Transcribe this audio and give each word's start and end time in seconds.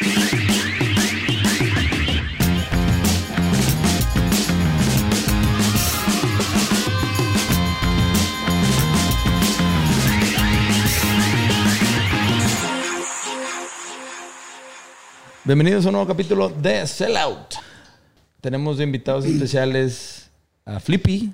Bienvenidos 0.00 0.54
a 15.84 15.88
un 15.88 15.94
nuevo 15.94 16.06
capítulo 16.06 16.48
de 16.48 16.86
Sellout. 16.86 17.56
Tenemos 18.40 18.78
de 18.78 18.84
invitados 18.84 19.24
especiales 19.24 20.30
a 20.64 20.78
Flippy 20.78 21.32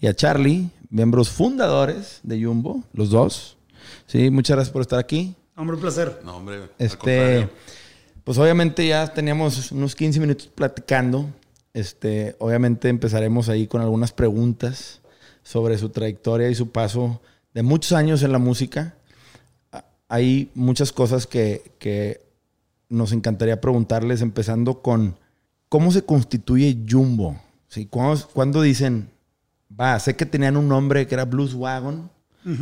y 0.00 0.06
a 0.06 0.14
Charlie, 0.14 0.70
miembros 0.88 1.28
fundadores 1.28 2.20
de 2.22 2.42
Jumbo, 2.42 2.82
los 2.94 3.10
dos. 3.10 3.58
Sí, 4.06 4.30
muchas 4.30 4.56
gracias 4.56 4.72
por 4.72 4.80
estar 4.80 4.98
aquí. 4.98 5.34
Hombre, 5.56 5.74
un 5.74 5.82
placer. 5.82 6.22
No, 6.24 6.36
hombre. 6.36 6.70
Este. 6.78 7.50
Pues 8.28 8.36
obviamente 8.36 8.86
ya 8.86 9.06
teníamos 9.14 9.72
unos 9.72 9.96
15 9.96 10.20
minutos 10.20 10.48
platicando. 10.48 11.30
Este, 11.72 12.36
obviamente 12.40 12.90
empezaremos 12.90 13.48
ahí 13.48 13.66
con 13.66 13.80
algunas 13.80 14.12
preguntas 14.12 15.00
sobre 15.42 15.78
su 15.78 15.88
trayectoria 15.88 16.50
y 16.50 16.54
su 16.54 16.70
paso 16.70 17.22
de 17.54 17.62
muchos 17.62 17.92
años 17.92 18.22
en 18.22 18.32
la 18.32 18.38
música. 18.38 18.96
Ah, 19.72 19.86
Hay 20.10 20.50
muchas 20.54 20.92
cosas 20.92 21.26
que, 21.26 21.72
que 21.78 22.20
nos 22.90 23.12
encantaría 23.12 23.62
preguntarles, 23.62 24.20
empezando 24.20 24.82
con 24.82 25.16
cómo 25.70 25.90
se 25.90 26.02
constituye 26.02 26.84
Jumbo. 26.86 27.40
¿Sí? 27.68 27.86
¿Cuándo, 27.86 28.60
dicen, 28.60 29.08
va, 29.72 29.98
sé 30.00 30.16
que 30.16 30.26
tenían 30.26 30.58
un 30.58 30.68
nombre 30.68 31.06
que 31.06 31.14
era 31.14 31.24
Blues 31.24 31.54
Wagon 31.54 32.10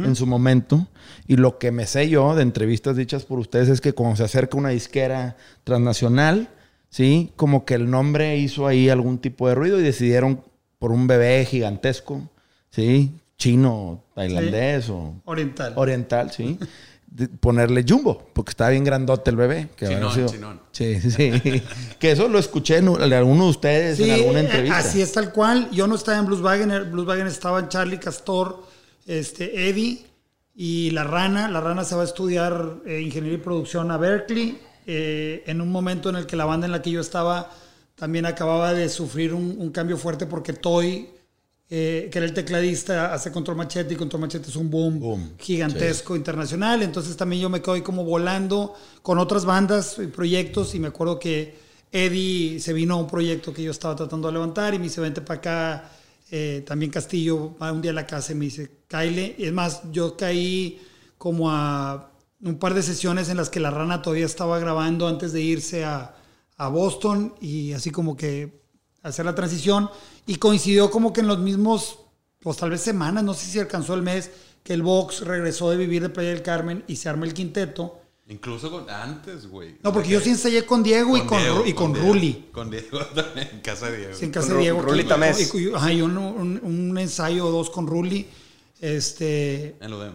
en 0.04 0.16
su 0.16 0.26
momento, 0.26 0.88
y 1.28 1.36
lo 1.36 1.58
que 1.58 1.70
me 1.70 1.86
sé 1.86 2.08
yo 2.08 2.34
de 2.34 2.42
entrevistas 2.42 2.96
dichas 2.96 3.24
por 3.24 3.38
ustedes 3.38 3.68
es 3.68 3.80
que 3.80 3.92
cuando 3.92 4.16
se 4.16 4.24
acerca 4.24 4.56
una 4.56 4.70
disquera 4.70 5.36
transnacional, 5.64 6.48
¿sí? 6.88 7.32
Como 7.36 7.64
que 7.64 7.74
el 7.74 7.90
nombre 7.90 8.36
hizo 8.36 8.66
ahí 8.66 8.88
algún 8.88 9.18
tipo 9.18 9.48
de 9.48 9.54
ruido 9.54 9.78
y 9.78 9.82
decidieron 9.82 10.42
por 10.78 10.92
un 10.92 11.06
bebé 11.06 11.44
gigantesco, 11.44 12.28
¿sí? 12.70 13.12
Chino, 13.38 14.02
tailandés 14.14 14.88
o 14.88 15.14
Oriental. 15.24 15.72
oriental, 15.76 16.32
sí. 16.32 16.58
de 17.16 17.28
ponerle 17.28 17.82
Jumbo, 17.88 18.28
porque 18.34 18.50
estaba 18.50 18.70
bien 18.70 18.84
grandote 18.84 19.30
el 19.30 19.36
bebé. 19.36 19.68
Que 19.74 19.86
Chinón, 19.86 20.26
chinón. 20.26 20.60
Sí, 20.70 21.00
sí, 21.00 21.10
sí. 21.10 21.62
que 21.98 22.10
eso 22.10 22.28
lo 22.28 22.38
escuché 22.38 22.76
en, 22.76 22.88
en 22.88 23.12
alguno 23.14 23.44
de 23.44 23.50
ustedes 23.50 24.00
en 24.00 24.10
alguna 24.10 24.40
eh, 24.40 24.44
entrevista. 24.44 24.78
Así 24.78 25.00
es 25.00 25.12
tal 25.12 25.32
cual. 25.32 25.70
Yo 25.70 25.86
no 25.86 25.94
estaba 25.94 26.18
en 26.18 26.26
Blueswagen. 26.26 26.70
en 26.70 26.92
Blueswagen 26.92 27.26
estaban 27.26 27.70
Charlie 27.70 27.98
Castor, 27.98 28.65
este, 29.06 29.68
Eddie 29.68 30.04
y 30.54 30.90
La 30.90 31.04
Rana. 31.04 31.48
La 31.48 31.60
Rana 31.60 31.84
se 31.84 31.94
va 31.94 32.02
a 32.02 32.04
estudiar 32.04 32.78
eh, 32.86 33.00
ingeniería 33.00 33.38
y 33.38 33.42
producción 33.42 33.90
a 33.90 33.96
Berkeley. 33.96 34.58
eh, 34.86 35.42
en 35.46 35.60
un 35.60 35.70
momento 35.70 36.10
en 36.10 36.16
el 36.16 36.26
que 36.26 36.36
la 36.36 36.44
banda 36.44 36.66
en 36.66 36.72
la 36.72 36.80
que 36.82 36.90
yo 36.92 37.00
estaba 37.00 37.50
también 37.96 38.24
acababa 38.26 38.72
de 38.72 38.88
sufrir 38.88 39.34
un, 39.34 39.56
un 39.58 39.70
cambio 39.70 39.96
fuerte 39.96 40.26
porque 40.26 40.52
Toy, 40.52 41.08
eh, 41.68 42.08
que 42.12 42.18
era 42.18 42.26
el 42.26 42.32
tecladista, 42.34 43.12
hace 43.12 43.32
Control 43.32 43.56
Machete 43.56 43.94
y 43.94 43.96
Control 43.96 44.20
Machete 44.20 44.48
es 44.48 44.54
un 44.56 44.70
boom, 44.70 45.00
Boom, 45.00 45.32
gigantesco 45.38 46.14
internacional. 46.14 46.82
Entonces 46.82 47.16
también 47.16 47.42
yo 47.42 47.48
me 47.48 47.60
quedo 47.60 47.74
ahí 47.74 47.82
como 47.82 48.04
volando 48.04 48.74
con 49.02 49.18
otras 49.18 49.44
bandas 49.44 49.96
y 49.98 50.06
proyectos 50.06 50.74
y 50.74 50.78
me 50.78 50.88
acuerdo 50.88 51.18
que 51.18 51.56
Eddie 51.90 52.60
se 52.60 52.72
vino 52.72 52.94
a 52.94 52.98
un 52.98 53.06
proyecto 53.08 53.52
que 53.52 53.62
yo 53.62 53.70
estaba 53.72 53.96
tratando 53.96 54.28
de 54.28 54.34
levantar 54.34 54.74
y 54.74 54.78
me 54.78 54.84
dice, 54.84 55.00
vente 55.00 55.20
para 55.20 55.38
acá. 55.38 55.90
Eh, 56.30 56.64
también 56.66 56.90
Castillo 56.90 57.56
va 57.60 57.72
un 57.72 57.82
día 57.82 57.92
a 57.92 57.94
la 57.94 58.06
casa 58.06 58.32
y 58.32 58.34
me 58.34 58.46
dice, 58.46 58.70
Kyle. 58.88 59.36
Es 59.38 59.52
más, 59.52 59.82
yo 59.92 60.16
caí 60.16 60.80
como 61.18 61.50
a 61.50 62.10
un 62.42 62.58
par 62.58 62.74
de 62.74 62.82
sesiones 62.82 63.28
en 63.28 63.36
las 63.36 63.48
que 63.48 63.60
la 63.60 63.70
rana 63.70 64.02
todavía 64.02 64.26
estaba 64.26 64.58
grabando 64.58 65.08
antes 65.08 65.32
de 65.32 65.40
irse 65.40 65.84
a, 65.84 66.14
a 66.56 66.68
Boston 66.68 67.34
y 67.40 67.72
así 67.72 67.90
como 67.90 68.16
que 68.16 68.60
hacer 69.02 69.24
la 69.24 69.34
transición. 69.34 69.90
Y 70.26 70.36
coincidió 70.36 70.90
como 70.90 71.12
que 71.12 71.20
en 71.20 71.28
los 71.28 71.38
mismos, 71.38 72.00
pues 72.40 72.56
tal 72.56 72.70
vez 72.70 72.80
semanas, 72.80 73.24
no 73.24 73.34
sé 73.34 73.46
si 73.46 73.58
alcanzó 73.58 73.94
el 73.94 74.02
mes, 74.02 74.30
que 74.62 74.74
el 74.74 74.82
Vox 74.82 75.20
regresó 75.20 75.70
de 75.70 75.76
vivir 75.76 76.02
de 76.02 76.08
Playa 76.08 76.30
del 76.30 76.42
Carmen 76.42 76.82
y 76.88 76.96
se 76.96 77.08
arma 77.08 77.24
el 77.24 77.34
quinteto. 77.34 78.00
Incluso 78.28 78.70
con, 78.70 78.90
antes, 78.90 79.46
güey. 79.46 79.76
No, 79.82 79.92
porque 79.92 80.08
yo 80.08 80.20
sí 80.20 80.30
ensayé 80.30 80.66
con 80.66 80.82
Diego 80.82 81.16
y 81.16 81.20
con, 81.22 81.38
Diego, 81.38 81.64
y 81.66 81.72
con, 81.72 81.92
Diego, 81.92 82.08
Ruli. 82.08 82.48
Con 82.52 82.70
Diego 82.70 82.98
también, 83.14 83.48
en 83.52 83.60
casa 83.60 83.88
de 83.90 83.98
Diego. 83.98 84.14
Sí, 84.14 84.24
en 84.24 84.30
casa 84.32 84.48
Con 84.48 84.56
de 84.56 84.62
Diego. 84.62 84.82
Ruli 84.82 85.06
y- 85.06 85.72
ajá, 85.74 85.92
y 85.92 86.02
un, 86.02 86.18
un- 86.18 86.60
un 86.62 86.98
ensayo 86.98 87.46
o 87.46 87.50
dos 87.52 87.70
con 87.70 87.86
Ruli 87.86 88.26
este, 88.80 89.76
En 89.80 89.90
lo 89.90 90.00
de 90.00 90.10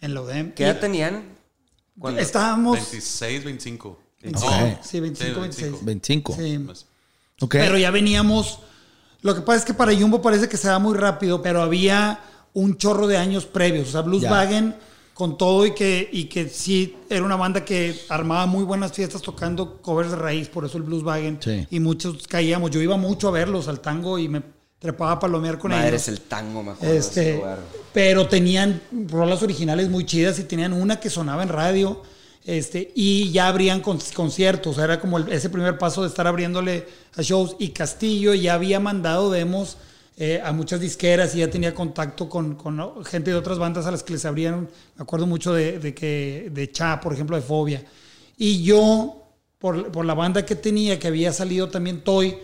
en 0.00 0.14
la 0.14 0.22
UDEM. 0.22 0.52
¿Qué 0.52 0.64
edad 0.64 0.78
tenían? 0.78 1.24
Cuando- 1.98 2.20
Estábamos... 2.20 2.76
26, 2.76 3.44
25. 3.44 3.98
25, 4.22 4.54
Ok. 4.54 4.78
Sí, 4.84 5.00
25, 5.00 5.40
26. 5.40 5.84
25. 5.84 6.36
Sí. 6.36 6.58
Más. 6.58 6.86
Ok. 7.40 7.52
Pero 7.54 7.78
ya 7.78 7.90
veníamos. 7.90 8.60
Lo 9.22 9.34
que 9.34 9.40
pasa 9.40 9.58
es 9.58 9.64
que 9.64 9.74
para 9.74 9.92
Jumbo 9.96 10.22
parece 10.22 10.48
que 10.48 10.56
se 10.56 10.68
da 10.68 10.78
muy 10.78 10.96
rápido, 10.96 11.42
pero 11.42 11.62
había 11.62 12.20
un 12.52 12.76
chorro 12.76 13.06
de 13.08 13.16
años 13.16 13.44
previos. 13.46 13.88
O 13.88 13.92
sea, 13.92 14.02
Blueswagen 14.02 14.76
con 15.18 15.36
todo 15.36 15.66
y 15.66 15.72
que, 15.74 16.08
y 16.12 16.26
que 16.26 16.48
sí 16.48 16.94
era 17.10 17.24
una 17.24 17.34
banda 17.34 17.64
que 17.64 17.92
armaba 18.08 18.46
muy 18.46 18.62
buenas 18.62 18.92
fiestas 18.92 19.20
tocando 19.20 19.82
covers 19.82 20.12
de 20.12 20.16
raíz, 20.16 20.46
por 20.48 20.64
eso 20.64 20.76
el 20.78 20.84
Blueswagen. 20.84 21.38
Sí. 21.42 21.66
Y 21.72 21.80
muchos 21.80 22.28
caíamos. 22.28 22.70
Yo 22.70 22.80
iba 22.80 22.96
mucho 22.96 23.26
a 23.26 23.30
verlos 23.32 23.66
al 23.66 23.80
tango 23.80 24.16
y 24.20 24.28
me 24.28 24.42
trepaba 24.78 25.10
a 25.10 25.18
palomear 25.18 25.58
con 25.58 25.72
Madre, 25.72 25.88
ellos. 25.88 26.02
es 26.02 26.06
el 26.08 26.20
tango, 26.20 26.62
me 26.62 26.70
acuerdo. 26.70 26.92
de 26.92 27.00
ese 27.00 27.08
Este, 27.08 27.34
lugar. 27.38 27.58
pero 27.92 28.28
tenían 28.28 28.80
rolas 29.08 29.42
originales 29.42 29.88
muy 29.88 30.06
chidas 30.06 30.38
y 30.38 30.44
tenían 30.44 30.72
una 30.72 31.00
que 31.00 31.10
sonaba 31.10 31.42
en 31.42 31.48
radio. 31.48 32.00
Este, 32.44 32.92
y 32.94 33.32
ya 33.32 33.48
abrían 33.48 33.80
con- 33.80 33.98
conciertos, 34.14 34.78
era 34.78 35.00
como 35.00 35.18
el- 35.18 35.32
ese 35.32 35.50
primer 35.50 35.78
paso 35.78 36.02
de 36.02 36.08
estar 36.08 36.28
abriéndole 36.28 36.86
a 37.16 37.22
shows. 37.22 37.56
Y 37.58 37.70
Castillo 37.70 38.34
ya 38.34 38.54
había 38.54 38.78
mandado 38.78 39.32
demos 39.32 39.78
eh, 40.20 40.40
a 40.44 40.50
muchas 40.50 40.80
disqueras 40.80 41.32
y 41.36 41.38
ya 41.38 41.48
tenía 41.48 41.72
contacto 41.72 42.28
con, 42.28 42.56
con 42.56 43.04
gente 43.04 43.30
de 43.30 43.36
otras 43.36 43.56
bandas 43.56 43.86
a 43.86 43.92
las 43.92 44.02
que 44.02 44.14
les 44.14 44.24
abrían. 44.24 44.68
Me 44.96 45.02
acuerdo 45.02 45.28
mucho 45.28 45.54
de, 45.54 45.78
de 45.78 45.94
que 45.94 46.50
de 46.52 46.72
Cha, 46.72 47.00
por 47.00 47.12
ejemplo, 47.12 47.36
de 47.36 47.42
Fobia. 47.42 47.84
Y 48.36 48.64
yo, 48.64 49.28
por, 49.58 49.92
por 49.92 50.04
la 50.04 50.14
banda 50.14 50.44
que 50.44 50.56
tenía, 50.56 50.98
que 50.98 51.06
había 51.06 51.32
salido 51.32 51.68
también 51.68 52.02
Toy, 52.02 52.36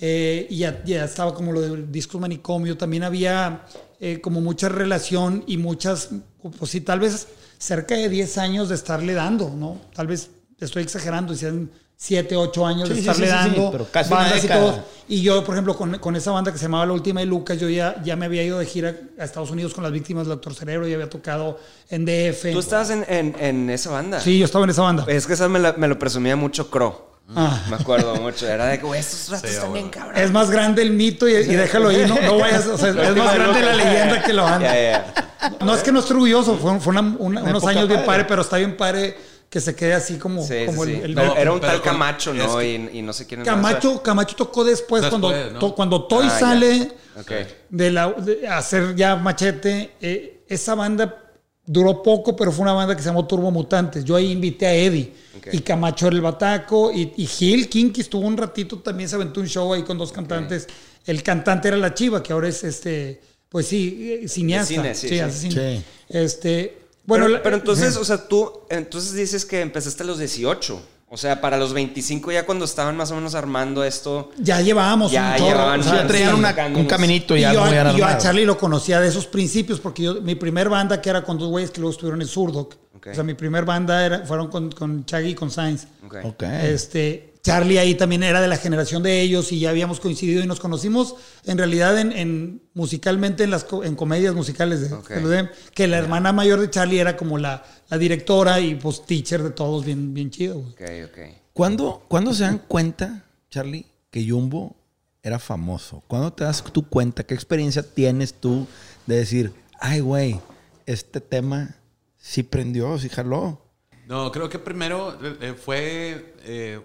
eh, 0.00 0.46
y 0.50 0.58
ya, 0.58 0.82
ya 0.84 1.04
estaba 1.04 1.34
como 1.34 1.52
lo 1.52 1.62
de 1.62 1.86
discos 1.86 2.20
manicomio, 2.20 2.76
también 2.76 3.04
había 3.04 3.64
eh, 4.00 4.20
como 4.20 4.42
mucha 4.42 4.68
relación 4.68 5.44
y 5.46 5.56
muchas, 5.56 6.10
pues 6.58 6.70
sí, 6.70 6.82
tal 6.82 7.00
vez 7.00 7.28
cerca 7.56 7.94
de 7.94 8.10
10 8.10 8.38
años 8.38 8.68
de 8.68 8.74
estarle 8.74 9.14
dando, 9.14 9.50
¿no? 9.50 9.80
Tal 9.94 10.08
vez 10.08 10.30
estoy 10.60 10.82
exagerando, 10.82 11.32
decían 11.32 11.70
7, 11.96 12.36
8 12.36 12.66
años 12.66 12.88
Sí, 12.88 12.94
de 12.94 13.00
estarle 13.00 13.26
sí, 13.26 13.32
sí, 13.32 13.38
sí, 13.38 13.48
dando 13.50 13.70
pero 13.72 13.86
casi 13.90 14.10
bandas 14.10 14.44
y 14.44 14.48
todo. 14.48 14.84
Y 15.08 15.22
yo, 15.22 15.44
por 15.44 15.54
ejemplo, 15.54 15.76
con, 15.76 15.98
con 15.98 16.16
esa 16.16 16.30
banda 16.32 16.50
que 16.52 16.58
se 16.58 16.64
llamaba 16.64 16.84
La 16.86 16.92
Última 16.92 17.20
de 17.20 17.26
Lucas, 17.26 17.58
yo 17.58 17.68
ya, 17.68 17.96
ya 18.02 18.16
me 18.16 18.26
había 18.26 18.42
ido 18.42 18.58
de 18.58 18.66
gira 18.66 18.94
a 19.18 19.24
Estados 19.24 19.50
Unidos 19.50 19.72
con 19.74 19.84
las 19.84 19.92
víctimas 19.92 20.26
del 20.26 20.36
Doctor 20.36 20.54
Cerebro, 20.54 20.86
ya 20.88 20.94
había 20.94 21.08
tocado 21.10 21.58
en 21.90 22.04
DF. 22.04 22.52
Tú 22.52 22.58
estabas 22.58 22.90
en, 22.90 23.04
en, 23.08 23.34
en 23.38 23.70
esa 23.70 23.90
banda. 23.90 24.20
Sí, 24.20 24.38
yo 24.38 24.44
estaba 24.44 24.64
en 24.64 24.70
esa 24.70 24.82
banda. 24.82 25.04
Es 25.08 25.26
que 25.26 25.34
esa 25.34 25.48
me, 25.48 25.58
la- 25.58 25.74
me 25.74 25.88
lo 25.88 25.98
presumía 25.98 26.36
mucho 26.36 26.70
Crow. 26.70 26.94
Ah. 27.34 27.58
Me 27.70 27.76
acuerdo 27.76 28.14
mucho. 28.16 28.46
Era 28.46 28.66
de 28.66 28.78
que, 28.78 28.84
güey, 28.84 29.00
estos 29.00 29.30
ratos 29.30 29.48
Sí, 29.48 29.56
están 29.56 29.72
bien 29.72 29.86
bueno. 29.86 29.98
cabrones. 30.02 30.24
Es 30.24 30.30
más 30.32 30.50
grande 30.50 30.82
el 30.82 30.90
mito 30.90 31.26
y, 31.26 31.32
y 31.32 31.54
déjalo 31.54 31.88
ahí, 31.88 32.04
no, 32.06 32.20
no 32.20 32.38
vayas, 32.38 32.66
o 32.66 32.76
sea, 32.76 32.88
es 32.90 32.94
más 33.16 33.34
grande 33.34 33.62
la 33.62 33.72
leyenda 33.74 34.22
que 34.22 34.32
lo 34.34 34.46
anda. 34.46 34.74
Ya, 34.74 34.90
ya. 34.90 35.56
No 35.64 35.74
es 35.74 35.82
que 35.82 35.90
no 35.92 36.00
esté 36.00 36.12
orgulloso, 36.12 36.56
fue, 36.58 36.78
fue 36.80 36.90
una- 36.92 37.16
una- 37.18 37.42
unos 37.44 37.64
años 37.66 37.88
bien 37.88 38.04
padre, 38.04 38.24
pero 38.26 38.42
está 38.42 38.56
bien 38.58 38.76
padre 38.76 39.16
que 39.54 39.60
se 39.60 39.76
quede 39.76 39.94
así 39.94 40.16
como, 40.16 40.42
Sí, 40.42 40.52
sí, 40.58 40.66
como 40.66 40.84
sí. 40.84 40.94
el, 41.00 41.16
el 41.16 41.18
era 41.36 41.52
un 41.52 41.60
tal 41.60 41.80
Camacho, 41.80 42.34
¿no? 42.34 42.60
es 42.60 42.66
Y, 42.92 42.98
y 42.98 43.02
no 43.02 43.12
sé 43.12 43.24
quién 43.24 43.42
es 43.42 43.46
más. 43.46 43.54
Camacho, 43.54 44.02
Camacho 44.02 44.34
tocó 44.34 44.64
después, 44.64 45.00
Después, 45.02 45.20
cuando, 45.22 45.50
¿no? 45.52 45.58
to- 45.60 45.74
cuando 45.76 46.04
Toy 46.08 46.26
Ah, 46.28 46.38
sale 46.40 46.90
Ok. 47.20 47.30
de, 47.70 47.90
la, 47.92 48.10
de 48.14 48.48
hacer 48.48 48.96
ya 48.96 49.14
machete. 49.14 49.92
eh, 50.00 50.44
esa 50.48 50.74
banda 50.74 51.20
duró 51.64 52.02
poco, 52.02 52.34
pero 52.34 52.50
fue 52.50 52.62
una 52.64 52.72
banda 52.72 52.96
que 52.96 53.02
se 53.02 53.08
llamó 53.10 53.28
Turbo 53.28 53.52
Mutantes. 53.52 54.04
Yo 54.04 54.16
ahí 54.16 54.32
invité 54.32 54.66
a 54.66 54.74
Eddie. 54.74 55.12
Y 55.52 55.60
Camacho 55.60 56.08
era 56.08 56.16
el 56.16 56.22
bataco. 56.22 56.90
Y, 56.92 57.12
y 57.16 57.24
Gil 57.24 57.68
Kinky 57.68 58.00
estuvo 58.00 58.26
un 58.26 58.36
ratito, 58.36 58.80
también 58.80 59.08
se 59.08 59.14
aventó 59.14 59.38
un 59.40 59.46
show 59.46 59.72
ahí 59.72 59.84
con 59.84 59.96
dos 59.96 60.10
cantantes. 60.10 60.66
El 61.06 61.22
cantante 61.22 61.68
era 61.68 61.76
La 61.76 61.94
Chiva, 61.94 62.20
que 62.24 62.32
ahora 62.32 62.48
es 62.48 62.64
este, 62.64 63.20
pues 63.48 63.68
sí, 63.68 64.18
eh, 64.24 64.28
cineasta. 64.28 64.74
cine, 64.74 64.94
sí, 64.96 65.08
sí. 65.10 65.20
hace 65.20 65.38
cine. 65.48 65.76
Sí. 65.78 65.84
Este, 66.08 66.78
bueno, 67.06 67.26
pero, 67.26 67.42
pero 67.42 67.56
entonces, 67.56 67.92
Ajá. 67.92 68.00
o 68.00 68.04
sea, 68.04 68.28
tú, 68.28 68.52
entonces 68.70 69.12
dices 69.14 69.44
que 69.44 69.60
empezaste 69.60 70.02
a 70.02 70.06
los 70.06 70.18
18. 70.18 70.80
O 71.10 71.16
sea, 71.16 71.40
para 71.40 71.56
los 71.58 71.72
25 71.74 72.32
ya 72.32 72.44
cuando 72.44 72.64
estaban 72.64 72.96
más 72.96 73.12
o 73.12 73.14
menos 73.14 73.36
armando 73.36 73.84
esto. 73.84 74.32
ya 74.38 74.60
llevábamos 74.60 75.12
Ya 75.12 75.36
un 75.38 75.44
llevaban- 75.46 75.80
o 75.80 75.82
sea, 75.84 75.94
ya 76.02 76.06
traían 76.08 76.34
una- 76.34 76.54
un 76.74 76.86
caminito 76.86 77.36
Y 77.36 77.42
ya 77.42 77.52
yo, 77.52 77.60
muy 77.64 77.74
a- 77.76 77.80
armado. 77.82 77.96
y 77.96 78.00
yo 78.00 78.06
a 78.06 78.18
Charlie 78.18 78.44
lo 78.44 78.58
conocía 78.58 79.00
de 79.00 79.08
esos 79.08 79.26
principios 79.26 79.78
porque 79.78 80.02
yo, 80.02 80.14
mi 80.22 80.34
primer 80.34 80.68
banda 80.68 81.00
que 81.00 81.10
era 81.10 81.22
con 81.22 81.38
dos 81.38 81.50
güeyes 81.50 81.70
que 81.70 81.80
luego 81.80 81.92
estuvieron 81.92 82.20
en 82.20 82.26
Surdoc. 82.26 82.74
O 83.06 83.14
sea, 83.14 83.22
mi 83.22 83.34
primer 83.34 83.64
banda 83.66 84.04
era, 84.04 84.24
fueron 84.24 84.48
con, 84.48 84.72
con 84.72 85.04
Chaggy 85.04 85.28
y 85.30 85.34
con 85.34 85.50
Sainz. 85.50 85.86
Ok. 86.06 86.16
Ok. 86.24 86.42
Este, 86.42 87.33
Charlie 87.44 87.78
ahí 87.78 87.94
también 87.94 88.22
era 88.22 88.40
de 88.40 88.48
la 88.48 88.56
generación 88.56 89.02
de 89.02 89.20
ellos 89.20 89.52
y 89.52 89.60
ya 89.60 89.68
habíamos 89.68 90.00
coincidido 90.00 90.42
y 90.42 90.46
nos 90.46 90.60
conocimos 90.60 91.14
en 91.44 91.58
realidad 91.58 91.98
en, 91.98 92.10
en- 92.10 92.62
musicalmente 92.72 93.44
en 93.44 93.50
las 93.50 93.66
en 93.84 93.94
comedias 93.96 94.34
musicales 94.34 94.80
de, 94.80 94.92
Ok. 94.96 95.10
de 95.10 95.50
que 95.74 95.86
la 95.86 95.98
hermana 95.98 96.32
mayor 96.32 96.58
de 96.58 96.70
Charlie 96.70 96.98
era 97.00 97.16
como 97.18 97.36
la, 97.36 97.62
la 97.90 97.98
directora 97.98 98.60
y 98.60 98.74
pues 98.76 99.04
teacher 99.04 99.42
de 99.42 99.50
todos 99.50 99.84
bien, 99.84 100.14
bien 100.14 100.30
chido. 100.30 100.54
güey. 100.58 100.72
Ok, 100.72 101.10
ok. 101.10 101.18
¿Cuándo, 101.52 102.02
cuándo 102.08 102.32
se 102.32 102.44
dan 102.44 102.58
cuenta, 102.66 103.26
Charlie, 103.50 103.84
que 104.10 104.26
Jumbo 104.28 104.74
era 105.22 105.38
famoso? 105.38 106.02
¿Cuándo 106.08 106.32
te 106.32 106.44
das 106.44 106.64
tu 106.64 106.88
cuenta? 106.88 107.24
¿Qué 107.24 107.34
experiencia 107.34 107.82
tienes 107.82 108.32
tú 108.32 108.66
de 109.06 109.16
decir, 109.16 109.52
ay, 109.80 110.00
güey, 110.00 110.40
este 110.86 111.20
tema 111.20 111.76
sí 112.16 112.42
prendió, 112.42 112.98
sí 112.98 113.10
jaló? 113.10 113.60
No, 114.08 114.32
creo 114.32 114.48
que 114.48 114.58
primero 114.58 115.12
eh, 115.22 115.36
eh, 115.42 115.54
fue. 115.54 116.34
eh, 116.44 116.80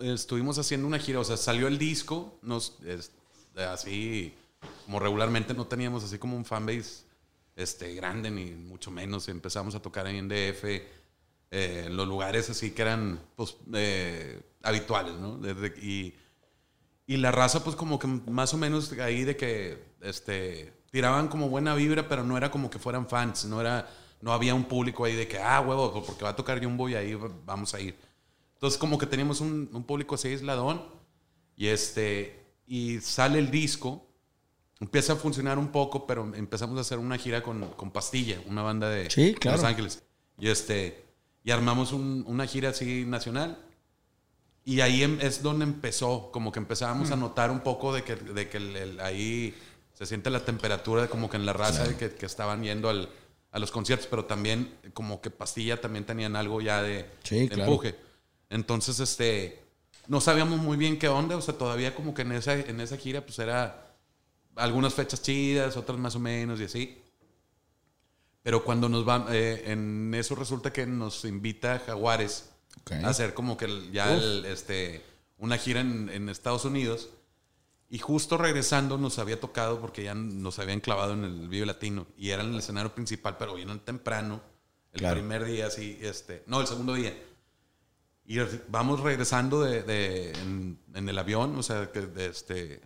estuvimos 0.00 0.58
haciendo 0.58 0.86
una 0.86 0.98
gira, 0.98 1.20
o 1.20 1.24
sea, 1.24 1.36
salió 1.36 1.68
el 1.68 1.78
disco, 1.78 2.38
nos, 2.42 2.78
así 3.56 4.34
como 4.84 4.98
regularmente 5.00 5.54
no 5.54 5.66
teníamos 5.66 6.04
así 6.04 6.18
como 6.18 6.36
un 6.36 6.44
fanbase 6.44 7.04
este, 7.56 7.94
grande, 7.94 8.30
ni 8.30 8.46
mucho 8.52 8.90
menos. 8.90 9.28
Empezamos 9.28 9.74
a 9.74 9.80
tocar 9.82 10.06
en 10.06 10.28
DF, 10.28 10.64
eh, 11.52 11.84
en 11.86 11.96
los 11.96 12.06
lugares 12.06 12.48
así 12.50 12.70
que 12.72 12.82
eran 12.82 13.20
pues, 13.36 13.56
eh, 13.74 14.40
habituales, 14.62 15.14
¿no? 15.14 15.36
Desde- 15.38 15.74
y, 15.80 16.14
y 17.06 17.16
la 17.16 17.32
raza, 17.32 17.64
pues 17.64 17.76
como 17.76 17.98
que 17.98 18.06
más 18.06 18.54
o 18.54 18.56
menos 18.56 18.92
ahí 18.92 19.24
de 19.24 19.36
que 19.36 19.82
este, 20.00 20.72
tiraban 20.90 21.28
como 21.28 21.48
buena 21.48 21.74
vibra, 21.74 22.08
pero 22.08 22.22
no 22.24 22.36
era 22.36 22.50
como 22.50 22.70
que 22.70 22.78
fueran 22.78 23.08
fans, 23.08 23.44
no 23.46 23.60
era, 23.60 23.88
no 24.20 24.32
había 24.32 24.54
un 24.54 24.64
público 24.64 25.04
ahí 25.04 25.14
de 25.16 25.26
que, 25.26 25.38
ah, 25.38 25.60
huevo, 25.60 26.04
porque 26.06 26.22
va 26.24 26.30
a 26.30 26.36
tocar 26.36 26.62
Jumbo 26.62 26.88
y 26.88 26.94
ahí 26.94 27.18
vamos 27.44 27.74
a 27.74 27.80
ir. 27.80 27.96
Entonces 28.60 28.78
como 28.78 28.98
que 28.98 29.06
teníamos 29.06 29.40
un, 29.40 29.70
un 29.72 29.84
público 29.84 30.16
así 30.16 30.28
aisladón 30.28 30.82
y 31.56 31.68
este, 31.68 32.44
y 32.66 33.00
sale 33.00 33.38
el 33.38 33.50
disco, 33.50 34.06
empieza 34.80 35.14
a 35.14 35.16
funcionar 35.16 35.58
un 35.58 35.68
poco, 35.68 36.06
pero 36.06 36.30
empezamos 36.34 36.76
a 36.76 36.82
hacer 36.82 36.98
una 36.98 37.16
gira 37.16 37.42
con, 37.42 37.70
con 37.70 37.90
Pastilla, 37.90 38.38
una 38.46 38.60
banda 38.60 38.90
de 38.90 39.08
Sí, 39.08 39.32
claro. 39.34 39.56
Los 39.56 39.64
Ángeles. 39.64 40.02
Y 40.38 40.48
este, 40.48 41.02
y 41.42 41.52
armamos 41.52 41.92
un- 41.92 42.22
una 42.26 42.46
gira 42.46 42.68
así 42.68 43.06
nacional. 43.06 43.56
Y 44.66 44.82
ahí 44.82 45.04
em- 45.04 45.18
es 45.22 45.42
donde 45.42 45.64
empezó, 45.64 46.30
como 46.30 46.52
que 46.52 46.58
empezábamos 46.58 47.10
a 47.12 47.16
notar 47.16 47.50
un 47.50 47.60
poco 47.60 47.94
de 47.94 48.04
que, 48.04 48.14
de 48.14 48.50
que 48.50 48.58
el- 48.58 48.76
el- 48.76 49.00
ahí 49.00 49.54
se 49.94 50.04
siente 50.04 50.28
la 50.28 50.44
temperatura, 50.44 51.08
como 51.08 51.30
que 51.30 51.38
en 51.38 51.46
la 51.46 51.54
raza 51.54 51.84
de 51.88 51.96
que, 51.96 52.10
que 52.14 52.26
estaban 52.26 52.62
yendo 52.62 52.90
al- 52.90 53.08
a 53.52 53.58
los 53.58 53.70
conciertos, 53.70 54.06
pero 54.06 54.26
también 54.26 54.70
como 54.92 55.22
que 55.22 55.30
Pastilla 55.30 55.80
también 55.80 56.04
tenían 56.04 56.36
algo 56.36 56.60
ya 56.60 56.82
de, 56.82 57.08
Sí, 57.22 57.38
de 57.40 57.48
claro. 57.48 57.62
empuje. 57.70 58.09
Entonces, 58.50 59.00
este, 59.00 59.62
no 60.08 60.20
sabíamos 60.20 60.58
muy 60.60 60.76
bien 60.76 60.98
qué 60.98 61.08
onda, 61.08 61.36
o 61.36 61.40
sea, 61.42 61.56
todavía 61.56 61.94
como 61.94 62.12
que 62.14 62.22
en 62.22 62.32
esa, 62.32 62.54
en 62.54 62.80
esa 62.80 62.96
gira 62.96 63.24
pues 63.24 63.38
era 63.38 63.94
algunas 64.56 64.92
fechas 64.94 65.22
chidas, 65.22 65.76
otras 65.76 65.98
más 65.98 66.16
o 66.16 66.18
menos 66.20 66.60
y 66.60 66.64
así. 66.64 66.98
Pero 68.42 68.64
cuando 68.64 68.88
nos 68.88 69.06
va, 69.08 69.26
eh, 69.30 69.64
en 69.66 70.12
eso 70.14 70.34
resulta 70.34 70.72
que 70.72 70.86
nos 70.86 71.24
invita 71.24 71.78
Jaguares 71.84 72.50
Ok. 72.82 72.92
a 73.04 73.08
hacer 73.08 73.34
como 73.34 73.56
que 73.56 73.90
ya 73.92 74.14
el, 74.14 74.44
este, 74.46 75.04
una 75.38 75.58
gira 75.58 75.80
en, 75.80 76.08
en 76.08 76.28
Estados 76.28 76.64
Unidos. 76.64 77.10
Y 77.92 77.98
justo 77.98 78.38
regresando 78.38 78.98
nos 78.98 79.18
había 79.18 79.40
tocado 79.40 79.80
porque 79.80 80.04
ya 80.04 80.14
nos 80.14 80.58
habían 80.60 80.78
clavado 80.80 81.12
en 81.14 81.24
el 81.24 81.48
Vive 81.48 81.66
Latino 81.66 82.06
y 82.16 82.30
era 82.30 82.42
en 82.44 82.52
el 82.52 82.58
escenario 82.60 82.94
principal, 82.94 83.36
pero 83.36 83.54
bien 83.54 83.80
temprano, 83.80 84.40
el 84.92 85.00
Claro. 85.00 85.16
primer 85.16 85.44
día, 85.44 85.66
así, 85.66 85.98
este, 86.00 86.44
no, 86.46 86.60
el 86.60 86.66
segundo 86.68 86.94
día. 86.94 87.12
Y 88.32 88.38
vamos 88.68 89.00
regresando 89.00 89.60
de, 89.62 89.82
de- 89.82 90.30
en, 90.32 90.78
en 90.94 91.08
el 91.08 91.18
avión, 91.18 91.58
o 91.58 91.62
sea, 91.64 91.90
que 91.90 92.02
de 92.02 92.26
este. 92.26 92.80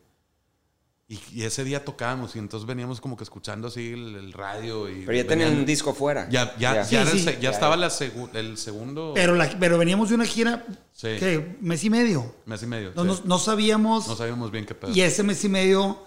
Y, 1.06 1.20
y 1.34 1.42
ese 1.42 1.64
día 1.64 1.84
tocábamos 1.84 2.34
y 2.34 2.38
entonces 2.38 2.66
veníamos 2.66 2.98
como 2.98 3.14
que 3.14 3.24
escuchando 3.24 3.68
así 3.68 3.92
el, 3.92 4.14
el 4.16 4.32
radio. 4.32 4.88
Y 4.88 5.04
Pero 5.04 5.18
ya 5.18 5.26
tenían 5.26 5.54
un 5.54 5.66
disco 5.66 5.92
fuera. 5.92 6.26
Ya, 6.30 6.56
ya, 6.56 6.76
Ya. 6.76 7.04
ya, 7.04 7.06
Sí, 7.06 7.28
estaba 7.42 7.76
la 7.76 7.88
segu- 7.88 8.30
el 8.34 8.56
segundo 8.56 9.12
Pero, 9.14 9.34
la- 9.34 9.54
pero 9.60 9.76
veníamos 9.76 10.08
de 10.08 10.14
una 10.14 10.24
gira 10.24 10.64
Sí. 10.92 11.08
que 11.18 11.58
mes 11.60 11.84
y 11.84 11.90
medio. 11.90 12.34
mes 12.46 12.62
y 12.62 12.66
medio. 12.66 12.92
No, 12.96 13.02
sí. 13.02 13.08
no- 13.08 13.28
no 13.28 13.38
sabíamos. 13.38 14.08
No 14.08 14.16
sabíamos 14.16 14.50
bien 14.50 14.64
qué 14.64 14.74
pedo. 14.74 14.92
Y 14.92 15.02
ese 15.02 15.22
mes 15.22 15.44
y 15.44 15.50
medio 15.50 16.02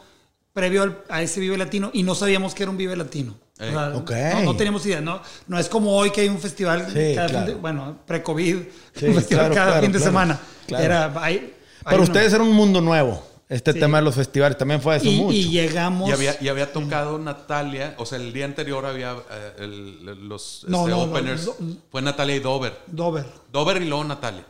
previo 0.57 0.81
al- 0.81 0.97
a 1.07 1.21
ese 1.21 1.39
Vive 1.39 1.55
Latino 1.55 1.91
y 1.93 2.01
no 2.01 2.15
sabíamos 2.15 2.55
que 2.55 2.63
era 2.63 2.71
un 2.71 2.77
Vive 2.77 2.95
Latino. 2.95 3.35
O 3.59 3.63
Eh. 3.63 3.69
sea, 3.71 3.89
Ok. 3.95 4.11
no, 4.33 4.41
no 4.43 4.55
teníamos 4.55 4.83
idea. 4.87 5.01
No, 5.01 5.21
no 5.47 5.59
es 5.59 5.69
como 5.69 5.91
hoy 5.95 6.09
que 6.09 6.21
hay 6.21 6.29
un 6.29 6.39
festival, 6.39 6.87
Sí, 6.87 7.13
cada 7.13 7.27
fin 7.27 7.37
claro. 7.37 7.45
de- 7.45 7.53
bueno, 7.55 7.97
pre-COVID, 8.07 8.55
Sí, 8.95 9.05
un 9.05 9.13
festival 9.13 9.51
claro, 9.51 9.53
cada 9.53 9.65
claro, 9.67 9.81
fin 9.83 9.91
de 9.91 9.97
claro, 9.99 10.11
semana. 10.11 10.39
claro. 10.65 10.83
Era, 10.83 11.05
hay- 11.23 11.35
hay 11.35 11.53
Para 11.83 11.95
uno. 11.97 12.03
ustedes 12.05 12.33
era 12.33 12.41
un 12.43 12.53
mundo 12.53 12.81
nuevo. 12.81 13.23
Este 13.49 13.71
Sí. 13.71 13.79
tema 13.79 13.99
de 13.99 14.03
los 14.03 14.15
festivales 14.15 14.57
también 14.57 14.81
fue 14.81 14.95
eso 14.97 15.05
y, 15.05 15.15
mucho. 15.15 15.33
y 15.37 15.49
llegamos. 15.51 16.09
Y 16.09 16.11
había, 16.11 16.35
y 16.41 16.47
había 16.49 16.73
tocado 16.73 17.19
Natalia, 17.19 17.93
o 17.99 18.05
sea, 18.07 18.17
el 18.17 18.33
día 18.33 18.45
anterior 18.45 18.83
había 18.85 19.13
eh, 19.31 19.53
el- 19.59 20.27
los 20.27 20.65
No, 20.67 20.79
este, 20.87 20.91
no, 20.91 21.05
no, 21.05 21.11
openers. 21.11 21.45
no. 21.59 21.77
Fue 21.91 22.01
Natalia 22.01 22.35
y 22.35 22.39
Dover. 22.39 22.77
Dover. 22.87 23.25
Dover 23.51 23.81
y 23.81 23.85
luego 23.85 24.03
Natalia. 24.03 24.43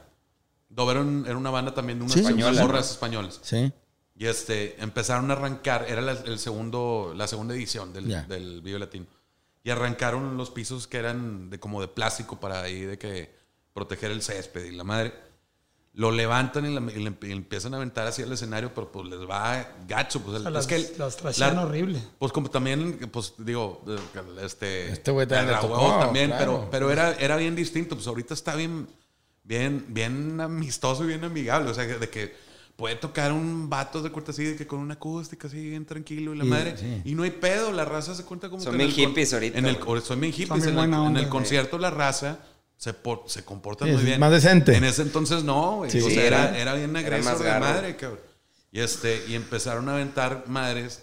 Dover 0.69 0.97
era 0.97 1.05
un- 1.05 1.25
era 1.27 1.37
una 1.37 1.49
banda 1.49 1.73
también 1.73 1.99
de 1.99 2.05
unas 2.05 2.13
Sí. 2.13 2.19
unas 2.21 2.31
Española, 2.31 2.61
morras 2.61 2.91
españolas. 2.91 3.39
Sí. 3.43 3.71
Y 4.19 4.25
este, 4.25 4.81
empezaron 4.81 5.29
a 5.29 5.33
arrancar, 5.35 5.85
era 5.87 6.01
la, 6.01 6.13
el 6.13 6.39
segundo, 6.39 7.13
la 7.15 7.27
segunda 7.27 7.53
edición 7.53 7.93
del, 7.93 8.07
Ya. 8.07 8.23
del 8.23 8.61
Vive 8.61 8.79
Latino. 8.79 9.05
Y 9.63 9.69
arrancaron 9.69 10.37
los 10.37 10.49
pisos 10.49 10.87
que 10.87 10.97
eran 10.97 11.49
de 11.49 11.59
como 11.59 11.81
de 11.81 11.87
plástico 11.87 12.39
para 12.39 12.61
ahí 12.61 12.81
de 12.81 12.97
que 12.97 13.35
proteger 13.73 14.09
el 14.11 14.21
césped 14.23 14.63
y 14.65 14.71
la 14.71 14.83
madre. 14.83 15.13
Lo 15.93 16.11
levantan 16.11 16.65
y, 16.65 16.73
la- 16.73 16.91
y 16.91 16.99
le, 16.99 17.15
empiezan 17.33 17.73
a 17.73 17.77
aventar 17.77 18.07
hacia 18.07 18.25
el 18.25 18.31
escenario, 18.31 18.71
pero 18.73 18.91
pues 18.91 19.07
les 19.07 19.19
va 19.19 19.67
gacho. 19.87 20.19
Pues, 20.21 20.37
el- 20.37 20.41
sea, 20.43 20.49
es 20.49 20.53
las- 20.53 20.67
que 20.67 20.75
el- 20.75 20.93
las 20.97 21.37
la- 21.39 21.63
horrible. 21.63 22.01
Pues 22.17 22.31
como 22.31 22.49
también, 22.49 22.97
pues 23.11 23.33
digo, 23.37 23.83
este... 24.41 24.91
Este 24.91 25.11
güey 25.11 25.27
también 25.27 25.59
tocó, 25.59 25.99
también, 25.99 26.29
claro. 26.31 26.67
pero, 26.69 26.69
pero 26.71 26.91
era, 26.91 27.13
era 27.15 27.35
bien 27.35 27.55
distinto. 27.55 27.95
Pues 27.95 28.07
ahorita 28.07 28.33
está 28.33 28.55
bien, 28.55 28.87
bien, 29.43 29.85
bien 29.89 30.39
amistoso 30.41 31.03
y 31.03 31.07
bien 31.07 31.23
amigable. 31.23 31.69
O 31.69 31.73
sea, 31.73 31.85
de 31.85 32.09
que 32.09 32.46
puede 32.77 32.95
tocar 32.95 33.33
un 33.33 33.69
vato 33.69 34.01
de 34.01 34.09
cuenta 34.11 34.31
así, 34.31 34.45
de 34.45 34.55
que 34.55 34.65
con 34.65 34.79
una 34.79 34.93
acústica 34.93 35.47
así, 35.47 35.59
bien 35.69 35.85
tranquilo 35.85 36.33
y 36.33 36.37
la 36.37 36.45
Y- 36.45 36.47
madre. 36.47 36.77
sí. 36.77 37.01
Y 37.03 37.15
no 37.15 37.23
hay 37.23 37.31
pedo, 37.31 37.71
la 37.73 37.83
raza 37.83 38.15
se 38.15 38.23
cuenta 38.23 38.49
como 38.49 38.61
Son 38.63 38.71
que 38.71 38.77
bien 38.85 38.91
hippies 38.91 39.33
ahorita, 39.33 39.57
En 39.57 39.65
el, 39.65 39.77
son 40.03 40.21
bien 40.21 40.31
hippies. 40.31 40.47
Son 40.47 40.61
en, 40.61 40.69
el, 40.69 40.75
buena 40.75 40.97
en 40.97 41.01
onda, 41.03 41.19
el 41.19 41.25
güey. 41.25 41.31
concierto 41.31 41.77
la 41.79 41.89
raza 41.89 42.39
se, 42.77 42.93
por- 42.93 43.23
se 43.25 43.43
comporta 43.43 43.85
Sí, 43.85 43.91
muy 43.91 44.03
bien. 44.03 44.19
más 44.19 44.31
decente. 44.31 44.75
En 44.77 44.83
ese 44.83 45.01
entonces 45.01 45.43
no, 45.43 45.77
güey. 45.77 45.91
Sí. 45.91 45.97
o 45.97 46.01
sea, 46.03 46.11
Sí, 46.11 46.19
era, 46.19 46.49
era- 46.49 46.57
era 46.59 46.73
bien 46.75 46.91
era 46.95 46.99
agresor 46.99 47.31
más 47.33 47.39
de 47.43 47.59
madre, 47.59 47.95
cabrón. 47.97 48.19
Y, 48.71 48.79
este, 48.79 49.23
y 49.27 49.33
empezaron 49.33 49.89
a 49.89 49.93
aventar 49.93 50.43
madres. 50.47 51.01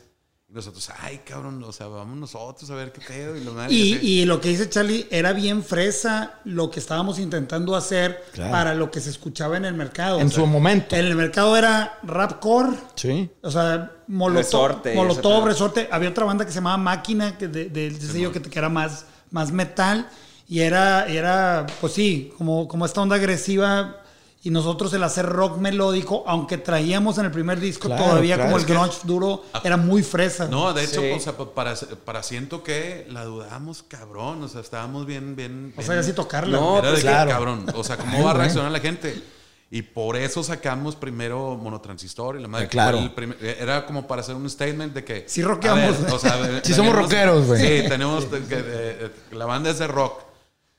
Nosotros, 0.55 0.89
ay, 1.01 1.23
cabrón, 1.27 1.61
o 1.65 1.73
sea, 1.73 1.89
vamos 1.89 2.17
nosotros 2.17 2.71
a 2.71 2.77
ver 2.77 2.93
qué 2.93 3.01
pedo. 3.01 3.37
Y, 3.37 3.41
madre, 3.41 3.75
Y, 3.75 4.25
lo 4.25 4.41
que 4.41 4.51
dice 4.51 4.71
Charlie, 4.71 5.09
era 5.11 5.33
bien 5.33 5.65
fresa 5.65 6.35
lo 6.45 6.71
que 6.71 6.79
estábamos 6.79 7.19
intentando 7.19 7.75
hacer 7.75 8.23
Claro. 8.33 8.53
para 8.53 8.75
lo 8.75 8.89
que 8.89 9.01
se 9.01 9.11
escuchaba 9.11 9.57
en 9.57 9.65
el 9.65 9.75
mercado. 9.75 10.21
En 10.21 10.29
O 10.29 10.31
sea, 10.31 10.39
su 10.41 10.47
momento. 10.47 10.95
En 10.95 11.07
el 11.07 11.17
mercado 11.17 11.57
era 11.57 11.99
rapcore, 12.05 12.77
Sí. 12.95 13.29
o 13.43 13.51
sea, 13.51 13.91
Molotov, 14.07 14.37
Resorte 14.45 14.95
Molotov. 14.95 15.45
Resorte. 15.47 15.89
Había 15.91 16.11
otra 16.11 16.25
banda 16.25 16.45
que 16.45 16.53
se 16.53 16.57
llamaba 16.59 16.77
Máquina, 16.77 17.37
que 17.37 17.49
de, 17.49 17.69
de 17.69 17.91
sello 18.01 18.31
que, 18.31 18.41
que 18.41 18.59
era 18.59 18.69
más, 18.69 19.07
más 19.33 19.51
metal. 19.51 20.09
Y 20.49 20.61
era, 20.61 21.07
era, 21.07 21.67
pues 21.81 21.95
sí, 21.95 22.33
como, 22.39 22.69
como 22.69 22.87
esta 22.87 23.01
onda 23.01 23.17
agresiva. 23.17 23.97
Y 24.45 24.51
nosotros 24.51 24.93
el 24.93 25.03
hacer 25.03 25.25
rock 25.27 25.57
melódico, 25.57 26.23
aunque 26.27 26.59
traíamos 26.59 27.17
en 27.19 27.25
el 27.25 27.31
primer 27.31 27.59
disco 27.59 27.89
Claro, 27.89 28.05
todavía 28.05 28.35
claro, 28.37 28.51
como 28.51 28.61
el 28.61 28.67
que- 28.67 28.75
grunge 28.75 28.99
duro, 29.05 29.43
era 29.65 29.77
muy 29.79 30.03
fresa. 30.03 30.47
No, 30.49 30.73
de 30.75 30.85
hecho, 30.85 31.01
Sí. 31.01 31.11
o 31.13 31.19
sea, 31.19 31.35
pa- 31.37 31.51
para, 31.55 31.75
para 32.05 32.23
siento 32.23 32.63
que 32.63 33.07
la 33.11 33.25
dudamos 33.25 33.83
cabrón. 33.83 34.43
O 34.43 34.49
sea, 34.49 34.61
estábamos 34.61 35.07
bien, 35.07 35.35
bien. 35.35 35.73
o 35.77 35.81
sea, 35.81 35.95
bien- 35.95 36.01
así 36.01 36.13
tocarla. 36.13 36.59
No, 36.59 36.79
Era 36.79 36.89
de 36.89 36.93
pues 36.93 37.03
que, 37.05 37.09
claro. 37.09 37.31
cabrón. 37.31 37.67
O 37.75 37.83
sea, 37.83 37.97
¿cómo 37.97 38.23
va 38.25 38.31
a 38.33 38.35
reaccionar 38.35 38.71
la 38.71 38.81
gente? 38.81 39.19
Y 39.71 39.81
por 39.81 40.15
eso 40.17 40.45
sacamos 40.45 40.95
primero 40.95 41.57
monotransistor 41.57 42.37
y 42.39 42.43
la 42.43 42.47
madre. 42.49 42.67
Ah, 42.67 42.69
claro. 42.69 42.99
fue 42.99 43.07
el 43.07 43.13
primer- 43.15 43.39
era 43.43 43.87
como 43.87 44.07
para 44.07 44.21
hacer 44.21 44.35
un 44.35 44.49
statement 44.51 44.93
de 44.93 45.05
que. 45.05 45.25
Sí 45.27 45.43
rockeamos. 45.43 46.03
ver, 46.03 46.13
o 46.13 46.19
sea, 46.19 46.61
Sí 46.63 46.75
somos 46.75 46.95
rockeros, 46.95 47.47
güey. 47.47 47.61
Sí, 47.83 47.89
tenemos 47.89 48.31
de- 48.31 48.41
que 48.45 48.57
eh, 48.63 49.11
la 49.33 49.47
banda 49.47 49.71
es 49.71 49.79
de 49.79 49.87
rock. 49.87 50.21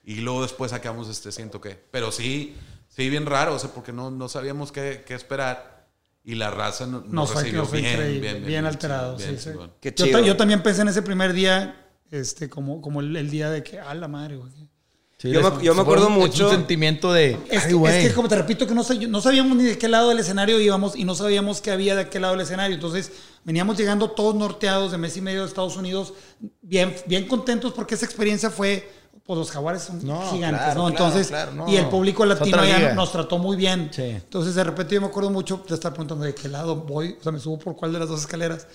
Y 0.04 0.18
luego 0.18 0.44
después 0.44 0.70
sacamos 0.70 1.10
este 1.10 1.32
siento 1.32 1.60
que. 1.60 1.72
Pero 1.90 2.12
sí, 2.12 2.56
sí, 2.96 3.10
bien 3.10 3.26
raro. 3.26 3.56
O 3.56 3.60
sea, 3.60 3.72
porque 3.72 3.92
no, 3.92 4.12
no 4.12 4.30
sabíamos 4.30 4.72
qué, 4.72 5.04
qué 5.06 5.14
esperar. 5.14 5.76
Y 6.24 6.36
la 6.36 6.50
raza 6.50 6.88
no- 6.88 7.02
nos, 7.02 7.12
Nos 7.14 7.32
fue, 7.34 7.42
recibió 7.44 7.66
fue 7.66 7.82
bien, 7.82 7.98
bien, 8.00 8.22
bien, 8.22 8.46
bien, 8.46 8.66
alterado. 8.66 9.16
bien, 9.16 9.38
sí, 9.40 9.52
sí. 9.52 9.60
Qué 9.80 9.94
Yo, 9.96 10.06
chido. 10.08 10.20
ta- 10.20 10.26
yo 10.26 10.36
también 10.36 10.64
pensé 10.64 10.82
en 10.82 10.88
ese 10.88 11.04
primer 11.04 11.34
día, 11.34 11.86
este, 12.10 12.50
como, 12.50 12.82
como 12.82 13.00
el, 13.02 13.16
el 13.16 13.30
día 13.30 13.52
de 13.52 13.62
que, 13.64 13.80
a 13.80 13.94
la 13.94 14.08
madre, 14.08 14.38
güey. 14.38 14.52
Sí, 15.18 15.32
Yo 15.32 15.42
me- 15.52 15.64
yo 15.64 15.74
me 15.76 15.82
acuerdo 15.82 16.08
fue 16.08 16.16
mucho- 16.16 16.48
Es 16.48 16.52
un 16.54 16.58
sentimiento 16.58 17.14
de. 17.14 17.38
Es, 17.50 17.66
ay, 17.68 17.76
es 18.02 18.08
que, 18.10 18.14
como 18.14 18.28
te 18.28 18.36
repito, 18.36 18.66
que 18.68 18.74
no, 18.74 18.84
sab- 18.84 19.08
no 19.08 19.22
sabíamos 19.22 19.56
ni 19.56 19.64
de 19.64 19.78
qué 19.78 19.88
lado 19.88 20.10
del 20.10 20.20
escenario 20.20 20.60
íbamos 20.60 20.96
y 20.96 21.06
no 21.06 21.14
sabíamos 21.16 21.62
qué 21.62 21.70
había 21.72 21.96
de 21.96 22.02
aquel 22.02 22.24
lado 22.24 22.34
del 22.34 22.42
escenario. 22.42 22.74
Entonces, 22.76 23.12
veníamos 23.44 23.78
llegando 23.78 24.10
todos 24.12 24.34
norteados 24.36 24.92
de 24.92 24.98
mes 24.98 25.16
y 25.16 25.22
medio 25.22 25.42
de 25.42 25.48
Estados 25.48 25.78
Unidos, 25.78 26.14
bien, 26.62 26.94
bien 27.06 27.28
contentos 27.28 27.72
porque 27.72 27.94
esa 27.96 28.06
experiencia 28.06 28.50
fue, 28.50 28.92
pues 29.26 29.38
los 29.40 29.50
jaguares 29.52 29.82
son 29.82 30.06
No, 30.06 30.22
gigantes, 30.32 30.62
claro, 30.62 30.82
¿no? 30.84 30.90
claro, 30.90 31.06
Entonces, 31.08 31.28
claro, 31.28 31.52
no. 31.54 31.68
y 31.68 31.78
el 31.78 31.88
público 31.88 32.26
latino 32.26 32.64
ya 32.66 32.94
nos 32.94 33.12
trató 33.12 33.38
muy 33.40 33.56
bien. 33.58 33.90
Sí. 33.92 34.04
Entonces, 34.04 34.54
de 34.56 34.64
repente 34.64 34.96
yo 34.96 35.02
me 35.02 35.08
acuerdo 35.08 35.30
mucho 35.32 35.64
de 35.68 35.74
estar 35.74 35.92
preguntando 35.92 36.26
de 36.26 36.36
qué 36.36 36.48
lado 36.48 36.76
voy, 36.76 37.16
o 37.20 37.24
sea, 37.24 37.32
me 37.32 37.40
subo 37.40 37.58
por 37.58 37.76
cuál 37.76 37.92
de 37.94 38.00
las 38.00 38.08
dos 38.10 38.22
escaleras, 38.22 38.68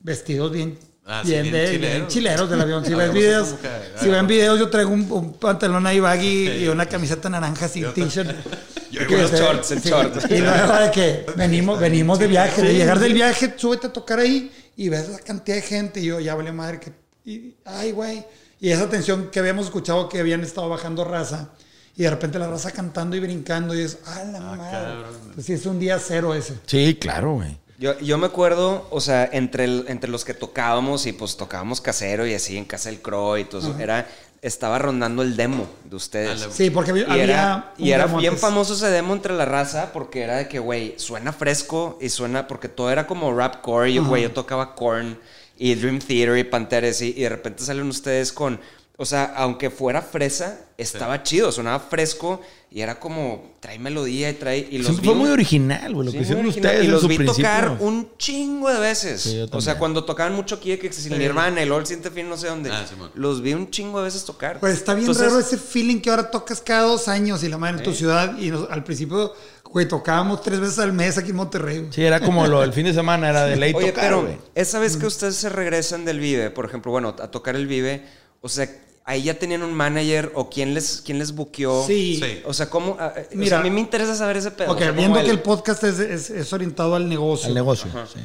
vestidos 0.00 0.52
bien. 0.52 0.78
Ah, 1.06 1.20
sí, 1.22 1.30
bien, 1.32 1.42
bien 1.44 1.52
de, 1.54 1.70
bien 1.70 1.80
chileros. 2.06 2.08
chileros 2.08 2.50
del 2.50 2.60
avión. 2.60 2.84
Si 2.84 2.90
ves 2.94 3.08
Habíamos 3.10 3.14
videos, 3.14 3.54
si 4.00 4.08
ven 4.08 4.26
videos, 4.26 4.58
yo 4.58 4.70
traigo 4.70 4.90
un, 4.90 5.10
un 5.10 5.32
pantalón 5.34 5.86
ahí 5.86 6.00
baggy 6.00 6.48
y 6.50 6.68
una 6.68 6.86
camiseta 6.86 7.28
naranja 7.28 7.68
sin 7.68 7.92
t-shirt. 7.92 8.30
Yo 8.90 9.04
Que 9.08 9.18
Los 9.22 9.32
shorts, 9.32 9.70
el 9.72 9.82
sí. 9.82 9.88
short. 9.88 10.30
Y 10.30 10.38
luego 10.38 10.72
de 10.76 10.90
que 10.92 11.26
venimos, 11.36 11.80
venimos 11.80 12.16
de 12.18 12.28
viaje, 12.28 12.62
de 12.62 12.74
llegar 12.74 13.00
del 13.00 13.12
viaje, 13.12 13.52
súbete 13.56 13.88
a 13.88 13.92
tocar 13.92 14.20
ahí 14.20 14.52
y 14.76 14.88
ves 14.88 15.08
la 15.08 15.18
cantidad 15.18 15.56
de 15.56 15.62
gente 15.62 15.98
y 16.00 16.04
yo, 16.04 16.20
ya 16.20 16.36
vale 16.36 16.52
madre 16.52 16.78
que... 16.78 16.92
y- 17.28 17.56
ay, 17.64 17.90
güey. 17.90 18.24
Y 18.64 18.70
esa 18.70 18.88
tensión 18.88 19.28
que 19.30 19.40
habíamos 19.40 19.66
escuchado 19.66 20.08
que 20.08 20.18
habían 20.20 20.40
estado 20.40 20.70
bajando 20.70 21.04
raza 21.04 21.50
y 21.96 22.04
de 22.04 22.08
repente 22.10 22.38
la 22.38 22.48
raza 22.48 22.70
cantando 22.70 23.14
y 23.14 23.20
brincando 23.20 23.74
y 23.74 23.80
es, 23.82 23.98
ah, 24.06 24.24
la 24.32 24.40
madre. 24.40 25.04
Pues 25.34 25.44
sí, 25.44 25.52
es 25.52 25.66
un 25.66 25.78
día 25.78 25.98
cero 25.98 26.34
ese. 26.34 26.54
Sí, 26.64 26.96
claro, 26.98 27.34
güey. 27.34 27.58
Yo, 27.78 27.98
yo 28.00 28.16
me 28.16 28.24
acuerdo, 28.24 28.86
o 28.90 29.00
sea, 29.02 29.28
entre, 29.32 29.64
el- 29.64 29.84
entre 29.88 30.08
los 30.08 30.24
que 30.24 30.32
tocábamos 30.32 31.04
y 31.04 31.12
pues 31.12 31.36
tocábamos 31.36 31.82
casero 31.82 32.26
y 32.26 32.32
así 32.32 32.56
en 32.56 32.64
casa 32.64 32.88
del 32.88 33.02
Crow 33.02 33.36
y 33.36 33.44
todo 33.44 33.60
eso, 33.60 33.78
era, 33.78 34.08
estaba 34.46 34.78
rondando 34.78 35.22
el 35.22 35.36
demo 35.36 35.66
de 35.84 35.96
ustedes. 35.96 36.42
Ah, 36.42 36.50
Sí, 36.50 36.70
porque 36.70 36.90
había, 36.90 37.04
Y 37.16 37.20
era, 37.20 37.54
había 37.54 37.72
un 37.78 37.86
y 37.86 37.90
era 37.92 38.06
demo 38.06 38.18
bien 38.18 38.30
antes. 38.34 38.40
famoso 38.42 38.74
ese 38.74 38.88
demo 38.90 39.14
entre 39.14 39.32
la 39.34 39.44
raza 39.44 39.92
porque 39.92 40.22
era 40.22 40.36
de 40.36 40.48
que, 40.48 40.58
güey, 40.58 40.94
suena 40.98 41.32
fresco 41.32 41.98
y 42.00 42.08
suena, 42.10 42.46
porque 42.46 42.68
todo 42.68 42.90
era 42.90 43.06
como 43.06 43.34
rapcore 43.34 43.90
y, 43.90 43.98
güey, 43.98 44.22
yo 44.24 44.32
tocaba 44.32 44.74
Korn 44.74 45.18
y 45.56 45.74
Dream 45.76 45.98
Theater 45.98 46.36
y 46.38 46.44
Panteres 46.44 47.00
y, 47.00 47.14
y 47.16 47.22
de 47.22 47.28
repente 47.28 47.64
salen 47.64 47.88
ustedes 47.88 48.32
con, 48.32 48.60
o 48.96 49.04
sea, 49.04 49.32
aunque 49.36 49.70
fuera 49.70 50.02
fresa, 50.02 50.60
estaba 50.78 51.22
chido, 51.22 51.50
sonaba 51.50 51.80
fresco 51.80 52.40
y 52.70 52.80
era 52.80 52.98
como, 53.00 53.54
trae 53.60 53.78
melodía 53.78 54.30
y 54.30 54.34
trae... 54.34 54.58
Y 54.70 54.78
los 54.78 54.86
Siempre 54.86 55.04
fue 55.06 55.14
vi- 55.14 55.20
muy 55.20 55.30
original, 55.30 55.94
güey. 55.94 56.06
Lo 56.06 56.10
Sí, 56.12 56.16
que 56.18 56.22
hicieron 56.24 56.46
ustedes 56.46 56.84
Y 56.84 56.88
los 56.88 57.00
su 57.02 57.08
vi 57.08 57.16
principio. 57.16 57.44
tocar 57.44 57.76
un 57.80 58.08
chingo 58.18 58.68
de 58.72 58.80
veces. 58.80 59.20
Sí, 59.22 59.36
yo 59.36 59.46
o 59.50 59.60
sea, 59.60 59.78
cuando 59.78 60.04
tocaban 60.04 60.34
mucho 60.34 60.56
aquí, 60.56 60.76
que 60.76 60.92
si 60.92 61.12
el 61.12 61.18
Nirvana, 61.18 61.62
el 61.62 61.70
All 61.72 61.86
Siente 61.86 62.10
Fin, 62.10 62.28
no 62.28 62.36
sé 62.36 62.48
dónde. 62.48 62.70
Ah, 62.72 62.84
Simón. 62.88 63.10
los 63.14 63.42
vi 63.42 63.52
un 63.54 63.70
chingo 63.70 63.98
de 63.98 64.04
veces 64.06 64.24
tocar. 64.24 64.58
Pues 64.60 64.74
está 64.74 64.94
bien 64.94 65.06
Entonces, 65.08 65.26
raro 65.32 65.38
ese 65.40 65.56
feeling 65.58 66.00
que 66.00 66.10
ahora 66.10 66.30
tocas 66.30 66.60
cada 66.60 66.82
dos 66.82 67.06
años 67.08 67.42
y 67.44 67.48
la 67.48 67.58
madre 67.58 67.78
en 67.78 67.82
tu 67.84 67.92
ciudad. 67.92 68.36
Y 68.38 68.50
nos- 68.50 68.68
al 68.68 68.82
principio, 68.82 69.32
güey, 69.64 69.86
tocábamos 69.86 70.42
tres 70.42 70.58
veces 70.58 70.78
al 70.80 70.92
mes 70.92 71.16
aquí 71.18 71.30
en 71.30 71.36
Monterrey. 71.36 71.78
güey. 71.78 71.92
Sí, 71.92 72.02
era 72.02 72.18
como 72.20 72.44
lo 72.48 72.60
del 72.60 72.72
fin 72.72 72.86
de 72.86 72.94
semana, 72.94 73.28
era 73.30 73.44
de 73.44 73.54
ley 73.56 73.72
Oye, 73.74 73.88
tocar, 73.90 74.04
pero 74.04 74.22
güey. 74.22 74.38
esa 74.56 74.80
vez 74.80 74.96
que 74.96 75.06
ustedes 75.06 75.36
se 75.36 75.48
regresan 75.48 76.04
del 76.04 76.18
Vive, 76.18 76.50
por 76.50 76.64
ejemplo, 76.64 76.90
bueno, 76.90 77.08
a 77.20 77.28
tocar 77.30 77.54
el 77.54 77.68
Vive, 77.68 78.04
o 78.44 78.48
sea, 78.48 78.68
ahí 79.04 79.22
ya 79.24 79.38
tenían 79.38 79.62
un 79.62 79.72
manager 79.74 80.30
o 80.34 80.48
quién 80.50 80.74
les, 80.74 81.00
quién 81.04 81.18
les 81.18 81.32
buqueó. 81.34 81.84
Sí. 81.86 82.20
Sí. 82.22 82.42
O 82.44 82.52
sea, 82.52 82.68
¿cómo? 82.70 82.96
a- 83.00 83.08
o 83.16 83.36
Mira. 83.36 83.48
sea, 83.48 83.58
a 83.60 83.62
mí 83.62 83.70
me 83.70 83.80
interesa 83.80 84.14
saber 84.14 84.36
ese 84.36 84.50
pedo. 84.50 84.70
Ok, 84.70 84.76
o 84.78 84.80
sea, 84.80 84.92
viendo 84.92 85.18
el- 85.18 85.24
que 85.26 85.30
el 85.32 85.40
podcast 85.40 85.82
es, 85.84 85.98
es- 85.98 86.30
es 86.30 86.52
orientado 86.52 86.94
al 86.94 87.08
negocio. 87.08 87.48
Al 87.48 87.54
negocio, 87.54 87.90
sí. 88.12 88.20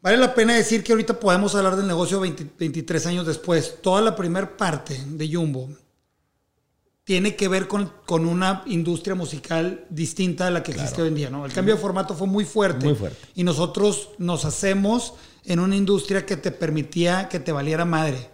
Vale 0.00 0.16
la 0.16 0.32
pena 0.34 0.54
decir 0.54 0.84
que 0.84 0.92
ahorita 0.92 1.18
podemos 1.18 1.54
hablar 1.56 1.74
del 1.76 1.86
negocio 1.88 2.20
20 2.20 2.46
23 2.58 3.04
años 3.06 3.26
después. 3.26 3.76
Toda 3.82 4.00
la 4.00 4.14
primera 4.14 4.56
parte 4.56 4.96
de 5.06 5.34
Jumbo 5.34 5.68
tiene 7.04 7.34
que 7.36 7.48
ver 7.48 7.66
con, 7.68 7.90
con 8.06 8.26
una 8.26 8.62
industria 8.66 9.14
musical 9.14 9.86
distinta 9.88 10.46
a 10.46 10.50
la 10.50 10.62
que 10.62 10.72
existe 10.72 11.00
hoy 11.02 11.08
en 11.08 11.14
día. 11.14 11.30
¿no? 11.30 11.46
El 11.46 11.52
cambio 11.52 11.74
de 11.74 11.80
formato 11.80 12.14
fue 12.14 12.26
muy 12.26 12.44
fuerte. 12.44 12.84
Muy 12.86 12.94
fuerte. 12.94 13.18
Y 13.34 13.44
nosotros 13.44 14.10
nos 14.18 14.44
hacemos 14.44 15.14
en 15.44 15.58
una 15.60 15.74
industria 15.74 16.26
que 16.26 16.36
te 16.36 16.50
permitía 16.52 17.28
que 17.28 17.40
te 17.40 17.50
valiera 17.50 17.84
madre 17.86 18.28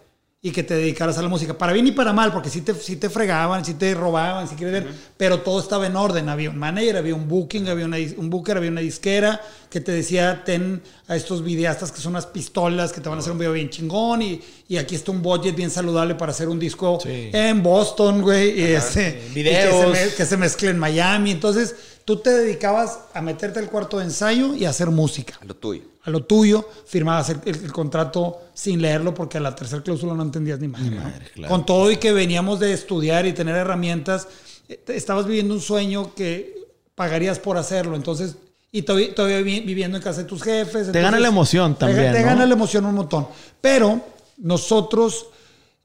y 0.47 0.51
que 0.53 0.63
te 0.63 0.75
dedicaras 0.75 1.17
a 1.17 1.23
la 1.23 1.29
música. 1.29 1.57
Para 1.57 1.73
bien 1.73 1.87
y 1.87 1.93
para 1.93 2.13
mal, 2.13 2.31
porque 2.31 2.51
sí 2.51 2.61
te, 2.61 2.75
sí 2.75 2.97
te 2.97 3.09
fregaban, 3.09 3.65
sí 3.65 3.73
te 3.73 3.95
robaban, 3.95 4.47
si 4.47 4.55
quieres 4.57 4.85
ver, 4.85 4.93
pero 5.17 5.41
todo 5.41 5.59
estaba 5.59 5.87
en 5.87 5.97
orden. 5.97 6.29
Había 6.29 6.51
un 6.51 6.59
manager, 6.59 6.99
había 6.99 7.15
un 7.15 7.27
booking, 7.27 7.67
había 7.67 7.87
una, 7.87 7.97
un 8.19 8.29
booker, 8.29 8.59
había 8.59 8.71
una 8.71 8.83
disquera 8.83 9.41
que 9.71 9.81
te 9.81 9.91
decía, 9.93 10.43
ten 10.45 10.83
a 11.09 11.17
estos 11.17 11.43
videastas 11.43 11.91
que 11.91 12.01
son 12.03 12.13
unas 12.13 12.27
pistolas 12.27 12.93
que 12.93 13.01
te 13.01 13.09
van 13.09 13.17
a 13.17 13.21
hacer 13.23 13.33
un 13.33 13.39
video 13.39 13.53
bien 13.55 13.71
chingón 13.71 14.21
y, 14.21 14.41
y 14.69 14.77
aquí 14.77 14.95
está 14.97 15.13
un 15.13 15.23
budget 15.23 15.57
bien 15.57 15.71
saludable 15.71 16.15
para 16.15 16.33
hacer 16.33 16.49
un 16.51 16.59
disco 16.59 16.99
Sí. 17.03 17.31
en 17.33 17.63
Boston, 17.63 18.21
güey, 18.21 18.61
y, 18.61 18.65
este, 18.65 19.23
y 19.31 19.35
Videos. 19.35 19.87
que, 19.93 19.97
se 19.97 20.05
me- 20.11 20.15
que 20.15 20.27
se 20.27 20.37
mezcle 20.37 20.69
en 20.71 20.79
Miami. 20.79 21.31
Entonces, 21.31 21.75
tú 22.04 22.16
te 22.18 22.30
dedicabas 22.30 22.99
a 23.14 23.20
meterte 23.23 23.58
al 23.58 23.68
cuarto 23.70 23.99
de 23.99 24.04
ensayo 24.04 24.54
y 24.54 24.64
a 24.64 24.70
hacer 24.70 24.90
música 24.90 25.38
A 25.40 25.44
lo 25.44 25.54
tuyo. 25.56 25.82
a 26.04 26.11
lo 26.11 26.25
tuyo, 26.25 26.68
firmabas 26.87 27.30
el, 27.30 27.40
el- 27.46 27.64
el 27.64 27.73
contrato 27.73 28.40
sin 28.54 28.82
leerlo 28.82 29.14
porque 29.14 29.38
a 29.38 29.40
la 29.40 29.54
tercera 29.54 29.82
cláusula 29.82 30.14
no 30.14 30.23
entendías 30.23 30.61
ni 30.61 30.68
madre. 30.68 30.90
¿no? 30.90 31.02
claro. 31.34 31.50
Con 31.52 31.64
todo 31.66 31.90
y 31.90 31.96
que 31.96 32.12
veníamos 32.12 32.61
de 32.61 32.73
estudiar 32.73 33.25
y 33.26 33.32
tener 33.32 33.56
herramientas, 33.56 34.28
eh, 34.68 34.82
estabas 34.88 35.26
viviendo 35.26 35.54
un 35.54 35.61
sueño 35.61 36.14
que 36.14 36.54
pagarías 36.94 37.38
por 37.38 37.56
hacerlo. 37.56 37.96
Entonces, 37.96 38.37
y 38.70 38.82
todavía, 38.82 39.14
todavía 39.14 39.40
vi- 39.40 39.61
viviendo 39.61 39.96
en 39.96 40.02
casa 40.02 40.23
de 40.23 40.28
tus 40.28 40.42
jefes. 40.42 40.92
Te 40.92 41.00
gana 41.00 41.18
la 41.18 41.28
emoción 41.28 41.75
también, 41.76 42.12
Te, 42.12 42.20
¿no? 42.20 42.26
gana 42.26 42.44
la 42.44 42.54
emoción 42.54 42.84
un 42.87 42.94
montón. 42.96 43.28
Pero 43.61 44.00
nosotros, 44.38 45.26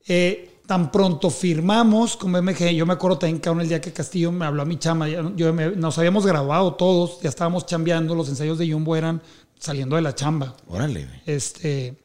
eh, 0.08 0.50
tan 0.70 0.92
pronto 0.92 1.32
firmamos 1.32 2.16
con 2.16 2.32
BMG, 2.32 2.76
yo 2.76 2.86
me 2.86 2.94
acuerdo 2.94 3.18
también, 3.18 3.40
cabrón, 3.40 3.64
el 3.64 3.70
día 3.70 3.82
que 3.82 3.92
Castillo 3.92 4.32
me 4.32 4.46
habló 4.46 4.62
a 4.62 4.66
mi 4.66 4.78
chama, 4.78 5.08
yo 5.10 5.52
me- 5.52 5.72
nos 5.72 5.98
habíamos 5.98 6.28
grabado 6.28 6.76
todos, 6.76 7.20
ya 7.24 7.30
estábamos 7.30 7.66
chambeando, 7.66 8.14
los 8.14 8.30
ensayos 8.30 8.60
de 8.60 8.72
Jumbo 8.72 8.96
eran 8.96 9.20
saliendo 9.58 9.96
de 9.96 10.04
la 10.04 10.14
chamba. 10.14 10.56
Órale. 10.68 11.08
Este, 11.26 11.98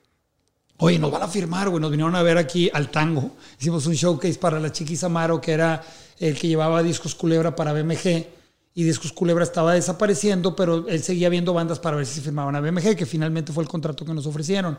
oye, 0.79 0.99
nos 0.99 1.11
van 1.13 1.25
a 1.25 1.29
firmar, 1.29 1.69
güey. 1.69 1.79
Nos 1.83 1.91
vinieron 1.91 2.17
a 2.17 2.23
ver 2.23 2.39
aquí 2.39 2.71
al 2.73 2.91
tango. 2.91 3.33
Hicimos 3.61 3.85
un 3.87 3.93
showcase 3.93 4.39
para 4.39 4.59
la 4.59 4.73
Chiquis 4.73 5.05
Amaro, 5.05 5.43
que 5.43 5.53
era 5.53 5.83
el 6.19 6.35
que 6.35 6.49
llevaba 6.49 6.83
Discos 6.83 7.15
Culebra 7.15 7.55
para 7.55 7.75
BMG. 7.75 8.27
Y 8.75 8.83
Discos 8.83 9.13
Culebra 9.13 9.45
estaba 9.45 9.75
desapareciendo, 9.75 10.57
pero 10.57 10.89
él 10.89 11.03
seguía 11.03 11.29
viendo 11.29 11.53
bandas 11.53 11.79
para 11.81 11.97
ver 11.99 12.07
si 12.07 12.15
se 12.15 12.23
firmaban 12.23 12.57
a 12.57 12.61
BMG, 12.63 12.97
que 12.97 13.05
finalmente 13.05 13.53
fue 13.53 13.63
el 13.63 13.69
contrato 13.69 14.07
que 14.07 14.15
nos 14.15 14.25
ofrecieron. 14.27 14.79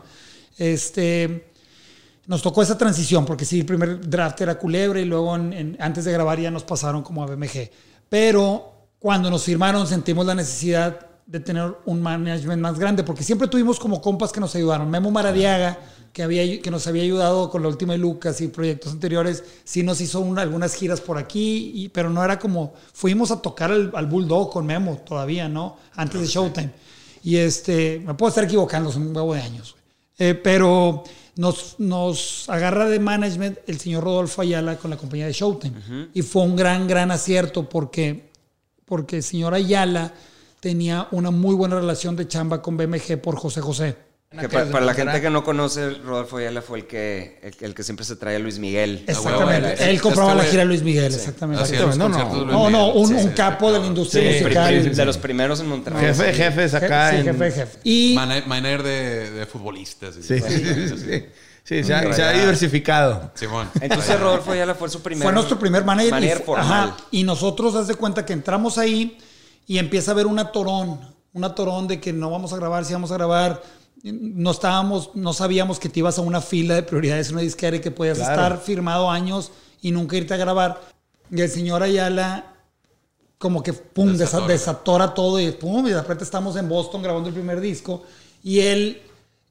Este, 0.58 1.52
nos 2.26 2.42
tocó 2.42 2.62
esa 2.62 2.76
transición, 2.76 3.24
porque 3.24 3.44
sí, 3.44 3.60
el 3.60 3.66
primer 3.66 4.00
draft 4.08 4.40
era 4.40 4.58
Culebra 4.58 5.00
y 5.00 5.04
luego 5.04 5.34
en- 5.36 5.52
en- 5.52 5.76
antes 5.80 6.04
de 6.04 6.12
grabar 6.12 6.40
ya 6.40 6.50
nos 6.50 6.64
pasaron 6.64 7.02
como 7.02 7.22
a 7.22 7.26
BMG. 7.26 7.70
Pero 8.08 8.72
cuando 8.98 9.30
nos 9.30 9.44
firmaron 9.44 9.86
sentimos 9.86 10.26
la 10.26 10.34
necesidad 10.34 11.00
de 11.26 11.40
tener 11.40 11.74
un 11.86 12.00
management 12.02 12.62
más 12.62 12.78
grande, 12.78 13.02
porque 13.02 13.22
siempre 13.24 13.48
tuvimos 13.48 13.78
como 13.80 14.00
compas 14.00 14.32
que 14.32 14.40
nos 14.40 14.54
ayudaron. 14.54 14.88
Memo 14.90 15.10
Maradiaga, 15.10 15.78
que, 16.12 16.22
había, 16.22 16.62
que 16.62 16.70
nos 16.70 16.86
había 16.86 17.02
ayudado 17.02 17.50
con 17.50 17.62
la 17.62 17.68
última 17.68 17.92
de 17.92 17.98
Lucas 17.98 18.40
y 18.40 18.48
proyectos 18.48 18.92
anteriores, 18.92 19.44
sí 19.64 19.82
nos 19.82 20.00
hizo 20.00 20.20
una- 20.20 20.42
algunas 20.42 20.74
giras 20.74 21.00
por 21.00 21.18
aquí, 21.18 21.72
y- 21.74 21.88
pero 21.90 22.10
no 22.10 22.24
era 22.24 22.38
como, 22.38 22.72
fuimos 22.92 23.30
a 23.32 23.42
tocar 23.42 23.70
al, 23.72 23.90
al 23.94 24.06
Bulldog 24.06 24.50
con 24.50 24.64
Memo 24.66 24.96
todavía, 25.04 25.48
¿no? 25.48 25.76
Antes 25.94 26.20
de 26.20 26.26
Showtime. 26.26 26.70
Y 27.24 27.36
este, 27.36 28.00
me 28.06 28.14
puedo 28.14 28.28
estar 28.30 28.44
equivocando, 28.44 28.90
son 28.92 29.08
un 29.08 29.16
huevo 29.16 29.34
de 29.34 29.42
años. 29.42 29.74
Eh, 30.18 30.34
pero 30.34 31.02
nos, 31.36 31.76
nos 31.78 32.48
agarra 32.48 32.88
de 32.88 32.98
management 32.98 33.58
el 33.66 33.78
señor 33.78 34.04
Rodolfo 34.04 34.42
Ayala 34.42 34.76
con 34.76 34.90
la 34.90 34.96
compañía 34.96 35.26
de 35.26 35.32
Showtime. 35.32 36.08
Y 36.14 36.22
fue 36.22 36.42
un 36.42 36.56
gran, 36.56 36.88
gran 36.88 37.10
acierto 37.10 37.68
porque, 37.68 38.30
porque 38.84 39.16
el 39.18 39.22
señor 39.22 39.54
Ayala 39.54 40.12
tenía 40.60 41.08
una 41.10 41.30
muy 41.30 41.54
buena 41.54 41.76
relación 41.76 42.16
de 42.16 42.26
chamba 42.26 42.62
con 42.62 42.76
BMG 42.76 43.20
por 43.20 43.36
José 43.36 43.60
José. 43.60 43.96
Que 44.40 44.48
para, 44.48 44.80
la 44.84 44.94
gente 44.94 45.20
que 45.20 45.30
no 45.30 45.42
conoce, 45.44 45.90
Rodolfo 45.90 46.36
Ayala 46.38 46.62
fue 46.62 46.78
el 46.80 46.86
que, 46.86 47.40
el, 47.42 47.54
el 47.66 47.74
que 47.74 47.82
siempre 47.82 48.04
se 48.04 48.16
traía 48.16 48.36
a 48.36 48.40
Luis 48.40 48.58
Miguel. 48.58 49.04
Exactamente. 49.06 49.90
Él 49.90 50.00
compraba 50.00 50.34
la 50.34 50.44
gira 50.44 50.62
de 50.62 50.66
Luis 50.66 50.82
Miguel, 50.82 51.14
exactamente. 51.14 51.76
Los 51.78 51.96
No, 51.96 52.08
no. 52.08 52.34
Luis 52.34 52.46
No, 52.72 52.92
un, 52.92 53.08
Sí, 53.08 53.14
un 53.14 53.22
sí, 53.22 53.28
capo 53.36 53.72
de 53.72 53.80
la 53.80 53.86
industria 53.86 54.22
Sí, 54.32 54.44
musical. 54.44 54.74
sí, 54.82 54.88
sí, 54.90 54.94
De 54.96 55.04
los 55.04 55.18
primeros 55.18 55.60
en 55.60 55.68
Monterrey. 55.68 56.00
Jefe 56.06 56.22
de 56.24 56.32
jefes 56.34 56.74
acá. 56.74 57.10
Sí, 57.10 57.16
en- 57.18 57.24
jefe, 57.24 57.50
jefe. 57.52 57.78
Y 57.84 58.14
Mana- 58.14 58.42
Manager 58.46 58.82
de, 58.82 59.30
de 59.30 59.46
futbolistas. 59.46 60.16
y 60.16 60.22
Sí, 60.22 60.38
sí, 60.40 60.48
sí, 60.48 60.54
así. 60.70 60.88
sí, 60.88 60.98
sí. 60.98 61.26
Sí, 61.64 61.82
se 61.82 61.92
ha, 61.94 62.12
se 62.12 62.22
ha 62.22 62.30
diversificado. 62.30 63.32
Simón. 63.34 63.68
Entonces 63.80 64.20
Rodolfo 64.20 64.52
Ayala 64.52 64.76
fue 64.76 64.88
su 64.88 65.02
primer 65.02 65.24
fue 65.24 65.32
nuestro 65.32 65.58
primer 65.58 65.84
manager. 65.84 66.08
y, 66.08 66.12
manager 66.12 66.38
fu- 66.38 66.44
formal. 66.44 66.88
ajá, 66.90 66.96
y 67.10 67.24
nosotros, 67.24 67.74
haz 67.74 67.88
de 67.88 67.96
cuenta 67.96 68.24
que 68.24 68.32
entramos 68.32 68.78
ahí 68.78 69.18
y 69.66 69.78
empieza 69.78 70.12
a 70.12 70.14
haber 70.14 70.26
una 70.28 70.52
torón, 70.52 71.00
una 71.32 71.56
torón 71.56 71.88
de 71.88 71.98
que 72.00 72.12
no 72.12 72.30
vamos 72.30 72.52
a 72.52 72.56
grabar, 72.56 72.84
si 72.84 72.92
vamos 72.92 73.10
a 73.10 73.14
grabar. 73.14 73.60
No 74.12 74.52
estábamos, 74.52 75.10
no 75.14 75.32
sabíamos 75.32 75.78
que 75.80 75.88
te 75.88 75.98
ibas 76.00 76.18
a 76.18 76.22
una 76.22 76.40
fila 76.40 76.74
de 76.74 76.82
prioridades 76.82 77.28
en 77.28 77.34
una 77.34 77.42
disquera 77.42 77.76
y 77.76 77.80
que 77.80 77.90
podías 77.90 78.18
Claro. 78.18 78.32
estar 78.34 78.60
firmado 78.60 79.10
años 79.10 79.50
y 79.82 79.90
nunca 79.90 80.16
irte 80.16 80.34
a 80.34 80.36
grabar. 80.36 80.80
Y 81.30 81.40
el 81.40 81.50
señor 81.50 81.82
Ayala 81.82 82.52
como 83.38 83.62
que 83.62 83.72
pum, 83.72 84.10
desa- 84.10 84.18
Desatora. 84.18 84.46
desatora 84.52 85.14
todo 85.14 85.40
y 85.40 85.50
pum, 85.52 85.86
y 85.86 85.90
de 85.90 86.00
repente 86.00 86.24
estamos 86.24 86.56
en 86.56 86.68
Boston 86.68 87.02
grabando 87.02 87.28
el 87.28 87.34
primer 87.34 87.60
disco 87.60 88.04
y 88.42 88.60
él 88.60 89.02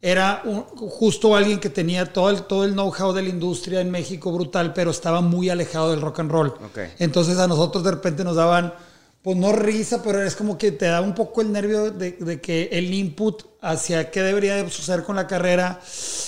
era 0.01 0.41
un- 0.45 0.63
justo 0.63 1.35
alguien 1.35 1.59
que 1.59 1.69
tenía 1.69 2.12
todo 2.12 2.29
el, 2.29 2.43
todo 2.43 2.63
el 2.63 2.74
know-how 2.74 3.12
de 3.13 3.24
la 3.24 3.29
industria 3.29 3.81
en 3.81 3.91
México 3.91 4.31
brutal, 4.31 4.74
pero 4.74 4.91
estaba 4.91 5.21
muy 5.21 5.50
alejado 5.50 5.91
del 5.91 6.01
rock 6.01 6.19
and 6.21 6.31
roll. 6.31 6.47
Ok. 6.47 6.79
Entonces 7.00 7.38
a 7.39 7.47
nosotros 7.47 7.83
de 7.83 7.91
repente 7.91 8.24
nos 8.24 8.35
daban, 8.38 8.74
pues 9.25 9.36
no 9.38 9.51
risa, 9.53 10.03
pero 10.03 10.22
es 10.22 10.36
como 10.36 10.55
que 10.55 10.72
te 10.72 10.86
da 10.86 11.01
un 11.01 11.15
poco 11.15 11.41
el 11.41 11.51
nervio 11.51 11.89
de, 11.89 12.12
de 12.12 12.39
que 12.39 12.70
el 12.72 12.94
input 12.94 13.41
hacia 13.60 14.12
qué 14.12 14.22
debería 14.22 14.53
de 14.55 14.70
suceder 14.70 15.01
con 15.03 15.15
la 15.15 15.25
carrera 15.25 15.82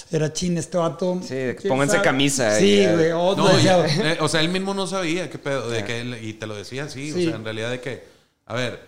era 0.09 0.33
chin, 0.33 0.57
este 0.57 0.77
vato. 0.79 1.19
Sí, 1.21 1.27
que 1.29 1.55
¿quién 1.61 1.69
pónganse 1.69 1.97
sabe? 1.97 2.03
camisa 2.03 2.57
Sí, 2.57 2.79
eh, 2.81 2.95
güey. 2.95 3.11
o 3.11 3.35
No, 3.35 3.49
eh, 3.51 4.17
o 4.19 4.27
sea, 4.27 4.41
él 4.41 4.49
mismo 4.49 4.73
no 4.73 4.87
sabía 4.87 5.29
qué 5.29 5.37
pedo, 5.37 5.69
de 5.69 5.83
que 5.85 6.01
él, 6.01 6.17
y 6.23 6.33
te 6.33 6.47
lo 6.47 6.55
decía 6.55 6.85
así, 6.85 7.11
Sí. 7.13 7.27
o 7.27 7.29
sea, 7.29 7.35
en 7.35 7.43
realidad 7.43 7.69
de 7.69 7.81
que, 7.81 8.03
a 8.47 8.55
ver, 8.55 8.79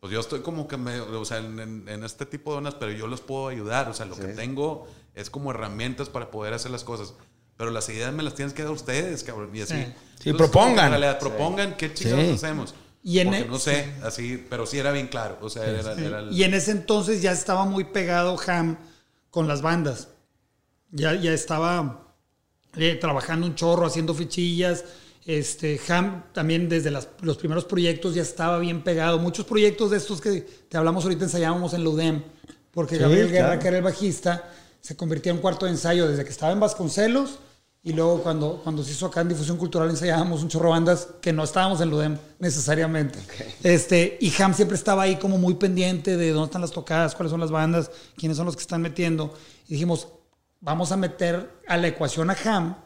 pues 0.00 0.12
yo 0.12 0.18
estoy 0.18 0.40
como 0.40 0.66
que 0.66 0.76
me, 0.76 0.98
o 1.00 1.24
sea, 1.24 1.38
en, 1.38 1.60
en- 1.60 1.88
en 1.88 2.02
este 2.02 2.26
tipo 2.26 2.50
de 2.50 2.58
ondas, 2.58 2.74
pero 2.74 2.90
yo 2.90 3.06
los 3.06 3.20
puedo 3.20 3.46
ayudar, 3.46 3.88
o 3.88 3.94
sea, 3.94 4.06
lo 4.06 4.16
que 4.16 4.26
tengo 4.26 4.88
es 5.14 5.30
como 5.30 5.52
herramientas 5.52 6.08
para 6.08 6.32
poder 6.32 6.52
hacer 6.52 6.72
las 6.72 6.82
cosas, 6.82 7.14
pero 7.56 7.70
las 7.70 7.88
ideas 7.90 8.12
me 8.12 8.24
las 8.24 8.34
tienes 8.34 8.54
que 8.54 8.64
dar 8.64 8.72
ustedes, 8.72 9.22
cabrón, 9.22 9.50
y 9.54 9.60
así. 9.60 9.74
Sí. 9.74 9.80
Entonces, 9.82 10.24
que 10.24 10.34
propongan. 10.34 10.86
En 10.86 10.90
realidad, 10.90 11.20
propongan 11.20 11.76
qué 11.76 11.94
chingados 11.94 12.24
Sí. 12.26 12.32
hacemos. 12.32 12.74
Y 13.04 13.18
en 13.18 13.28
Porque 13.28 13.42
el- 13.42 13.50
no 13.50 13.58
sé, 13.58 13.92
así, 14.04 14.44
pero 14.48 14.64
sí 14.66 14.78
era 14.78 14.92
bien 14.92 15.08
claro, 15.08 15.38
o 15.40 15.50
sea, 15.50 15.64
era, 15.66 15.92
era 15.94 16.20
el- 16.20 16.32
Y 16.32 16.44
en 16.44 16.54
ese 16.54 16.70
entonces 16.70 17.20
ya 17.20 17.32
estaba 17.32 17.64
muy 17.64 17.84
pegado 17.84 18.36
Ham 18.46 18.76
con 19.30 19.48
las 19.48 19.60
bandas. 19.62 20.08
Ya, 20.90 21.14
ya 21.14 21.32
estaba 21.32 22.08
eh, 22.76 22.96
trabajando 23.00 23.46
un 23.46 23.54
chorro, 23.54 23.86
haciendo 23.86 24.14
fichillas. 24.14 24.84
Este, 25.26 25.80
Ham 25.88 26.24
también 26.32 26.68
desde 26.68 26.90
las- 26.90 27.08
los 27.20 27.36
primeros 27.36 27.64
proyectos 27.64 28.14
ya 28.14 28.22
estaba 28.22 28.58
bien 28.58 28.82
pegado. 28.82 29.18
Muchos 29.18 29.44
proyectos 29.46 29.90
de 29.90 29.96
estos 29.98 30.20
que 30.20 30.40
te 30.68 30.76
hablamos 30.76 31.04
ahorita 31.04 31.24
ensayábamos 31.24 31.74
en 31.74 31.84
Ludem. 31.84 32.22
Porque 32.72 32.96
Sí, 32.96 33.02
Gabriel 33.02 33.30
Guerra, 33.30 33.46
claro. 33.48 33.60
que 33.62 33.68
era 33.68 33.76
el 33.78 33.82
bajista, 33.82 34.50
se 34.80 34.96
convirtió 34.96 35.30
en 35.32 35.38
cuarto 35.38 35.66
de 35.66 35.72
ensayo 35.72 36.08
desde 36.08 36.24
que 36.24 36.30
estaba 36.30 36.52
en 36.52 36.60
Vasconcelos. 36.60 37.38
Y 37.84 37.92
luego 37.92 38.22
cuando, 38.22 38.60
cuando 38.62 38.84
se 38.84 38.92
hizo 38.92 39.06
acá 39.06 39.22
en 39.22 39.30
Difusión 39.30 39.56
Cultural 39.56 39.90
ensayábamos 39.90 40.42
un 40.42 40.48
chorro 40.48 40.66
de 40.66 40.70
bandas 40.70 41.08
que 41.20 41.32
no 41.32 41.42
estábamos 41.42 41.80
en 41.80 41.90
Ludem 41.90 42.16
necesariamente. 42.38 43.18
Este, 43.64 44.18
y 44.20 44.32
Ham 44.40 44.54
siempre 44.54 44.76
estaba 44.76 45.02
ahí 45.02 45.16
como 45.16 45.36
muy 45.36 45.54
pendiente 45.54 46.16
de 46.16 46.30
dónde 46.30 46.46
están 46.46 46.60
las 46.60 46.70
tocadas, 46.70 47.16
cuáles 47.16 47.32
son 47.32 47.40
las 47.40 47.50
bandas, 47.50 47.90
quiénes 48.16 48.36
son 48.36 48.46
los 48.46 48.54
que 48.54 48.62
están 48.62 48.82
metiendo. 48.82 49.34
Y 49.66 49.72
dijimos, 49.72 50.06
vamos 50.60 50.92
a 50.92 50.96
meter 50.96 51.60
a 51.66 51.76
la 51.76 51.88
ecuación 51.88 52.30
a 52.30 52.36
Ham. 52.44 52.76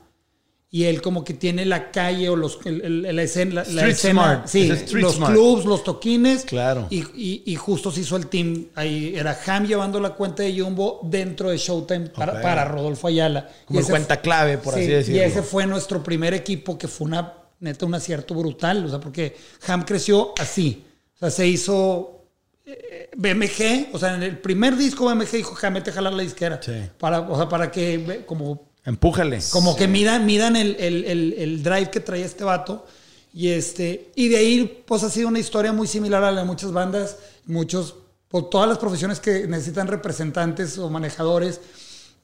Y 0.69 0.85
él 0.85 1.01
como 1.01 1.23
que 1.25 1.33
tiene 1.33 1.65
la 1.65 1.93
calle 1.93 2.29
o 2.29 2.35
los, 2.35 2.59
el- 2.65 2.83
el- 3.07 3.17
la 3.17 3.23
escena, 3.23 3.63
la, 3.63 3.71
la 3.83 3.87
escena, 3.89 4.13
smart. 4.25 4.47
sí, 4.49 4.69
Es 4.71 4.93
los 4.93 5.15
smart. 5.15 5.33
clubs, 5.33 5.65
los 5.65 5.85
toquines. 5.85 6.45
Claro. 6.45 6.89
Y, 6.91 6.99
y- 7.15 7.43
y 7.47 7.55
justo 7.55 7.93
se 7.93 8.01
hizo 8.01 8.17
el 8.17 8.27
team. 8.27 8.67
Ahí 8.75 9.15
era 9.17 9.39
Ham 9.47 9.67
llevando 9.67 10.01
la 10.01 10.11
cuenta 10.11 10.43
de 10.43 10.61
Jumbo 10.61 11.01
dentro 11.05 11.51
de 11.51 11.57
Showtime 11.57 12.09
para, 12.11 12.43
para 12.43 12.65
Rodolfo 12.65 13.07
Ayala. 13.07 13.49
Como 13.65 13.79
Y 13.79 13.83
el 13.85 13.89
cuenta 13.89 14.21
clave, 14.21 14.59
por 14.59 14.75
sí, 14.75 14.81
así 14.81 14.89
decirlo. 14.89 15.21
Y 15.21 15.25
ese 15.25 15.43
fue 15.43 15.67
nuestro 15.67 16.03
primer 16.03 16.35
equipo 16.35 16.77
que 16.77 16.89
fue 16.89 17.07
una, 17.07 17.33
neta, 17.61 17.87
un 17.87 17.95
acierto 17.95 18.35
brutal. 18.35 18.85
O 18.85 18.89
sea, 18.89 18.99
porque 18.99 19.37
Ham 19.69 19.85
creció 19.85 20.35
así. 20.39 20.85
O 21.15 21.19
sea, 21.21 21.31
se 21.31 21.47
hizo 21.47 22.25
eh, 22.67 23.09
BMG. 23.17 23.95
O 23.95 23.99
sea, 24.01 24.17
en 24.17 24.25
el 24.25 24.39
primer 24.39 24.77
disco 24.77 25.07
BMG 25.07 25.31
dijo, 25.31 25.55
a 25.55 25.93
jalar 25.93 26.13
la 26.13 26.23
disquera. 26.25 26.61
Sí. 26.61 26.73
Para, 26.99 27.21
o 27.21 27.37
sea, 27.37 27.49
para 27.49 27.71
que 27.71 28.25
como 28.27 28.66
Empújale. 28.87 29.41
como 29.51 29.77
que 29.77 29.89
midan, 29.89 30.25
midan 30.25 30.57
el, 30.57 30.77
el- 30.79 31.05
el- 31.05 31.35
el 31.37 31.63
drive 31.63 31.91
que 31.91 32.01
traía 32.01 32.25
este 32.25 32.45
vato. 32.45 32.87
Y, 33.35 33.49
este, 33.51 34.11
y 34.15 34.29
de 34.29 34.39
ahí, 34.39 34.83
pues 34.87 35.03
ha 35.03 35.11
sido 35.11 35.29
una 35.29 35.39
historia 35.39 35.71
muy 35.73 35.87
similar 35.87 36.25
a 36.25 36.31
la 36.33 36.41
de 36.41 36.47
muchas 36.47 36.73
bandas, 36.73 37.17
muchos, 37.45 37.95
por 38.29 38.49
todas 38.49 38.67
las 38.67 38.79
profesiones 38.79 39.21
que 39.21 39.47
necesitan 39.47 39.89
representantes 39.89 40.79
o 40.79 40.89
manejadores. 40.89 41.61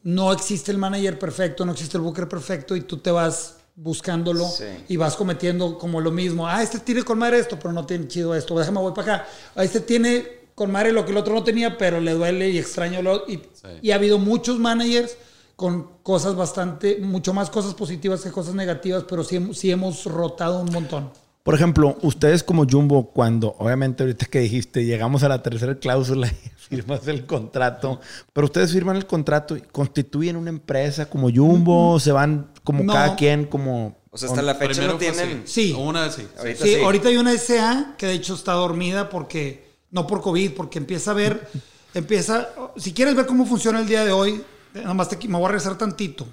No 0.05 0.33
existe 0.33 0.73
el 0.73 0.79
manager 0.79 1.19
perfecto, 1.19 1.67
no 1.67 1.73
existe 1.73 1.99
el 1.99 2.03
booker 2.03 2.29
perfecto 2.29 2.75
y 2.77 2.81
tú 2.81 2.97
te 2.97 3.11
vas 3.11 3.57
buscándolo 3.75 4.47
Sí. 4.49 4.65
y 4.89 4.97
vas 4.97 5.17
cometiendo 5.17 5.79
como 5.79 6.01
lo 6.01 6.11
mismo. 6.11 6.49
Ah, 6.49 6.63
este 6.63 6.79
tiene 6.79 7.03
con 7.03 7.19
madre 7.19 7.39
esto, 7.41 7.59
pero 7.59 7.73
no 7.73 7.85
tiene 7.87 8.09
chido 8.09 8.35
esto. 8.35 8.59
Déjame 8.59 8.81
voy 8.81 8.93
para 8.95 9.15
acá. 9.17 9.27
Ah, 9.55 9.65
este 9.65 9.81
tiene 9.81 10.27
con 10.55 10.71
madre 10.73 10.93
lo 10.93 11.05
que 11.05 11.11
el 11.13 11.19
otro 11.19 11.35
no 11.35 11.45
tenía, 11.45 11.77
pero 11.77 12.01
le 12.01 12.13
duele 12.13 12.51
y 12.51 12.59
extraño 12.59 13.03
lo 13.03 13.25
y, 13.29 13.41
y 13.83 13.91
ha 13.91 13.95
habido 13.97 14.19
muchos 14.19 14.59
managers 14.59 15.17
con 15.63 15.87
cosas 16.03 16.35
bastante, 16.35 16.99
mucho 17.01 17.33
más 17.33 17.49
cosas 17.49 17.73
positivas 17.75 18.21
que 18.23 18.33
cosas 18.33 18.53
negativas, 18.53 19.05
pero 19.09 19.23
sí, 19.23 19.39
sí 19.55 19.71
hemos 19.71 20.07
rotado 20.07 20.59
un 20.61 20.73
montón. 20.73 21.09
Por 21.45 21.55
ejemplo, 21.55 21.97
ustedes 22.03 22.43
como 22.43 22.67
Jumbo, 22.69 23.13
cuando 23.13 23.55
obviamente 23.61 24.03
ahorita 24.03 24.27
que 24.27 24.41
dijiste, 24.41 24.85
llegamos 24.85 25.23
a 25.23 25.29
la 25.29 25.41
tercera 25.41 25.77
cláusula 25.77 26.27
y 26.27 26.49
firmas 26.69 27.07
el 27.07 27.27
contrato, 27.27 28.01
pero 28.33 28.47
ustedes 28.47 28.73
firman 28.73 28.97
el 28.97 29.07
contrato 29.07 29.57
y 29.57 29.61
constituyen 29.61 30.35
una 30.35 30.51
empresa 30.51 31.09
como 31.09 31.31
Jumbo, 31.33 32.01
se 32.01 32.11
van 32.11 32.51
como 32.65 32.83
No. 32.83 32.93
cada 32.93 33.15
quien, 33.15 33.45
como... 33.45 33.97
O 34.11 34.19
sea, 34.19 34.31
hasta 34.31 34.43
la 34.43 34.57
fecha 34.57 34.85
no 34.85 34.97
tienen. 34.97 35.43
Sí. 35.45 35.77
Una 35.79 36.11
sí. 36.11 36.27
Ahorita 36.39 36.65
Sí, 36.65 36.75
sí. 36.75 36.83
ahorita 36.83 37.09
hay 37.09 37.19
una 37.19 37.39
SA 37.39 37.95
que 37.97 38.07
de 38.07 38.15
hecho 38.15 38.35
está 38.35 38.55
dormida 38.55 39.09
porque, 39.09 39.65
no 39.93 40.09
por 40.09 40.23
COVID, 40.23 40.55
porque 40.55 40.79
empieza 40.81 41.13
a 41.13 41.15
ver, 41.15 41.49
empieza, 41.95 42.49
si 42.77 42.93
quieres 42.93 43.15
ver 43.15 43.27
cómo 43.27 43.47
funciona 43.47 43.79
el 43.79 43.87
día 43.87 44.05
de 44.05 44.11
hoy, 44.11 44.43
nada 44.75 44.95
más 44.95 45.09
te, 45.09 45.17
me 45.29 45.37
voy 45.37 45.45
a 45.47 45.49
regresar 45.49 45.77
tantito. 45.79 46.27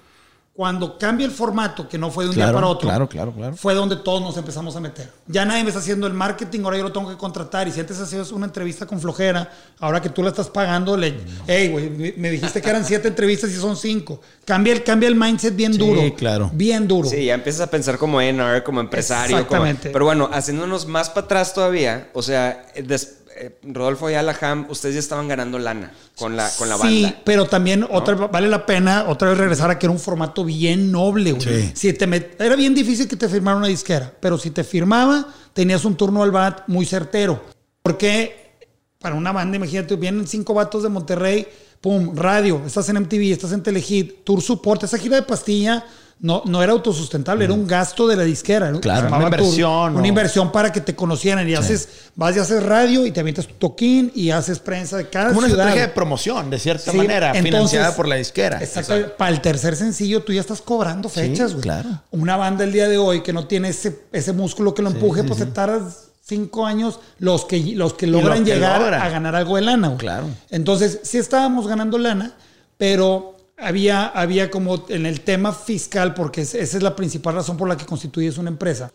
Cuando 0.53 0.97
cambia 0.97 1.25
el 1.25 1.31
formato, 1.31 1.87
que 1.87 1.97
no 1.97 2.11
fue 2.11 2.25
de 2.25 2.31
un 2.31 2.35
día 2.35 2.43
Claro, 2.45 2.57
para 2.57 2.67
otro, 2.67 2.89
claro, 2.89 3.07
claro, 3.07 3.31
claro. 3.31 3.55
fue 3.55 3.73
donde 3.73 3.95
todos 3.95 4.21
nos 4.21 4.35
empezamos 4.35 4.75
a 4.75 4.81
meter. 4.81 5.09
Ya 5.25 5.45
nadie 5.45 5.63
me 5.63 5.69
está 5.69 5.79
haciendo 5.79 6.05
el 6.05 6.13
marketing, 6.13 6.59
ahora 6.65 6.75
yo 6.75 6.83
lo 6.83 6.91
tengo 6.91 7.07
que 7.09 7.15
contratar. 7.15 7.69
Y 7.69 7.71
si 7.71 7.79
antes 7.79 7.97
hacías 7.97 8.29
una 8.33 8.45
entrevista 8.45 8.85
con 8.85 8.99
flojera, 8.99 9.49
ahora 9.79 10.01
que 10.01 10.09
tú 10.09 10.21
la 10.21 10.29
estás 10.31 10.49
pagando, 10.49 10.97
le, 10.97 11.15
hey, 11.47 11.69
güey, 11.69 12.13
me- 12.17 12.29
dijiste 12.29 12.61
que 12.61 12.69
eran 12.69 12.83
siete 12.83 13.07
entrevistas 13.07 13.49
y 13.51 13.55
son 13.55 13.77
cinco. 13.77 14.19
Cambia 14.43 14.73
el, 14.73 14.83
cambia 14.83 15.07
el 15.07 15.15
mindset 15.15 15.55
bien 15.55 15.71
Sí, 15.71 15.79
duro. 15.79 16.01
claro. 16.17 16.51
Bien 16.53 16.85
duro. 16.89 17.07
Sí, 17.07 17.23
ya 17.23 17.35
empiezas 17.35 17.61
a 17.61 17.71
pensar 17.71 17.97
como 17.97 18.19
NR, 18.19 18.61
como 18.61 18.81
empresario. 18.81 19.37
como- 19.37 19.43
Exactamente. 19.63 19.91
pero 19.91 20.03
bueno, 20.03 20.29
haciéndonos 20.33 20.87
más 20.87 21.09
para 21.09 21.23
atrás 21.25 21.53
todavía, 21.53 22.09
o 22.13 22.21
sea, 22.21 22.65
des- 22.83 23.18
eh, 23.37 23.59
Rodolfo 23.63 24.09
y 24.09 24.13
Alaham, 24.15 24.65
ustedes 24.69 24.95
ya 24.95 24.99
estaban 24.99 25.27
ganando 25.27 25.59
lana 25.59 25.91
con 26.15 26.35
la, 26.35 26.49
con 26.57 26.67
la 26.69 26.77
Sí, 26.77 27.03
banda. 27.03 27.21
pero 27.25 27.45
también 27.45 27.85
otra 27.89 28.15
vale 28.15 28.47
la 28.47 28.65
pena 28.65 29.05
otra 29.07 29.29
vez 29.29 29.37
regresar 29.37 29.69
a 29.71 29.77
que 29.79 29.85
era 29.85 29.91
un 29.93 29.99
formato 29.99 30.43
bien 30.45 30.91
noble, 30.91 31.33
güey. 31.33 31.63
Sí. 31.63 31.71
Si 31.75 31.93
te 31.93 32.07
met- 32.07 32.35
era 32.39 32.55
bien 32.55 32.73
difícil 32.75 33.07
que 33.07 33.15
te 33.15 33.29
firmara 33.29 33.57
una 33.57 33.67
disquera, 33.67 34.11
pero 34.19 34.37
si 34.37 34.51
te 34.51 34.63
firmaba, 34.63 35.27
tenías 35.53 35.85
un 35.85 35.95
turno 35.95 36.23
al 36.23 36.31
bat 36.31 36.63
muy 36.67 36.85
certero. 36.85 37.43
Porque 37.81 38.51
para 38.99 39.15
una 39.15 39.31
banda, 39.31 39.55
imagínate, 39.57 39.95
vienen 39.95 40.27
cinco 40.27 40.53
vatos 40.53 40.83
de 40.83 40.89
Monterrey, 40.89 41.47
pum, 41.81 42.13
radio, 42.15 42.61
estás 42.65 42.89
en 42.89 42.97
MTV, 42.97 43.31
estás 43.31 43.53
en 43.53 43.63
Telehit, 43.63 44.23
tour 44.25 44.41
support, 44.41 44.83
esa 44.83 44.97
gira 44.97 45.15
de 45.15 45.21
pastilla 45.23 45.85
no, 46.21 46.43
no 46.45 46.61
era 46.61 46.73
autosustentable, 46.73 47.45
era 47.45 47.53
un 47.53 47.65
gasto 47.65 48.05
de 48.05 48.15
la 48.17 48.23
disquera. 48.23 48.67
era- 48.69 48.79
Claro, 48.81 49.07
una 49.07 49.23
inversión, 49.23 49.95
Una 49.95 50.07
inversión 50.07 50.51
para 50.51 50.71
que 50.71 50.81
te 50.81 50.93
conocieran. 50.95 51.47
Y 51.47 51.55
haces, 51.55 51.87
vas 52.15 52.35
y 52.35 52.39
haces 52.39 52.61
radio 52.61 53.05
y 53.05 53.11
te 53.11 53.21
avientas 53.21 53.47
tu 53.47 53.53
toquín 53.53 54.11
y 54.13 54.29
haces 54.31 54.59
prensa 54.59 54.97
de 54.97 55.07
cada 55.09 55.27
Como 55.29 55.39
una 55.39 55.47
ciudad. 55.47 55.65
estrategia 55.67 55.87
de 55.87 55.93
promoción, 55.93 56.49
de 56.49 56.59
cierta 56.59 56.91
Sí, 56.91 56.97
manera, 56.97 57.27
entonces- 57.27 57.43
financiada 57.51 57.95
por 57.95 58.07
la 58.07 58.15
disquera. 58.15 58.61
Exacto. 58.61 59.15
Para 59.17 59.31
el 59.31 59.39
tercer 59.41 59.75
sencillo 59.77 60.21
tú 60.23 60.33
ya 60.33 60.41
estás 60.41 60.61
cobrando 60.61 61.07
fechas, 61.07 61.51
güey. 61.53 61.63
claro. 61.63 61.89
Una 62.11 62.35
banda 62.35 62.65
el 62.65 62.73
día 62.73 62.89
de 62.89 62.97
hoy 62.97 63.21
que 63.23 63.31
no 63.31 63.47
tiene 63.47 63.69
ese, 63.69 64.01
ese 64.11 64.33
músculo 64.33 64.73
que 64.73 64.81
lo 64.81 64.89
empuje, 64.89 65.23
pues 65.23 65.39
te 65.39 65.45
tardas 65.45 66.07
cinco 66.21 66.65
años 66.65 66.99
los 67.17 67.45
que, 67.45 67.59
los 67.75 67.93
que 67.93 68.07
logran 68.07 68.43
que 68.43 68.53
llegar 68.55 68.81
logran. 68.81 69.01
a 69.01 69.09
ganar 69.09 69.35
algo 69.35 69.55
de 69.55 69.61
lana, 69.63 69.87
güey. 69.87 69.97
Claro. 69.99 70.27
Entonces, 70.51 70.99
sí 71.03 71.17
estábamos 71.17 71.65
ganando 71.67 71.97
lana, 71.97 72.33
pero 72.77 73.35
había, 73.61 74.05
había 74.07 74.49
como 74.49 74.85
en 74.89 75.05
el 75.05 75.21
tema 75.21 75.51
fiscal, 75.53 76.13
porque 76.13 76.41
es- 76.41 76.55
esa 76.55 76.77
es 76.77 76.83
la 76.83 76.95
principal 76.95 77.35
razón 77.35 77.57
por 77.57 77.67
la 77.67 77.77
que 77.77 77.85
constituyes 77.85 78.37
una 78.37 78.49
empresa. 78.49 78.91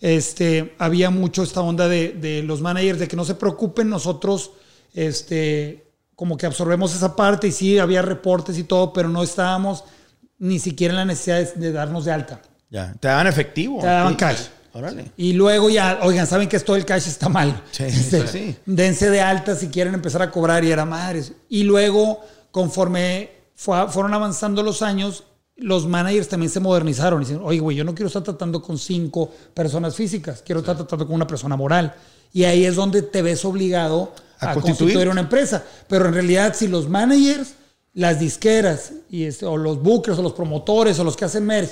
Este, 0.00 0.74
había 0.78 1.10
mucho 1.10 1.42
esta 1.42 1.60
onda 1.60 1.88
de, 1.88 2.10
de 2.12 2.42
los 2.42 2.60
managers 2.60 2.98
de 2.98 3.08
que 3.08 3.16
no 3.16 3.24
se 3.24 3.34
preocupen, 3.34 3.88
nosotros 3.88 4.52
este, 4.94 5.84
como 6.14 6.36
que 6.36 6.46
absorbemos 6.46 6.94
esa 6.94 7.14
parte 7.16 7.48
y 7.48 7.52
sí, 7.52 7.78
había 7.78 8.02
reportes 8.02 8.56
y 8.58 8.64
todo, 8.64 8.92
pero 8.92 9.08
no 9.08 9.22
estábamos 9.22 9.84
ni 10.38 10.58
siquiera 10.58 10.92
en 10.92 10.98
la 10.98 11.04
necesidad 11.04 11.38
de, 11.54 11.60
de 11.60 11.72
darnos 11.72 12.04
de 12.04 12.12
alta. 12.12 12.40
Ya. 12.70 12.94
Te 12.98 13.08
daban 13.08 13.26
efectivo. 13.26 13.80
Te 13.80 13.86
daban 13.86 14.12
Sí. 14.12 14.16
cash. 14.18 14.40
Órale. 14.72 15.12
Y 15.16 15.34
luego 15.34 15.70
ya, 15.70 16.00
oigan, 16.02 16.26
saben 16.26 16.48
que 16.48 16.56
esto 16.56 16.74
del 16.74 16.84
cash 16.84 17.06
está 17.06 17.28
mal. 17.28 17.62
Sí, 17.70 17.84
Este, 17.86 18.26
sí, 18.26 18.28
sí. 18.32 18.56
Dense 18.66 19.08
de 19.10 19.20
alta 19.20 19.54
si 19.54 19.68
quieren 19.68 19.94
empezar 19.94 20.20
a 20.22 20.30
cobrar 20.32 20.64
y 20.64 20.70
era 20.72 20.84
madres. 20.84 21.32
Y 21.48 21.62
luego, 21.62 22.20
conforme 22.50 23.30
fue- 23.54 23.88
fueron 23.88 24.14
avanzando 24.14 24.62
los 24.62 24.82
años, 24.82 25.24
los 25.56 25.86
managers 25.86 26.28
también 26.28 26.50
se 26.50 26.60
modernizaron. 26.60 27.22
Y 27.22 27.24
dicen, 27.26 27.40
oye, 27.44 27.60
güey, 27.60 27.76
yo 27.76 27.84
no 27.84 27.94
quiero 27.94 28.08
estar 28.08 28.22
tratando 28.22 28.60
con 28.62 28.78
cinco 28.78 29.30
personas 29.54 29.94
físicas, 29.94 30.42
quiero 30.44 30.60
estar 30.60 30.76
tratando 30.76 31.06
con 31.06 31.14
una 31.14 31.26
persona 31.26 31.56
moral. 31.56 31.94
Y 32.32 32.44
ahí 32.44 32.64
es 32.64 32.74
donde 32.74 33.02
te 33.02 33.22
ves 33.22 33.44
obligado 33.44 34.12
A 34.40 34.50
a, 34.50 34.54
constituir. 34.54 34.78
constituir 34.78 35.08
una 35.08 35.20
empresa. 35.20 35.62
Pero 35.88 36.06
en 36.06 36.14
realidad, 36.14 36.54
si 36.56 36.66
los 36.66 36.88
managers, 36.88 37.54
las 37.92 38.18
disqueras, 38.18 38.92
y 39.08 39.22
este, 39.24 39.46
o 39.46 39.56
los 39.56 39.80
bookers, 39.80 40.18
o 40.18 40.22
los 40.22 40.32
promotores, 40.32 40.98
o 40.98 41.04
los 41.04 41.16
que 41.16 41.24
hacen 41.26 41.46
merch, 41.46 41.70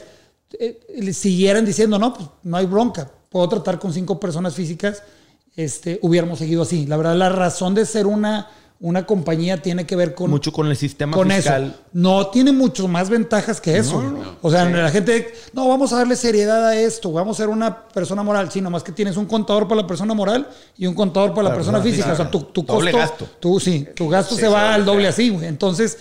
eh, 0.61 0.79
le 0.99 1.13
siguieran 1.13 1.65
diciendo, 1.65 1.99
no, 1.99 2.15
pues 2.15 2.29
no 2.45 2.57
hay 2.59 2.67
bronca, 2.67 3.11
puedo 3.29 3.49
tratar 3.49 3.81
con 3.81 3.93
cinco 3.93 4.21
personas 4.21 4.55
físicas, 4.55 5.03
este, 5.57 5.99
hubiéramos 6.03 6.39
seguido 6.39 6.63
así. 6.63 6.87
La 6.87 6.97
verdad, 6.97 7.17
la 7.17 7.29
razón 7.31 7.75
de 7.75 7.85
ser 7.85 8.07
una, 8.07 8.49
una 8.83 9.07
compañía 9.07 9.63
tiene 9.63 9.87
que 9.87 9.95
ver 9.95 10.13
con, 10.13 10.29
Mucho 10.29 10.53
con 10.53 10.67
el 10.67 10.77
sistema 10.77 11.17
con 11.17 11.31
fiscal. 11.31 11.67
eso. 11.67 11.75
No 11.93 12.27
tiene 12.27 12.51
mucho 12.51 12.89
más 12.89 13.09
ventajas 13.09 13.61
que 13.61 13.79
eso. 13.79 14.03
o 14.43 14.51
sea, 14.51 14.65
la 14.65 14.91
gente, 14.91 15.33
no, 15.53 15.69
vamos 15.69 15.93
a 15.93 15.99
darle 15.99 16.17
seriedad 16.17 16.67
a 16.67 16.77
esto, 16.77 17.13
vamos 17.13 17.37
a 17.39 17.43
ser 17.45 17.49
una 17.49 17.87
persona 17.89 18.25
moral. 18.25 18.51
Sí, 18.51 18.61
nomás 18.61 18.83
que 18.83 18.91
tienes 18.91 19.17
un 19.17 19.27
contador 19.27 19.69
para 19.69 19.83
la 19.83 19.87
persona 19.87 20.15
moral 20.15 20.49
y 20.77 20.87
un 20.87 20.95
contador 20.95 21.33
para 21.33 21.49
la 21.51 21.55
persona 21.55 21.81
física. 21.81 22.13
O 22.13 22.17
sea, 22.17 22.29
tu, 22.29 22.41
tu 22.43 22.63
Doble 22.65 22.91
costo, 22.91 23.09
gasto. 23.25 23.29
tú, 23.39 23.61
sí, 23.61 23.87
tu 23.95 24.09
gasto 24.09 24.35
se 24.35 24.49
va 24.49 24.75
al 24.75 24.85
doble 24.85 25.07
así, 25.07 25.29
güey. 25.31 25.47
Entonces, 25.47 25.97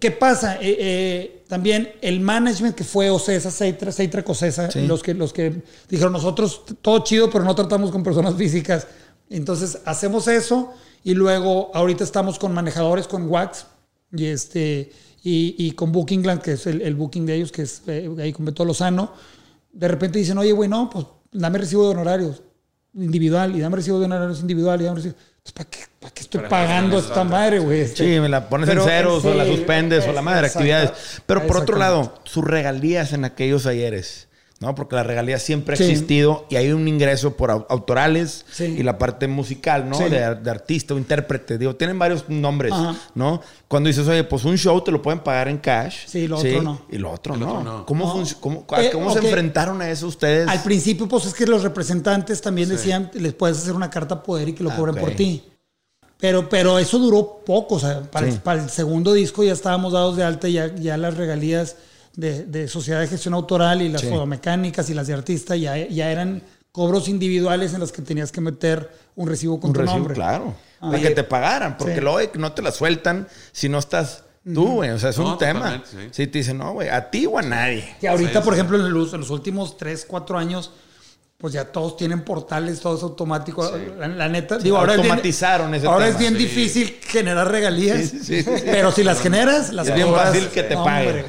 ¿qué 0.00 0.10
pasa? 0.10 0.56
Eh, 0.56 0.76
eh, 0.80 1.44
también 1.48 1.92
el 2.02 2.18
management 2.18 2.74
que 2.74 2.82
fue 2.82 3.10
Ocesa, 3.10 3.52
Seitra, 3.52 3.92
Seitra 3.92 4.24
Cosesa, 4.24 4.72
Sí. 4.72 4.80
los, 4.88 5.04
que, 5.04 5.14
los 5.14 5.32
que 5.32 5.62
dijeron 5.88 6.12
nosotros, 6.12 6.62
todo 6.82 6.98
chido, 7.04 7.30
pero 7.30 7.44
no 7.44 7.54
tratamos 7.54 7.92
con 7.92 8.02
personas 8.02 8.34
físicas. 8.34 8.88
Entonces, 9.30 9.78
hacemos 9.84 10.26
eso 10.26 10.72
y 11.06 11.14
luego 11.14 11.70
ahorita 11.72 12.02
estamos 12.02 12.36
con 12.36 12.52
manejadores, 12.52 13.06
con 13.06 13.28
Wax 13.28 13.66
y, 14.10 14.26
este, 14.26 14.90
y, 15.22 15.54
y 15.56 15.70
con 15.70 15.92
Bookingland, 15.92 16.42
que 16.42 16.54
es 16.54 16.66
el, 16.66 16.82
el 16.82 16.96
booking 16.96 17.24
de 17.24 17.36
ellos, 17.36 17.52
que 17.52 17.62
es 17.62 17.82
eh, 17.86 18.10
ahí 18.18 18.32
con 18.32 18.44
Beto 18.44 18.64
Lozano. 18.64 19.12
De 19.72 19.86
repente 19.86 20.18
dicen, 20.18 20.36
oye, 20.36 20.50
güey, 20.50 20.68
no, 20.68 20.90
pues 20.90 21.06
dame 21.30 21.58
recibo 21.58 21.84
de 21.84 21.90
honorarios 21.90 22.42
individual 22.92 23.54
y 23.54 23.60
dame 23.60 23.76
recibo 23.76 24.00
de 24.00 24.06
honorarios 24.06 24.40
individual 24.40 24.80
y 24.80 24.84
dame 24.84 24.96
recibo. 24.96 25.14
¿para 25.54 25.70
qué, 25.70 25.78
para 26.00 26.12
qué 26.12 26.22
estoy 26.22 26.40
pagando 26.48 26.98
esta 26.98 27.22
madre, 27.22 27.60
güey? 27.60 27.82
Este, 27.82 28.14
Sí, 28.14 28.20
me 28.20 28.28
la 28.28 28.48
pones 28.48 28.68
Pero, 28.68 28.82
en 28.82 28.88
ceros 28.88 29.24
o 29.24 29.32
la 29.32 29.46
suspendes 29.46 30.08
o 30.08 30.12
la 30.12 30.22
madre, 30.22 30.48
actividades. 30.48 30.90
Pero 31.24 31.46
por 31.46 31.58
otro 31.58 31.78
lado, 31.78 32.18
sus 32.24 32.42
regalías 32.42 33.12
en 33.12 33.24
aquellos 33.24 33.66
ayeres, 33.66 34.25
¿no? 34.60 34.74
Porque 34.74 34.96
la 34.96 35.02
regalía 35.02 35.38
siempre 35.38 35.74
ha 35.74 35.78
existido 35.78 36.46
y 36.48 36.56
hay 36.56 36.72
un 36.72 36.88
ingreso 36.88 37.36
por 37.36 37.50
au- 37.50 37.66
autorales 37.68 38.44
Sí. 38.50 38.64
y 38.78 38.82
la 38.82 38.96
parte 38.98 39.28
musical, 39.28 39.88
¿no? 39.88 39.96
Sí. 39.98 40.04
De, 40.04 40.34
de 40.34 40.50
artista 40.50 40.94
o 40.94 40.98
intérprete. 40.98 41.58
Digo, 41.58 41.76
tienen 41.76 41.98
varios 41.98 42.28
nombres, 42.28 42.72
Ajá. 42.72 42.94
¿no? 43.14 43.42
Cuando 43.68 43.88
dices, 43.88 44.08
oye, 44.08 44.24
pues 44.24 44.44
un 44.44 44.56
show 44.56 44.80
te 44.82 44.90
lo 44.90 45.02
pueden 45.02 45.20
pagar 45.20 45.48
en 45.48 45.58
cash. 45.58 46.06
Sí, 46.06 46.26
lo 46.26 46.38
otro 46.38 46.62
no. 46.62 46.80
Y 46.90 46.96
lo 46.98 47.10
otro 47.10 47.34
El 47.34 47.40
no. 47.40 47.48
otro 47.50 47.62
no. 47.64 47.86
¿Cómo, 47.86 48.14
No. 48.14 48.22
Eh, 48.80 48.90
cómo 48.92 49.12
se 49.12 49.18
enfrentaron 49.18 49.82
a 49.82 49.90
eso 49.90 50.06
ustedes? 50.06 50.48
Al 50.48 50.62
principio, 50.62 51.06
pues 51.06 51.26
es 51.26 51.34
que 51.34 51.46
los 51.46 51.62
representantes 51.62 52.40
también 52.40 52.68
decían, 52.70 53.10
les 53.14 53.34
puedes 53.34 53.58
hacer 53.58 53.74
una 53.74 53.90
carta 53.90 54.22
poder 54.22 54.48
y 54.48 54.52
que 54.54 54.64
lo 54.64 54.70
Ah, 54.70 54.76
cobren 54.76 54.94
por 54.96 55.10
ti. 55.10 55.42
Pero, 56.18 56.48
pero 56.48 56.78
eso 56.78 56.98
duró 56.98 57.42
poco, 57.44 57.74
o 57.74 57.78
sea, 57.78 58.00
para, 58.10 58.26
Sí. 58.26 58.32
el, 58.32 58.38
para 58.40 58.62
el 58.62 58.70
segundo 58.70 59.12
disco 59.12 59.44
ya 59.44 59.52
estábamos 59.52 59.92
dados 59.92 60.16
de 60.16 60.24
alta, 60.24 60.48
ya, 60.48 60.74
ya 60.74 60.96
las 60.96 61.14
regalías 61.18 61.76
de, 62.16 62.44
de 62.46 62.66
sociedad 62.68 63.00
de 63.00 63.06
gestión 63.08 63.34
autoral 63.34 63.82
y 63.82 63.88
las 63.88 64.00
Sí. 64.00 64.08
fotomecánicas 64.08 64.88
y 64.90 64.94
las 64.94 65.06
de 65.06 65.14
artista 65.14 65.54
ya, 65.56 65.76
ya 65.88 66.10
eran 66.10 66.42
cobros 66.72 67.08
individuales 67.08 67.72
en 67.74 67.80
los 67.80 67.92
que 67.92 68.02
tenías 68.02 68.32
que 68.32 68.40
meter 68.40 68.90
un 69.14 69.28
recibo 69.28 69.60
con 69.60 69.70
un 69.70 69.74
tu 69.74 69.80
recibo, 69.80 69.98
nombre. 69.98 70.14
claro. 70.14 70.54
Ah. 70.80 70.90
Para 70.90 71.02
que 71.02 71.10
te 71.10 71.24
pagaran, 71.24 71.76
porque 71.78 71.94
Sí. 71.94 72.00
luego 72.00 72.18
no 72.38 72.52
te 72.52 72.60
la 72.62 72.70
sueltan 72.72 73.28
si 73.52 73.68
no 73.68 73.78
estás 73.78 74.24
tú, 74.44 74.74
güey. 74.74 74.90
O 74.90 74.98
sea, 74.98 75.10
es 75.10 75.18
No, 75.18 75.32
un 75.32 75.38
tema. 75.38 75.82
sí. 75.90 75.96
Si 76.10 76.26
te 76.26 76.38
dicen, 76.38 76.58
no, 76.58 76.72
güey, 76.74 76.88
a 76.90 77.10
ti 77.10 77.26
o 77.26 77.38
a 77.38 77.42
nadie. 77.42 77.96
Que 78.00 78.08
ahorita, 78.08 78.40
Sí, 78.40 78.44
por 78.44 78.54
sí. 78.54 78.60
ejemplo, 78.60 78.76
en 78.86 78.92
los, 78.92 79.12
en 79.14 79.20
los 79.20 79.30
últimos 79.30 79.76
3, 79.78 80.04
4 80.06 80.38
años, 80.38 80.70
pues 81.38 81.52
ya 81.52 81.66
todos 81.66 81.98
tienen 81.98 82.22
portales, 82.22 82.80
todo 82.80 82.96
es 82.96 83.02
automático. 83.02 83.70
La, 83.98 84.08
la 84.08 84.28
neta, 84.28 84.56
digo, 84.56 84.78
ahora 84.78 84.94
automatizaron 84.94 85.74
es 85.74 85.78
ese 85.78 85.82
bien, 85.82 85.92
ahora 85.92 86.06
tema. 86.06 86.14
es 86.16 86.18
bien 86.20 86.32
Sí. 86.34 86.38
difícil 86.46 86.96
generar 87.06 87.50
regalías. 87.50 88.12
Pero 88.64 88.90
si 88.90 89.04
las 89.04 89.20
generas, 89.20 89.72
las 89.72 89.86
Es 89.88 89.94
bien 89.94 90.06
cobras. 90.08 90.28
fácil 90.28 90.48
que 90.48 90.62
te 90.62 90.74
paguen. 90.74 91.24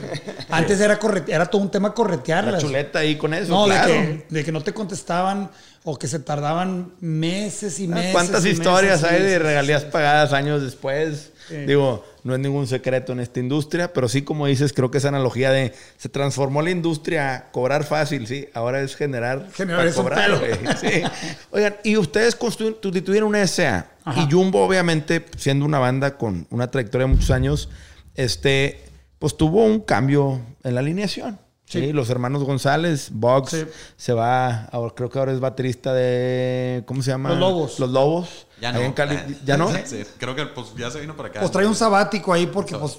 Antes 0.50 0.80
era, 0.80 0.98
correte- 0.98 1.34
era 1.34 1.46
todo 1.48 1.62
un 1.62 1.70
tema 1.70 1.93
corretearlas. 1.93 2.54
La 2.54 2.60
chuleta 2.60 3.00
ahí 3.00 3.17
con 3.17 3.34
eso, 3.34 3.50
No, 3.52 3.65
claro. 3.65 3.91
de, 3.91 3.98
que, 3.98 4.26
de 4.30 4.43
que 4.46 4.52
no 4.54 4.62
te 4.62 4.74
contestaban 4.74 5.50
o 5.84 6.00
que 6.00 6.08
se 6.08 6.20
tardaban 6.20 6.93
meses 7.02 7.80
y 7.82 7.88
meses. 7.88 8.10
Ah, 8.10 8.13
¿Cuántas 8.13 8.46
y 8.46 8.50
historias 8.50 9.02
meses, 9.02 9.17
hay 9.17 9.24
de 9.24 9.39
regalías 9.39 9.84
pagadas 9.84 10.32
años 10.32 10.62
después? 10.62 11.32
Sí. 11.48 11.56
Digo, 11.66 12.04
no 12.24 12.34
es 12.34 12.40
ningún 12.40 12.68
secreto 12.68 13.14
en 13.14 13.20
esta 13.22 13.40
industria, 13.40 13.94
pero 13.94 14.10
sí, 14.10 14.22
como 14.24 14.48
dices, 14.48 14.74
creo 14.74 14.92
que 14.92 14.98
esa 14.98 15.08
analogía 15.08 15.52
de 15.52 15.74
se 15.98 16.10
transformó 16.10 16.62
la 16.62 16.72
industria 16.72 17.36
a 17.36 17.52
cobrar 17.52 17.84
fácil, 17.86 18.28
sí. 18.28 18.48
Ahora 18.54 18.82
es 18.82 18.96
generar. 18.96 19.48
Generar 19.54 19.88
un 19.88 19.94
cobrar, 19.94 20.32
sí. 20.80 21.04
Oigan, 21.52 21.76
y 21.84 21.96
ustedes 21.98 22.38
constitu- 22.38 22.80
constituyeron 22.82 23.30
una 23.30 23.42
SA. 23.48 23.88
Ajá. 24.04 24.22
Y 24.22 24.32
Jumbo, 24.32 24.66
obviamente, 24.66 25.26
siendo 25.38 25.66
una 25.66 25.80
banda 25.80 26.18
con 26.18 26.48
una 26.50 26.70
trayectoria 26.70 27.08
de 27.08 27.14
muchos 27.14 27.32
años, 27.32 27.70
este, 28.16 28.84
pues 29.20 29.38
tuvo 29.38 29.64
un 29.66 29.80
cambio 29.80 30.42
en 30.64 30.76
la 30.76 30.82
alineación. 30.82 31.40
Sí, 31.66 31.82
Sí. 31.82 31.92
los 31.94 32.10
hermanos 32.10 32.44
González, 32.46 33.10
Box, 33.12 33.52
Sí. 33.52 33.66
se 33.98 34.14
va, 34.14 34.66
ahora 34.72 34.94
creo 34.96 35.10
que 35.10 35.20
ahora 35.20 35.34
es 35.34 35.42
baterista 35.42 35.94
de, 35.94 36.84
¿cómo 36.86 37.02
se 37.04 37.12
llama? 37.12 37.30
Los 37.32 37.40
Lobos. 37.40 37.80
Los 37.80 37.90
Lobos. 37.92 38.47
Ya 38.60 38.72
no. 38.72 38.96
Cali- 38.96 39.38
¿Ya 39.46 39.56
no? 39.56 39.70
Sí, 39.86 40.04
creo 40.17 40.36
que 40.36 40.46
pues 40.48 40.74
ya 40.76 40.89
se 40.89 41.00
vino 41.00 41.15
para 41.15 41.30
acá. 41.30 41.39
Pues 41.41 41.52
trae 41.52 41.67
un 41.67 41.76
sabático 41.76 42.34
ahí 42.34 42.48
porque, 42.48 42.76
pues, 42.76 42.98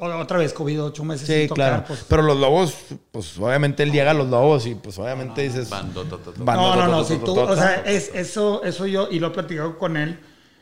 otra 0.00 0.38
vez, 0.38 0.52
COVID, 0.52 0.84
ocho 0.84 1.02
meses 1.04 1.26
Sí, 1.26 1.32
sin 1.40 1.48
tocar, 1.48 1.68
claro. 1.70 1.84
pues. 1.88 2.04
Pero 2.08 2.22
los 2.22 2.36
Lobos, 2.38 2.74
pues 3.10 3.36
obviamente 3.38 3.82
él 3.82 3.90
llega 3.90 4.12
a 4.12 4.14
los 4.14 4.28
Lobos 4.28 4.66
y 4.66 4.76
pues 4.76 4.96
obviamente 4.98 5.42
dices... 5.42 5.68
No, 5.70 6.76
no, 6.76 6.86
no. 6.86 7.04
Si 7.04 7.18
tú, 7.18 7.38
o 7.38 7.56
sea, 7.56 7.82
es, 7.84 8.10
eso, 8.14 8.62
eso 8.62 8.86
yo, 8.86 9.08
y 9.10 9.18
lo 9.18 9.28
he 9.28 9.30
platicado 9.30 9.78
con 9.78 9.96
él, 9.96 10.18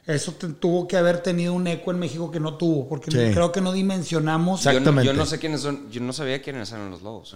eso 0.08 0.32
te- 0.32 0.48
tuvo 0.48 0.88
que 0.88 0.96
haber 0.96 1.18
tenido 1.22 1.52
un 1.52 1.66
eco 1.66 1.90
en 1.90 1.98
México 1.98 2.30
que 2.30 2.40
no 2.40 2.54
tuvo, 2.54 2.88
porque 2.88 3.10
Sí. 3.10 3.18
creo 3.32 3.52
que 3.52 3.60
no 3.60 3.72
dimensionamos. 3.72 4.62
Yo 4.62 4.70
no, 4.72 4.78
Exactamente. 4.78 5.06
yo 5.06 5.12
no 5.12 5.26
sé 5.26 5.38
quiénes 5.38 5.60
son. 5.60 5.90
Yo 5.90 6.00
no 6.00 6.12
sabía 6.12 6.40
quiénes 6.42 6.72
eran 6.72 6.90
los 6.90 7.02
lobos. 7.02 7.34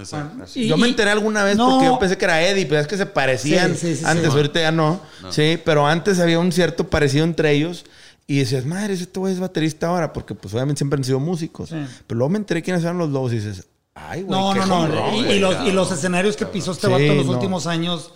Y- 0.55 0.67
yo 0.69 0.77
me 0.77 0.89
enteré 0.89 1.11
alguna 1.11 1.45
vez 1.45 1.57
no. 1.57 1.69
porque 1.71 1.87
yo 1.87 1.99
pensé 1.99 2.17
que 2.19 2.25
era 2.25 2.43
Eddie, 2.43 2.67
pero 2.67 2.81
es 2.81 2.87
que 2.87 2.97
se 2.97 3.07
parecían 3.07 3.77
Sí, 3.77 3.89
sí, 3.89 3.97
sí, 3.97 4.05
antes, 4.07 4.31
sí. 4.31 4.37
ahorita 4.37 4.61
ya 4.61 4.73
no. 4.73 5.01
Sí, 5.31 5.59
pero 5.65 5.87
antes 5.87 6.19
había 6.19 6.39
un 6.39 6.51
cierto 6.51 6.89
parecido 6.89 7.25
entre 7.25 7.53
ellos. 7.53 7.85
Y 8.27 8.39
decías, 8.39 8.65
madre, 8.65 8.95
este 8.95 9.19
güey 9.19 9.35
es 9.35 9.41
baterista 9.41 9.89
ahora, 9.89 10.13
porque 10.13 10.35
pues 10.35 10.55
obviamente 10.55 10.79
siempre 10.79 10.97
han 10.97 11.05
sido 11.05 11.21
músicos. 11.21 11.69
Sí. 11.69 11.77
Pero 12.07 12.19
luego 12.19 12.31
me 12.31 12.39
enteré 12.39 12.63
quiénes 12.63 12.83
eran 12.85 12.97
los 12.97 13.11
lobos 13.11 13.33
y 13.33 13.37
dices, 13.37 13.67
ay, 13.95 14.23
güey, 14.23 14.41
no, 14.41 14.55
qué 14.55 14.61
no, 14.61 14.89
no. 14.89 15.15
Y, 15.15 15.19
y 15.21 15.25
güey". 15.25 15.39
los, 15.41 15.67
y 15.67 15.73
los 15.73 15.93
escenarios 15.93 16.37
que 16.37 16.47
pisó 16.47 16.73
este 16.73 16.87
Sí, 16.87 16.93
vato 16.93 17.05
en 17.05 17.17
los 17.19 17.27
no. 17.27 17.33
últimos 17.33 17.67
años. 17.67 18.13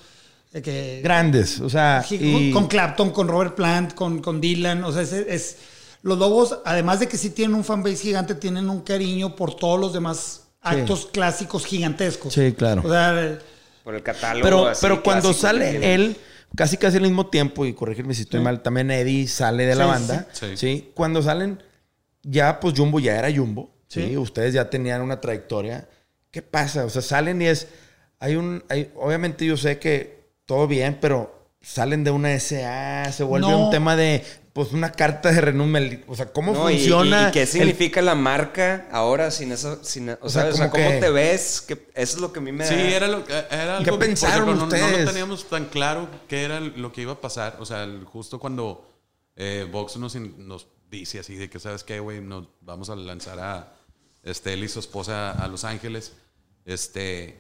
Que, 0.63 1.01
Grandes, 1.03 1.61
o 1.61 1.69
sea, 1.69 2.05
y- 2.11 2.51
con, 2.53 2.67
Clapton, 2.67 3.11
con 3.11 3.29
Robert 3.29 3.55
Plant, 3.55 3.95
con, 3.95 4.21
con 4.21 4.41
Dylan. 4.41 4.83
O 4.85 4.93
sea, 4.93 5.03
es, 5.03 5.13
es- 5.13 5.57
los 6.03 6.19
Lobos, 6.19 6.59
además 6.65 7.01
de 7.01 7.09
que 7.09 7.17
sí 7.19 7.31
tienen 7.31 7.55
un 7.57 7.65
fanbase 7.65 7.97
gigante, 7.97 8.35
tienen 8.37 8.71
un 8.71 8.81
cariño 8.83 9.35
por 9.35 9.55
todos 9.57 9.81
los 9.81 9.93
demás 9.93 10.45
actos 10.61 11.07
clásicos 11.13 11.65
gigantescos. 11.67 12.33
Sí, 12.35 12.53
claro. 12.53 12.83
O 12.85 12.89
sea, 12.91 13.39
Por 13.85 13.95
el 13.95 14.03
catálogo. 14.03 14.45
Pero, 14.45 14.67
así 14.69 14.81
pero 14.83 15.03
cuando 15.03 15.33
sale 15.33 15.95
él, 15.95 16.17
casi 16.55 16.77
casi 16.77 16.97
al 16.99 17.03
mismo 17.05 17.27
tiempo, 17.27 17.67
y 17.67 17.73
corrígeme 17.73 18.15
si 18.15 18.23
estoy 18.23 18.41
mal, 18.41 18.63
también 18.63 18.91
Eddie 18.91 19.27
sale 19.27 19.65
de 19.67 19.75
la 19.75 19.87
banda. 19.87 20.29
sí. 20.33 20.47
Sí. 20.51 20.57
Sí. 20.57 20.91
Cuando 20.95 21.23
salen, 21.23 21.63
ya 22.23 22.61
pues 22.61 22.75
Jumbo 22.77 22.99
ya 23.01 23.17
era 23.19 23.35
Jumbo. 23.35 23.71
Sí. 23.89 24.03
Sí. 24.09 24.17
Ustedes 24.17 24.55
ya 24.55 24.69
tenían 24.71 25.03
una 25.03 25.21
trayectoria. 25.21 25.89
¿Qué 26.31 26.43
pasa? 26.43 26.85
O 26.85 26.91
sea, 26.91 27.03
salen 27.03 27.41
y 27.43 27.47
es. 27.47 27.69
Hay 28.19 28.35
un. 28.37 28.65
Hay, 28.69 28.91
obviamente 28.97 29.45
yo 29.47 29.57
sé 29.57 29.79
que 29.79 30.26
todo 30.47 30.67
bien, 30.67 30.99
pero 31.01 31.49
salen 31.61 32.05
de 32.05 32.11
una 32.13 32.31
SA, 32.39 33.13
se 33.13 33.25
vuelve 33.25 33.49
No. 33.51 33.67
un 33.67 33.71
tema 33.71 33.97
de. 33.97 34.25
Pues 34.53 34.73
una 34.73 34.91
carta 34.91 35.31
de 35.31 35.43
renumen. 35.43 36.03
O 36.09 36.17
sea, 36.17 36.33
¿cómo 36.33 36.55
No, 36.55 36.63
funciona? 36.63 37.25
Y, 37.25 37.29
y 37.29 37.33
qué 37.33 37.43
el- 37.43 37.47
significa 37.49 38.01
la 38.01 38.15
marca 38.15 38.89
ahora 38.91 39.31
sin 39.31 39.53
eso? 39.53 39.85
Sin, 39.85 40.09
o, 40.09 40.31
sea, 40.31 40.45
sea, 40.45 40.51
o 40.51 40.53
sea, 40.55 40.71
¿cómo 40.71 40.89
que- 40.89 40.99
te 40.99 41.11
ves? 41.11 41.61
Que 41.61 41.75
eso 41.95 42.17
es 42.17 42.21
lo 42.23 42.33
que 42.33 42.39
a 42.39 42.43
mí 42.43 42.53
me 42.53 42.67
Sí, 42.67 42.75
da- 42.75 42.81
era, 42.97 43.07
lo, 43.07 43.23
era 43.29 43.77
algo 43.77 43.93
¿Qué 43.93 43.99
pensaron 44.07 44.49
ejemplo, 44.49 44.67
no- 44.79 44.91
No, 44.91 44.99
lo 44.99 45.05
teníamos 45.05 45.47
tan 45.51 45.67
claro 45.67 46.09
qué 46.27 46.45
era 46.45 46.61
lo 46.61 46.91
que 46.91 47.03
iba 47.03 47.13
a 47.13 47.21
pasar. 47.21 47.59
O 47.61 47.67
sea, 47.67 47.83
el- 47.85 48.05
justo 48.05 48.39
cuando 48.41 48.89
eh, 49.37 49.69
Vox 49.71 49.99
nos, 49.99 50.15
nos 50.15 50.69
dice 50.91 51.19
así 51.19 51.35
de 51.35 51.51
que, 51.51 51.59
¿sabes 51.61 51.85
qué, 51.85 52.01
güey? 52.01 52.23
Nos 52.23 52.49
vamos 52.63 52.89
a 52.89 52.97
lanzar 52.97 53.39
a 53.39 53.75
este, 54.23 54.55
él 54.55 54.65
y 54.65 54.69
su 54.71 54.79
esposa 54.81 55.33
a 55.33 55.47
Los 55.49 55.65
Ángeles. 55.65 56.15
Este, 56.65 57.39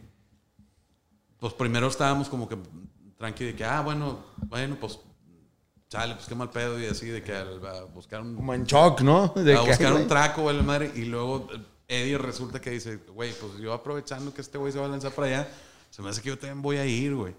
pues 1.38 1.54
primero 1.54 1.86
estábamos 1.88 2.28
como 2.28 2.46
que 2.46 2.58
tranqui 3.16 3.44
de 3.44 3.54
que, 3.54 3.64
ah, 3.64 3.80
bueno, 3.82 4.24
bueno, 4.48 4.76
pues 4.80 4.98
chale, 5.88 6.14
pues 6.14 6.26
qué 6.26 6.34
mal 6.34 6.50
pedo, 6.50 6.80
y 6.80 6.86
así, 6.86 7.06
de 7.06 7.22
que 7.22 7.34
al, 7.34 7.64
a 7.66 7.84
buscar 7.84 8.20
un, 8.20 8.36
Como 8.36 8.54
en 8.54 8.64
shock, 8.64 9.00
¿no? 9.02 9.28
De 9.36 9.56
a 9.56 9.62
que, 9.62 9.68
buscar 9.68 9.92
un 9.92 10.06
traco, 10.08 10.42
güey, 10.42 10.56
la 10.56 10.62
madre, 10.62 10.92
y 10.94 11.04
luego 11.04 11.48
eh, 11.52 12.02
Eddie 12.02 12.18
resulta 12.18 12.60
que 12.60 12.70
dice, 12.70 12.96
güey, 13.14 13.32
pues 13.32 13.58
yo 13.58 13.72
aprovechando 13.72 14.32
que 14.34 14.40
este 14.40 14.58
güey 14.58 14.72
se 14.72 14.78
va 14.78 14.86
a 14.86 14.88
lanzar 14.88 15.12
para 15.12 15.28
allá, 15.28 15.48
se 15.90 16.02
me 16.02 16.10
hace 16.10 16.20
que 16.20 16.28
yo 16.28 16.38
también 16.38 16.62
voy 16.62 16.76
a 16.76 16.86
ir, 16.86 17.14
güey. 17.14 17.34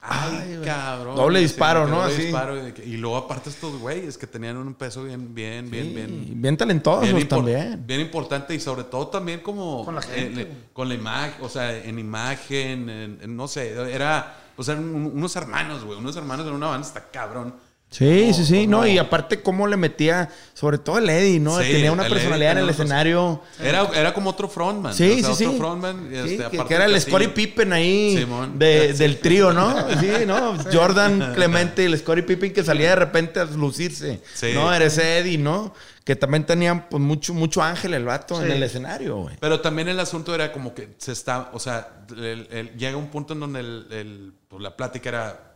Ay, 0.00 0.60
cabrón. 0.64 1.16
Doble 1.16 1.38
Sí, 1.40 1.44
disparo, 1.46 1.84
que 1.84 1.90
¿no? 1.90 1.96
doble 1.98 2.12
Así. 2.14 2.22
disparo, 2.22 2.56
y, 2.56 2.60
de 2.60 2.74
que- 2.74 2.84
y 2.84 2.96
luego 2.96 3.16
aparte 3.16 3.50
estos 3.50 3.76
güeyes 3.78 4.16
que 4.16 4.26
tenían 4.26 4.56
un 4.56 4.74
peso 4.74 5.02
bien, 5.02 5.34
bien, 5.34 5.68
bien, 5.70 5.84
Sí, 5.86 5.94
bien. 5.94 6.42
bien 6.42 6.56
talentosos 6.56 7.12
bien 7.12 7.26
también. 7.28 7.84
Bien 7.86 8.00
importante 8.00 8.54
y 8.54 8.60
sobre 8.60 8.84
todo 8.84 9.08
también 9.08 9.40
como... 9.40 9.84
Con 9.84 9.94
la 9.96 10.02
gente, 10.02 10.42
eh, 10.42 10.52
con 10.72 10.88
la 10.88 10.94
imagen, 10.94 11.34
o 11.44 11.48
sea, 11.48 11.76
en 11.76 11.98
imagen, 11.98 12.88
en- 12.88 13.18
en- 13.22 13.36
no 13.36 13.48
sé, 13.48 13.72
era... 13.92 14.42
Pues 14.54 14.68
eran 14.68 14.84
un- 14.84 15.12
unos 15.14 15.36
hermanos, 15.36 15.84
güey. 15.84 15.98
Unos 15.98 16.16
hermanos 16.16 16.46
en 16.46 16.54
una 16.54 16.68
banda, 16.68 16.86
está 16.86 17.10
cabrón. 17.10 17.54
Sí, 17.96 18.32
sí, 18.34 18.44
sí. 18.44 18.64
como- 18.66 18.78
No, 18.82 18.86
y 18.86 18.98
aparte, 18.98 19.40
cómo 19.40 19.66
le 19.66 19.76
metía, 19.76 20.28
sobre 20.52 20.78
todo 20.78 20.98
el 20.98 21.08
Eddie, 21.08 21.40
¿no? 21.40 21.58
Sí, 21.60 21.72
tenía 21.72 21.92
una 21.92 22.02
Eddie 22.04 22.14
personalidad 22.14 22.52
en 22.52 22.58
el 22.58 22.64
otros- 22.64 22.80
escenario. 22.80 23.42
Era, 23.58 23.88
era 23.94 24.12
como 24.12 24.30
otro 24.30 24.48
frontman. 24.48 24.92
Sí, 24.94 25.22
o 25.22 25.26
sea, 25.26 25.34
sí, 25.34 25.44
otro 25.44 25.52
sí. 25.52 25.58
frontman. 25.58 26.08
Sí, 26.10 26.34
este, 26.40 26.64
que, 26.66 26.74
era 26.74 26.84
el 26.84 27.00
Scottie. 27.00 27.28
Pippen 27.28 27.72
ahí 27.72 28.26
de- 28.54 28.92
del 28.98 29.18
trío, 29.20 29.52
¿no? 29.52 29.74
Sí, 30.00 30.10
¿no? 30.26 30.56
Jordan, 30.72 31.32
Clemente 31.34 31.82
y 31.82 31.86
el 31.86 31.98
Scottie 31.98 32.22
Pippen 32.22 32.52
que 32.52 32.62
salía 32.62 32.90
de 32.90 32.96
repente 32.96 33.40
a 33.40 33.44
lucirse. 33.44 34.20
Sí. 34.34 34.48
¿No? 34.54 34.72
Era 34.72 34.84
ese 34.84 35.18
Eddie, 35.18 35.38
¿no? 35.38 35.72
Que 36.04 36.14
también 36.14 36.44
tenían 36.46 36.88
pues, 36.88 37.02
mucho, 37.02 37.34
mucho 37.34 37.62
ángel 37.62 37.94
el 37.94 38.04
vato 38.04 38.40
en 38.42 38.50
el 38.52 38.62
escenario, 38.62 39.16
güey. 39.16 39.36
Pero 39.40 39.60
también 39.60 39.88
el 39.88 39.98
asunto 39.98 40.34
era 40.34 40.52
como 40.52 40.72
que 40.74 40.90
se 40.98 41.12
está, 41.12 41.50
o 41.52 41.58
sea, 41.58 41.88
el- 42.10 42.46
el- 42.52 42.76
llega 42.76 42.96
un 42.96 43.08
punto 43.08 43.32
en 43.32 43.40
donde 43.40 43.60
el- 43.60 44.32
pues 44.48 44.62
la 44.62 44.76
plática 44.76 45.08
era, 45.08 45.55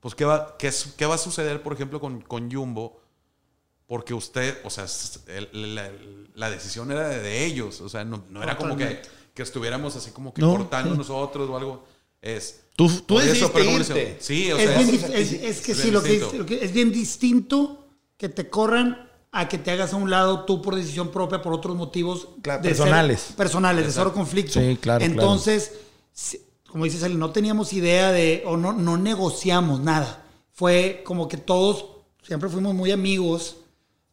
pues, 0.00 0.14
¿qué 0.14 0.24
va, 0.24 0.56
qué, 0.58 0.72
qué 0.96 1.06
va 1.06 1.14
a 1.14 1.18
suceder, 1.18 1.62
por 1.62 1.72
ejemplo, 1.72 2.00
con, 2.00 2.20
con 2.22 2.50
Jumbo? 2.50 3.00
Porque 3.86 4.14
usted, 4.14 4.58
o 4.64 4.70
sea, 4.70 4.86
el- 5.26 5.74
la, 5.74 5.90
la 6.34 6.50
decisión 6.50 6.90
era 6.92 7.08
de, 7.08 7.20
de 7.20 7.44
ellos, 7.44 7.80
o 7.80 7.88
sea, 7.88 8.04
no, 8.04 8.24
no 8.30 8.42
era 8.42 8.56
como 8.56 8.76
que, 8.76 9.02
que 9.34 9.42
estuviéramos 9.42 9.96
así 9.96 10.12
como 10.12 10.32
que 10.32 10.40
No, 10.42 10.56
cortando 10.56 10.92
sí. 10.92 10.98
nosotros 10.98 11.48
o 11.50 11.56
algo. 11.56 11.84
Es, 12.22 12.60
Tú, 12.76 12.88
tú 13.06 13.18
eso, 13.18 13.28
decidiste 13.28 13.52
pero 13.52 13.64
como 13.66 13.78
irte. 13.78 14.16
Sí, 14.20 14.52
o 14.52 14.56
es, 14.58 14.62
sea, 14.68 14.78
bien 14.78 14.94
es- 14.94 15.02
es- 15.04 15.32
es 15.42 15.60
que 15.60 15.72
es 15.72 15.78
sí, 15.78 15.82
bien 15.90 15.94
lo 15.94 16.02
que, 16.02 16.18
lo 16.38 16.46
que- 16.46 16.64
es 16.64 16.72
bien 16.72 16.92
distinto 16.92 17.88
que 18.16 18.28
te 18.28 18.48
corran 18.48 19.08
a 19.32 19.48
que 19.48 19.58
te 19.58 19.70
hagas 19.70 19.92
a 19.92 19.96
un 19.96 20.08
lado 20.10 20.44
tú 20.44 20.60
por 20.62 20.74
decisión 20.76 21.10
propia, 21.10 21.42
por 21.42 21.52
otros 21.52 21.76
motivos 21.76 22.28
Claro, 22.42 22.62
de 22.62 22.68
ser- 22.70 22.76
personales. 22.78 23.20
personales, 23.36 23.86
de 23.86 23.92
cero 23.92 24.12
conflicto. 24.12 24.60
Sí, 24.60 24.78
claro, 24.80 25.04
Entonces, 25.04 25.72
si- 26.12 26.40
como 26.70 26.84
dices, 26.84 27.02
Ali, 27.02 27.14
no 27.14 27.30
teníamos 27.30 27.72
idea 27.72 28.12
de, 28.12 28.42
o 28.46 28.56
no, 28.56 28.72
no 28.72 28.96
negociamos 28.96 29.80
nada. 29.80 30.24
Fue 30.52 31.02
como 31.04 31.28
que 31.28 31.36
todos 31.36 31.86
siempre 32.22 32.48
fuimos 32.48 32.74
muy 32.74 32.92
amigos. 32.92 33.56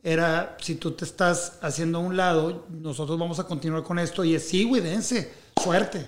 Era, 0.03 0.57
si 0.61 0.75
tú 0.75 0.91
te 0.91 1.05
estás 1.05 1.59
haciendo 1.61 1.97
a 1.97 2.01
un 2.01 2.17
lado, 2.17 2.65
nosotros 2.69 3.19
vamos 3.19 3.39
a 3.39 3.43
continuar 3.43 3.83
con 3.83 3.99
esto. 3.99 4.23
Y 4.23 4.35
es, 4.35 4.47
sí, 4.47 4.63
güey, 4.63 4.81
dense, 4.81 5.31
suerte. 5.61 6.07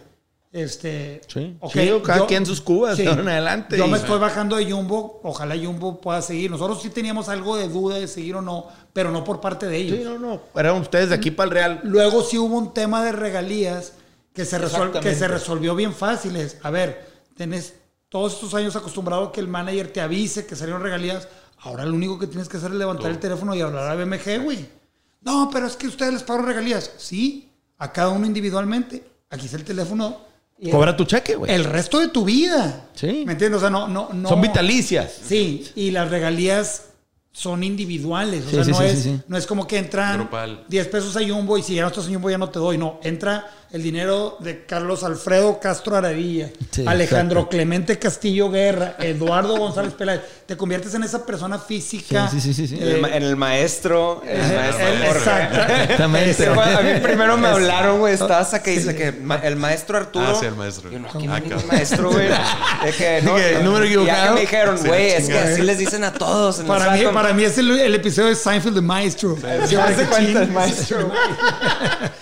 Este, 0.52 1.22
Sí, 1.28 1.56
ok, 1.60 1.72
chido, 1.72 2.02
cada 2.02 2.26
quien 2.26 2.44
sus 2.44 2.60
cubas, 2.60 2.98
en 2.98 3.08
adelante. 3.28 3.78
Yo 3.78 3.88
me 3.88 3.98
estoy 3.98 4.18
bajando 4.20 4.56
de 4.56 4.72
Jumbo, 4.72 5.20
ojalá 5.24 5.56
Jumbo 5.56 6.02
pueda 6.02 6.22
seguir. 6.24 6.50
Nosotros 6.50 6.82
sí 6.82 6.90
teníamos 6.90 7.30
algo 7.30 7.56
de 7.56 7.68
duda 7.68 8.00
de 8.00 8.08
seguir 8.08 8.36
o 8.36 8.42
no, 8.42 8.66
pero 8.92 9.12
no 9.12 9.24
por 9.24 9.42
parte 9.42 9.68
de 9.68 9.78
ellos. 9.78 9.98
Sí, 10.00 10.04
no, 10.04 10.18
no. 10.18 10.42
Eran 10.56 10.78
ustedes 10.78 11.10
de 11.10 11.16
aquí 11.16 11.30
para 11.30 11.46
el 11.46 11.52
Real. 11.52 11.80
Luego 11.84 12.24
sí 12.24 12.40
hubo 12.40 12.58
un 12.58 12.74
tema 12.74 13.04
de 13.04 13.12
regalías 13.12 13.94
que 14.40 14.46
se, 14.46 14.58
resol- 14.58 15.00
que 15.02 15.16
se 15.16 15.28
resolvió 15.28 15.76
bien 15.76 15.94
fácil. 15.94 16.38
Es, 16.38 16.56
A 16.64 16.70
ver, 16.70 17.06
tenés 17.36 17.74
todos 18.08 18.36
estos 18.36 18.54
años 18.54 18.74
acostumbrado 18.78 19.26
a 19.26 19.32
que 19.34 19.42
el 19.42 19.50
manager 19.50 19.92
te 19.92 20.00
avise 20.00 20.46
que 20.46 20.56
salieron 20.56 20.82
regalías. 20.82 21.28
Ahora 21.58 21.86
lo 21.86 21.94
único 21.94 22.18
que 22.18 22.26
tienes 22.28 22.48
que 22.48 22.56
hacer 22.56 22.72
es 22.72 22.78
levantar 22.78 23.12
el 23.12 23.20
teléfono 23.20 23.54
y 23.54 23.60
hablar 23.60 23.90
a 23.90 23.96
BMG, 23.96 24.42
güey. 24.42 24.66
No, 25.24 25.50
pero 25.52 25.68
es 25.68 25.76
que 25.76 25.88
ustedes 25.88 26.14
les 26.14 26.24
pagaron 26.24 26.48
regalías. 26.48 26.90
Sí, 26.98 27.50
a 27.80 27.92
cada 27.92 28.10
uno 28.12 28.26
individualmente. 28.26 29.04
Aquí 29.30 29.46
está 29.48 29.58
el 29.58 29.66
teléfono. 29.66 30.22
y 30.58 30.70
Cobra 30.72 30.96
tu 30.96 31.04
cheque, 31.04 31.36
güey. 31.36 31.52
el 31.54 31.66
resto 31.66 32.00
de 32.00 32.08
tu 32.08 32.24
vida. 32.24 32.88
Sí. 32.94 33.24
¿Me 33.26 33.34
entiendes? 33.34 33.58
O 33.58 33.60
sea, 33.60 33.70
no, 33.70 33.90
no, 33.90 34.08
no. 34.14 34.30
Son 34.30 34.40
vitalicias. 34.42 35.12
Sí, 35.28 35.70
y 35.76 35.92
las 35.92 36.10
regalías 36.10 36.86
son 37.34 37.62
individuales. 37.66 38.46
O 38.46 38.50
Sí, 38.50 38.56
sea, 38.56 38.64
sí, 38.64 38.72
no, 38.72 38.78
sí, 38.78 38.84
es, 38.86 38.94
sí, 38.94 39.02
sí. 39.04 39.22
no 39.28 39.36
es 39.38 39.46
como 39.46 39.68
que 39.68 39.78
entran 39.78 40.18
Grupal. 40.18 40.64
10 40.70 40.88
pesos 40.88 41.18
a 41.18 41.20
Jumbo 41.28 41.58
y 41.58 41.64
si 41.64 41.76
ya 41.76 41.82
no 41.82 41.90
estás 41.90 42.08
en 42.08 42.14
Jumbo 42.14 42.30
ya 42.30 42.38
no 42.38 42.50
te 42.50 42.58
doy. 42.60 42.78
No, 42.78 43.00
entra 43.04 43.46
el 43.72 43.84
dinero 43.84 44.38
de 44.40 44.66
Carlos 44.66 45.04
Alfredo 45.04 45.60
Castro 45.60 45.96
Aradilla, 45.96 46.50
Sí, 46.72 46.84
Alejandro 46.88 47.42
exacto. 47.42 47.50
Clemente 47.56 48.00
Castillo 48.00 48.50
Guerra, 48.50 48.96
Eduardo 49.00 49.56
González 49.58 49.94
Peláez. 49.94 50.22
Te 50.48 50.58
conviertes 50.58 50.94
en 50.96 51.04
esa 51.04 51.24
persona 51.24 51.60
física. 51.60 52.28
Sí, 52.30 52.42
sí, 52.42 52.54
sí, 52.54 52.68
sí, 52.68 52.76
sí. 52.76 52.84
eh, 52.84 52.98
El 53.00 53.06
en 53.06 53.24
el 53.24 53.36
maestro. 53.36 54.24
El 54.26 54.40
eh, 54.40 54.56
maestro 54.56 54.88
el- 54.88 55.04
Jorge. 55.06 55.18
exacto. 55.20 55.60
Exactamente. 55.74 56.30
Ese 56.32 56.52
fue- 56.52 56.64
a 56.64 56.82
mí 56.82 57.00
primero 57.02 57.38
me 57.38 57.48
hablaron, 57.48 58.00
güey. 58.00 58.14
Estaba 58.16 58.48
que 58.64 58.72
dice 58.72 58.96
que 58.96 59.14
el 59.44 59.56
maestro 59.56 59.98
Arturo. 59.98 60.26
Ah, 60.28 60.38
sí, 60.40 60.48
el 60.48 60.56
maestro. 60.56 60.90
Yo 60.90 60.98
no, 61.00 61.08
aquí 61.08 61.28
Ah, 61.30 61.58
maestro, 61.72 62.12
güey. 62.12 62.28
De 62.28 62.92
que 62.98 63.22
no. 63.22 63.36
Que, 63.36 63.60
número 63.64 63.86
y 63.86 63.90
Ya 63.90 63.94
que 63.96 64.02
equivocado. 64.02 64.34
me 64.36 64.42
dijeron, 64.42 64.78
Sí, 64.80 64.88
güey, 64.88 65.12
es 65.12 65.28
que 65.28 65.38
así 65.38 65.62
les 65.62 65.78
dicen 65.78 66.04
a 66.04 66.14
todos. 66.14 66.56
en 66.58 66.62
el 66.64 66.68
Para 66.68 66.92
mí, 66.94 67.04
para 67.14 67.34
mí 67.34 67.44
es 67.44 67.58
el, 67.60 67.70
el 67.80 67.94
episodio 67.96 68.30
de 68.30 68.36
Seinfeld 68.36 68.76
de 68.76 68.82
Maestro. 68.82 69.38
Se 69.68 69.78
hace 69.80 70.06
cuenta 70.06 70.42
el 70.42 70.52
maestro. 70.52 71.12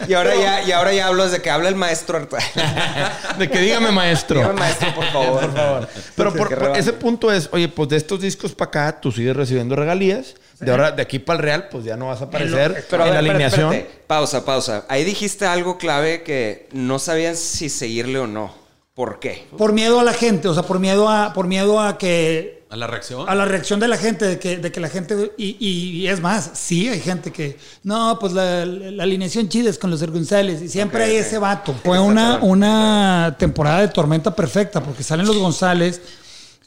Y 0.08 0.14
ahora 0.14 0.36
ya, 0.36 0.64
y 0.64 0.72
ahora 0.72 0.94
ya 0.94 1.08
hablo 1.08 1.24
desde 1.38 1.42
que 1.44 1.50
habla 1.50 1.70
el 1.70 1.76
maestro. 1.76 2.20
De 3.38 3.50
que 3.50 3.60
dígame, 3.60 3.92
maestro. 3.92 4.40
Dígame, 4.40 4.60
maestro, 4.60 4.94
por 4.96 5.06
favor. 5.06 5.42
Por 5.42 5.54
favor. 5.54 5.88
Pero 6.16 6.34
por, 6.34 6.58
por 6.58 6.78
ese 6.78 6.94
punto 6.94 7.32
es, 7.32 7.50
oye, 7.52 7.68
pues 7.68 7.90
de 7.90 7.98
estos 7.98 8.22
discos 8.22 8.54
para 8.54 8.70
acá, 8.70 9.02
tú 9.02 9.12
sigues 9.12 9.36
recibiendo 9.36 9.76
regalías. 9.76 10.36
De 10.60 10.72
ahora, 10.72 10.92
de 10.92 11.04
aquí 11.04 11.20
para 11.20 11.38
el 11.38 11.44
Real, 11.44 11.68
pues 11.70 11.86
ya 11.86 11.96
no 11.96 12.08
vas 12.08 12.22
a 12.22 12.26
aparecer 12.26 12.86
Pero 12.90 13.04
en 13.06 13.14
ver, 13.14 13.24
la 13.24 13.32
alineación. 13.32 13.74
espérate. 13.74 14.02
Pausa, 14.08 14.44
pausa. 14.44 14.86
Ahí 14.90 15.04
dijiste 15.04 15.46
algo 15.46 15.78
clave 15.78 16.24
que 16.24 16.68
no 16.72 16.98
sabían 16.98 17.36
si 17.36 17.70
seguirle 17.70 18.18
o 18.20 18.26
no. 18.28 18.56
¿Por 18.96 19.20
qué? 19.20 19.46
Por 19.56 19.74
miedo 19.74 20.00
a 20.00 20.04
la 20.04 20.14
gente, 20.14 20.48
o 20.48 20.56
sea, 20.56 20.64
por 20.64 20.80
miedo 20.80 21.08
a, 21.08 21.34
por 21.34 21.46
miedo 21.46 21.80
a 21.80 22.00
que 22.00 22.57
¿A 22.70 22.76
la 22.76 22.86
reacción? 22.88 23.30
a 23.30 23.34
la 23.36 23.46
reacción 23.46 23.80
de 23.80 23.88
la 23.88 23.98
gente, 23.98 24.26
de 24.26 24.40
que, 24.40 24.58
de 24.58 24.72
que 24.74 24.80
la 24.82 24.90
gente, 24.90 25.32
y, 25.38 25.56
y- 25.60 26.02
y 26.02 26.08
es 26.08 26.20
más, 26.20 26.52
sí 26.54 26.90
hay 26.90 27.00
gente 27.00 27.32
que, 27.32 27.58
no, 27.84 28.18
pues 28.20 28.34
la, 28.34 28.66
la 28.66 29.04
alineación 29.04 29.48
chida 29.48 29.70
es 29.70 29.78
con 29.78 29.90
los 29.90 30.04
González, 30.04 30.62
y 30.62 30.68
siempre 30.68 31.04
hay 31.06 31.16
ese 31.16 31.38
vato. 31.38 31.74
Fue 31.84 31.98
una, 32.00 32.40
una 32.42 33.36
temporada 33.40 33.80
de 33.82 33.88
tormenta 33.88 34.36
perfecta, 34.36 34.82
porque 34.84 35.02
salen 35.04 35.26
los 35.26 35.38
González, 35.38 36.02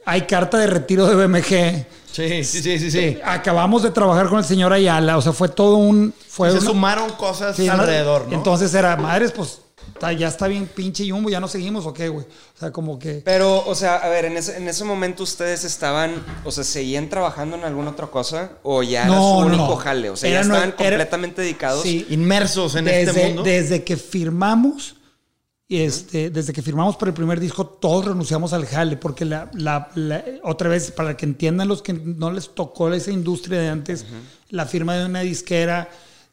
hay 0.06 0.22
carta 0.22 0.56
de 0.58 0.66
retiro 0.68 1.06
de 1.06 1.14
BMG, 1.26 1.86
Sí, 2.12 2.42
sí, 2.42 2.60
sí, 2.60 2.78
sí, 2.80 2.90
sí. 2.90 3.18
acabamos 3.24 3.84
de 3.84 3.90
trabajar 3.92 4.28
con 4.28 4.38
el 4.38 4.44
señor 4.44 4.72
Ayala, 4.72 5.16
o 5.16 5.22
sea, 5.22 5.32
fue 5.32 5.48
todo 5.48 5.76
un... 5.76 6.12
Fue 6.28 6.50
se 6.50 6.56
una- 6.58 6.66
sumaron 6.66 7.10
cosas 7.12 7.56
alrededor, 7.60 8.26
¿no? 8.26 8.34
Entonces 8.34 8.74
era, 8.74 8.96
madres, 8.96 9.30
pues 9.32 9.58
ya 10.12 10.28
está 10.28 10.46
bien 10.48 10.66
pinche 10.66 11.08
Jumbo, 11.08 11.28
ya 11.30 11.40
no 11.40 11.48
seguimos 11.48 11.86
o 11.86 11.92
qué, 11.92 12.08
güey. 12.08 12.24
O 12.26 12.58
sea, 12.58 12.70
como 12.72 12.98
que... 12.98 13.22
Pero, 13.24 13.64
o 13.66 13.74
sea, 13.74 13.96
a 13.96 14.08
ver, 14.08 14.24
en 14.24 14.36
ese, 14.36 14.56
en 14.56 14.66
ese 14.68 14.84
momento 14.84 15.22
ustedes 15.22 15.64
estaban, 15.64 16.12
o 16.44 16.50
sea, 16.50 16.64
¿seguían 16.64 17.08
trabajando 17.08 17.56
en 17.56 17.64
alguna 17.64 17.90
otra 17.90 18.06
cosa? 18.06 18.52
¿O 18.62 18.82
ya 18.82 19.02
era 19.04 19.08
No, 19.14 19.14
su 19.34 19.40
no, 19.40 19.46
único 19.46 19.68
no. 19.68 19.76
jale? 19.76 20.10
O 20.10 20.16
sea, 20.16 20.30
Era 20.30 20.42
ya 20.42 20.48
no- 20.48 20.54
estaban 20.54 20.74
era- 20.78 20.90
completamente 20.96 21.42
dedicados. 21.42 21.82
Sí. 21.82 22.06
Inmersos 22.10 22.74
en 22.76 22.86
desde, 22.86 23.02
este 23.10 23.26
mundo. 23.26 23.42
desde 23.42 23.84
que 23.84 23.96
firmamos, 23.96 24.96
y 25.68 25.82
este, 25.82 26.30
desde 26.30 26.52
que 26.52 26.62
firmamos 26.62 26.96
por 26.96 27.06
el 27.08 27.14
primer 27.14 27.38
disco, 27.38 27.64
todos 27.64 28.04
renunciamos 28.06 28.52
al 28.52 28.66
jale, 28.66 28.96
porque 28.96 29.24
la, 29.24 29.50
la- 29.54 29.88
la- 29.94 30.24
otra 30.42 30.68
vez, 30.68 30.90
para 30.90 31.16
que 31.16 31.24
entiendan 31.26 31.68
los 31.68 31.80
que 31.82 31.92
no 31.92 32.32
les 32.32 32.54
tocó 32.54 32.92
esa 32.92 33.12
industria 33.12 33.60
de 33.60 33.68
antes, 33.68 34.04
la 34.48 34.66
firma 34.66 34.96
de 34.96 35.06
una 35.06 35.20
disquera 35.20 35.88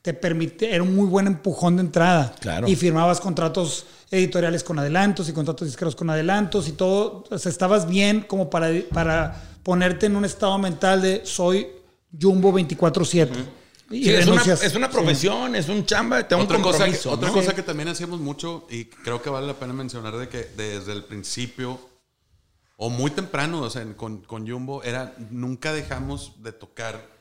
te 0.07 0.13
permite, 0.13 0.73
era 0.73 0.83
un 0.83 0.95
muy 0.95 1.05
buen 1.05 1.27
empujón 1.27 1.75
de 1.75 1.81
entrada. 1.81 2.33
Claro. 2.39 2.65
Y 2.65 2.77
firmabas 2.77 3.19
contratos 3.19 3.85
editoriales 4.09 4.63
con 4.63 4.79
adelantos 4.79 5.27
y 5.27 5.33
contratos 5.33 5.67
disqueros 5.67 5.97
con 5.97 6.09
adelantos 6.09 6.69
y 6.69 6.71
todo. 6.71 7.25
O 7.29 7.37
sea, 7.37 7.49
estabas 7.51 7.89
bien 7.89 8.21
como 8.21 8.49
para, 8.49 8.69
para 8.93 9.43
ponerte 9.63 10.05
en 10.05 10.15
un 10.15 10.23
estado 10.23 10.57
mental 10.59 11.01
de 11.01 11.25
soy 11.25 11.67
Jumbo 12.17 12.53
24-7. 12.57 13.27
Y 13.91 14.05
Sí, 14.05 14.09
es, 14.13 14.27
una, 14.27 14.41
es 14.41 14.75
una 14.75 14.87
Sí. 14.87 14.93
profesión, 14.93 15.55
es 15.57 15.67
un 15.67 15.85
chamba, 15.85 16.25
tengo 16.25 16.43
un 16.43 16.47
otra 16.47 16.61
cosa, 16.61 16.85
que, 16.89 17.09
otra 17.09 17.27
¿no? 17.27 17.33
cosa 17.33 17.53
que 17.53 17.63
también 17.63 17.89
hacíamos 17.89 18.21
mucho 18.21 18.65
y 18.69 18.85
creo 18.85 19.21
que 19.21 19.29
vale 19.29 19.45
la 19.47 19.55
pena 19.55 19.73
mencionar 19.73 20.15
de 20.15 20.29
que 20.29 20.49
desde 20.55 20.93
el 20.93 21.03
principio 21.03 21.81
o 22.77 22.89
muy 22.89 23.11
temprano, 23.11 23.59
o 23.61 23.69
sea, 23.69 23.85
con, 23.97 24.19
con 24.21 24.47
Jumbo, 24.47 24.83
era 24.83 25.13
nunca 25.31 25.73
dejamos 25.73 26.31
de 26.43 26.53
tocar 26.53 27.16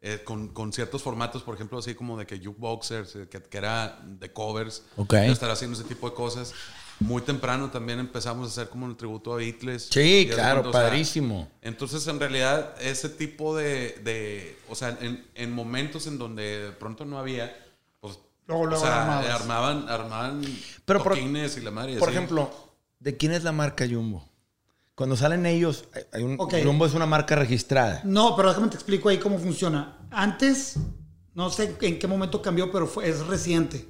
eh, 0.00 0.20
con, 0.24 0.48
con 0.48 0.72
ciertos 0.72 1.02
formatos, 1.02 1.42
por 1.42 1.54
ejemplo, 1.54 1.78
así 1.78 1.94
como 1.94 2.16
de 2.18 2.26
que 2.26 2.38
jukeboxers, 2.38 3.16
eh, 3.16 3.28
que, 3.28 3.42
que 3.42 3.58
era 3.58 4.00
de 4.04 4.32
covers, 4.32 4.84
estar 5.12 5.50
haciendo 5.50 5.76
ese 5.78 5.88
tipo 5.88 6.08
de 6.08 6.14
cosas. 6.14 6.52
Muy 7.00 7.22
temprano 7.22 7.70
también 7.70 8.00
empezamos 8.00 8.48
a 8.48 8.50
hacer 8.50 8.68
como 8.70 8.84
un 8.84 8.96
tributo 8.96 9.32
a 9.32 9.36
Beatles. 9.36 9.88
Sí, 9.90 10.28
claro, 10.32 10.62
cuenta, 10.62 10.68
o 10.70 10.72
sea, 10.80 10.90
padrísimo. 10.90 11.48
entonces, 11.62 12.04
en 12.08 12.18
realidad, 12.18 12.74
ese 12.80 13.08
tipo 13.08 13.56
de, 13.56 13.92
de 14.02 14.58
o 14.68 14.74
sea, 14.74 14.96
en, 15.00 15.24
en 15.34 15.52
momentos 15.52 16.08
en 16.08 16.18
donde 16.18 16.64
de 16.66 16.72
pronto 16.72 17.04
no 17.04 17.18
había, 17.18 17.56
pues, 18.00 18.18
Luego, 18.48 18.66
luego 18.66 18.82
o 18.82 18.86
sea, 18.86 19.18
armaban, 19.36 19.88
armaban 19.88 20.42
Pero 20.84 21.02
por- 21.02 21.16
y 21.18 21.26
la 21.62 21.70
madre. 21.70 21.92
y 21.92 21.96
Por 21.98 22.08
así. 22.08 22.16
ejemplo, 22.18 22.50
¿de 22.98 23.16
quién 23.16 23.30
es 23.32 23.44
la 23.44 23.52
marca 23.52 23.86
Jumbo? 23.88 24.27
Cuando 24.98 25.16
salen 25.16 25.46
ellos, 25.46 25.84
hay- 26.12 26.24
un. 26.24 26.36
Rumbo 26.64 26.84
es 26.84 26.92
una 26.92 27.06
marca 27.06 27.36
registrada. 27.36 28.00
No, 28.02 28.34
pero 28.34 28.48
déjame 28.48 28.66
te 28.66 28.74
explico 28.74 29.08
ahí 29.08 29.18
cómo 29.18 29.38
funciona. 29.38 29.96
Antes, 30.10 30.74
no 31.34 31.50
sé 31.50 31.76
en 31.82 32.00
qué 32.00 32.06
momento 32.08 32.42
cambió, 32.42 32.68
pero 32.72 32.88
fue- 32.88 33.08
es 33.08 33.24
reciente. 33.24 33.88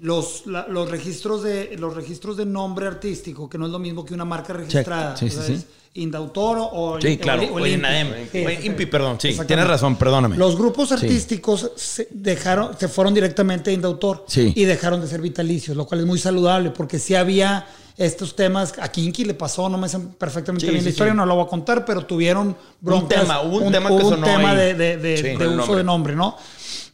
Los, 0.00 0.46
la- 0.46 0.66
los, 0.66 0.90
registros 0.90 1.42
de, 1.42 1.76
los 1.78 1.94
registros 1.94 2.38
de 2.38 2.46
nombre 2.46 2.86
artístico, 2.86 3.50
que 3.50 3.58
no 3.58 3.66
es 3.66 3.72
lo 3.72 3.78
mismo 3.78 4.06
que 4.06 4.14
una 4.14 4.24
marca 4.24 4.54
registrada. 4.54 5.14
Sí, 5.18 5.28
sí, 5.28 5.38
sí. 5.46 5.52
es 5.52 5.66
Indautor 5.94 6.56
o 6.60 6.98
Sí, 6.98 7.18
claro. 7.18 7.42
o 7.42 7.56
O. 7.56 7.60
O 7.60 7.64
Sí, 7.64 8.38
INPI, 8.62 8.86
perdón. 8.86 9.18
Sí, 9.20 9.36
tienes 9.46 9.66
razón, 9.66 9.96
perdóname. 9.96 10.36
Los 10.38 10.56
grupos 10.56 10.88
Sí. 10.88 10.94
artísticos 10.94 11.72
se 11.76 12.08
dejaron, 12.10 12.78
se 12.78 12.88
fueron 12.88 13.12
directamente 13.12 13.70
a 13.70 13.74
Indautor 13.74 14.24
Sí. 14.28 14.52
y 14.56 14.64
dejaron 14.64 15.00
de 15.02 15.08
ser 15.08 15.20
vitalicios, 15.20 15.76
lo 15.76 15.84
cual 15.86 16.00
es 16.00 16.06
muy 16.06 16.18
saludable 16.18 16.70
porque 16.70 16.98
si 16.98 17.14
había 17.16 17.66
estos 17.98 18.36
temas, 18.36 18.74
a 18.80 18.88
Kinky 18.88 19.24
le 19.24 19.34
pasó, 19.34 19.68
no 19.68 19.76
me 19.76 19.88
sé 19.88 19.98
perfectamente 19.98 20.64
Sí, 20.64 20.70
bien 20.70 20.80
sí, 20.82 20.86
la 20.86 20.90
historia, 20.90 21.12
sí. 21.12 21.16
no 21.16 21.26
la 21.26 21.34
voy 21.34 21.44
a 21.44 21.48
contar, 21.48 21.84
pero 21.84 22.06
tuvieron 22.06 22.56
broncas. 22.80 23.20
tema, 23.22 23.42
hubo 23.42 23.56
un 23.58 23.72
tema 23.72 23.90
que 23.90 24.00
sonó 24.02 24.24
tema 24.24 24.52
ahí. 24.52 24.72
de, 24.74 25.58
uso 25.60 25.74
de 25.76 25.82
nombre, 25.84 26.14
¿no? 26.14 26.36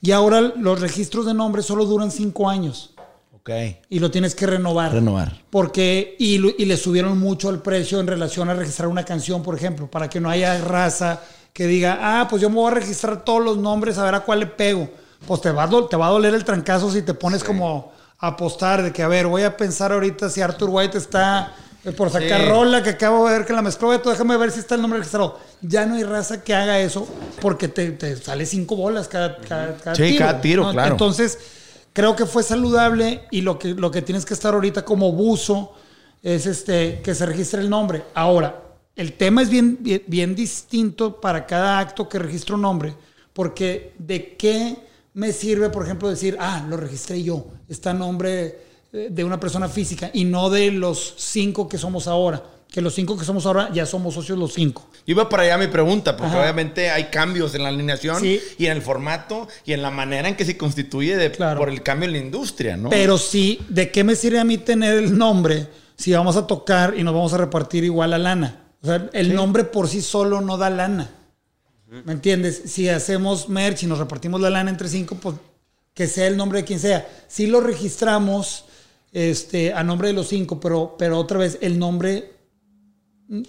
Y 0.00 0.10
ahora 0.12 0.40
los 0.40 0.80
registros 0.80 1.26
de 1.26 1.34
nombre 1.34 1.62
solo 1.62 1.84
duran 1.84 2.10
cinco 2.10 2.48
años 2.48 2.94
Ok. 3.36 3.50
y 3.90 3.98
lo 3.98 4.10
tienes 4.10 4.34
que 4.34 4.46
renovar. 4.46 4.92
Renovar. 4.92 5.42
Porque, 5.50 6.16
y, 6.18 6.36
y 6.60 6.64
le 6.64 6.76
subieron 6.78 7.18
mucho 7.18 7.50
el 7.50 7.58
precio 7.60 8.00
en 8.00 8.06
relación 8.06 8.48
a 8.48 8.54
registrar 8.54 8.88
una 8.88 9.04
canción, 9.04 9.42
por 9.42 9.54
ejemplo, 9.54 9.90
para 9.90 10.08
que 10.08 10.20
no 10.20 10.30
haya 10.30 10.58
raza 10.62 11.20
que 11.52 11.66
diga, 11.66 11.98
ah, 12.00 12.26
pues 12.28 12.42
yo 12.42 12.48
me 12.50 12.56
voy 12.56 12.72
a 12.72 12.74
registrar 12.74 13.24
todos 13.24 13.42
los 13.44 13.56
nombres, 13.58 13.96
a 13.98 14.04
ver 14.04 14.14
a 14.16 14.20
cuál 14.20 14.40
le 14.40 14.46
pego. 14.46 14.88
Pues 15.26 15.40
te 15.40 15.50
va 15.52 15.62
a, 15.62 15.88
te 15.88 15.96
va 15.96 16.08
a 16.08 16.10
doler 16.10 16.34
el 16.34 16.44
trancazo 16.44 16.90
si 16.90 17.02
te 17.02 17.14
pones 17.14 17.44
como 17.44 17.92
apostar 18.28 18.82
de 18.82 18.92
que, 18.92 19.02
a 19.02 19.08
ver, 19.08 19.26
voy 19.26 19.42
a 19.42 19.56
pensar 19.56 19.92
ahorita 19.92 20.28
si 20.30 20.40
Arthur 20.40 20.68
White 20.70 20.98
está 20.98 21.52
eh, 21.84 21.92
por 21.92 22.10
sacar 22.10 22.40
Sí. 22.40 22.48
rola, 22.48 22.82
que 22.82 22.90
acabo 22.90 23.28
de 23.28 23.38
ver 23.38 23.46
que 23.46 23.52
la 23.52 23.62
mezcló, 23.62 23.88
Beto, 23.88 24.10
déjame 24.10 24.37
ver 24.37 24.50
si 24.50 24.60
está 24.60 24.74
el 24.74 24.80
nombre 24.82 24.98
registrado. 24.98 25.38
Ya 25.60 25.84
no 25.87 25.94
hay 25.96 26.04
raza 26.04 26.42
que 26.42 26.54
haga 26.54 26.80
eso 26.80 27.06
porque 27.40 27.68
te, 27.68 27.90
te 27.92 28.16
sale 28.16 28.46
cinco 28.46 28.76
bolas 28.76 29.06
cada, 29.08 29.37
cada, 29.38 29.76
cada 29.76 29.94
Sí, 29.96 30.16
cada 30.16 30.40
tiro, 30.40 30.70
claro. 30.70 30.92
Entonces, 30.92 31.38
creo 31.92 32.16
que 32.16 32.24
fue 32.26 32.42
saludable 32.42 33.26
y 33.30 33.42
lo 33.42 33.58
que, 33.58 33.68
lo 33.74 33.90
que 33.90 34.00
tienes 34.02 34.24
que 34.24 34.34
estar 34.34 34.54
ahorita 34.54 34.84
como 34.84 35.12
buzo 35.12 35.72
es 36.22 36.46
este, 36.46 37.02
que 37.02 37.14
se 37.14 37.26
registre 37.26 37.60
el 37.60 37.68
nombre. 37.68 38.02
Ahora, 38.14 38.62
el 38.96 39.12
tema 39.12 39.42
es 39.42 39.50
bien, 39.50 39.76
bien, 39.80 40.02
bien 40.06 40.34
distinto 40.34 41.20
para 41.20 41.44
cada 41.46 41.78
acto 41.78 42.08
que 42.08 42.18
registra 42.18 42.54
un 42.54 42.62
nombre, 42.62 42.94
porque 43.34 43.92
de 43.98 44.37
qué 44.37 44.76
me 45.14 45.33
sirve, 45.33 45.70
por 45.70 45.85
ejemplo, 45.85 46.09
decir, 46.11 46.37
ah, 46.40 46.64
lo 46.68 46.77
registré 46.77 47.22
yo, 47.22 47.46
está 47.68 47.90
a 47.90 47.94
nombre 47.94 48.59
eh, 48.92 49.09
de 49.11 49.24
una 49.24 49.38
persona 49.40 49.68
física 49.68 50.11
y 50.12 50.24
no 50.24 50.50
de 50.50 50.70
los 50.70 51.14
cinco 51.16 51.68
que 51.68 51.79
somos 51.79 52.07
ahora, 52.09 52.42
que 52.70 52.81
los 52.81 52.94
cinco 52.94 53.16
que 53.16 53.24
somos 53.24 53.46
ahora 53.46 53.70
ya 53.72 53.87
somos 53.87 54.14
socios 54.14 54.37
los 54.38 54.53
cinco. 54.55 54.88
Iba 55.07 55.29
para 55.29 55.44
allá 55.44 55.59
mi 55.59 55.68
pregunta, 55.68 56.16
porque 56.16 56.33
Ajá. 56.33 56.42
obviamente 56.42 56.90
hay 56.90 57.05
cambios 57.05 57.55
en 57.55 57.62
la 57.62 57.68
alineación 57.68 58.20
Sí. 58.20 58.40
y 58.59 58.66
en 58.66 58.72
el 58.72 58.83
formato 58.83 59.46
y 59.64 59.72
en 59.72 59.83
la 59.83 59.90
manera 59.90 60.29
en 60.29 60.35
que 60.35 60.44
se 60.44 60.57
constituye 60.57 61.16
de- 61.16 61.31
Claro. 61.31 61.59
por 61.61 61.68
el 61.68 61.83
cambio 61.83 62.07
en 62.07 62.12
la 62.12 62.18
industria, 62.18 62.77
¿no? 62.77 62.90
Pero 62.90 63.16
sí, 63.18 63.61
¿de 63.68 63.90
qué 63.92 64.03
me 64.03 64.16
sirve 64.16 64.40
a 64.40 64.44
mí 64.44 64.59
tener 64.59 64.94
el 64.94 65.16
nombre 65.16 65.68
si 65.96 66.12
vamos 66.12 66.37
a 66.37 66.46
tocar 66.46 66.94
y 66.96 67.05
nos 67.05 67.14
vamos 67.14 67.33
a 67.35 67.37
repartir 67.37 67.85
igual 67.85 68.11
la 68.11 68.18
lana? 68.18 68.62
O 68.83 68.87
sea, 68.87 69.09
el 69.12 69.35
nombre 69.35 69.62
por 69.64 69.88
sí 69.88 70.03
solo 70.03 70.40
no 70.40 70.57
da 70.57 70.70
lana. 70.70 71.11
¿Me 72.04 72.12
entiendes? 72.12 72.62
Si 72.66 72.88
hacemos 72.88 73.48
merch 73.48 73.85
y 73.85 73.87
nos 73.87 73.98
repartimos 73.98 74.40
la 74.40 74.50
lana 74.50 74.70
entre 74.70 74.88
cinco, 74.88 75.16
pues 75.16 75.37
que 75.94 76.09
sea 76.09 76.26
el 76.26 76.37
nombre 76.37 76.61
de 76.61 76.64
quien 76.64 76.80
sea. 76.80 77.09
Si 77.28 77.46
lo 77.46 77.61
registramos 77.61 78.64
este, 79.12 79.72
a 79.72 79.85
nombre 79.85 80.09
de 80.09 80.14
los 80.14 80.28
cinco, 80.28 80.59
pero, 80.59 80.96
pero 80.98 81.18
otra 81.18 81.38
vez 81.38 81.59
el 81.61 81.78
nombre 81.78 82.33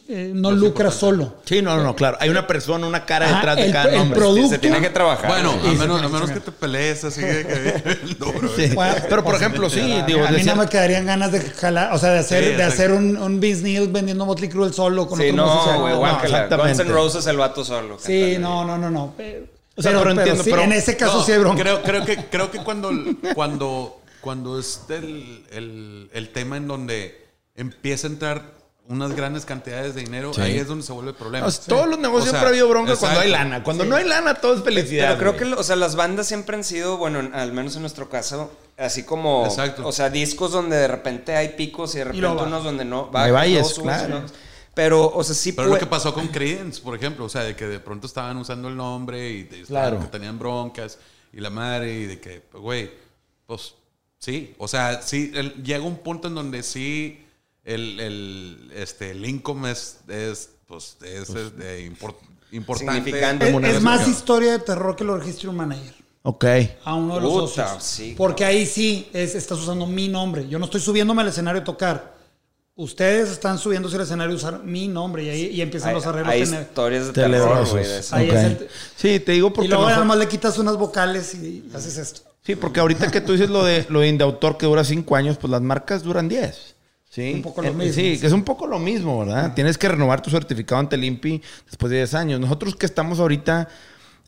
eh, 0.08 0.32
no 0.34 0.52
lucra 0.52 0.90
solo. 0.90 1.36
Sí, 1.46 1.62
no, 1.62 1.76
no, 1.76 1.84
no, 1.84 1.96
claro. 1.96 2.18
Hay 2.22 2.30
una 2.30 2.48
persona, 2.48 2.88
una 2.88 3.06
cara 3.06 3.26
Ajá, 3.28 3.36
detrás 3.36 3.56
de 3.58 3.66
el- 3.66 3.72
cada 3.74 3.90
el 3.90 3.98
nombre. 3.98 4.20
producto- 4.20 4.50
Se 4.50 4.58
tiene 4.58 4.80
que 4.80 4.90
trabajar. 4.90 5.28
Bueno, 5.28 5.52
a 5.52 5.74
menos, 5.74 6.02
a 6.02 6.08
menos 6.08 6.32
que 6.32 6.40
te 6.40 6.52
pelees 6.52 7.04
así 7.04 7.22
de 7.22 7.46
que 7.46 7.92
el 8.02 8.18
duro. 8.20 8.50
Sí. 8.56 8.68
Bueno, 8.74 8.96
Pero 9.10 9.24
por 9.24 9.36
ejemplo, 9.36 9.70
sí, 9.70 9.80
a- 9.92 10.06
digo, 10.06 10.26
a 10.26 10.32
mí 10.32 10.44
no 10.44 10.56
me 10.56 10.68
quedarían 10.68 11.06
ganas 11.06 11.32
de 11.34 11.42
jalar, 11.42 11.92
o 11.94 11.98
sea, 12.00 12.12
de 12.12 12.20
hacer, 12.20 12.44
Sí, 12.44 12.50
de 12.56 12.64
hacer 12.64 12.92
un, 12.92 13.18
un 13.18 13.40
business 13.42 13.92
vendiendo 13.92 14.26
Motley 14.26 14.50
Crue 14.50 14.72
solo 14.72 15.08
con 15.08 15.20
Sí, 15.20 15.30
otro 15.30 15.46
músico. 15.46 15.72
no, 15.74 15.80
güey, 15.82 15.94
No, 15.94 16.00
guácala. 16.00 16.24
exactamente. 16.24 16.68
Guns 16.78 16.80
N' 16.80 16.92
Roses 16.94 17.28
el 17.28 17.38
vato 17.38 17.66
solo. 17.66 17.98
Sí, 18.00 18.38
no, 18.40 18.64
no, 18.66 18.78
no, 18.78 18.90
no. 18.90 19.14
Pero, 19.18 19.46
O 19.76 19.82
sea, 19.82 19.92
pero 19.92 20.10
entiendo, 20.12 20.42
sí, 20.44 20.50
pero- 20.52 20.62
en 20.64 20.72
ese 20.72 20.96
caso 20.96 21.18
No, 21.18 21.24
sí 21.26 21.34
hay 21.34 21.40
bronca. 21.40 21.62
Creo, 21.62 21.84
creo 21.84 22.06
que, 22.06 22.16
creo 22.32 22.50
que 22.50 22.60
cuando, 22.60 22.92
cuando, 23.36 24.00
cuando 24.22 24.58
es 24.58 24.80
el, 24.90 25.44
el, 25.52 26.10
el 26.14 26.30
tema 26.32 26.56
en 26.56 26.68
donde 26.70 27.26
empieza 27.58 28.08
a 28.08 28.10
entrar 28.12 28.55
unas 28.88 29.16
grandes 29.16 29.46
cantidades 29.46 29.96
de 29.96 30.02
dinero, 30.02 30.32
Sí. 30.34 30.42
ahí 30.42 30.58
es 30.58 30.68
donde 30.68 30.84
se 30.86 30.94
vuelve 30.94 31.12
el 31.12 31.16
problema. 31.18 31.48
Todos 31.68 31.88
los 31.88 31.98
negocios 31.98 32.30
O 32.30 32.32
sea, 32.32 32.40
siempre 32.40 32.46
ha 32.48 32.50
habido 32.50 32.70
bronca 32.70 32.96
cuando 32.96 33.20
hay 33.20 33.30
exacto. 33.30 33.44
lana. 33.50 33.64
Cuando 33.64 33.86
no 33.86 33.96
hay 33.96 34.08
lana, 34.08 34.36
todo 34.36 34.56
es 34.56 34.64
felicidad. 34.64 35.08
Pero 35.08 35.20
creo 35.20 35.34
güey. 35.34 35.56
que, 35.56 35.60
o 35.60 35.64
sea, 35.64 35.76
las 35.76 35.96
bandas 35.96 36.28
siempre 36.28 36.56
han 36.56 36.64
sido, 36.64 36.98
bueno, 36.98 37.20
en- 37.20 37.34
al 37.34 37.52
menos 37.52 37.76
en 37.76 37.82
nuestro 37.82 38.10
caso, 38.10 38.52
así 38.78 39.04
como, 39.04 39.46
Exacto. 39.46 39.88
o 39.88 39.92
sea, 39.92 40.10
discos 40.12 40.52
donde 40.52 40.76
de 40.76 40.88
repente 40.88 41.36
hay 41.36 41.50
picos 41.50 41.96
y 41.96 42.00
de 42.00 42.04
repente 42.06 42.28
baja. 42.28 42.44
unos 42.44 42.64
donde 42.64 42.86
no. 42.86 43.10
Hay 43.14 43.32
valles, 43.32 43.76
y 43.78 43.82
claro. 43.82 44.22
Pero, 44.76 45.10
o 45.10 45.24
sea, 45.24 45.34
sí 45.36 45.54
Pero 45.54 45.70
lo 45.70 45.78
que 45.80 45.86
pasó 45.86 46.14
con 46.14 46.28
Creedence, 46.28 46.82
por 46.82 46.96
ejemplo, 46.96 47.26
o 47.26 47.30
sea, 47.30 47.44
de 47.44 47.56
que 47.56 47.66
de 47.66 47.80
pronto 47.80 48.06
estaban 48.08 48.36
usando 48.38 48.68
el 48.68 48.76
nombre 48.76 49.30
y 49.32 49.44
de- 49.44 49.62
Claro. 49.64 50.00
que 50.00 50.08
tenían 50.08 50.38
broncas 50.38 51.00
y 51.34 51.40
la 51.40 51.50
madre 51.50 51.94
y 51.94 52.06
de 52.06 52.20
que, 52.20 52.44
güey, 52.54 52.92
pues 53.48 53.74
sí, 54.20 54.54
o 54.58 54.68
sea, 54.68 55.02
sí, 55.02 55.32
el- 55.34 55.64
llega 55.64 55.84
un 55.84 55.98
punto 55.98 56.28
en 56.28 56.36
donde 56.36 56.62
sí 56.62 57.25
el, 57.66 58.00
el, 58.00 58.72
este, 58.76 59.12
el 59.12 59.26
income 59.26 59.72
es, 59.72 59.98
es, 60.08 60.50
pues, 60.68 60.98
es, 61.04 61.30
es 61.30 61.58
de 61.58 61.92
import- 61.92 62.16
importante. 62.52 62.94
Significante. 63.04 63.48
Es, 63.48 63.54
Como 63.54 63.66
es 63.68 63.82
más 63.82 64.08
historia 64.08 64.54
de 64.54 64.60
terror 64.60 64.96
que 64.96 65.04
lo 65.04 65.18
registre 65.18 65.50
un 65.50 65.58
manager. 65.58 65.94
Ok. 66.24 66.46
A 66.86 66.96
uno 66.96 67.16
de 67.16 67.22
los 67.22 67.32
Puta, 67.52 67.68
socios. 67.68 67.84
sí. 67.84 68.14
Porque 68.18 68.46
ahí 68.46 68.66
sí 68.66 69.10
es, 69.14 69.36
estás 69.36 69.60
usando 69.60 69.86
mi 69.86 70.08
nombre. 70.08 70.48
Yo 70.48 70.58
no 70.58 70.66
estoy 70.66 70.82
subiéndome 70.82 71.22
al 71.22 71.28
escenario 71.28 71.62
a 71.62 71.64
tocar. 71.64 72.16
Ustedes 72.78 73.30
están 73.30 73.58
subiéndose 73.58 73.96
al 73.96 74.02
escenario 74.02 74.34
a 74.34 74.36
usar 74.38 74.64
mi 74.64 74.88
nombre 74.90 75.24
y 75.24 75.30
ahí 75.30 75.46
y 75.48 75.62
empiezan 75.62 75.90
hay, 75.90 75.96
los 75.96 76.06
arreglos. 76.06 76.34
hay 76.34 76.44
tene- 76.44 76.62
historias 76.62 77.08
de 77.08 77.14
terror, 77.14 77.68
güey. 77.70 77.84
de 77.86 78.00
eso. 78.00 78.16
Ahí 78.16 78.30
Ok. 78.30 78.36
es 78.36 78.44
el- 78.44 78.68
Sí, 78.98 79.20
te 79.22 79.32
digo 79.32 79.54
porque 79.54 79.66
y 79.66 79.70
luego 79.70 79.84
nosotros- 79.84 79.98
nada 80.06 80.06
más 80.08 80.18
le 80.18 80.28
quitas 80.28 80.58
unas 80.58 80.76
vocales 80.76 81.34
y 81.36 81.70
haces 81.74 81.98
esto. 81.98 82.22
Sí, 82.44 82.56
porque 82.58 82.80
ahorita 82.82 83.10
que 83.12 83.22
tú 83.22 83.32
dices 83.32 83.50
lo 83.50 83.64
de 83.64 83.86
lo 83.90 84.02
de 84.02 84.10
Indautor 84.10 84.58
que 84.58 84.66
dura 84.66 84.84
cinco 84.84 85.16
años, 85.16 85.38
pues 85.38 85.50
las 85.52 85.62
marcas 85.62 86.04
duran 86.04 86.28
10. 86.28 86.75
Sí, 87.16 87.36
Un 87.36 87.42
poco 87.44 87.62
lo 87.62 87.70
Eh, 87.70 87.74
mismo, 87.74 87.94
Sí, 87.94 88.20
que 88.20 88.28
es 88.28 88.34
un 88.34 88.44
poco 88.44 88.68
lo 88.68 88.78
mismo, 88.78 89.20
¿verdad? 89.20 89.54
Tienes 89.54 89.78
que 89.78 89.88
renovar 89.88 90.22
tu 90.22 90.30
certificado 90.30 90.82
ante 90.82 90.98
el 90.98 91.06
INPI 91.06 91.42
después 91.66 91.90
de 91.90 91.96
10 91.96 92.14
años. 92.14 92.42
Nosotros 92.42 92.76
que 92.76 92.86
estamos 92.86 93.22
ahorita 93.22 93.70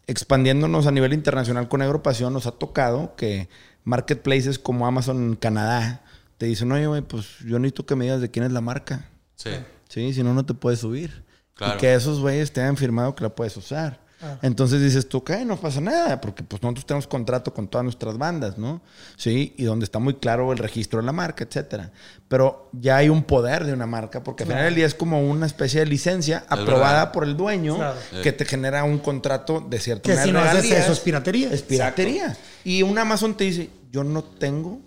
expandiéndonos 0.08 0.88
a 0.88 0.92
nivel 0.92 1.12
internacional 1.12 1.68
con 1.68 1.82
Agropasión, 1.82 2.32
nos 2.32 2.48
ha 2.48 2.52
tocado 2.52 3.14
que 3.18 3.50
marketplaces 3.84 4.58
como 4.58 4.88
Amazon 4.88 5.18
en 5.18 5.36
Canadá 5.36 6.02
te 6.38 6.46
dicen, 6.46 6.72
oye, 6.72 6.88
güey, 6.88 7.02
pues 7.02 7.40
yo 7.46 7.60
necesito 7.60 7.86
que 7.86 7.98
me 7.98 8.06
digas 8.06 8.22
de 8.22 8.32
quién 8.32 8.46
es 8.46 8.54
la 8.54 8.62
marca. 8.62 9.10
Sí. 9.36 9.50
Sí, 9.90 10.14
si 10.14 10.24
no, 10.24 10.34
no 10.34 10.46
te 10.46 10.54
puedes 10.54 10.80
subir. 10.80 11.26
Claro. 11.56 11.76
Y 11.76 11.78
que 11.80 11.94
esos 11.94 12.22
güeyes 12.22 12.54
te 12.54 12.62
hayan 12.62 12.78
firmado 12.78 13.16
que 13.16 13.24
la 13.24 13.36
puedes 13.36 13.58
usar. 13.58 14.00
Entonces 14.42 14.82
dices 14.82 15.08
tú, 15.08 15.24
¿qué? 15.24 15.46
No 15.46 15.58
pasa 15.58 15.80
nada, 15.80 16.20
porque 16.20 16.42
pues 16.44 16.62
nosotros 16.64 16.86
tenemos 16.88 17.06
contrato 17.08 17.54
con 17.54 17.68
todas 17.68 17.84
nuestras 17.84 18.18
bandas, 18.18 18.58
¿no? 18.58 18.82
Sí, 19.16 19.54
y 19.58 19.64
donde 19.66 19.84
está 19.86 20.00
muy 20.00 20.16
claro 20.16 20.52
el 20.52 20.58
registro 20.58 21.00
de 21.00 21.06
la 21.06 21.12
marca, 21.12 21.44
etcétera. 21.44 21.92
Pero 22.28 22.70
ya 22.74 22.98
hay 22.98 23.10
un 23.10 23.24
poder 23.24 23.64
de 23.66 23.74
una 23.74 23.86
marca, 23.86 24.24
porque 24.24 24.44
al 24.44 24.50
final 24.50 24.66
del 24.66 24.76
día 24.76 24.86
es 24.88 24.96
como 24.96 25.22
una 25.30 25.46
especie 25.46 25.82
de 25.82 25.86
licencia 25.86 26.46
aprobada 26.50 26.94
verdad. 27.00 27.12
por 27.12 27.24
el 27.26 27.38
dueño 27.38 27.76
Claro. 27.76 27.98
que 28.24 28.32
te 28.34 28.44
genera 28.46 28.84
un 28.84 28.98
contrato 28.98 29.60
de 29.62 29.80
cierta 29.80 30.04
Que 30.04 30.16
manera 30.16 30.26
si 30.26 30.32
no 30.34 30.40
haces 30.42 30.72
eso 30.72 30.92
es 30.94 31.00
piratería. 31.00 31.52
Es 31.52 31.62
piratería. 31.62 32.36
Y 32.64 32.82
un 32.82 32.98
Amazon 32.98 33.38
te 33.38 33.44
dice, 33.44 33.70
yo 33.92 34.04
no 34.04 34.24
tengo, 34.24 34.82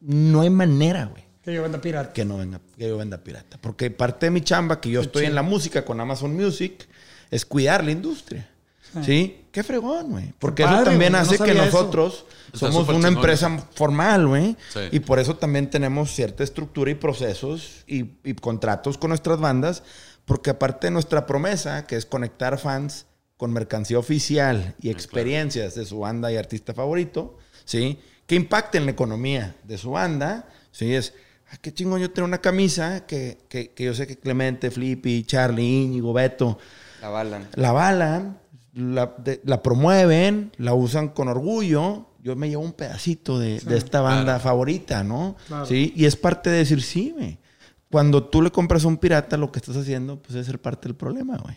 no 0.00 0.42
hay 0.42 0.50
manera, 0.50 1.06
güey 1.06 1.24
Que 1.42 1.54
yo 1.54 1.62
venda 1.62 1.80
pirata. 1.80 2.12
que 2.12 2.24
no 2.26 2.36
venga, 2.36 2.60
que 2.76 2.86
yo 2.86 2.98
venda 2.98 3.16
pirata. 3.16 3.56
Porque 3.62 3.90
parte 3.90 4.26
de 4.26 4.30
mi 4.30 4.42
chamba, 4.42 4.78
que 4.80 4.90
yo 4.90 5.00
estoy 5.00 5.24
en 5.24 5.34
la 5.34 5.42
música 5.42 5.86
con 5.86 6.00
Amazon 6.00 6.34
Music, 6.36 6.86
es 7.30 7.46
cuidar 7.46 7.82
la 7.82 7.90
industria. 7.90 8.50
¿Sí? 9.02 9.46
Qué 9.50 9.62
fregón, 9.62 10.10
güey. 10.10 10.32
Porque 10.38 10.62
eso 10.62 10.72
padre, 10.72 10.84
también 10.90 11.12
güey, 11.12 11.24
yo 11.24 11.26
no 11.26 11.34
hace 11.34 11.44
que 11.44 11.52
eso. 11.52 11.64
nosotros 11.64 12.26
Está 12.52 12.58
somos 12.58 12.88
una 12.88 12.96
chingón 12.96 13.14
empresa 13.14 13.58
formal, 13.74 14.26
güey. 14.26 14.56
Sí. 14.72 14.80
Y 14.92 15.00
por 15.00 15.18
eso 15.18 15.36
también 15.36 15.70
tenemos 15.70 16.12
cierta 16.14 16.44
estructura 16.44 16.90
y 16.90 16.94
procesos 16.94 17.84
y, 17.86 18.04
y 18.24 18.34
contratos 18.34 18.98
con 18.98 19.08
nuestras 19.08 19.38
bandas. 19.40 19.82
Porque 20.24 20.50
aparte 20.50 20.86
de 20.86 20.90
nuestra 20.92 21.26
promesa, 21.26 21.86
que 21.86 21.96
es 21.96 22.06
conectar 22.06 22.58
fans 22.58 23.06
con 23.36 23.52
mercancía 23.52 23.98
oficial 23.98 24.74
y 24.80 24.90
experiencias 24.90 25.74
de 25.74 25.84
su 25.84 25.98
banda 26.00 26.32
y 26.32 26.36
artista 26.36 26.72
favorito, 26.72 27.36
¿sí? 27.64 27.98
Que 28.26 28.36
impacten 28.36 28.86
la 28.86 28.92
economía 28.92 29.56
de 29.64 29.76
su 29.76 29.90
banda, 29.90 30.48
¿sí? 30.70 30.94
Es, 30.94 31.12
ah, 31.50 31.56
qué 31.60 31.74
chingón 31.74 32.00
yo 32.00 32.10
tengo 32.10 32.26
una 32.26 32.40
camisa 32.40 33.04
que, 33.06 33.38
que, 33.48 33.72
que 33.72 33.84
yo 33.84 33.92
sé 33.94 34.06
que 34.06 34.16
Clemente, 34.16 34.70
Flippy, 34.70 35.24
Charlie, 35.24 35.82
Íñigo, 35.82 36.12
Beto, 36.14 36.58
La 37.02 37.08
balan. 37.10 37.48
la 37.56 37.68
avalan, 37.70 38.38
la, 38.74 39.14
de- 39.18 39.40
la 39.44 39.62
promueven, 39.62 40.52
la 40.56 40.74
usan 40.74 41.08
con 41.08 41.28
orgullo. 41.28 42.06
Yo 42.22 42.34
me 42.36 42.48
llevo 42.48 42.62
un 42.62 42.72
pedacito 42.72 43.38
de, 43.38 43.60
de 43.60 43.76
esta 43.76 44.00
banda 44.00 44.24
Claro. 44.24 44.40
favorita, 44.40 45.04
¿no? 45.04 45.36
Claro. 45.46 45.66
Sí, 45.66 45.92
y 45.94 46.06
es 46.06 46.16
parte 46.16 46.48
de 46.50 46.58
decir, 46.58 46.82
sí, 46.82 47.12
güey. 47.16 47.38
cuando 47.90 48.24
tú 48.24 48.40
le 48.42 48.50
compras 48.50 48.84
a 48.84 48.88
un 48.88 48.96
pirata, 48.96 49.36
lo 49.36 49.52
que 49.52 49.58
estás 49.58 49.76
haciendo, 49.76 50.20
pues 50.20 50.34
es 50.34 50.46
ser 50.46 50.58
parte 50.60 50.88
del 50.88 50.96
problema, 50.96 51.36
güey. 51.36 51.56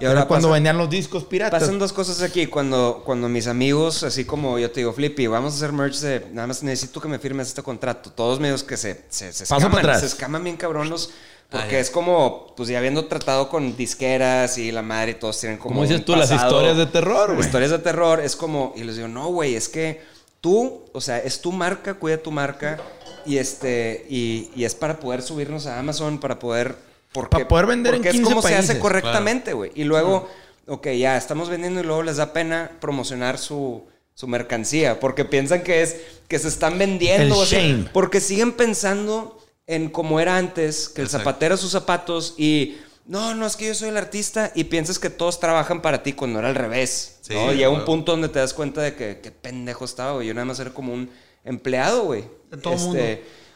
Y 0.00 0.04
Ahora 0.06 0.26
cuando 0.26 0.48
pasa- 0.48 0.54
vendían 0.54 0.76
los 0.76 0.90
discos 0.90 1.22
piratas. 1.22 1.60
Pasan 1.62 1.78
dos 1.78 1.92
cosas 1.92 2.20
aquí. 2.20 2.46
Cuando, 2.48 3.02
cuando 3.06 3.28
mis 3.28 3.46
amigos, 3.46 4.02
así 4.02 4.24
como 4.24 4.58
yo 4.58 4.72
te 4.72 4.80
digo, 4.80 4.92
Flippy, 4.92 5.28
vamos 5.28 5.52
a 5.52 5.56
hacer 5.56 5.72
merch 5.72 6.00
de. 6.00 6.26
Nada 6.32 6.48
más 6.48 6.64
necesito 6.64 7.00
que 7.00 7.06
me 7.06 7.20
firmes 7.20 7.46
este 7.46 7.62
contrato. 7.62 8.10
Todos 8.10 8.40
medios 8.40 8.64
que 8.64 8.76
se, 8.76 9.04
se, 9.08 9.32
se 9.32 9.44
escaman, 9.44 9.70
para 9.70 9.78
atrás. 9.82 10.00
se 10.00 10.06
escaman 10.06 10.42
bien 10.42 10.56
cabronos. 10.56 11.10
Porque 11.50 11.76
Ah, 11.76 11.80
es 11.80 11.88
como, 11.90 12.52
pues 12.56 12.68
ya 12.68 12.76
habiendo 12.78 13.06
tratado 13.06 13.48
con 13.48 13.74
disqueras 13.74 14.58
y 14.58 14.70
la 14.70 14.82
madre 14.82 15.12
y 15.12 15.14
todos 15.14 15.40
tienen 15.40 15.58
como. 15.58 15.70
Como 15.70 15.82
dices 15.82 16.00
un 16.00 16.04
tú, 16.04 16.14
las 16.14 16.28
pasado- 16.30 16.48
historias 16.50 16.76
de 16.76 16.86
terror, 16.86 17.28
güey. 17.34 17.40
Historias 17.46 17.70
de 17.70 17.78
terror 17.78 18.20
es 18.20 18.36
como. 18.36 18.74
Y 18.76 18.84
les 18.84 18.96
digo, 18.96 19.08
no, 19.08 19.28
güey, 19.28 19.54
es 19.54 19.68
que 19.70 20.02
tú, 20.42 20.82
o 20.92 21.00
sea, 21.00 21.18
es 21.18 21.40
tu 21.40 21.50
marca, 21.52 21.94
cuida 21.94 22.18
tu 22.18 22.30
marca. 22.30 22.78
Y 23.24 23.38
este. 23.38 24.04
Y, 24.10 24.50
y 24.56 24.64
es 24.64 24.74
para 24.74 25.00
poder 25.00 25.22
subirnos 25.22 25.66
a 25.66 25.78
Amazon, 25.78 26.18
para 26.18 26.38
poder. 26.38 26.76
Porque, 27.12 27.30
Para 27.36 27.48
poder 27.48 27.66
vender 27.66 27.94
en 27.94 28.00
porque 28.02 28.10
15 28.10 28.22
es 28.22 28.28
como 28.28 28.42
se 28.42 28.48
países. 28.52 28.70
hace 28.70 28.78
correctamente, 28.78 29.54
güey. 29.54 29.70
Y 29.74 29.84
luego, 29.84 30.28
ok, 30.66 30.88
ya 30.88 31.16
estamos 31.16 31.48
vendiendo 31.48 31.80
y 31.80 31.82
luego 31.84 32.02
les 32.02 32.18
da 32.18 32.34
pena 32.34 32.72
promocionar 32.80 33.38
su, 33.38 33.84
su 34.14 34.26
mercancía 34.28 35.00
porque 35.00 35.24
piensan 35.24 35.62
que 35.62 35.80
es 35.80 35.96
que 36.28 36.38
se 36.38 36.48
están 36.48 36.76
vendiendo. 36.78 37.36
El 37.36 37.40
o 37.40 37.46
sea, 37.46 37.60
shame. 37.60 37.88
porque 37.94 38.20
siguen 38.20 38.52
pensando 38.52 39.37
en 39.68 39.88
como 39.90 40.18
era 40.18 40.36
antes, 40.36 40.88
que 40.88 41.02
el 41.02 41.06
Exacto. 41.06 41.24
zapatero 41.28 41.56
sus 41.56 41.70
zapatos 41.70 42.34
y 42.36 42.78
no, 43.06 43.34
no 43.36 43.46
es 43.46 43.54
que 43.54 43.66
yo 43.68 43.74
soy 43.74 43.90
el 43.90 43.96
artista 43.96 44.50
y 44.54 44.64
piensas 44.64 44.98
que 44.98 45.08
todos 45.10 45.38
trabajan 45.38 45.80
para 45.80 46.02
ti 46.02 46.12
cuando 46.14 46.40
era 46.40 46.48
al 46.48 46.56
revés. 46.56 47.18
Sí, 47.22 47.34
¿no? 47.34 47.52
Llega 47.52 47.68
un 47.70 47.84
punto 47.84 48.12
donde 48.12 48.28
te 48.28 48.38
das 48.40 48.52
cuenta 48.52 48.80
de 48.82 48.96
que 48.96 49.20
qué 49.22 49.30
pendejo 49.30 49.84
estaba, 49.84 50.12
güey. 50.14 50.26
Yo 50.26 50.34
nada 50.34 50.46
más 50.46 50.58
era 50.58 50.70
como 50.74 50.92
un 50.92 51.08
empleado, 51.44 52.02
güey. 52.04 52.24
De 52.50 52.56
todo 52.56 52.74
Este, 52.74 52.86
mundo. 52.86 53.02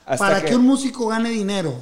hasta 0.07 0.25
Para 0.27 0.43
que... 0.45 0.55
un 0.55 0.63
músico 0.65 1.07
gane 1.09 1.29
dinero, 1.31 1.75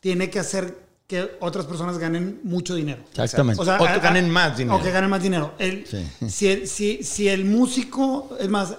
tiene 0.00 0.30
que 0.30 0.38
hacer 0.40 0.76
que 1.06 1.36
otras 1.40 1.66
personas 1.66 1.98
ganen 1.98 2.40
mucho 2.44 2.74
dinero. 2.76 3.02
Exactamente. 3.16 3.60
O, 3.60 3.64
que 3.64 3.98
ganen 4.00 4.30
más 4.30 4.56
dinero. 4.56 4.76
O 4.78 4.82
que 4.82 4.90
ganen 4.92 5.10
más 5.10 5.22
dinero. 5.22 5.54
El- 5.58 5.84
Sí. 5.86 6.06
si, 6.28 6.48
el, 6.48 6.68
si, 6.68 7.02
si 7.02 7.28
el 7.28 7.44
músico, 7.44 8.36
es 8.38 8.48
más, 8.48 8.74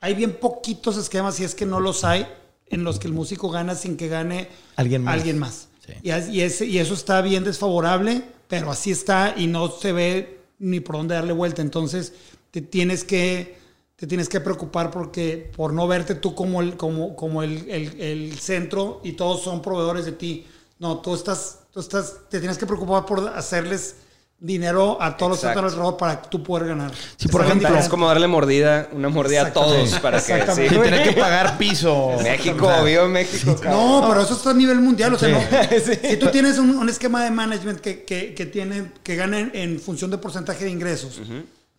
hay 0.00 0.14
bien 0.14 0.32
poquitos 0.40 0.96
esquemas, 0.96 1.36
si 1.36 1.44
es 1.44 1.54
que 1.54 1.66
no 1.66 1.78
los 1.78 2.02
hay, 2.04 2.26
en 2.70 2.84
los 2.84 2.98
que 2.98 3.06
el 3.08 3.12
músico 3.14 3.50
gana 3.50 3.74
sin 3.74 3.96
que 3.96 4.08
gane 4.08 4.48
Alguien 4.76 5.02
más. 5.04 5.14
Alguien 5.14 5.38
más. 5.38 5.68
Sí. 5.86 5.92
Y, 6.02 6.10
y 6.10 6.40
ese- 6.42 6.66
y 6.66 6.78
eso 6.78 6.94
está 6.94 7.20
bien 7.22 7.44
desfavorable, 7.44 8.22
pero 8.48 8.70
así 8.70 8.90
está 8.90 9.34
y 9.36 9.46
no 9.46 9.70
se 9.70 9.92
ve 9.92 10.40
ni 10.58 10.80
por 10.80 10.96
dónde 10.96 11.14
darle 11.14 11.32
vuelta. 11.32 11.62
Entonces, 11.62 12.12
te 12.50 12.60
tienes 12.60 13.04
que, 13.04 13.58
te 13.96 14.06
tienes 14.06 14.28
que 14.28 14.40
preocupar 14.40 14.90
porque, 14.90 15.50
por 15.56 15.72
no 15.72 15.86
verte 15.86 16.14
tú 16.14 16.34
como 16.34 16.60
el, 16.60 16.76
como, 16.76 17.16
como 17.16 17.42
el, 17.42 17.68
el- 17.70 18.00
el 18.00 18.38
centro 18.38 19.00
y 19.04 19.12
todos 19.12 19.42
son 19.42 19.62
proveedores 19.62 20.04
de 20.04 20.12
ti. 20.12 20.46
No, 20.78 20.98
tú 20.98 21.14
estás, 21.14 21.60
tú 21.72 21.80
estás, 21.80 22.16
te 22.30 22.38
tienes 22.38 22.58
que 22.58 22.66
preocupar 22.66 23.04
por 23.06 23.26
hacerles 23.28 23.96
dinero 24.40 24.96
a 25.00 25.16
todos 25.16 25.30
los 25.30 25.40
que 25.40 25.46
Exacto. 25.46 25.66
están 25.66 25.72
alrededor 25.80 25.96
para 25.98 26.20
que 26.22 26.28
tú 26.28 26.42
puedas 26.44 26.68
ganar. 26.68 26.92
Sí, 27.16 27.26
por 27.28 27.44
ejemplo, 27.44 27.76
Es 27.76 27.88
como 27.88 28.06
darle 28.06 28.28
mordida, 28.28 28.88
una 28.92 29.08
mordida 29.08 29.46
a 29.48 29.52
todos 29.52 29.90
para 29.98 30.18
que 30.22 30.46
sí. 30.54 30.68
Sí, 30.68 30.76
tener 30.76 31.02
que 31.02 31.12
pagar 31.20 31.58
piso. 31.58 32.12
México, 32.22 32.70
vivo 32.84 33.08
México. 33.08 33.56
cabrón. 33.60 34.00
No, 34.02 34.08
pero 34.08 34.22
eso 34.22 34.34
está 34.34 34.50
a 34.50 34.54
nivel 34.54 34.78
mundial. 34.80 35.14
O 35.14 35.18
sea, 35.18 35.28
no- 35.30 35.40
Sí. 35.84 35.92
si 36.08 36.16
tú 36.18 36.28
tienes 36.28 36.58
un, 36.58 36.70
un 36.70 36.88
esquema 36.88 37.24
de 37.24 37.30
management 37.30 37.80
que, 37.80 38.04
que, 38.04 38.34
que 38.34 38.46
tiene, 38.46 38.92
que 39.02 39.16
gana 39.16 39.40
en, 39.40 39.50
en 39.54 39.80
función 39.80 40.10
de 40.10 40.18
porcentaje 40.18 40.64
de 40.64 40.70
ingresos, 40.70 41.20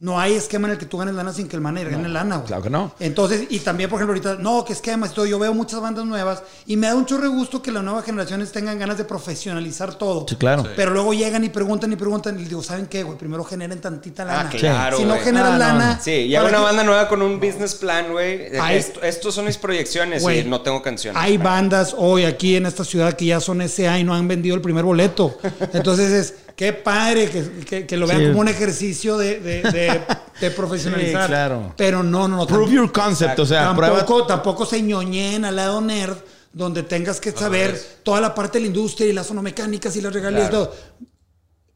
no 0.02 0.18
hay 0.18 0.34
esquema 0.34 0.68
en 0.68 0.74
el 0.74 0.78
que 0.80 0.86
tú 0.86 0.98
ganes 0.98 1.14
lana 1.14 1.34
sin 1.34 1.50
que 1.50 1.58
el 1.58 1.62
manager 1.62 1.92
gane 1.92 2.08
lana. 2.08 2.36
güey. 2.38 2.48
claro 2.48 2.64
que 2.64 2.70
no. 2.70 2.94
Entonces, 3.02 3.48
y 3.50 3.60
también, 3.60 3.90
por 3.90 3.98
ejemplo, 4.00 4.14
ahorita, 4.14 4.42
no, 4.42 4.64
que 4.64 4.72
esquemas 4.72 5.12
y 5.12 5.14
todo. 5.14 5.26
Yo 5.26 5.38
veo 5.40 5.54
muchas 5.54 5.82
bandas 5.82 6.06
nuevas 6.06 6.42
y 6.66 6.78
me 6.78 6.88
da 6.88 6.96
un 6.96 7.06
chorro 7.06 7.24
de 7.24 7.30
gusto 7.36 7.62
que 7.62 7.70
las 7.70 7.84
nuevas 7.84 8.06
generaciones 8.06 8.52
tengan 8.54 8.80
ganas 8.80 8.98
de 8.98 9.04
profesionalizar 9.04 9.96
todo. 9.96 10.26
Sí, 10.28 10.36
claro. 10.38 10.64
Pero 10.76 10.92
luego 10.92 11.14
llegan 11.14 11.44
y 11.44 11.50
preguntan 11.50 11.92
y 11.92 11.98
preguntan 11.98 12.36
y 12.36 12.40
les 12.40 12.50
digo, 12.50 12.64
¿saben 12.64 12.88
qué, 12.88 13.04
güey? 13.04 13.18
Primero 13.18 13.44
generen 13.44 13.82
tantita 13.82 14.24
lana. 14.24 14.46
Ah, 14.46 14.50
claro, 14.50 14.98
Si 14.98 15.04
no 15.04 15.10
güey. 15.16 15.24
generas 15.26 15.52
Ah, 15.54 15.58
lana. 15.58 15.96
no. 15.98 16.02
Sí, 16.04 16.30
ya 16.30 16.44
¿para 16.44 16.58
una 16.58 16.66
banda 16.68 16.84
nueva 16.84 17.08
con 17.10 17.22
un 17.22 17.40
business 17.40 17.76
plan, 17.76 18.12
güey. 18.12 18.44
Esto- 18.72 19.02
Estos 19.02 19.36
son 19.36 19.46
mis 19.46 19.58
proyecciones 19.58 20.22
Güey, 20.22 20.40
y 20.40 20.44
no 20.46 20.62
tengo 20.62 20.82
canciones. 20.82 21.22
Hay 21.22 21.38
bandas 21.38 21.94
hoy 21.98 22.24
aquí 22.24 22.56
en 22.56 22.66
esta 22.66 22.86
ciudad 22.86 23.14
que 23.14 23.26
ya 23.26 23.40
son 23.42 23.62
SA 23.62 24.00
y 24.00 24.04
no 24.06 24.14
han 24.14 24.28
vendido 24.30 24.56
el 24.56 24.62
primer 24.62 24.86
boleto. 24.86 25.38
Entonces 25.74 26.12
es, 26.12 26.34
qué 26.60 26.74
padre 26.74 27.30
que, 27.30 27.50
que- 27.66 27.88
que 27.88 27.96
lo 27.96 28.06
vean 28.06 28.20
Sí. 28.20 28.28
como 28.28 28.42
un 28.42 28.50
ejercicio 28.50 29.18
de, 29.18 29.40
de, 29.40 29.62
de- 29.62 30.02
de 30.42 30.52
profesionalizar. 30.52 31.22
Sí, 31.24 31.28
claro. 31.30 31.74
Pero 31.78 32.04
no, 32.04 32.28
no, 32.28 32.36
no. 32.36 32.46
Prove 32.48 32.74
your 32.74 32.92
concept. 32.92 33.40
O 33.40 33.46
sea, 33.46 33.74
prueba. 33.74 33.96
tampoco, 34.00 34.26
tampoco 34.26 34.66
se 34.66 34.82
ñoñen 34.82 35.46
al 35.46 35.56
lado 35.56 35.80
nerd 35.80 36.18
donde 36.52 36.84
tengas 36.84 37.22
que 37.22 37.32
saber 37.32 37.80
toda 38.04 38.20
la 38.20 38.36
parte 38.36 38.58
de 38.58 38.64
la 38.64 38.68
industria 38.68 39.08
y 39.08 39.14
las 39.14 39.28
sonomecánicas 39.28 39.96
y 39.96 40.02
las 40.02 40.12
regalías 40.12 40.48
y 40.48 40.50
Claro. 40.50 40.66
todo. 40.68 40.76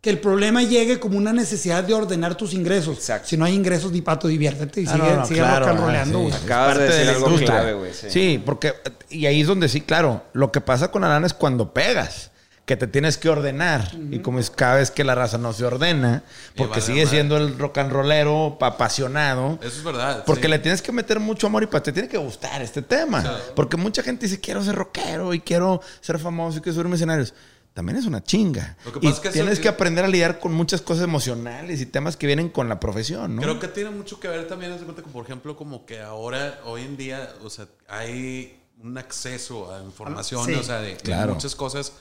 Que 0.01 0.09
el 0.09 0.19
problema 0.19 0.61
llegue 0.63 0.99
como 0.99 1.17
una 1.17 1.31
necesidad 1.31 1.81
de 1.86 1.93
ordenar 1.93 2.36
tus 2.36 2.53
ingresos. 2.53 2.97
Exacto. 2.97 3.29
Si 3.29 3.38
no 3.38 3.45
hay 3.45 3.53
ingresos, 3.53 3.89
ni 3.93 4.01
pato, 4.01 4.27
diviértete 4.27 4.81
y 4.81 4.86
Ah, 4.86 4.91
sigue, 4.91 5.03
no, 5.07 5.15
no, 5.15 5.25
sigue 5.25 5.39
claro, 5.39 5.65
ah, 5.65 6.03
sí. 6.05 6.43
Acabas 6.43 6.77
de 6.77 6.84
decir 6.84 7.05
la 7.05 7.11
algo 7.13 7.25
industria. 7.27 7.51
clave, 7.55 7.73
güey, 7.73 7.93
sí. 7.93 8.07
Sí, 8.09 8.41
porque. 8.45 8.73
Y 9.09 9.27
ahí 9.27 9.39
es 9.39 9.47
donde 9.47 9.69
sí, 9.69 9.79
claro. 9.79 10.23
Lo 10.34 10.51
que 10.51 10.59
pasa 10.59 10.91
con 10.91 11.03
la 11.03 11.07
lana 11.07 11.25
es 11.25 11.34
cuando 11.34 11.73
pegas. 11.73 12.31
Que 12.66 12.78
te 12.78 12.88
tienes 12.88 13.18
que 13.18 13.28
ordenar. 13.28 13.91
Y 14.11 14.20
como 14.20 14.39
es 14.39 14.49
cada 14.49 14.76
vez 14.76 14.89
que 14.89 15.03
la 15.03 15.16
raza 15.16 15.38
no 15.38 15.51
se 15.51 15.66
ordena, 15.66 16.24
porque 16.55 16.70
vale 16.80 16.82
sigue 16.82 17.05
siendo 17.07 17.36
el 17.36 17.57
rock 17.59 17.80
and 17.80 17.91
rollero 17.91 18.57
apasionado. 18.61 19.59
Eso 19.61 19.68
es 19.80 19.84
verdad. 19.84 20.24
Porque 20.26 20.43
sí. 20.43 20.47
le 20.47 20.59
tienes 20.59 20.82
que 20.82 20.91
meter 20.93 21.20
mucho 21.20 21.47
amor 21.47 21.64
y 21.64 21.68
pa- 21.68 21.84
te 21.84 21.91
tiene 21.91 22.07
que 22.07 22.18
gustar 22.18 22.61
este 22.61 22.82
tema. 22.82 23.22
Porque 23.55 23.76
mucha 23.76 24.01
gente 24.01 24.28
dice, 24.28 24.39
quiero 24.39 24.64
ser 24.64 24.76
rockero 24.76 25.34
y 25.34 25.41
quiero 25.41 25.82
ser 25.99 26.20
famoso 26.20 26.59
y 26.59 26.61
quiero 26.61 26.74
subirme 26.76 26.93
a 26.93 26.95
escenarios. 26.95 27.34
También 27.74 27.97
es 27.97 28.05
una 28.05 28.24
chinga. 28.24 28.78
Lo 28.86 28.93
que 28.93 28.99
y 28.99 29.01
pasa 29.09 29.14
es 29.16 29.20
que 29.20 29.28
eso- 29.30 29.34
tienes 29.34 29.59
que 29.59 29.68
aprender 29.68 30.05
a 30.05 30.07
lidiar 30.07 30.39
con 30.39 30.53
muchas 30.53 30.80
cosas 30.82 31.03
emocionales 31.03 31.82
y 31.82 31.86
temas 31.86 32.16
que 32.16 32.28
vienen 32.28 32.47
con 32.49 32.70
la 32.70 32.80
profesión, 32.80 33.36
¿no? 33.36 33.41
Creo 33.41 33.59
que 33.59 33.68
tiene 33.68 33.89
mucho 33.89 34.20
que 34.22 34.28
ver 34.30 34.47
también, 34.47 34.72
haz 34.72 34.80
de 34.80 34.86
cuenta 34.86 35.01
que, 35.03 35.09
por 35.09 35.26
ejemplo, 35.26 35.57
como 35.57 35.86
que 35.86 35.99
ahora, 35.99 36.59
hoy 36.66 36.84
en 36.84 36.95
día, 36.95 37.34
o 37.43 37.49
sea, 37.49 37.66
hay 37.89 38.57
un 38.82 38.97
acceso 38.97 39.74
a 39.74 39.82
información, 39.84 40.45
Sí. 40.45 40.53
o 40.53 40.64
sea, 40.64 40.80
de, 40.82 40.95
muchas 41.28 41.55
cosas 41.55 41.93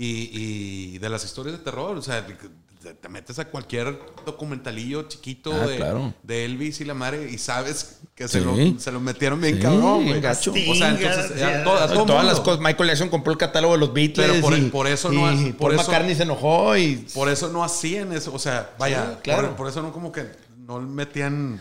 y, 0.00 0.94
y 0.94 0.98
de 0.98 1.08
las 1.10 1.24
historias 1.24 1.58
de 1.58 1.64
terror, 1.64 1.96
o 1.96 2.02
sea, 2.02 2.24
te, 2.26 2.94
te 2.94 3.08
metes 3.08 3.38
a 3.40 3.46
cualquier 3.50 3.98
documentalillo 4.24 5.02
chiquito 5.08 5.52
Ah, 5.52 5.66
de, 5.66 5.76
claro. 5.76 6.14
de 6.22 6.44
Elvis 6.44 6.80
y 6.80 6.84
la 6.84 6.94
madre 6.94 7.28
y 7.30 7.36
sabes 7.36 7.98
que 8.14 8.28
se, 8.28 8.38
Sí. 8.38 8.44
lo, 8.44 8.78
se 8.80 8.92
lo 8.92 9.00
metieron 9.00 9.40
bien 9.40 9.56
Sí, 9.56 9.60
cabrón, 9.62 10.06
güey. 10.06 10.20
gacho. 10.20 10.52
O 10.52 10.74
sea, 10.76 10.90
entonces, 10.90 11.24
Sting, 11.26 11.38
ya, 11.40 11.64
todo- 11.64 11.74
a 11.74 11.86
todo 11.88 12.06
Todas 12.06 12.22
mundo. 12.22 12.22
las 12.22 12.40
cosas. 12.40 12.60
Michael 12.60 12.88
Jackson 12.90 13.08
compró 13.08 13.32
el 13.32 13.38
catálogo 13.38 13.74
de 13.74 13.80
los 13.80 13.92
Beatles. 13.92 14.28
Pero 14.30 14.40
por- 14.40 14.56
y, 14.56 14.62
por 14.70 14.86
eso 14.86 15.12
y 15.12 15.16
no 15.16 15.52
por 15.56 15.70
Paul 15.72 15.74
eso- 15.74 15.82
McCartney 15.90 16.14
se 16.14 16.22
enojó 16.22 16.76
y. 16.76 16.96
Por 17.12 17.28
eso 17.28 17.48
no 17.48 17.64
hacían 17.64 18.12
eso, 18.12 18.32
o 18.32 18.38
sea, 18.38 18.74
vaya, 18.78 19.14
Sí, 19.16 19.20
claro. 19.24 19.48
por, 19.48 19.56
por 19.56 19.68
eso 19.68 19.82
no 19.82 19.92
como 19.92 20.12
que 20.12 20.26
no 20.58 20.80
metían, 20.80 21.60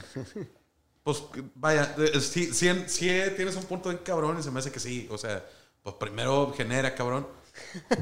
pues 1.04 1.24
vaya, 1.56 1.96
sí, 2.22 2.54
sí, 2.54 2.70
sí 2.86 3.10
tienes 3.36 3.56
un 3.56 3.64
punto 3.64 3.90
de 3.90 3.98
cabrón 4.04 4.38
y 4.40 4.44
se 4.44 4.52
me 4.52 4.60
hace 4.60 4.72
que 4.72 4.80
sí, 4.80 5.08
o 5.10 5.18
sea, 5.18 5.44
pues 5.82 5.96
primero 6.00 6.54
genera 6.56 6.94
cabrón, 6.94 7.26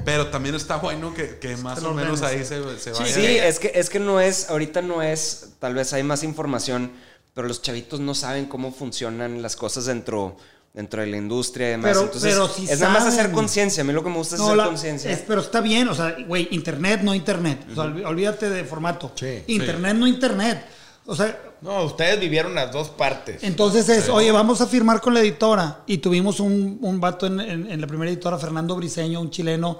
pero 0.03 0.27
también 0.27 0.55
está 0.55 0.77
bueno 0.77 1.13
que, 1.13 1.37
que 1.39 1.57
más 1.57 1.81
o 1.83 1.93
menos 1.93 2.21
ahí 2.21 2.43
se, 2.45 2.61
se 2.79 2.91
vaya. 2.91 3.05
Sí, 3.05 3.25
es 3.25 3.59
que, 3.59 3.71
es 3.75 3.89
que 3.89 3.99
no 3.99 4.19
es, 4.21 4.49
ahorita 4.49 4.81
no 4.81 5.01
es, 5.01 5.49
tal 5.59 5.73
vez 5.73 5.91
hay 5.93 6.03
más 6.03 6.23
información, 6.23 6.91
pero 7.33 7.47
los 7.47 7.61
chavitos 7.61 7.99
no 7.99 8.15
saben 8.15 8.45
cómo 8.45 8.71
funcionan 8.71 9.41
las 9.41 9.55
cosas 9.55 9.85
dentro, 9.85 10.37
dentro 10.73 11.01
de 11.01 11.07
la 11.07 11.17
industria 11.17 11.67
y 11.67 11.71
demás. 11.71 11.91
Pero- 11.91 12.01
Entonces, 12.05 12.33
pero 12.33 12.47
sí 12.47 12.67
es 12.69 12.79
nada 12.79 12.93
más 12.93 13.05
hacer 13.05 13.31
conciencia. 13.31 13.81
A 13.81 13.85
mí 13.85 13.91
lo 13.93 14.03
que 14.03 14.09
me 14.09 14.17
gusta 14.17 14.35
es 14.35 14.41
No, 14.41 14.51
hacer 14.51 14.65
conciencia. 14.65 15.11
es- 15.11 15.23
pero 15.27 15.41
está 15.41 15.59
bien, 15.61 15.87
o 15.89 15.95
sea, 15.95 16.15
güey, 16.27 16.47
internet, 16.51 17.01
no 17.03 17.13
internet. 17.13 17.65
O 17.71 17.75
sea, 17.75 17.83
olví- 17.85 18.05
olvídate 18.05 18.49
de 18.49 18.63
formato. 18.63 19.11
Sí. 19.15 19.43
internet, 19.47 19.95
no 19.95 20.07
internet. 20.07 20.65
O 21.07 21.15
sea, 21.15 21.37
No, 21.65 21.83
ustedes 21.83 22.19
vivieron 22.19 22.53
las 22.55 22.71
dos 22.71 22.89
partes. 22.89 23.43
entonces 23.43 23.89
es, 23.89 24.07
oye, 24.09 24.31
vamos 24.31 24.61
a 24.61 24.67
firmar 24.67 25.01
con 25.01 25.13
la 25.13 25.19
editora. 25.21 25.81
Y 25.87 25.97
tuvimos 25.97 26.39
un, 26.39 26.77
un 26.81 26.99
vato 27.01 27.25
en, 27.27 27.39
en- 27.41 27.71
en 27.71 27.81
la 27.81 27.87
primera 27.87 28.09
editora, 28.11 28.37
Fernando 28.37 28.75
Briseño, 28.75 29.19
un 29.19 29.29
chileno 29.31 29.79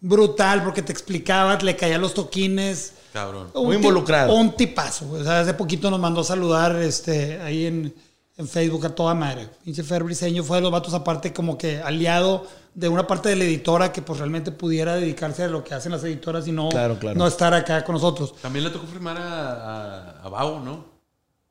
brutal, 0.00 0.62
porque 0.64 0.82
te 0.82 0.92
explicaba, 0.92 1.56
le 1.58 1.76
caían 1.76 2.00
los 2.00 2.14
toquines. 2.14 2.94
Cabrón. 3.12 3.48
Un 3.54 3.66
Muy 3.66 3.76
involucrado. 3.76 4.34
Un 4.34 4.52
tipazo. 4.56 5.10
O 5.12 5.22
sea, 5.22 5.40
hace 5.40 5.54
poquito 5.54 5.90
nos 5.90 6.00
mandó 6.00 6.20
a 6.20 6.24
saludar 6.24 6.76
este, 6.76 7.40
ahí 7.40 7.66
en, 7.66 7.94
en 8.36 8.48
Facebook 8.48 8.84
a 8.86 8.90
toda 8.94 9.14
madre. 9.14 9.48
Pinche 9.64 9.82
Fer 9.82 10.02
Briseño 10.04 10.42
fue 10.44 10.58
de 10.58 10.62
los 10.62 10.70
vatos 10.72 10.92
aparte 10.94 11.32
como 11.32 11.56
que 11.56 11.78
aliado 11.80 12.46
de 12.74 12.88
una 12.90 13.06
parte 13.06 13.30
de 13.30 13.36
la 13.36 13.44
editora 13.44 13.90
que 13.90 14.02
pues 14.02 14.18
realmente 14.18 14.52
pudiera 14.52 14.96
dedicarse 14.96 15.44
a 15.44 15.48
lo 15.48 15.64
que 15.64 15.72
hacen 15.72 15.92
las 15.92 16.04
editoras 16.04 16.46
y 16.46 16.52
no, 16.52 16.68
Claro, 16.68 16.98
claro. 16.98 17.18
no 17.18 17.26
estar 17.26 17.54
acá 17.54 17.82
con 17.84 17.94
nosotros. 17.94 18.34
También 18.42 18.64
le 18.66 18.70
tocó 18.70 18.86
firmar 18.86 19.16
a, 19.16 19.52
a, 19.52 20.10
a 20.22 20.28
Bau, 20.28 20.60
¿no? 20.60 20.95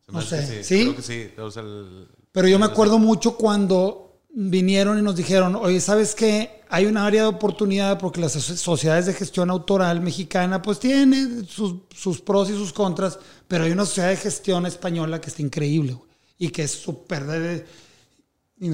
No 0.08 0.22
sé, 0.22 0.64
¿sí? 0.64 0.82
Creo 0.84 0.96
que 0.96 1.02
sí. 1.02 1.28
o 1.40 1.50
sea, 1.52 1.64
el- 1.64 2.08
Pero 2.32 2.48
yo 2.48 2.60
me 2.60 2.66
acuerdo 2.66 3.00
mucho 3.00 3.36
cuando 3.38 4.20
vinieron 4.30 5.00
y 5.00 5.02
nos 5.02 5.16
dijeron, 5.16 5.56
oye, 5.56 5.80
¿sabes 5.80 6.14
qué? 6.14 6.62
Hay 6.70 6.86
una 6.88 7.06
área 7.06 7.22
de 7.24 7.28
oportunidad 7.30 7.98
porque 8.00 8.20
las 8.20 8.34
sociedades 8.34 9.06
de 9.06 9.14
gestión 9.14 9.50
autoral 9.50 10.02
mexicana 10.02 10.62
pues 10.62 10.80
tiene 10.80 11.46
sus, 11.48 11.76
sus 11.96 12.22
pros 12.22 12.50
y 12.50 12.54
sus 12.54 12.74
contras, 12.74 13.18
pero 13.48 13.64
hay 13.64 13.72
una 13.72 13.86
sociedad 13.86 14.10
de 14.10 14.18
gestión 14.18 14.66
española 14.66 15.22
que 15.22 15.30
está 15.30 15.42
increíble 15.42 15.94
güey, 15.94 16.10
y 16.38 16.50
que 16.50 16.64
es 16.64 16.72
súper 16.72 17.24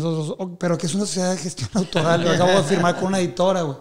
"Oh, 0.03 0.57
pero 0.59 0.77
que 0.77 0.85
es 0.87 0.95
una 0.95 1.05
sociedad 1.05 1.31
de 1.31 1.37
gestión 1.37 1.69
autoral, 1.73 2.23
lo 2.23 2.29
acabo 2.31 2.51
de 2.51 2.63
firmar 2.63 2.95
con 2.95 3.05
una 3.07 3.19
editora, 3.19 3.61
güey. 3.63 3.77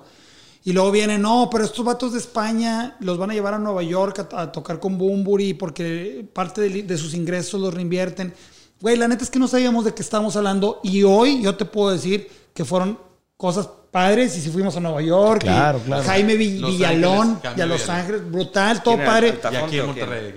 Y 0.64 0.72
luego 0.72 0.90
viene, 0.90 1.18
no, 1.18 1.48
pero 1.50 1.64
estos 1.64 1.84
vatos 1.84 2.12
de 2.12 2.18
España 2.18 2.96
los 3.00 3.16
van 3.16 3.30
a 3.30 3.34
llevar 3.34 3.54
a 3.54 3.58
Nueva 3.58 3.82
York 3.82 4.26
a, 4.32 4.42
a 4.42 4.52
tocar 4.52 4.78
con 4.78 4.98
Bumburi 4.98 5.54
porque 5.54 6.26
parte 6.32 6.60
de, 6.60 6.82
de 6.82 6.98
sus 6.98 7.14
ingresos 7.14 7.60
los 7.60 7.72
reinvierten. 7.72 8.34
Güey, 8.80 8.96
la 8.96 9.08
neta 9.08 9.24
es 9.24 9.30
que 9.30 9.38
no 9.38 9.48
sabíamos 9.48 9.84
de 9.84 9.94
qué 9.94 10.02
estábamos 10.02 10.36
hablando 10.36 10.80
y 10.82 11.02
hoy 11.02 11.42
yo 11.42 11.54
te 11.54 11.64
puedo 11.64 11.90
decir 11.90 12.28
que 12.52 12.64
fueron 12.64 12.98
cosas 13.36 13.68
padres 13.90 14.36
y 14.36 14.40
si 14.40 14.50
fuimos 14.50 14.76
a 14.76 14.80
Nueva 14.80 15.02
York. 15.02 15.42
y 15.44 15.46
Claro, 15.46 15.80
claro. 15.80 16.04
Jaime 16.04 16.34
Los 16.34 16.72
Villalón 16.72 17.40
Ángeles, 17.42 17.56
y 17.56 17.60
a 17.60 17.66
Los. 17.66 17.88
Ángeles, 17.88 18.30
brutal, 18.30 18.82
todo 18.82 18.96
padre. 18.98 19.40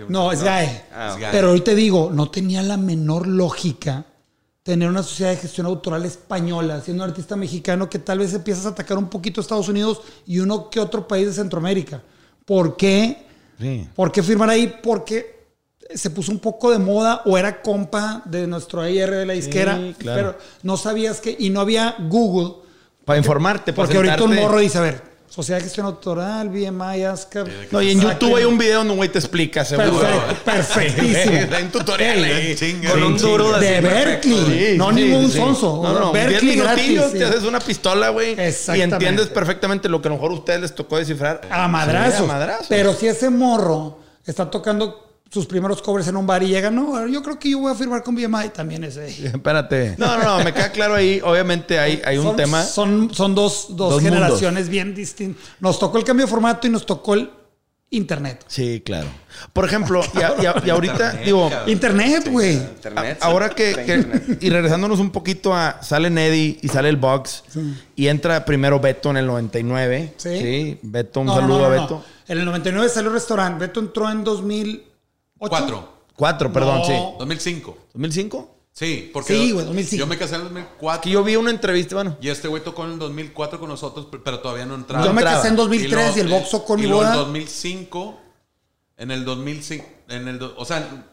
No, 0.07 0.31
es 0.31 0.41
Gae. 0.41 0.85
Ah. 0.93 1.17
Pero 1.31 1.51
hoy 1.51 1.61
te 1.61 1.75
digo, 1.75 2.09
no 2.13 2.29
tenía 2.29 2.61
la 2.61 2.77
menor 2.77 3.27
lógica 3.27 4.05
tener 4.63 4.89
una 4.89 5.03
sociedad 5.03 5.31
de 5.31 5.37
gestión 5.37 5.67
autoral 5.67 6.05
española, 6.05 6.81
siendo 6.81 7.03
un 7.03 7.09
artista 7.09 7.35
mexicano 7.35 7.89
que 7.89 7.99
tal 7.99 8.19
vez 8.19 8.33
empiezas 8.33 8.65
a 8.65 8.69
atacar 8.69 8.97
un 8.97 9.09
poquito 9.09 9.39
a 9.39 9.43
Estados 9.43 9.67
Unidos 9.67 10.01
y 10.25 10.39
uno 10.39 10.69
que 10.69 10.79
otro 10.79 11.07
país 11.07 11.27
de 11.27 11.33
Centroamérica. 11.33 12.01
¿Por 12.45 12.77
qué? 12.77 13.25
Sí. 13.59 13.87
¿Por 13.93 14.11
qué 14.11 14.23
firmar 14.23 14.49
ahí? 14.49 14.73
Porque 14.81 15.33
se 15.93 16.09
puso 16.09 16.31
un 16.31 16.39
poco 16.39 16.71
de 16.71 16.79
moda 16.79 17.21
o 17.25 17.37
era 17.37 17.61
compa 17.61 18.21
de 18.25 18.47
nuestro 18.47 18.87
IR 18.87 19.11
de 19.11 19.25
la 19.25 19.33
disquera, 19.33 19.79
claro. 19.97 20.17
pero 20.17 20.37
no 20.63 20.77
sabías 20.77 21.19
que, 21.19 21.35
y 21.37 21.49
no 21.49 21.59
había 21.59 21.95
Google, 22.09 22.55
Para 23.05 23.19
informarte, 23.19 23.73
para 23.73 23.85
porque 23.85 23.97
ahorita 23.97 24.23
un 24.23 24.35
morro 24.35 24.59
dice, 24.59 24.77
a 24.77 24.81
ver, 24.81 25.12
Sociedad 25.33 25.57
de 25.57 25.63
Gestión 25.63 25.87
Autoral, 25.87 26.47
BMI, 26.47 27.05
ASCAP. 27.05 27.47
No, 27.71 27.81
y 27.81 27.89
en 27.89 27.99
YouTube 27.99 28.35
hay 28.35 28.43
un 28.43 28.55
video 28.55 28.77
donde 28.77 28.91
un 28.91 28.97
güey 28.97 29.09
te 29.09 29.17
explica, 29.17 29.65
seguro. 29.65 29.99
Perfecto, 29.99 30.43
perfectísimo. 30.45 31.55
Hay 31.57 31.63
un 31.63 31.71
tutorial 31.71 32.23
ahí. 32.23 32.55
Chinga. 32.55 32.91
Con 32.91 33.03
un 33.03 33.17
duro 33.17 33.57
de 33.57 33.81
perfecto. 33.81 34.29
Berkeley. 34.29 34.73
Sí, 34.73 34.77
no 34.77 34.89
sí, 34.89 34.95
ningún 34.95 35.31
sí. 35.31 35.37
sonso. 35.39 35.81
No, 35.81 35.99
no, 35.99 36.11
Berkeley 36.11 36.53
10 36.53 36.65
minutillos, 36.67 37.03
gratis. 37.05 37.11
sí. 37.13 37.17
te 37.17 37.25
haces 37.25 37.43
una 37.45 37.59
pistola, 37.59 38.09
güey. 38.09 38.37
Y 38.75 38.81
entiendes 38.81 39.25
perfectamente 39.29 39.89
lo 39.89 40.03
que 40.03 40.09
a 40.09 40.11
lo 40.11 40.17
mejor 40.17 40.33
a 40.33 40.35
ustedes 40.35 40.61
les 40.61 40.75
tocó 40.75 40.97
descifrar. 40.99 41.41
A 41.49 41.67
madrazos. 41.67 42.17
Sí, 42.17 42.23
a 42.23 42.27
madrazos. 42.27 42.67
Pero 42.69 42.93
si 42.93 43.07
ese 43.07 43.31
morro 43.31 43.97
está 44.27 44.51
tocando 44.51 45.12
sus 45.33 45.47
primeros 45.47 45.81
covers 45.81 46.07
en 46.07 46.15
un 46.15 46.27
bar 46.27 46.43
y 46.43 46.47
llega, 46.47 46.69
no, 46.69 47.07
yo 47.07 47.23
creo 47.23 47.39
que 47.39 47.49
yo 47.49 47.57
voy 47.59 47.71
a 47.71 47.75
firmar 47.75 48.03
con 48.03 48.13
BMI 48.13 48.49
también 48.53 48.83
ese. 48.83 49.07
Espérate. 49.25 49.95
No, 49.97 50.15
no, 50.19 50.37
no, 50.37 50.43
me 50.43 50.53
queda 50.53 50.71
claro 50.71 50.93
ahí. 50.93 51.19
Obviamente 51.23 51.79
hay, 51.79 52.01
hay 52.05 52.17
un 52.19 52.25
son, 52.25 52.35
tema. 52.35 52.63
Son, 52.63 53.11
son 53.13 53.33
dos, 53.33 53.67
dos, 53.71 53.93
Dos 53.93 54.01
generaciones 54.03 54.69
bien 54.69 54.93
distintas. 54.93 55.43
Nos 55.59 55.79
tocó 55.79 55.97
el 55.97 56.03
cambio 56.03 56.27
de 56.27 56.29
formato 56.29 56.67
y 56.67 56.69
nos 56.69 56.85
tocó 56.85 57.15
el 57.15 57.31
internet. 57.89 58.43
Sí, 58.47 58.81
claro. 58.85 59.07
Por 59.53 59.65
ejemplo, 59.65 60.01
y, 60.13 60.17
a- 60.21 60.35
y 60.41 60.45
a- 60.45 60.55
y 60.65 60.69
ahorita, 60.71 61.11
digo, 61.25 61.49
Internet, 61.67 62.27
güey. 62.29 62.53
Internet. 62.53 63.17
a- 63.21 63.25
ahora 63.25 63.49
que, 63.49 64.37
y 64.39 64.49
regresándonos 64.51 64.99
un 64.99 65.11
poquito 65.11 65.53
a 65.55 65.81
sale 65.81 66.09
Neddy 66.11 66.59
y 66.61 66.67
sale 66.67 66.89
el 66.89 66.97
Box 66.97 67.43
y 67.95 68.07
entra 68.07 68.45
primero 68.45 68.79
Beto 68.79 69.09
en 69.09 69.17
el 69.17 69.25
99. 69.25 70.13
Sí. 70.17 70.29
Sí. 70.39 70.79
Beto, 70.83 71.21
un 71.21 71.25
No, 71.27 71.35
saludo 71.35 71.59
no, 71.59 71.65
a 71.65 71.69
Beto. 71.69 71.89
no. 71.89 72.03
En 72.27 72.37
el 72.39 72.45
99 72.45 72.87
salió 72.89 73.09
el 73.09 73.15
restaurante. 73.15 73.65
Beto 73.65 73.79
entró 73.79 74.09
en 74.11 74.23
2008. 75.49 75.49
Cuatro. 75.49 75.93
Cuatro, 76.15 76.53
perdón, 76.53 76.79
No. 76.79 76.85
sí. 76.85 76.93
2005. 77.19 77.77
¿2005? 77.93 78.49
Sí, 78.71 79.11
porque 79.13 79.33
Sí, 79.37 79.51
güey, 79.51 79.65
2005. 79.65 79.99
yo 79.99 80.07
me 80.07 80.17
casé 80.17 80.35
en 80.35 80.41
el 80.41 80.47
2004 80.47 81.01
Que 81.01 81.09
yo 81.11 81.23
vi 81.23 81.35
una 81.35 81.51
entrevista, 81.51 81.95
bueno. 81.95 82.17
y 82.19 82.29
este 82.29 82.47
güey 82.47 82.63
tocó 82.63 82.83
en 82.85 82.93
el 82.93 82.99
2004 82.99 83.59
con 83.59 83.69
nosotros, 83.69 84.07
pe- 84.07 84.17
pero 84.19 84.39
todavía 84.39 84.65
no 84.65 84.73
entraba. 84.75 85.05
Yo 85.05 85.13
me 85.13 85.21
casé 85.23 85.49
en 85.49 85.55
2003 85.55 86.17
y, 86.17 86.19
el 86.21 86.27
luego- 86.27 86.41
boxo 86.41 86.65
con 86.65 86.79
y 86.79 86.83
mi 86.83 86.91
boda. 86.91 87.11
En 87.11 87.17
2005, 87.19 88.19
en 88.97 89.11
el 89.11 89.25
2005, 89.25 89.85
en 90.09 90.27
el, 90.27 90.41
o 90.41 90.65
sea, 90.65 91.07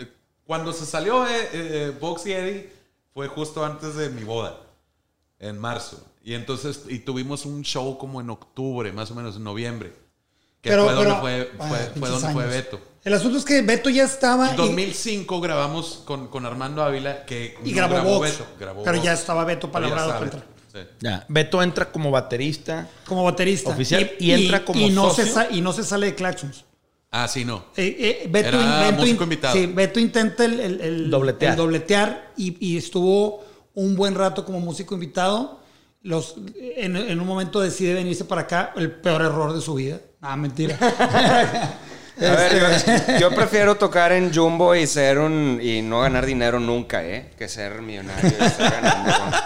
cuando 0.47 0.73
se 0.73 0.87
salió 0.87 1.27
eh, 1.27 1.49
eh, 1.53 1.93
Box 2.01 2.27
y 2.27 2.33
Eddie 2.33 2.73
fue 3.13 3.29
justo 3.29 3.63
antes 3.65 3.95
de 3.95 4.09
mi 4.09 4.25
boda, 4.25 4.59
en 5.39 5.59
marzo. 5.59 6.03
Y 6.25 6.35
entonces, 6.35 6.83
y 6.89 7.01
tuvimos 7.01 7.45
un 7.47 7.63
show 7.63 7.97
como 7.99 8.21
en 8.23 8.31
octubre, 8.31 8.91
más 8.93 9.11
o 9.11 9.15
menos 9.15 9.37
en 9.37 9.45
noviembre. 9.45 9.93
Que 10.63 10.71
Pero- 10.71 10.85
fue 10.85 10.93
donde 10.95 11.09
pero- 11.11 11.21
fue, 11.21 11.51
ah, 11.59 11.69
fue, 11.69 11.79
fue 11.79 11.87
pinches 11.95 12.11
donde 12.11 12.33
fue. 12.33 12.47
Beto. 12.47 12.81
El 13.03 13.15
asunto 13.15 13.39
es 13.39 13.45
que 13.45 13.63
Beto 13.63 13.89
ya 13.89 14.05
estaba. 14.05 14.49
En 14.49 14.55
y- 14.55 14.59
2005 14.59 15.41
grabamos 15.41 16.03
con, 16.05 16.29
con 16.29 16.45
Armando 16.45 16.83
Ávila, 16.83 17.25
que 17.25 17.57
Y, 17.65 17.71
no 17.71 17.77
grabó, 17.77 18.03
Vox. 18.19 18.31
Beto, 18.33 18.47
grabó 18.59 18.83
pero 18.85 18.97
Vox. 18.97 19.05
ya 19.07 19.13
estaba 19.15 19.45
Beto 19.45 19.71
palabrado 19.73 20.19
contra- 20.19 20.45
Sí. 20.73 20.79
Ya. 21.01 21.25
Beto 21.29 21.63
entra 21.63 21.91
como 21.91 22.11
baterista. 22.13 22.89
como 23.07 23.25
baterista. 23.25 23.71
Oficial, 23.71 24.09
y 24.21 24.31
entra 24.31 24.65
como 24.65 24.79
y 24.81 24.91
no 24.91 25.11
socio. 25.11 25.25
Se 25.27 25.55
y 25.55 25.61
no 25.63 25.73
se 25.73 25.83
sale 25.83 26.07
de 26.07 26.15
Claxons. 26.15 26.65
Ah, 27.11 27.27
sí, 27.27 27.45
no. 27.45 27.65
Eh, 27.77 27.97
eh, 28.23 28.29
Beto, 28.31 28.49
Era 28.61 28.81
Beto 28.83 28.99
músico 29.01 29.17
in- 29.17 29.23
invitado. 29.25 29.55
Sí, 29.57 29.67
Beto 29.67 29.99
intenta 29.99 30.45
el, 30.45 30.61
el- 30.61 30.81
el- 30.81 31.11
Dobletear. 31.11 31.53
el 31.53 31.57
dobletear 31.57 32.33
y, 32.37 32.57
y 32.65 32.77
estuvo 32.77 33.45
un 33.75 33.97
buen 33.97 34.15
rato 34.15 34.45
como 34.45 34.61
músico 34.61 34.95
invitado. 34.95 35.59
Los, 36.03 36.37
en, 36.77 36.97
en 36.97 37.19
un 37.21 37.27
momento 37.27 37.61
decide 37.61 37.95
venirse 37.95 38.25
para 38.25 38.43
acá, 38.43 38.73
el 38.77 38.93
peor 38.93 39.23
error 39.23 39.53
de 39.53 39.61
su 39.61 39.75
vida. 39.75 40.01
Ah, 40.21 40.37
mentira. 40.37 40.79
A 42.21 42.37
ver, 42.37 42.61
yo, 42.61 43.19
yo 43.21 43.31
prefiero 43.35 43.77
tocar 43.77 44.13
en 44.13 44.33
Jumbo 44.35 44.75
y 44.75 44.87
ser 44.87 45.19
un 45.19 45.59
y 45.63 45.83
no 45.83 46.01
ganar 46.01 46.27
dinero 46.27 46.61
nunca, 46.61 47.05
¿eh? 47.05 47.31
Que 47.39 47.49
ser 47.49 47.81
millonario 47.83 48.31
y 48.39 48.45
estar 48.45 48.83
ganando. 48.83 49.37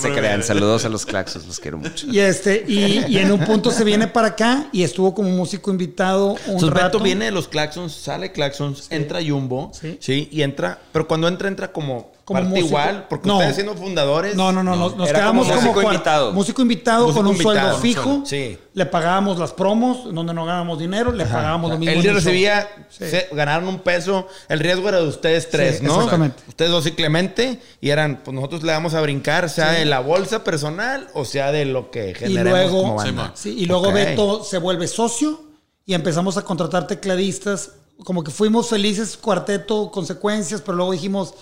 Se 0.00 0.12
crean. 0.12 0.42
Saludos 0.44 0.84
a 0.84 0.88
los 0.88 1.04
claxos, 1.04 1.44
los 1.46 1.58
quiero 1.58 1.78
mucho. 1.78 2.06
y, 2.06 2.20
este, 2.20 2.64
y, 2.68 3.04
y 3.08 3.18
en 3.18 3.32
un 3.32 3.40
punto 3.40 3.70
se 3.72 3.82
viene 3.82 4.06
para 4.06 4.28
acá 4.28 4.66
y 4.70 4.84
estuvo 4.84 5.12
como 5.14 5.30
músico 5.30 5.70
invitado 5.72 6.32
un 6.32 6.38
Entonces 6.38 6.70
rato. 6.70 6.98
Beto 6.98 7.00
viene 7.00 7.24
de 7.26 7.30
los 7.32 7.48
Claxons, 7.48 7.92
sale 7.92 8.30
Claxons, 8.30 8.86
entra 8.90 9.20
Jumbo. 9.26 9.72
Sí. 9.74 9.96
Sí. 10.00 10.28
y 10.30 10.42
entra. 10.42 10.78
Pero 10.92 11.08
cuando 11.08 11.26
entra, 11.26 11.48
entra 11.48 11.72
como, 11.72 12.12
Como 12.24 12.38
parte 12.38 12.50
músico. 12.50 12.68
igual. 12.68 13.06
Porque 13.10 13.26
No. 13.28 13.34
ustedes 13.38 13.54
siendo 13.56 13.74
fundadores. 13.74 14.36
No, 14.36 14.52
no, 14.52 14.62
no, 14.62 14.76
nos, 14.76 14.96
nos 14.96 15.08
quedamos 15.10 15.46
como 15.48 15.58
como, 15.58 15.70
músico 15.72 15.82
invitado. 15.92 16.32
Músico 16.32 16.62
invitado 16.62 17.06
Músico 17.06 17.16
con 17.18 17.26
un 17.26 17.32
invitado, 17.32 17.54
sueldo 17.58 17.76
un 17.76 17.82
fijo. 17.82 18.02
sueldo, 18.04 18.26
sí. 18.26 18.58
Le 18.74 18.86
pagábamos 18.86 19.38
las 19.38 19.52
promos, 19.52 20.04
donde 20.14 20.32
no 20.32 20.44
ganábamos 20.44 20.78
dinero, 20.78 21.10
le 21.12 21.26
pagábamos 21.26 21.70
lo 21.72 21.78
mismo. 21.78 21.94
Él 22.00 22.14
recibía, 22.14 22.68
Sí. 22.90 23.10
se- 23.10 23.28
ganaron 23.32 23.68
un 23.68 23.80
peso. 23.80 24.28
El 24.48 24.60
riesgo 24.60 24.88
era 24.88 24.98
de 25.00 25.08
ustedes 25.08 25.50
tres, 25.50 25.78
Sí, 25.78 25.84
¿no? 25.84 25.96
exactamente. 25.96 26.42
Ustedes 26.48 26.70
dos 26.70 26.86
y 26.86 26.92
Clemente. 26.92 27.60
Y 27.80 27.90
eran, 27.90 28.20
pues 28.24 28.34
nosotros 28.34 28.62
le 28.62 28.72
vamos 28.72 28.94
a 28.94 29.00
brincar, 29.00 29.50
sea 29.50 29.72
de 29.72 29.84
la 29.84 29.98
bolsa 30.00 30.44
personal 30.44 31.08
o 31.14 31.24
sea 31.24 31.50
de 31.52 31.64
lo 31.64 31.90
que 31.90 32.10
Y 32.10 32.14
generemos 32.14 32.50
luego, 32.70 32.82
como 32.82 32.94
banda. 32.94 33.34
y 33.44 33.66
luego 33.66 33.88
Ok. 33.88 33.94
Beto 33.94 34.44
se 34.44 34.58
vuelve 34.58 34.86
socio 34.86 35.42
y 35.84 35.94
empezamos 35.94 36.36
a 36.36 36.42
contratar 36.42 36.86
tecladistas. 36.86 37.72
Como 38.04 38.24
que 38.24 38.30
fuimos 38.30 38.68
felices, 38.68 39.16
cuarteto, 39.16 39.90
consecuencias, 39.90 40.60
pero 40.60 40.76
luego 40.76 40.92
dijimos, 40.92 41.34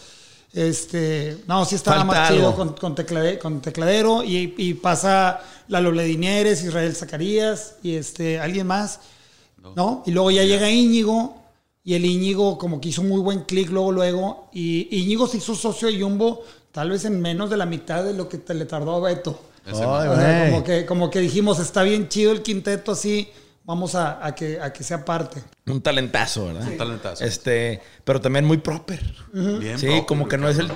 este, 0.52 1.38
no, 1.46 1.64
sí 1.64 1.74
estaba 1.76 2.04
más 2.04 2.28
chido 2.28 2.54
con, 2.56 2.72
con, 2.74 2.94
teclade- 2.96 3.38
con 3.38 3.60
tecladero 3.60 4.24
y, 4.24 4.54
y 4.56 4.74
pasa 4.74 5.40
Lalo 5.68 5.92
Ledineres, 5.92 6.62
Israel 6.64 6.94
Zacarías 6.94 7.76
y 7.82 7.94
este, 7.94 8.40
alguien 8.40 8.66
más, 8.66 9.00
¿no? 9.76 10.02
Y 10.06 10.10
luego 10.10 10.30
ya 10.30 10.42
llega 10.44 10.68
Íñigo 10.70 11.36
y 11.84 11.94
el 11.94 12.04
Íñigo 12.04 12.58
como 12.58 12.80
que 12.80 12.88
hizo 12.88 13.02
muy 13.02 13.20
buen 13.20 13.44
clic 13.44 13.70
luego, 13.70 13.92
luego, 13.92 14.48
y 14.52 14.88
Íñigo 14.90 15.26
se 15.26 15.38
hizo 15.38 15.54
socio 15.54 15.88
de 15.88 16.00
Jumbo 16.00 16.42
tal 16.72 16.90
vez 16.90 17.04
en 17.04 17.20
menos 17.20 17.50
de 17.50 17.56
la 17.56 17.66
mitad 17.66 18.04
de 18.04 18.14
lo 18.14 18.28
que 18.28 18.38
te 18.38 18.54
le 18.54 18.64
tardó 18.64 18.96
a 18.96 19.00
Beto. 19.00 19.40
Ese 19.66 19.82
Ay. 19.84 20.08
O 20.08 20.14
sea, 20.16 20.50
como 20.50 20.64
que, 20.64 20.86
como 20.86 21.10
que 21.10 21.20
dijimos, 21.20 21.58
está 21.58 21.82
bien 21.82 22.08
chido 22.08 22.32
el 22.32 22.42
quinteto 22.42 22.92
así, 22.92 23.28
vamos 23.70 23.94
a, 23.94 24.24
a 24.26 24.34
que, 24.34 24.60
a 24.60 24.72
que 24.72 24.82
sea 24.82 25.04
parte. 25.04 25.42
Un 25.66 25.80
talentazo, 25.80 26.46
¿verdad? 26.46 26.66
Un 26.66 26.76
talentazo. 26.76 27.24
Este, 27.24 27.80
pero 28.04 28.20
también 28.20 28.44
muy 28.44 28.58
proper. 28.58 29.00
Bien 29.32 29.78
Sí, 29.78 29.86
propio, 29.86 30.06
como 30.06 30.28
que 30.28 30.36
no 30.38 30.48
es 30.48 30.58
el. 30.58 30.72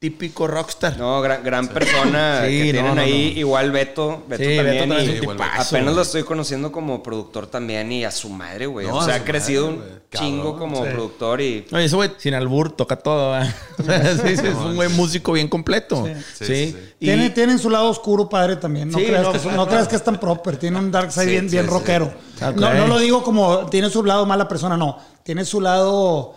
Típico 0.00 0.46
rockstar. 0.46 0.96
No, 0.96 1.20
gran, 1.20 1.42
gran 1.42 1.66
persona 1.68 2.42
Sí, 2.46 2.50
que 2.50 2.66
no, 2.66 2.72
tienen 2.72 2.94
no, 2.94 3.00
ahí. 3.00 3.32
no. 3.34 3.40
Igual 3.40 3.72
Beto. 3.72 4.22
Beto 4.28 4.42
Sí, 4.44 4.48
Beto 4.50 4.62
también. 4.62 4.88
también 4.88 5.00
y 5.00 5.02
es 5.14 5.16
un 5.18 5.22
igual, 5.24 5.36
tipazo, 5.38 5.76
apenas 5.76 5.94
lo 5.96 6.02
estoy 6.02 6.22
conociendo 6.22 6.70
como 6.70 7.02
productor 7.02 7.48
también 7.48 7.90
y 7.90 8.04
a 8.04 8.10
su 8.12 8.28
madre, 8.28 8.66
güey. 8.66 8.86
No, 8.86 8.96
o 8.98 9.02
sea, 9.04 9.16
ha 9.16 9.24
crecido 9.24 9.72
madre, 9.72 9.82
un 9.92 10.00
chingo 10.20 10.52
Cabrón. 10.52 10.58
como 10.58 10.84
Sí. 10.84 10.90
productor 10.92 11.40
y... 11.40 11.66
Oye, 11.72 11.84
ese 11.84 11.96
güey 11.96 12.10
sin 12.18 12.34
albur 12.34 12.70
toca 12.76 12.94
todo, 12.96 13.42
sí, 13.78 13.84
es 13.88 14.42
un 14.54 14.76
güey 14.76 14.88
músico 14.90 15.32
bien 15.32 15.48
completo. 15.48 16.06
Sí, 16.06 16.12
Sí, 16.14 16.44
sí, 16.44 16.54
sí. 16.70 16.76
Y- 17.00 17.06
Tiene, 17.06 17.30
tienen 17.30 17.58
su 17.58 17.68
lado 17.68 17.88
oscuro 17.88 18.28
padre 18.28 18.54
también. 18.54 18.90
No, 18.90 18.98
Sí, 18.98 19.04
creas, 19.06 19.22
no, 19.24 19.32
que, 19.32 19.38
no 19.48 19.56
no. 19.56 19.66
creas 19.66 19.88
que 19.88 19.96
es 19.96 20.04
tan 20.04 20.20
proper. 20.20 20.56
Tiene 20.58 20.78
un 20.78 20.92
dark 20.92 21.10
side 21.10 21.24
Sí, 21.24 21.30
bien, 21.32 21.48
sí, 21.50 21.56
bien 21.56 21.64
sí. 21.64 21.70
rockero. 21.72 22.06
Ok. 22.40 22.54
No, 22.56 22.72
no 22.72 22.86
lo 22.86 22.98
digo 23.00 23.24
como 23.24 23.66
tiene 23.66 23.90
su 23.90 24.04
lado 24.04 24.26
mala 24.26 24.46
persona, 24.46 24.76
no. 24.76 24.96
Tiene 25.24 25.44
su 25.44 25.60
lado, 25.60 26.34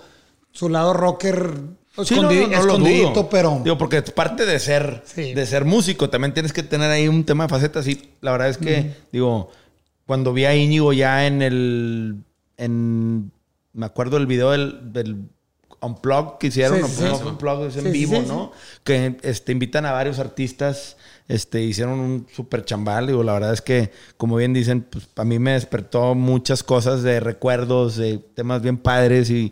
su 0.52 0.68
lado 0.68 0.94
rocker 0.94 1.54
Sí, 2.06 2.16
no, 2.16 2.30
escondi- 2.32 2.42
no, 2.44 2.48
no 2.48 2.56
lo 2.56 2.60
escondidito, 2.60 3.30
pero. 3.30 3.62
Digo, 3.64 3.78
porque 3.78 3.98
es 3.98 4.12
parte 4.12 4.46
de 4.46 4.60
ser, 4.60 5.02
Sí. 5.06 5.34
de 5.34 5.46
ser 5.46 5.66
músico. 5.66 6.10
También 6.10 6.34
tienes 6.34 6.54
que 6.54 6.64
tener 6.64 6.90
ahí 6.90 7.08
un 7.08 7.26
tema 7.26 7.44
de 7.46 7.50
facetas. 7.50 7.88
Y 7.88 8.12
la 8.22 8.32
verdad 8.32 8.50
es 8.50 8.58
que, 8.58 8.94
digo, 9.12 9.50
cuando 10.06 10.32
vi 10.34 10.46
a 10.46 10.56
Íñigo 10.56 10.94
ya 10.94 11.28
en 11.28 11.42
el. 11.42 12.16
En, 12.58 13.32
me 13.74 13.86
acuerdo 13.86 14.18
del 14.18 14.28
video 14.28 14.52
del, 14.52 14.94
del 14.94 15.18
Unplug 15.82 16.38
que 16.38 16.48
hicieron. 16.48 16.78
Sí, 16.78 16.84
sí, 16.88 17.04
pues, 17.04 17.18
sí. 17.18 17.24
no, 17.24 17.30
Unplug 17.32 17.64
es 17.66 17.76
en 17.76 17.84
Sí, 17.86 17.92
sí, 17.92 17.98
vivo, 17.98 18.16
sí, 18.22 18.26
¿no? 18.28 18.52
Que 18.84 19.18
este, 19.24 19.52
invitan 19.52 19.86
a 19.86 19.92
varios 19.92 20.20
artistas. 20.20 20.96
Este, 21.28 21.62
hicieron 21.62 22.00
un 22.00 22.28
super 22.34 22.64
chambal. 22.66 23.08
Digo, 23.08 23.24
la 23.24 23.34
verdad 23.34 23.54
es 23.54 23.62
que, 23.62 23.92
como 24.18 24.36
bien 24.38 24.54
dicen, 24.54 24.82
pues 24.90 25.10
a 25.16 25.24
mí 25.26 25.40
me 25.40 25.52
despertó 25.54 26.14
muchas 26.16 26.64
cosas 26.64 27.04
de 27.04 27.20
recuerdos, 27.20 27.96
de 27.98 28.18
temas 28.18 28.62
bien 28.62 28.78
padres 28.78 29.30
y, 29.30 29.52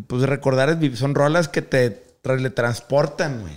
pues 0.00 0.22
recordar 0.22 0.78
son 0.94 1.14
rolas 1.14 1.48
que 1.48 1.62
te 1.62 1.90
teletransportan, 2.22 3.40
güey. 3.42 3.54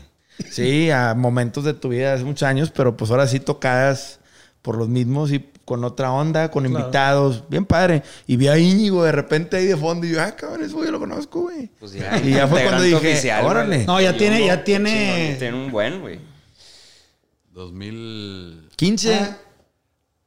Sí, 0.52 0.92
a 0.92 1.14
momentos 1.14 1.64
de 1.64 1.74
tu 1.74 1.90
vida 1.90 2.14
hace 2.14 2.24
muchos 2.26 2.44
años, 2.44 2.70
pero 2.76 2.98
pues 2.98 3.10
ahora 3.12 3.28
sí 3.28 3.40
tocadas 3.40 4.20
por 4.62 4.78
los 4.78 4.90
mismos 4.90 5.32
y 5.32 5.40
con 5.64 5.84
otra 5.84 6.12
onda, 6.12 6.52
con 6.52 6.66
invitados, 6.66 7.44
bien 7.50 7.66
padre. 7.66 8.04
Y 8.28 8.36
vi 8.36 8.48
a 8.50 8.58
Íñigo 8.58 9.04
de 9.04 9.12
repente 9.12 9.58
ahí 9.58 9.66
de 9.66 9.78
fondo 9.78 10.06
y 10.06 10.12
yo, 10.12 10.22
ah, 10.22 10.36
cabrón, 10.36 10.64
eso 10.64 10.84
yo 10.84 10.92
lo 10.92 11.00
conozco, 11.00 11.42
güey. 11.44 11.70
Pues 11.80 11.94
ya, 11.94 12.20
y 12.24 12.32
ya 12.32 12.48
fue 12.48 12.64
cuando 12.64 12.84
dije, 12.84 12.96
oficial, 12.98 13.46
órale. 13.46 13.86
No, 13.86 14.02
ya 14.02 14.12
Y 14.12 14.18
tiene- 14.18 14.38
uno, 14.38 14.46
ya 14.48 14.64
tiene- 14.64 15.36
Tiene 15.40 15.58
un 15.58 15.72
buen, 15.72 16.02
güey. 16.02 16.20
2000. 17.54 18.70
15. 18.76 19.14
Ah. 19.16 19.38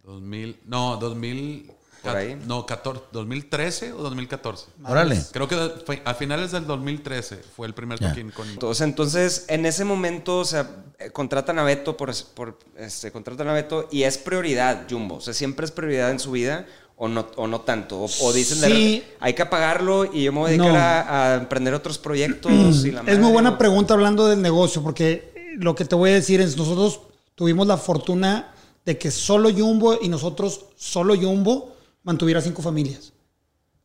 2000. 0.04 0.56
No, 0.66 0.96
2000. 0.96 1.70
Por 2.03 2.16
ahí. 2.16 2.38
No, 2.46 2.64
14, 2.64 3.05
2013 3.12 3.92
o 3.92 3.99
2014. 4.03 4.66
Órale. 4.84 5.20
Creo 5.32 5.49
que 5.49 5.57
fue 5.84 6.01
a 6.05 6.14
finales 6.14 6.53
del 6.53 6.66
2013 6.66 7.36
fue 7.57 7.66
el 7.66 7.74
primer 7.74 7.99
Ya. 8.01 8.11
toquín 8.11 8.30
con. 8.30 8.49
Entonces, 8.49 8.80
entonces, 8.86 9.44
en 9.49 9.66
ese 9.66 9.84
momento, 9.84 10.38
o 10.38 10.44
sea, 10.44 10.70
eh, 10.99 11.11
contratan 11.11 11.59
a 11.59 11.64
Beto 11.64 11.96
por, 11.96 12.12
por 12.34 12.59
este, 12.76 13.11
contratan 13.11 13.49
a 13.49 13.53
Beto 13.53 13.88
y 13.90 14.05
es 14.05 14.16
prioridad, 14.18 14.86
Jumbo. 14.88 15.16
O 15.16 15.20
sea, 15.20 15.34
siempre 15.34 15.64
es 15.66 15.72
prioridad 15.72 16.11
en 16.11 16.20
su 16.20 16.30
vida 16.30 16.66
o 16.96 17.09
no, 17.09 17.26
o 17.36 17.46
no 17.46 17.61
tanto. 17.62 17.99
O, 18.01 18.09
o 18.22 18.32
dicen, 18.32 18.61
de 18.61 18.66
Sí. 18.68 18.72
repente, 18.72 19.16
hay 19.20 19.34
que 19.34 19.42
apagarlo 19.42 20.05
y 20.12 20.24
yo 20.24 20.32
me 20.32 20.38
voy 20.40 20.49
a 20.49 20.51
dedicar 20.53 20.72
No. 20.72 20.78
a, 20.78 21.32
a 21.32 21.34
emprender 21.36 21.74
otros 21.74 21.99
proyectos. 21.99 22.51
y 22.84 22.90
la 22.92 23.01
Es 23.01 23.07
madre, 23.07 23.18
muy 23.18 23.32
buena 23.32 23.51
o- 23.51 23.59
pregunta 23.59 23.94
hablando 23.94 24.26
del 24.28 24.40
negocio, 24.42 24.82
porque 24.82 25.32
eh, 25.34 25.55
lo 25.59 25.74
que 25.74 25.84
te 25.84 25.94
voy 25.94 26.11
a 26.11 26.14
decir 26.14 26.40
es, 26.40 26.57
nosotros 26.57 27.01
tuvimos 27.34 27.66
la 27.66 27.76
fortuna 27.76 28.53
de 28.84 28.96
que 28.99 29.11
solo 29.11 29.51
Jumbo 29.53 29.99
y 30.01 30.09
nosotros 30.09 30.64
solo 30.76 31.14
Jumbo 31.16 31.76
mantuviera 32.09 32.40
cinco 32.40 32.62
familias. 32.62 33.12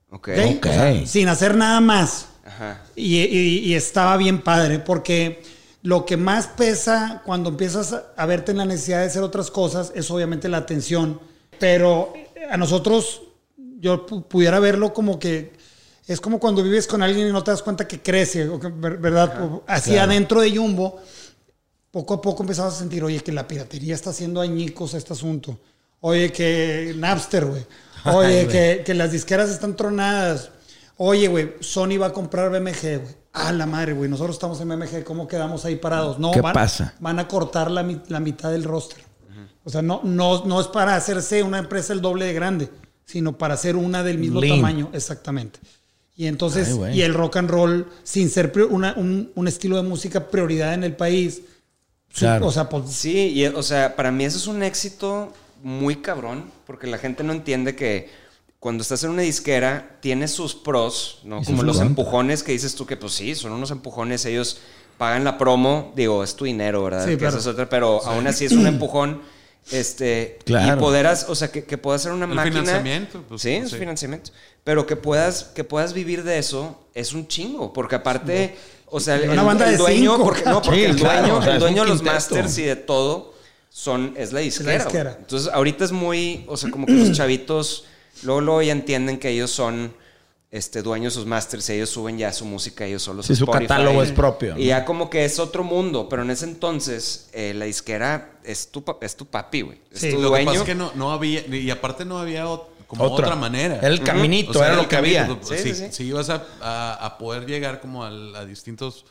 Ok. 0.10 0.30
¿ok? 0.30 0.56
Ok. 0.58 0.66
O 0.66 0.70
sea, 0.74 1.06
sin 1.06 1.28
hacer 1.28 1.56
nada 1.56 1.80
más. 1.82 2.28
Ajá. 2.46 2.82
Y, 2.96 3.18
y- 3.22 3.60
y 3.60 3.74
estaba 3.76 4.16
bien 4.18 4.42
padre, 4.42 4.80
porque 4.80 5.44
lo 5.82 6.06
que 6.06 6.16
más 6.18 6.48
pesa 6.48 7.22
cuando 7.26 7.50
empiezas 7.50 7.94
a- 8.16 8.26
verte 8.26 8.52
en 8.52 8.58
la 8.60 8.66
necesidad 8.66 9.00
de 9.00 9.06
hacer 9.08 9.24
otras 9.24 9.52
cosas 9.52 9.92
es 9.96 10.10
obviamente 10.10 10.48
la 10.50 10.58
atención. 10.58 11.20
Pero 11.60 12.14
a 12.50 12.58
nosotros, 12.58 13.22
yo 13.80 14.06
pu- 14.08 14.24
pudiera 14.28 14.60
verlo 14.60 14.94
como 14.94 15.20
que 15.20 15.54
es 16.08 16.20
como 16.22 16.40
cuando 16.40 16.64
vives 16.64 16.88
con 16.88 17.02
alguien 17.04 17.28
y 17.28 17.32
no 17.32 17.44
te 17.44 17.52
das 17.52 17.62
cuenta 17.64 17.88
que 17.88 18.02
crece, 18.02 18.48
o 18.50 18.60
que, 18.60 18.68
ver- 18.70 18.98
¿verdad? 18.98 19.50
Así 19.68 19.98
adentro 19.98 20.40
de 20.42 20.56
Jumbo, 20.56 21.00
poco 21.92 22.14
a 22.16 22.22
poco 22.22 22.44
empezabas 22.44 22.76
a 22.76 22.80
sentir, 22.80 23.04
oye, 23.04 23.20
que 23.22 23.32
la 23.32 23.48
piratería 23.48 23.96
está 23.96 24.10
haciendo 24.12 24.42
añicos 24.42 24.94
a 24.94 24.98
este 24.98 25.14
asunto. 25.14 25.60
Oye, 26.02 26.32
que 26.32 26.94
Napster, 26.98 27.46
güey. 27.46 27.66
Oye, 28.16 28.48
que, 28.48 28.84
que 28.86 28.94
las 28.94 29.12
disqueras 29.12 29.50
están 29.50 29.76
tronadas. 29.76 30.52
Oye, 30.98 31.28
güey, 31.28 31.54
Sony 31.60 31.98
va 32.02 32.08
a 32.08 32.14
comprar 32.14 32.50
BMG, 32.52 33.00
güey. 33.02 33.16
Ah, 33.34 33.52
la 33.52 33.66
madre, 33.66 33.94
güey. 33.94 34.10
Nosotros 34.10 34.36
estamos 34.36 34.62
en 34.62 34.70
BMG. 34.70 35.04
¿Cómo 35.04 35.28
quedamos 35.28 35.66
ahí 35.66 35.76
parados? 35.76 36.20
No, 36.20 36.32
¿Qué 36.32 36.42
van, 36.42 36.54
pasa? 36.54 36.94
Van 37.00 37.18
a 37.20 37.28
cortar 37.28 37.72
la, 37.72 37.82
la 38.08 38.20
mitad 38.20 38.52
del 38.52 38.64
roster. 38.64 39.04
O 39.66 39.70
sea, 39.70 39.82
no, 39.82 40.02
no, 40.04 40.44
no 40.46 40.60
es 40.62 40.68
para 40.68 40.96
hacerse 40.96 41.42
una 41.42 41.58
empresa 41.58 41.94
el 41.94 42.02
doble 42.02 42.26
de 42.26 42.34
grande, 42.34 42.70
sino 43.06 43.38
para 43.38 43.54
hacer 43.54 43.76
una 43.78 44.04
del 44.04 44.18
mismo 44.20 44.42
Lean. 44.42 44.58
tamaño. 44.58 44.90
Exactamente. 44.94 45.60
Y 46.16 46.28
entonces, 46.28 46.78
Ay, 46.84 47.00
y 47.00 47.02
el 47.02 47.14
rock 47.14 47.38
and 47.38 47.50
roll, 47.50 47.88
sin 48.04 48.30
ser 48.30 48.52
una- 48.70 48.94
un, 48.98 49.32
un 49.34 49.48
estilo 49.48 49.78
de 49.78 49.84
música 49.84 50.28
prioridad 50.28 50.74
en 50.76 50.84
el 50.84 50.96
país, 50.96 51.42
su- 52.12 52.20
Claro. 52.20 52.46
o 52.48 52.52
sea, 52.52 52.70
pues, 52.70 52.92
Sí, 52.92 53.30
y, 53.34 53.46
o 53.48 53.64
sea, 53.64 53.96
para 53.96 54.12
mí 54.12 54.26
eso 54.26 54.38
es 54.38 54.46
un 54.48 54.62
éxito 54.62 55.32
muy 55.64 55.96
cabrón, 55.98 56.46
porque 56.68 56.86
la 56.88 56.98
gente 57.00 57.24
no 57.24 57.34
entiende 57.34 57.76
que 57.76 58.10
cuando 58.60 58.82
estás 58.84 59.04
en 59.04 59.10
una 59.10 59.24
disquera 59.24 59.98
tiene 60.02 60.28
sus 60.28 60.54
pros, 60.56 61.20
¿no? 61.24 61.42
Como 61.44 61.64
los 61.64 61.80
empujones 61.82 62.44
que 62.44 62.52
dices 62.52 62.76
tú 62.76 62.86
que 62.86 62.96
pues 62.98 63.14
sí, 63.14 63.34
son 63.36 63.52
unos 63.54 63.72
empujones, 63.72 64.24
ellos 64.26 64.60
pagan 64.98 65.24
la 65.24 65.38
promo, 65.38 65.92
digo, 65.96 66.24
es 66.24 66.36
tu 66.36 66.46
dinero, 66.46 66.84
¿verdad? 66.84 67.04
Sí, 67.06 67.12
Que 67.12 67.18
claro. 67.18 67.38
es 67.40 67.48
otra, 67.48 67.68
pero 67.68 68.02
aún 68.06 68.28
así 68.28 68.46
es 68.46 68.52
un 68.52 68.68
empujón. 68.68 69.22
Este, 69.72 70.40
Claro. 70.46 70.78
y 70.78 70.80
poder, 70.82 71.08
as- 71.08 71.28
o 71.30 71.36
sea, 71.36 71.50
que, 71.52 71.64
que 71.64 71.78
puedas 71.78 72.02
ser 72.02 72.12
una 72.12 72.26
El 72.26 72.34
máquina. 72.34 72.60
financiamiento, 72.62 73.24
pues, 73.30 73.42
sí, 73.42 73.52
es 73.52 73.70
sí. 73.72 73.78
financiamiento. 73.78 74.32
Pero 74.66 74.86
que 74.86 74.96
puedas, 74.98 75.46
que 75.56 75.64
puedas 75.64 75.94
vivir 75.94 76.24
de 76.24 76.38
eso 76.38 76.80
es 76.94 77.14
un 77.14 77.28
chingo, 77.28 77.72
porque 77.74 77.96
aparte, 77.96 78.56
o 78.88 79.00
sea, 79.00 79.16
el, 79.16 79.30
Una 79.30 79.44
banda 79.44 79.66
el 79.66 79.72
de 79.72 79.78
dueño, 79.78 80.12
cinco, 80.16 80.24
porque, 80.26 80.44
no, 80.46 80.62
porque 80.62 80.80
Sí, 80.80 80.86
el 80.86 80.98
dueño, 80.98 81.42
el 81.44 81.60
dueño 81.60 81.84
de 81.84 81.90
los 81.90 82.04
masters 82.04 82.58
y 82.58 82.64
de 82.64 82.76
todo 82.76 83.33
son, 83.76 84.14
es 84.18 84.32
la 84.34 84.42
disquera. 84.42 85.16
Entonces, 85.20 85.52
ahorita 85.52 85.84
es 85.84 85.92
muy, 85.92 86.44
o 86.48 86.56
sea, 86.58 86.70
como 86.70 86.86
que 86.86 86.94
los 86.94 87.12
chavitos 87.18 87.86
luego, 88.22 88.40
luego 88.42 88.62
ya 88.62 88.72
entienden 88.72 89.18
que 89.18 89.30
ellos 89.30 89.50
son 89.50 89.94
este, 90.52 90.84
dueños 90.84 91.14
de 91.16 91.20
sus 91.22 91.26
masters, 91.28 91.68
ellos 91.72 91.90
suben 91.90 92.20
ya 92.20 92.32
su 92.32 92.46
música 92.46 92.86
ellos 92.86 93.02
solos. 93.02 93.26
Sí, 93.26 93.36
su 93.36 93.46
Spotify. 93.46 93.68
catálogo 93.68 94.04
es 94.04 94.12
propio, 94.12 94.54
Y 94.56 94.60
¿no? 94.62 94.66
ya 94.68 94.86
como 94.86 95.10
que 95.10 95.26
es 95.26 95.40
otro 95.40 95.64
mundo, 95.64 96.08
pero 96.08 96.22
en 96.22 96.30
ese 96.30 96.46
entonces 96.46 97.30
eh, 97.34 97.56
la 97.56 97.66
disquera 97.66 98.34
es 98.44 98.68
tu, 98.70 98.84
es 99.02 99.16
tu 99.16 99.26
papi, 99.26 99.62
güey. 99.62 99.80
Es 99.92 100.02
Sí. 100.02 100.10
tu 100.12 100.18
Lo 100.18 100.22
que 100.22 100.28
dueño. 100.28 100.46
pasa 100.46 100.60
es 100.60 100.66
que 100.66 100.76
no, 100.76 100.92
no 100.94 101.12
había. 101.12 101.42
Y 101.48 101.72
aparte 101.72 102.06
no 102.06 102.20
había 102.20 102.44
como 102.86 103.04
Otra. 103.06 103.26
otra, 103.26 103.36
manera. 103.36 103.78
Era 103.78 103.88
el 103.88 104.04
caminito, 104.04 104.52
O 104.52 104.54
sea, 104.54 104.68
era 104.68 104.76
lo 104.76 104.84
que 104.84 104.96
camino, 104.96 105.20
había. 105.22 105.40
pues, 105.40 105.60
Sí, 105.62 105.70
si, 105.70 105.76
sí, 105.76 105.86
sí. 105.88 105.92
si 105.92 106.04
ibas 106.04 106.30
a, 106.30 106.46
a- 106.62 106.94
a 107.04 107.18
poder 107.18 107.48
llegar 107.48 107.82
como 107.82 108.04
a, 108.06 108.46
distintos 108.46 109.06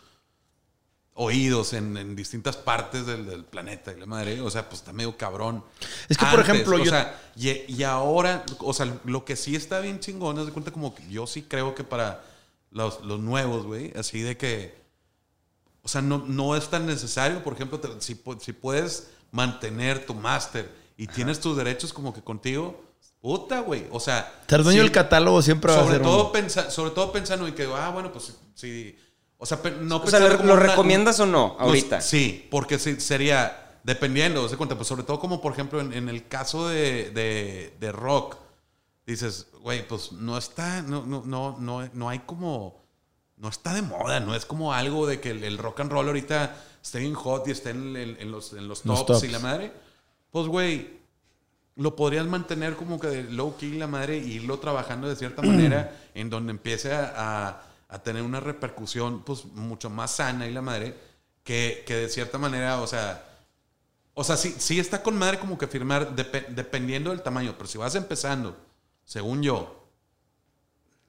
oídos 1.23 1.73
en, 1.73 1.97
en 1.97 2.17
distintas 2.17 2.57
partes 2.57 3.07
del, 3.07 3.27
del 3.27 3.45
planeta 3.45 3.93
y 3.93 3.99
la 4.01 4.07
madre, 4.07 4.41
o 4.41 4.51
sea, 4.51 4.69
pues 4.69 4.81
está 4.81 4.93
medio 4.93 5.17
cabrón. 5.17 5.65
Es 6.09 6.17
que, 6.19 6.27
por 6.27 6.41
ejemplo, 6.41 6.77
o 6.77 6.79
yo- 6.85 6.91
sea, 6.91 7.21
y, 7.37 7.51
y 7.73 7.83
ahora, 7.85 8.45
o 8.59 8.73
sea, 8.73 8.93
lo 9.05 9.25
que 9.25 9.37
sí 9.37 9.55
está 9.57 9.81
bien 9.81 10.01
chingón, 10.01 10.39
haz 10.39 10.47
de 10.47 10.53
cuenta 10.53 10.71
como 10.73 10.95
que 10.95 11.09
yo 11.09 11.27
sí 11.27 11.43
creo 11.43 11.75
que 11.75 11.85
para 11.85 12.25
los, 12.71 13.01
los 13.05 13.21
nuevos, 13.21 13.65
güey, 13.67 13.93
así 13.97 14.21
de 14.21 14.37
que, 14.37 14.75
o 15.83 15.89
sea, 15.89 16.01
no, 16.03 16.19
no 16.27 16.57
es 16.57 16.69
tan 16.69 16.87
necesario, 16.87 17.43
por 17.43 17.55
ejemplo, 17.55 17.79
te- 17.81 18.01
si, 18.01 18.15
pu- 18.15 18.41
si 18.41 18.53
puedes 18.53 19.09
mantener 19.31 20.05
tu 20.07 20.15
máster 20.15 20.71
y 20.97 21.07
tienes 21.07 21.41
tus 21.41 21.57
derechos 21.57 21.93
como 21.93 22.13
que 22.15 22.21
contigo, 22.23 22.83
puta, 23.21 23.61
güey, 23.61 23.87
o 23.91 24.01
sea... 24.01 24.43
Ser 24.49 24.63
dueño 24.63 24.83
del 24.83 24.93
catálogo 24.93 25.41
siempre 25.43 25.73
va 25.73 25.79
a 25.79 25.83
sobre 25.83 25.95
ser 25.97 26.03
todo, 26.03 26.33
pensa- 26.33 26.71
sobre 26.71 26.91
todo 26.91 27.13
pensando 27.13 27.47
en 27.47 27.55
que, 27.55 27.65
ah, 27.75 27.91
bueno, 27.91 28.13
pues 28.13 28.33
sí. 28.55 28.97
O 29.43 29.47
sea, 29.47 29.59
no 29.81 29.97
O 29.97 30.07
sea, 30.07 30.21
¿lo, 30.21 30.37
como 30.37 30.51
lo 30.51 30.55
una- 30.55 30.63
recomiendas 30.63 31.19
o 31.19 31.27
no 31.27 31.57
ahorita? 31.59 32.01
sí, 32.01 32.47
porque 32.49 32.79
sí, 32.79 33.01
sería, 33.01 33.79
dependiendo, 33.83 34.49
se 34.49 34.57
cuenta, 34.57 34.77
pues 34.77 34.87
sobre 34.87 35.03
todo 35.03 35.19
como 35.19 35.41
por 35.41 35.53
ejemplo 35.53 35.81
en, 35.81 35.93
en 35.93 36.09
el 36.09 36.29
caso 36.29 36.69
de, 36.69 37.11
de- 37.11 37.75
de 37.81 37.91
rock, 37.93 38.37
dices, 39.05 39.49
güey, 39.61 39.85
pues 39.89 40.13
no 40.13 40.39
está, 40.39 40.83
no, 40.83 41.05
no, 41.05 41.25
no, 41.27 41.57
no, 41.59 41.89
no 41.93 42.09
hay 42.09 42.21
como, 42.21 42.81
no 43.37 43.49
está 43.49 43.75
de 43.75 43.83
moda, 43.83 44.21
no 44.21 44.37
es 44.37 44.47
como 44.47 44.73
algo 44.75 45.09
de 45.09 45.19
que 45.21 45.31
el, 45.31 45.43
el 45.43 45.59
rock 45.59 45.81
and 45.81 45.91
roll 45.91 46.07
ahorita 46.07 46.55
esté 46.81 47.01
bien 47.01 47.15
hot 47.15 47.49
y 47.49 47.51
esté 47.51 47.71
en, 47.71 47.97
en- 47.97 48.17
en 48.21 48.31
los, 48.31 48.53
en 48.53 48.69
los 48.69 48.85
Los 48.87 49.01
tops, 49.05 49.19
tops. 49.21 49.25
y 49.25 49.29
la 49.33 49.41
madre. 49.41 49.73
Pues, 50.31 50.47
güey, 50.47 51.01
lo 51.75 51.97
podrías 51.97 52.27
mantener 52.27 52.77
como 52.77 53.01
que 53.01 53.09
de 53.09 53.23
low 53.25 53.57
key 53.57 53.73
la 53.77 53.89
madre 53.89 54.19
y 54.19 54.35
irlo 54.35 54.59
trabajando 54.61 55.09
de 55.09 55.17
cierta 55.17 55.43
manera 55.43 55.97
en 56.15 56.31
donde 56.31 56.53
empiece 56.53 56.93
a, 56.93 57.13
a- 57.17 57.63
a 57.93 58.03
tener 58.03 58.23
una 58.23 58.41
repercusión 58.41 59.23
pues 59.23 59.45
mucho 59.45 59.91
más 59.91 60.13
sana 60.13 60.47
y 60.47 60.53
la 60.53 60.63
madre 60.63 60.97
que, 61.45 61.85
que 61.87 61.95
de 61.95 62.09
cierta 62.09 62.39
manera, 62.39 62.81
o 62.81 62.87
sea, 62.87 63.25
o 64.15 64.25
sea, 64.25 64.37
sí, 64.37 64.55
sí 64.59 64.79
está 64.81 65.03
con 65.03 65.17
madre 65.19 65.39
como 65.39 65.59
que 65.59 65.67
firmar 65.67 66.15
depe- 66.17 66.47
dependiendo 66.49 67.11
del 67.11 67.23
tamaño, 67.23 67.55
pero 67.57 67.69
si 67.69 67.79
vas 67.79 67.95
empezando, 67.95 68.57
según 69.05 69.43
yo, 69.43 69.85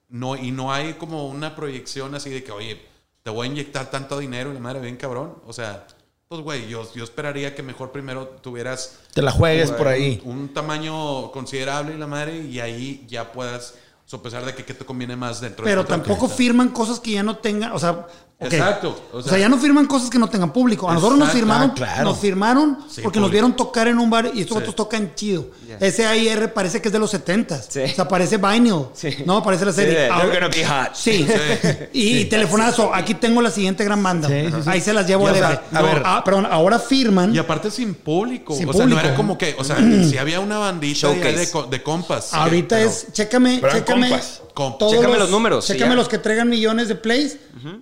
no, 0.10 0.36
y 0.36 0.52
no 0.52 0.72
hay 0.72 0.94
como 0.94 1.28
una 1.28 1.56
proyección 1.56 2.14
así 2.16 2.30
de 2.30 2.44
que, 2.44 2.52
oye, 2.52 2.82
te 3.24 3.30
voy 3.30 3.48
a 3.48 3.52
inyectar 3.52 3.90
tanto 3.90 4.20
dinero 4.20 4.52
y 4.52 4.54
la 4.54 4.60
madre 4.60 4.80
bien 4.82 4.98
cabrón, 4.98 5.36
o 5.46 5.54
sea, 5.54 5.88
pues 6.28 6.42
güey, 6.42 6.68
yo, 6.68 6.92
yo 6.94 7.04
esperaría 7.04 7.56
que 7.56 7.64
mejor 7.64 7.92
primero 7.92 8.28
tuvieras 8.28 9.00
Te 9.14 9.22
la 9.22 9.32
juegues 9.32 9.72
por 9.72 9.88
ahí. 9.88 10.22
un, 10.26 10.38
un 10.40 10.54
tamaño 10.54 11.32
considerable 11.32 11.94
y 11.94 11.98
la 11.98 12.08
madre 12.08 12.38
y 12.38 12.60
ahí 12.60 13.06
ya 13.08 13.32
puedas 13.32 13.76
sopesar 14.14 14.46
de 14.46 14.54
que 14.54 14.64
qué 14.64 14.76
te 14.76 14.86
conviene 14.86 15.16
más 15.16 15.42
dentro 15.42 15.66
pero 15.66 15.82
de 15.82 15.90
tampoco 15.90 16.30
firman 16.30 16.70
cosas 16.70 17.00
que 17.00 17.14
ya 17.14 17.24
no 17.24 17.38
tengan, 17.38 17.72
o 17.72 17.80
sea, 17.80 18.06
Exacto, 18.46 19.02
O 19.14 19.18
o 19.18 19.22
sea, 19.22 19.38
ya 19.38 19.50
no 19.50 19.58
firman 19.58 19.86
cosas 19.86 20.10
que 20.10 20.18
no 20.20 20.30
tengan 20.30 20.52
público. 20.54 20.90
A 20.90 20.94
nosotros 20.94 21.18
nos 21.20 21.30
Exacto, 21.30 21.40
firmaron, 21.46 21.70
ah, 21.72 21.76
claro. 21.76 22.04
nos 22.06 22.20
firmaron 22.20 22.78
Sí, 22.90 23.02
porque 23.02 23.20
nos 23.20 23.32
vieron 23.32 23.56
tocar 23.56 23.88
en 23.88 24.00
un 24.00 24.10
bar 24.10 24.32
y 24.34 24.42
estos 24.42 24.56
Sí. 24.58 24.62
otros 24.62 24.76
tocan 24.76 25.14
chido. 25.16 25.48
Ya. 25.68 25.78
Ese 25.86 26.06
AIR 26.06 26.54
parece 26.54 26.82
que 26.82 26.90
es 26.90 26.92
de 26.94 27.00
los 27.00 27.10
70 27.12 27.62
Sí. 27.62 27.80
O 27.82 27.88
sea, 27.88 28.08
parece 28.08 28.38
vinyl. 28.38 28.86
Sí. 28.94 29.10
No, 29.26 29.42
parece 29.44 29.66
la 29.66 29.74
serie. 29.74 30.08
Ahora- 30.10 30.30
They're 30.32 30.40
gonna 30.40 30.56
be 30.56 30.66
hot. 30.66 30.96
Sí. 30.96 31.28
Y, 31.94 32.26
telefonazo, 32.26 32.94
aquí 32.94 33.14
tengo 33.16 33.42
la 33.42 33.52
siguiente 33.52 33.84
gran 33.84 34.02
banda. 34.02 34.28
Sí, 34.28 34.46
sí, 34.48 34.62
sí. 34.64 34.70
Ahí 34.70 34.82
se 34.82 34.94
las 34.94 35.08
llevo 35.08 35.26
Y, 35.26 35.30
a 35.30 35.34
DF. 35.34 35.60
a 35.78 35.82
ver. 35.82 36.02
Ah, 36.06 36.22
perdón, 36.24 36.48
ahora 36.50 36.80
firman. 36.80 37.34
Y 37.34 37.38
aparte 37.38 37.70
sin 37.72 37.94
público. 37.94 38.56
Sin 38.56 38.68
o 38.70 38.74
sea, 38.74 38.86
no 38.86 39.00
era 39.00 39.16
como 39.16 39.38
que, 39.38 39.56
o 39.58 39.64
sea, 39.64 39.78
si 40.10 40.18
había 40.18 40.40
una 40.40 40.58
bandita 40.58 41.10
de, 41.10 41.34
de, 41.34 41.52
co- 41.52 41.64
de 41.64 41.82
compas. 41.84 42.34
Ahorita 42.34 42.78
que- 42.78 42.86
es, 42.86 43.08
chécame, 43.12 43.60
Pero 43.62 43.74
chécame. 43.74 44.10
compas. 44.10 44.40
Todos 44.54 44.92
Chécame 44.94 45.18
los 45.18 45.32
números, 45.32 45.66
Chécame 45.66 45.96
los 45.96 46.08
que 46.08 46.20
traigan 46.20 46.48
millones 46.48 46.88
de 46.88 46.94
plays 46.96 47.38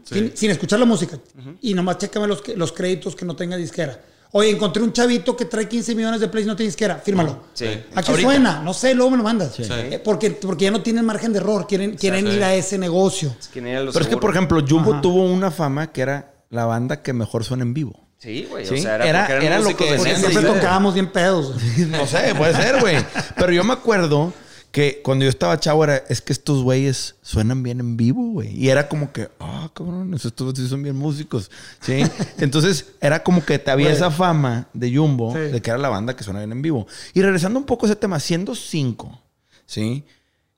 sin, 0.06 0.32
Sí. 0.36 0.51
Sin 0.52 0.58
escuchar 0.58 0.80
la 0.80 0.86
música. 0.86 1.18
Y 1.62 1.74
nomás 1.74 1.98
chécame 1.98 2.28
los, 2.28 2.42
que- 2.42 2.56
los 2.56 2.72
créditos 2.72 3.16
que 3.16 3.26
no 3.26 3.36
tenga 3.36 3.56
disquera. 3.58 4.00
Oye, 4.34 4.50
encontré 4.50 4.82
un 4.82 4.94
chavito 4.94 5.36
que 5.36 5.44
trae 5.46 5.68
15 5.68 5.94
millones 5.94 6.22
de 6.22 6.30
plays 6.30 6.46
y 6.46 6.48
no 6.50 6.56
tiene 6.56 6.70
disquera. 6.70 6.96
Fírmalo. 6.96 7.44
Sí. 7.54 7.66
¿A 7.94 8.02
qué 8.02 8.12
Ahorita. 8.12 8.30
suena? 8.30 8.62
No 8.62 8.74
sé, 8.74 8.94
luego 8.96 9.12
me 9.12 9.18
lo 9.18 9.24
mandas. 9.24 9.54
Sí. 9.56 9.64
Eh, 9.70 10.00
porque, 10.04 10.32
porque 10.32 10.66
ya 10.66 10.72
no 10.72 10.82
tienen 10.82 11.04
margen 11.06 11.34
de 11.34 11.40
error. 11.40 11.68
Quieren, 11.68 11.96
quieren 11.98 12.26
Sí. 12.28 12.34
ir 12.38 12.44
a 12.44 12.54
ese 12.56 12.78
negocio. 12.78 13.36
Es 13.38 13.50
que 13.50 13.62
Pero 13.62 13.92
es 14.00 14.08
que, 14.08 14.16
por 14.18 14.32
ejemplo, 14.32 14.64
Jumbo 14.68 14.94
Ajá. 14.94 15.02
tuvo 15.02 15.24
una 15.26 15.52
fama 15.52 15.92
que 15.92 16.02
era 16.02 16.34
la 16.50 16.66
banda 16.66 17.02
que 17.02 17.12
mejor 17.12 17.44
suena 17.44 17.64
en 17.64 17.74
vivo. 17.74 18.08
Sí, 18.20 18.48
güey. 18.50 18.66
Sí, 18.66 18.76
O 18.76 18.78
sea, 18.78 18.96
era, 18.96 19.26
era- 19.28 19.60
lo 19.60 19.76
que 19.76 19.92
decían 19.94 20.16
siempre 20.18 20.44
tocábamos 20.44 20.94
bien 20.94 21.12
pedos. 21.12 21.56
No 21.90 22.06
sé, 22.08 22.34
puede 22.38 22.54
ser, 22.56 22.80
güey. 22.80 22.98
Pero 23.36 23.52
yo 23.52 23.64
me 23.66 23.74
acuerdo 23.74 24.32
que 24.72 25.02
cuando 25.04 25.24
yo 25.24 25.30
estaba 25.30 25.60
chavo 25.60 25.84
era, 25.84 25.98
es 26.08 26.22
que 26.22 26.32
estos 26.32 26.64
güeyes 26.64 27.16
suenan 27.22 27.62
bien 27.62 27.80
en 27.82 27.98
vivo, 27.98 28.24
güey. 28.32 28.56
Y 28.58 28.70
era 28.70 28.88
como 28.88 29.12
que, 29.12 29.30
ah, 29.40 29.70
cabrón, 29.74 30.14
estos 30.14 30.58
sí 30.58 30.68
son 30.68 30.82
bien 30.82 30.96
músicos. 30.96 31.52
Sí. 31.82 32.04
Entonces 32.40 32.88
era 33.02 33.22
como 33.24 33.44
que 33.46 33.60
te 33.60 33.70
había 33.70 33.92
esa 33.92 34.12
fama 34.12 34.70
de 34.74 34.96
Jumbo, 34.96 35.34
Sí. 35.34 35.40
de 35.40 35.62
que 35.62 35.70
era 35.70 35.78
la 35.80 35.90
banda 35.90 36.16
que 36.16 36.24
suena 36.24 36.40
bien 36.40 36.54
en 36.54 36.62
vivo. 36.62 36.88
Y 37.14 37.22
regresando 37.22 37.60
un 37.60 37.66
poco 37.66 37.86
a 37.86 37.90
ese 37.90 37.96
tema, 37.98 38.20
siendo 38.22 38.56
cinco, 38.56 39.22
¿sí? 39.66 40.06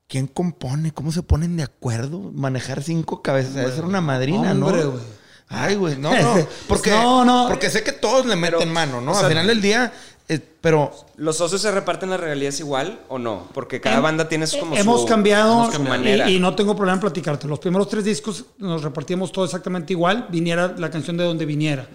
¿Quién 0.06 0.26
compone? 0.28 0.92
¿Cómo 0.92 1.10
se 1.10 1.22
ponen 1.22 1.56
de 1.56 1.64
acuerdo? 1.64 2.30
Manejar 2.34 2.82
cinco 2.82 3.20
cabezas. 3.22 3.54
Debe 3.54 3.72
ser 3.72 3.84
una 3.84 4.00
madrina, 4.00 4.52
Hombre, 4.52 4.84
¿no? 4.84 4.90
güey. 4.92 5.02
Ay, 5.48 5.74
güey, 5.76 5.96
no, 5.98 6.10
no. 6.20 6.46
Porque, 6.68 6.90
No, 6.90 7.24
no. 7.24 7.46
porque 7.48 7.68
sé 7.68 7.82
que 7.82 7.92
todos 7.92 8.24
le 8.26 8.34
meten 8.34 8.60
Pero, 8.60 8.72
mano, 8.72 9.00
¿no? 9.00 9.10
o 9.12 9.14
sea, 9.14 9.24
Al 9.24 9.30
final 9.30 9.46
del 9.46 9.60
día, 9.60 9.92
eh, 10.28 10.40
pero 10.60 10.90
¿Los 11.16 11.36
socios 11.36 11.60
se 11.60 11.70
reparten 11.70 12.08
las 12.08 12.18
regalías 12.18 12.58
igual 12.60 12.98
o 13.08 13.18
no? 13.18 13.48
Porque 13.52 13.80
cada 13.80 13.98
Hem- 13.98 14.02
banda 14.02 14.28
tiene 14.28 14.46
su- 14.46 14.58
como 14.58 14.74
hemos 14.74 15.02
su, 15.02 15.06
cambiado, 15.06 15.70
su 15.70 15.82
manera. 15.82 16.30
Y, 16.30 16.36
y 16.36 16.40
no 16.40 16.54
tengo 16.54 16.74
problema 16.74 16.94
en 16.94 17.00
platicarte. 17.00 17.46
Los 17.46 17.58
primeros 17.58 17.88
tres 17.88 18.04
discos 18.04 18.46
nos 18.58 18.82
repartíamos 18.82 19.30
todo 19.32 19.44
exactamente 19.44 19.92
igual, 19.92 20.26
viniera 20.30 20.74
la 20.78 20.90
canción 20.90 21.16
de 21.18 21.24
donde 21.24 21.44
viniera. 21.44 21.86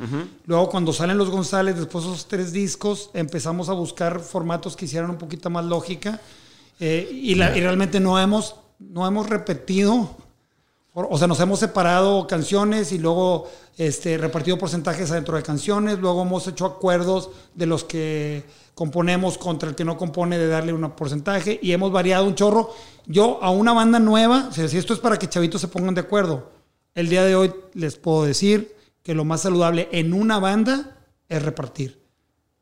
Luego 0.46 0.70
cuando 0.70 0.94
salen 0.94 1.18
los 1.18 1.30
González, 1.32 1.76
después 1.76 2.04
de 2.06 2.12
esos 2.12 2.28
tres 2.28 2.52
discos, 2.54 3.10
empezamos 3.16 3.68
a 3.70 3.74
buscar 3.74 4.20
formatos 4.20 4.76
que 4.76 4.86
hicieran 4.86 5.10
un 5.10 5.18
poquito 5.18 5.50
más 5.50 5.66
lógica. 5.66 6.20
eh, 6.80 7.10
y, 7.12 7.34
la- 7.36 7.58
y 7.58 7.62
realmente 7.62 8.00
no 8.00 8.20
hemos, 8.20 8.56
no 8.80 9.06
hemos 9.08 9.28
repetido. 9.28 10.16
O 10.94 11.18
sea, 11.18 11.28
nos 11.28 11.40
hemos 11.40 11.60
separado 11.60 12.26
canciones 12.26 12.92
y 12.92 12.98
luego 12.98 13.48
este, 13.78 14.18
repartido 14.18 14.58
porcentajes 14.58 15.12
adentro 15.12 15.38
de 15.38 15.44
canciones. 15.44 16.00
Luego 16.00 16.24
hemos 16.24 16.48
hecho 16.48 16.66
acuerdos 16.66 17.30
de 17.54 17.68
los 17.68 17.84
que 17.84 18.44
componemos 18.74 19.38
contra 19.38 19.70
el 19.70 19.76
que 19.76 19.86
no 19.86 19.98
compone 19.98 20.38
de 20.38 20.48
darle 20.48 20.74
un 20.74 20.90
porcentaje 20.92 21.60
y 21.62 21.74
hemos 21.74 21.92
variado 21.92 22.26
un 22.26 22.36
chorro. 22.36 22.74
Yo 23.06 23.40
a 23.42 23.52
una 23.52 23.74
banda 23.74 24.00
nueva, 24.00 24.52
si 24.52 24.78
esto 24.78 24.94
es 24.94 25.00
para 25.00 25.18
que 25.18 25.30
chavitos 25.30 25.62
se 25.62 25.68
pongan 25.68 25.94
de 25.94 26.02
acuerdo, 26.02 26.50
el 26.96 27.08
día 27.08 27.24
de 27.24 27.36
hoy 27.36 27.54
les 27.74 27.96
puedo 27.96 28.24
decir 28.24 28.76
que 29.04 29.14
lo 29.14 29.26
más 29.26 29.42
saludable 29.42 29.90
en 29.92 30.14
una 30.14 30.40
banda 30.40 30.98
es 31.28 31.42
repartir. 31.42 31.99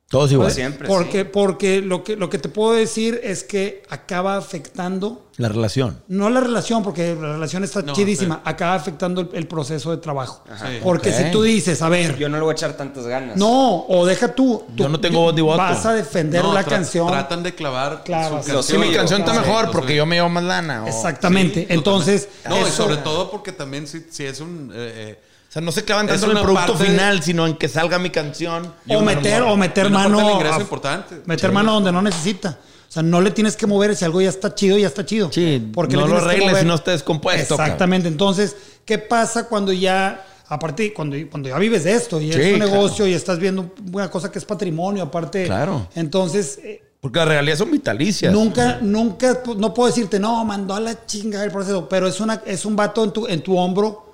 Todos 0.10 0.32
igual. 0.32 0.46
Pues 0.46 0.56
siempre, 0.56 0.88
porque 0.88 1.24
sí. 1.24 1.30
porque 1.34 1.82
lo, 1.82 2.04
que, 2.04 2.16
lo 2.16 2.30
que 2.30 2.38
te 2.40 2.48
puedo 2.50 2.74
decir 2.74 3.20
es 3.24 3.44
que 3.44 3.84
acaba 3.90 4.38
afectando 4.38 5.26
La 5.38 5.50
relación. 5.50 6.02
no 6.08 6.30
la 6.30 6.40
relación, 6.40 6.82
porque 6.82 7.14
la 7.14 7.34
relación 7.34 7.64
está 7.66 7.82
No, 7.82 7.92
chidísima, 7.94 8.42
acaba 8.46 8.76
afectando 8.76 9.20
el, 9.22 9.30
el 9.34 9.48
proceso 9.48 9.92
de 9.92 9.98
trabajo. 9.98 10.44
Sí. 10.58 10.80
Porque 10.82 11.12
si 11.12 11.30
tú 11.32 11.44
dices, 11.44 11.82
a 11.82 11.90
ver, 11.90 12.18
Yo 12.18 12.30
no 12.30 12.38
le 12.38 12.44
voy 12.44 12.52
a 12.52 12.54
echar 12.54 12.74
tantas 12.78 13.06
ganas. 13.06 13.36
no, 13.38 13.86
o 13.88 14.06
deja 14.06 14.34
tú, 14.34 14.64
tú- 14.76 14.84
Yo 14.84 14.90
no 14.90 15.00
tengo 15.00 15.20
voz 15.22 15.34
ni 15.34 15.42
voto. 15.42 15.58
Vas 15.58 15.86
a 15.86 15.94
defender 15.94 16.42
No, 16.42 16.54
la 16.54 16.62
tra- 16.64 16.70
canción. 16.70 17.08
Tratan 17.08 17.44
de 17.44 17.54
clavar 17.54 18.04
Clavas. 18.06 18.46
su 18.46 18.64
Sí, 18.64 18.78
mi 18.78 18.92
canción 18.94 19.20
está 19.22 19.34
claro. 19.34 19.46
mejor 19.48 19.66
Sí, 19.66 19.72
porque 19.74 19.96
yo 19.96 20.06
me 20.06 20.16
llevo 20.16 20.30
más 20.30 20.44
lana. 20.46 20.84
o- 20.86 20.88
Exactamente. 20.88 21.62
Sí, 21.62 21.74
Entonces. 21.74 22.30
No, 22.48 22.66
y 22.66 22.72
sobre 22.72 22.98
todo 22.98 23.30
porque 23.30 23.52
también 23.52 23.88
si, 23.88 24.06
si 24.10 24.24
es 24.24 24.40
un... 24.40 24.72
eh, 24.74 24.94
eh, 24.96 25.20
O 25.50 25.52
sea, 25.52 25.62
no 25.62 25.72
se 25.72 25.84
clavan 25.86 26.08
Es 26.10 26.20
tanto 26.20 26.32
en 26.32 26.38
el 26.38 26.44
producto 26.44 26.74
de- 26.74 26.86
final, 26.86 27.24
sino 27.24 27.48
en 27.48 27.56
que 27.56 27.68
salga 27.70 27.98
mi 28.00 28.10
canción. 28.10 28.74
o 28.90 29.02
meter, 29.02 29.42
o 29.44 29.56
meter 29.56 29.90
mano. 29.90 30.40
a- 30.40 30.60
importante. 30.60 31.22
Meter 31.26 31.52
mano 31.52 31.74
donde 31.74 31.92
no 31.92 32.02
necesita. 32.02 32.58
O 32.90 32.92
sea, 32.92 33.04
no 33.04 33.22
le 33.22 33.32
tienes 33.32 33.56
que 33.56 33.66
mover. 33.68 33.96
Si 33.96 34.06
algo 34.06 34.22
ya 34.22 34.30
está 34.30 34.54
chido, 34.56 34.78
ya 34.78 34.88
está 34.88 35.06
chido. 35.06 35.30
Sí, 35.32 35.72
Porque 35.74 35.96
no 35.96 36.06
le 36.08 36.14
lo 36.14 36.18
arregles 36.20 36.60
si 36.60 36.66
no 36.66 36.76
está 36.76 36.92
descompuesto, 36.92 37.56
Exactamente. 37.56 38.08
Entonces, 38.08 38.56
¿qué 38.86 38.98
pasa 38.98 39.48
cuando 39.48 39.72
ya, 39.74 40.26
aparte, 40.48 40.94
cuando, 40.94 41.16
cuando 41.30 41.50
ya 41.50 41.58
vives 41.60 41.84
de 41.86 41.94
esto 41.94 42.20
y 42.22 42.30
es 42.30 42.36
un 42.36 42.58
claro. 42.60 42.72
negocio 42.72 43.08
y 43.08 43.14
estás 43.14 43.40
viendo 43.40 43.74
una 43.94 44.10
cosa 44.10 44.32
que 44.32 44.40
es 44.40 44.46
patrimonio, 44.46 45.04
aparte. 45.04 45.46
Claro. 45.46 45.88
Entonces, 45.96 46.60
eh, 46.64 46.82
Porque 47.02 47.20
las 47.20 47.28
realidades 47.28 47.60
son 47.60 47.72
vitalicias. 47.72 48.34
Nunca, 48.34 48.80
nunca, 48.82 49.42
no 49.58 49.74
puedo 49.74 49.88
decirte, 49.88 50.20
no, 50.20 50.44
mandó 50.46 50.74
a 50.74 50.80
la 50.80 51.06
chinga 51.06 51.44
el 51.44 51.52
proceso, 51.52 51.88
pero 51.90 52.08
es, 52.08 52.20
una, 52.20 52.42
es 52.46 52.66
un 52.66 52.76
vato 52.76 53.04
en 53.04 53.12
tu, 53.12 53.28
en 53.28 53.42
tu 53.42 53.58
hombro 53.58 54.07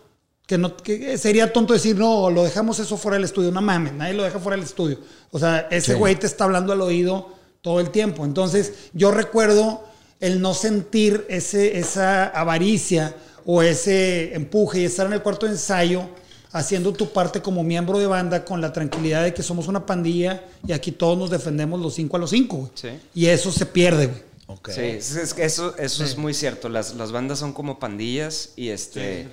que, 0.45 0.57
no, 0.57 0.75
que 0.77 1.17
sería 1.17 1.51
tonto 1.53 1.73
decir, 1.73 1.95
no, 1.95 2.29
lo 2.29 2.43
dejamos 2.43 2.79
eso 2.79 2.97
fuera 2.97 3.15
del 3.17 3.25
estudio. 3.25 3.51
No 3.51 3.61
mames, 3.61 3.93
nadie 3.93 4.13
lo 4.13 4.23
deja 4.23 4.39
fuera 4.39 4.55
del 4.57 4.65
estudio. 4.65 4.99
O 5.31 5.39
sea, 5.39 5.67
ese 5.71 5.93
Sí. 5.93 5.97
güey 5.97 6.15
te 6.15 6.27
está 6.27 6.43
hablando 6.43 6.73
al 6.73 6.81
oído 6.81 7.29
todo 7.61 7.79
el 7.79 7.89
tiempo. 7.91 8.25
Entonces, 8.25 8.73
yo 8.93 9.11
recuerdo 9.11 9.83
el 10.19 10.41
no 10.41 10.53
sentir 10.53 11.25
ese, 11.29 11.77
esa 11.77 12.25
avaricia 12.27 13.15
o 13.45 13.61
ese 13.61 14.33
empuje 14.35 14.79
y 14.81 14.85
estar 14.85 15.05
en 15.07 15.13
el 15.13 15.21
cuarto 15.21 15.45
de 15.45 15.53
ensayo 15.53 16.03
haciendo 16.51 16.93
tu 16.93 17.11
parte 17.11 17.41
como 17.41 17.63
miembro 17.63 17.97
de 17.99 18.05
banda 18.07 18.45
con 18.45 18.61
la 18.61 18.71
tranquilidad 18.71 19.23
de 19.23 19.33
que 19.33 19.41
somos 19.43 19.67
una 19.67 19.85
pandilla 19.85 20.43
y 20.67 20.71
aquí 20.71 20.91
todos 20.91 21.17
nos 21.17 21.29
defendemos 21.31 21.79
los 21.81 21.95
cinco 21.95 22.17
a 22.17 22.19
los 22.19 22.29
cinco, 22.29 22.57
güey. 22.57 22.71
Sí. 22.75 22.89
Y 23.15 23.25
eso 23.25 23.51
se 23.51 23.65
pierde, 23.65 24.07
güey. 24.07 24.21
Ok. 24.47 24.69
Sí, 24.69 24.81
es, 24.81 25.15
es 25.15 25.33
que 25.33 25.45
eso, 25.45 25.75
eso 25.77 26.03
es 26.03 26.17
muy 26.17 26.33
cierto. 26.33 26.69
Las, 26.69 26.93
las 26.95 27.11
bandas 27.11 27.39
son 27.39 27.53
como 27.53 27.79
pandillas 27.79 28.49
y 28.55 28.69
este... 28.69 29.29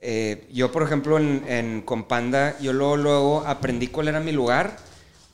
eh, 0.00 0.46
yo, 0.52 0.70
por 0.72 0.82
ejemplo, 0.82 1.18
en, 1.18 1.44
en 1.48 1.82
Companda, 1.82 2.58
yo 2.60 2.72
luego, 2.72 2.96
luego 2.96 3.44
aprendí 3.46 3.88
cuál 3.88 4.08
era 4.08 4.20
mi 4.20 4.32
lugar 4.32 4.76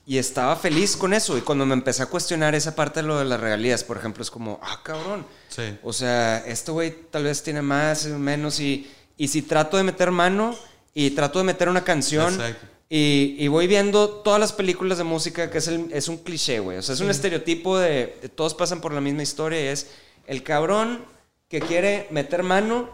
y 0.07 0.19
estaba 0.19 0.57
feliz 0.57 0.97
con 0.97 1.13
eso. 1.15 1.37
Y 1.37 1.43
cuando 1.43 1.67
me 1.67 1.75
empecé 1.75 2.03
a 2.03 2.07
cuestionar 2.07 2.55
esa 2.55 2.75
parte 2.75 3.01
de 3.03 3.07
lo 3.09 3.19
de 3.19 3.25
las 3.25 3.41
regalías, 3.41 3.85
por 3.85 3.97
ejemplo, 3.97 4.23
es 4.23 4.31
como, 4.31 4.59
ah, 4.63 4.81
cabrón. 4.83 5.27
Sí. 5.49 5.63
O 5.83 5.93
sea, 5.93 6.39
este 6.47 6.71
güey 6.73 6.95
tal 7.11 7.25
vez 7.25 7.43
tiene 7.43 7.63
más, 7.63 8.07
menos 8.07 8.59
y, 8.61 8.91
y 9.17 9.29
si 9.29 9.43
trato 9.43 9.77
de 9.77 9.83
meter 9.85 10.11
mano 10.11 10.57
y 10.95 11.11
trato 11.11 11.39
de 11.39 11.45
meter 11.45 11.69
una 11.69 11.85
canción 11.85 12.35
Exacto. 12.35 12.67
y, 12.89 13.37
y 13.39 13.49
voy 13.49 13.67
viendo 13.67 14.09
todas 14.09 14.41
las 14.41 14.53
películas 14.53 14.99
de 14.99 15.05
música 15.05 15.51
que 15.51 15.59
es, 15.59 15.69
el- 15.69 15.89
es 15.93 16.09
un 16.09 16.19
cliché, 16.19 16.61
güey. 16.61 16.79
O 16.79 16.83
sea, 16.83 16.95
es 16.95 17.01
un 17.01 17.11
estereotipo 17.11 17.79
de, 17.79 18.17
de 18.23 18.29
todos 18.29 18.55
pasan 18.55 18.81
por 18.81 18.93
la 18.93 19.01
misma 19.01 19.23
historia 19.23 19.61
y 19.63 19.67
es 19.69 19.89
el 20.27 20.43
cabrón 20.43 21.05
que 21.49 21.61
quiere 21.61 22.07
meter 22.11 22.43
mano 22.43 22.89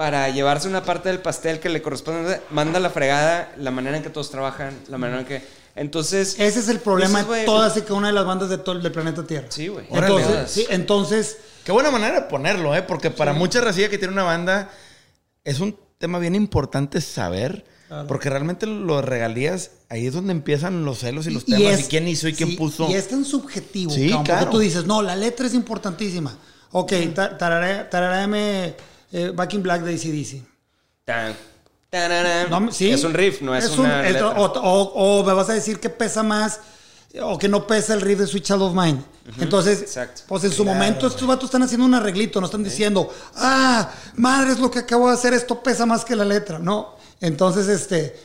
para 0.00 0.30
llevarse 0.30 0.66
una 0.66 0.82
parte 0.82 1.10
del 1.10 1.18
pastel 1.20 1.60
que 1.60 1.68
le 1.68 1.82
corresponde, 1.82 2.40
manda 2.48 2.78
a 2.78 2.80
la 2.80 2.88
fregada 2.88 3.52
la 3.58 3.70
manera 3.70 3.98
en 3.98 4.02
que 4.02 4.08
todos 4.08 4.30
trabajan, 4.30 4.74
la 4.88 4.96
manera 4.96 5.20
en 5.20 5.26
que... 5.26 5.42
Entonces... 5.76 6.36
Ese 6.38 6.60
es 6.60 6.70
el 6.70 6.80
problema 6.80 7.22
de 7.22 7.44
todas 7.44 7.76
y 7.76 7.82
cada 7.82 7.96
una 7.96 8.06
de 8.06 8.14
las 8.14 8.24
bandas 8.24 8.48
de 8.48 8.56
todo, 8.56 8.78
del 8.78 8.92
planeta 8.92 9.26
Tierra. 9.26 9.48
Sí, 9.50 9.68
güey. 9.68 9.84
Entonces, 9.90 10.50
sí, 10.50 10.66
entonces 10.70 11.36
Qué 11.64 11.72
buena 11.72 11.90
manera 11.90 12.14
de 12.14 12.22
ponerlo, 12.28 12.74
¿eh? 12.74 12.80
Porque 12.80 13.10
para 13.10 13.34
mucha 13.34 13.60
racilla 13.60 13.90
que 13.90 13.98
tiene 13.98 14.14
una 14.14 14.22
banda, 14.22 14.70
es 15.44 15.60
un 15.60 15.76
tema 15.98 16.18
bien 16.18 16.34
importante 16.34 17.02
saber. 17.02 17.66
Porque 18.08 18.30
realmente 18.30 18.64
los 18.64 19.04
regalías, 19.04 19.72
ahí 19.90 20.06
es 20.06 20.14
donde 20.14 20.32
empiezan 20.32 20.82
los 20.86 21.00
celos 21.00 21.26
y 21.26 21.30
los 21.30 21.44
temas. 21.44 21.74
es- 21.74 21.80
y 21.80 21.88
quién 21.90 22.08
hizo 22.08 22.26
y 22.26 22.32
quién 22.32 22.48
sí, 22.48 22.56
puso. 22.56 22.88
Y 22.88 22.94
es 22.94 23.06
tan 23.08 23.26
subjetivo, 23.26 23.90
Sí, 23.92 24.06
cabrón, 24.08 24.24
claro. 24.24 24.40
porque 24.46 24.52
tú 24.56 24.58
dices, 24.60 24.86
no, 24.86 25.02
la 25.02 25.14
letra 25.14 25.46
es 25.46 25.52
importantísima. 25.52 26.34
Ok, 26.72 26.90
ta- 27.14 27.36
tararé- 27.36 27.90
tararéame 27.90 28.74
eh, 29.12 29.32
Back 29.34 29.54
in 29.54 29.62
Black 29.62 29.82
de 29.82 29.94
ACDC. 29.94 30.42
Tan. 31.04 31.34
No, 32.50 32.70
sí. 32.70 32.90
Es 32.90 33.02
un 33.04 33.12
riff, 33.14 33.40
no 33.42 33.54
es, 33.54 33.68
un- 33.70 33.80
una 33.80 34.06
es- 34.06 34.12
letra. 34.12 34.28
o, 34.30 34.44
o- 34.44 35.20
o 35.20 35.24
me 35.24 35.32
vas 35.32 35.48
a 35.50 35.54
decir 35.54 35.80
que 35.80 35.90
pesa 35.90 36.22
más 36.22 36.60
o 37.20 37.36
que 37.36 37.48
no 37.48 37.66
pesa 37.66 37.94
el 37.94 38.00
riff 38.00 38.20
de 38.20 38.26
Sweet 38.28 38.44
Child 38.44 38.62
of 38.62 38.74
Mine. 38.74 39.02
Entonces, 39.40 39.80
Exacto. 39.82 40.22
pues 40.28 40.44
en 40.44 40.52
su 40.52 40.64
momento 40.64 41.08
estos 41.08 41.26
vatos 41.26 41.46
están 41.46 41.62
haciendo 41.64 41.84
un 41.86 41.94
arreglito, 41.94 42.40
no 42.40 42.46
están 42.46 42.62
diciendo, 42.62 43.12
ah, 43.34 43.90
madre, 44.14 44.52
es 44.52 44.60
lo 44.60 44.70
que 44.70 44.78
acabo 44.80 45.08
de 45.08 45.14
hacer, 45.14 45.34
esto 45.34 45.60
pesa 45.60 45.84
más 45.86 46.04
que 46.04 46.14
la 46.14 46.24
letra. 46.24 46.60
No. 46.60 46.94
Entonces, 47.20 47.66
este, 47.66 48.16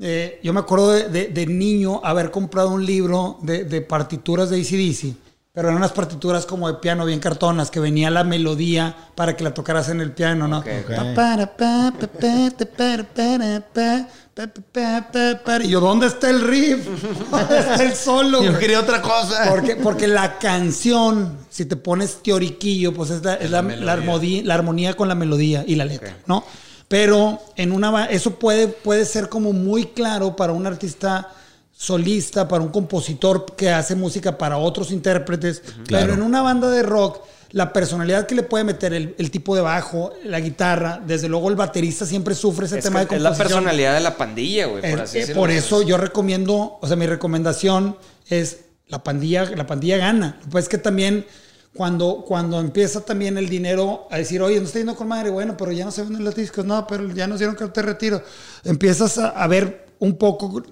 eh, 0.00 0.40
yo 0.42 0.52
me 0.52 0.60
acuerdo 0.60 0.92
de, 0.92 1.08
de- 1.08 1.28
de 1.28 1.46
niño 1.46 2.02
haber 2.04 2.30
comprado 2.30 2.68
un 2.70 2.84
libro 2.84 3.38
de, 3.40 3.64
de 3.64 3.80
partituras 3.80 4.50
de 4.50 4.60
ACDC. 4.60 5.14
Pero 5.54 5.68
eran 5.68 5.76
unas 5.78 5.92
partituras 5.92 6.46
como 6.46 6.66
de 6.66 6.74
piano 6.74 7.04
bien 7.06 7.20
cartonas, 7.20 7.70
que 7.70 7.78
venía 7.78 8.10
la 8.10 8.24
melodía 8.24 8.96
para 9.14 9.36
que 9.36 9.44
la 9.44 9.54
tocaras 9.54 9.88
en 9.88 10.00
el 10.00 10.10
piano, 10.10 10.48
¿no? 10.48 10.58
Ok, 10.58 10.66
ok. 10.82 10.96
Pa, 10.96 11.14
para, 11.14 11.56
pa, 11.56 11.92
pa, 11.96 12.06
pa, 12.08 12.50
ta, 12.58 12.66
para, 12.76 13.04
para, 13.04 13.60
pa, 13.60 14.08
pa, 14.34 14.46
pa, 14.48 14.62
pa, 14.72 15.12
pa, 15.12 15.44
para. 15.44 15.64
Y 15.64 15.68
yo, 15.68 15.78
¿dónde 15.78 16.08
está 16.08 16.28
el 16.28 16.40
riff? 16.40 16.84
¿Dónde 17.30 17.58
está 17.60 17.84
el 17.84 17.94
solo? 17.94 18.42
Yo 18.42 18.58
quería 18.58 18.80
otra 18.80 19.00
cosa. 19.00 19.44
Porque, 19.48 19.76
porque 19.76 20.08
la 20.08 20.40
canción, 20.40 21.38
si 21.50 21.66
te 21.66 21.76
pones 21.76 22.20
teoriquillo, 22.24 22.92
pues 22.92 23.10
es 23.10 23.22
la, 23.22 23.34
es 23.34 23.48
la- 23.48 23.62
la 23.62 23.62
la 23.62 23.62
melodía. 23.62 23.92
armonía, 23.92 24.42
la 24.44 24.54
armonía 24.54 24.94
con 24.94 25.06
la 25.06 25.14
melodía 25.14 25.64
y 25.64 25.76
la 25.76 25.84
letra, 25.84 26.16
¿no? 26.26 26.42
Pero 26.88 27.38
en 27.54 27.70
una 27.70 28.06
eso 28.06 28.40
puede, 28.40 28.66
puede 28.66 29.04
ser 29.04 29.28
como 29.28 29.52
muy 29.52 29.86
claro 29.86 30.34
para 30.34 30.52
un 30.52 30.66
artista 30.66 31.28
solista, 31.76 32.48
para 32.48 32.62
un 32.62 32.70
compositor 32.70 33.46
que 33.56 33.70
hace 33.70 33.94
música 33.94 34.38
para 34.38 34.58
otros 34.58 34.90
intérpretes. 34.90 35.62
Claro. 35.86 36.06
Pero 36.06 36.14
en 36.14 36.22
una 36.22 36.40
banda 36.42 36.70
de 36.70 36.82
rock, 36.82 37.20
la 37.50 37.72
personalidad 37.72 38.26
que 38.26 38.34
le 38.34 38.42
puede 38.42 38.64
meter 38.64 38.92
el, 38.92 39.14
el 39.18 39.30
tipo 39.30 39.54
de 39.54 39.60
bajo, 39.60 40.12
la 40.24 40.40
guitarra, 40.40 41.00
desde 41.06 41.28
luego 41.28 41.50
el 41.50 41.56
baterista 41.56 42.06
siempre 42.06 42.34
sufre 42.34 42.66
ese 42.66 42.78
es, 42.78 42.84
tema 42.84 43.04
de 43.04 43.14
es 43.14 43.22
la 43.22 43.30
composición. 43.30 43.48
personalidad 43.48 43.94
de 43.94 44.00
la 44.00 44.16
pandilla, 44.16 44.66
güey, 44.66 44.80
por 44.82 45.00
Eh, 45.00 45.02
así 45.02 45.18
eh, 45.18 45.26
por 45.34 45.50
eso 45.50 45.82
yo 45.82 45.96
recomiendo, 45.96 46.78
o 46.80 46.86
sea, 46.86 46.96
mi 46.96 47.06
recomendación 47.06 47.96
es 48.28 48.58
la 48.88 49.02
pandilla, 49.02 49.44
la 49.54 49.66
pandilla 49.66 49.98
gana. 49.98 50.40
Pues 50.50 50.68
que 50.68 50.78
también 50.78 51.26
cuando, 51.74 52.24
cuando 52.26 52.60
empieza 52.60 53.04
también 53.04 53.36
el 53.38 53.48
dinero 53.48 54.06
a 54.10 54.18
decir, 54.18 54.42
oye, 54.42 54.58
no 54.58 54.66
estoy 54.66 54.80
yendo 54.80 54.94
con 54.96 55.08
madre, 55.08 55.30
bueno, 55.30 55.56
pero 55.56 55.72
ya 55.72 55.84
no 55.84 55.90
se 55.90 56.02
venden 56.02 56.24
los 56.24 56.34
discos, 56.34 56.64
no, 56.64 56.86
pero 56.86 57.08
ya 57.12 57.26
nos 57.26 57.38
dieron 57.38 57.56
que 57.56 57.66
te 57.66 57.82
retiro. 57.82 58.22
Empiezas 58.64 59.18
a, 59.18 59.28
a 59.30 59.46
ver 59.46 59.86
un 59.98 60.16
poco 60.16 60.62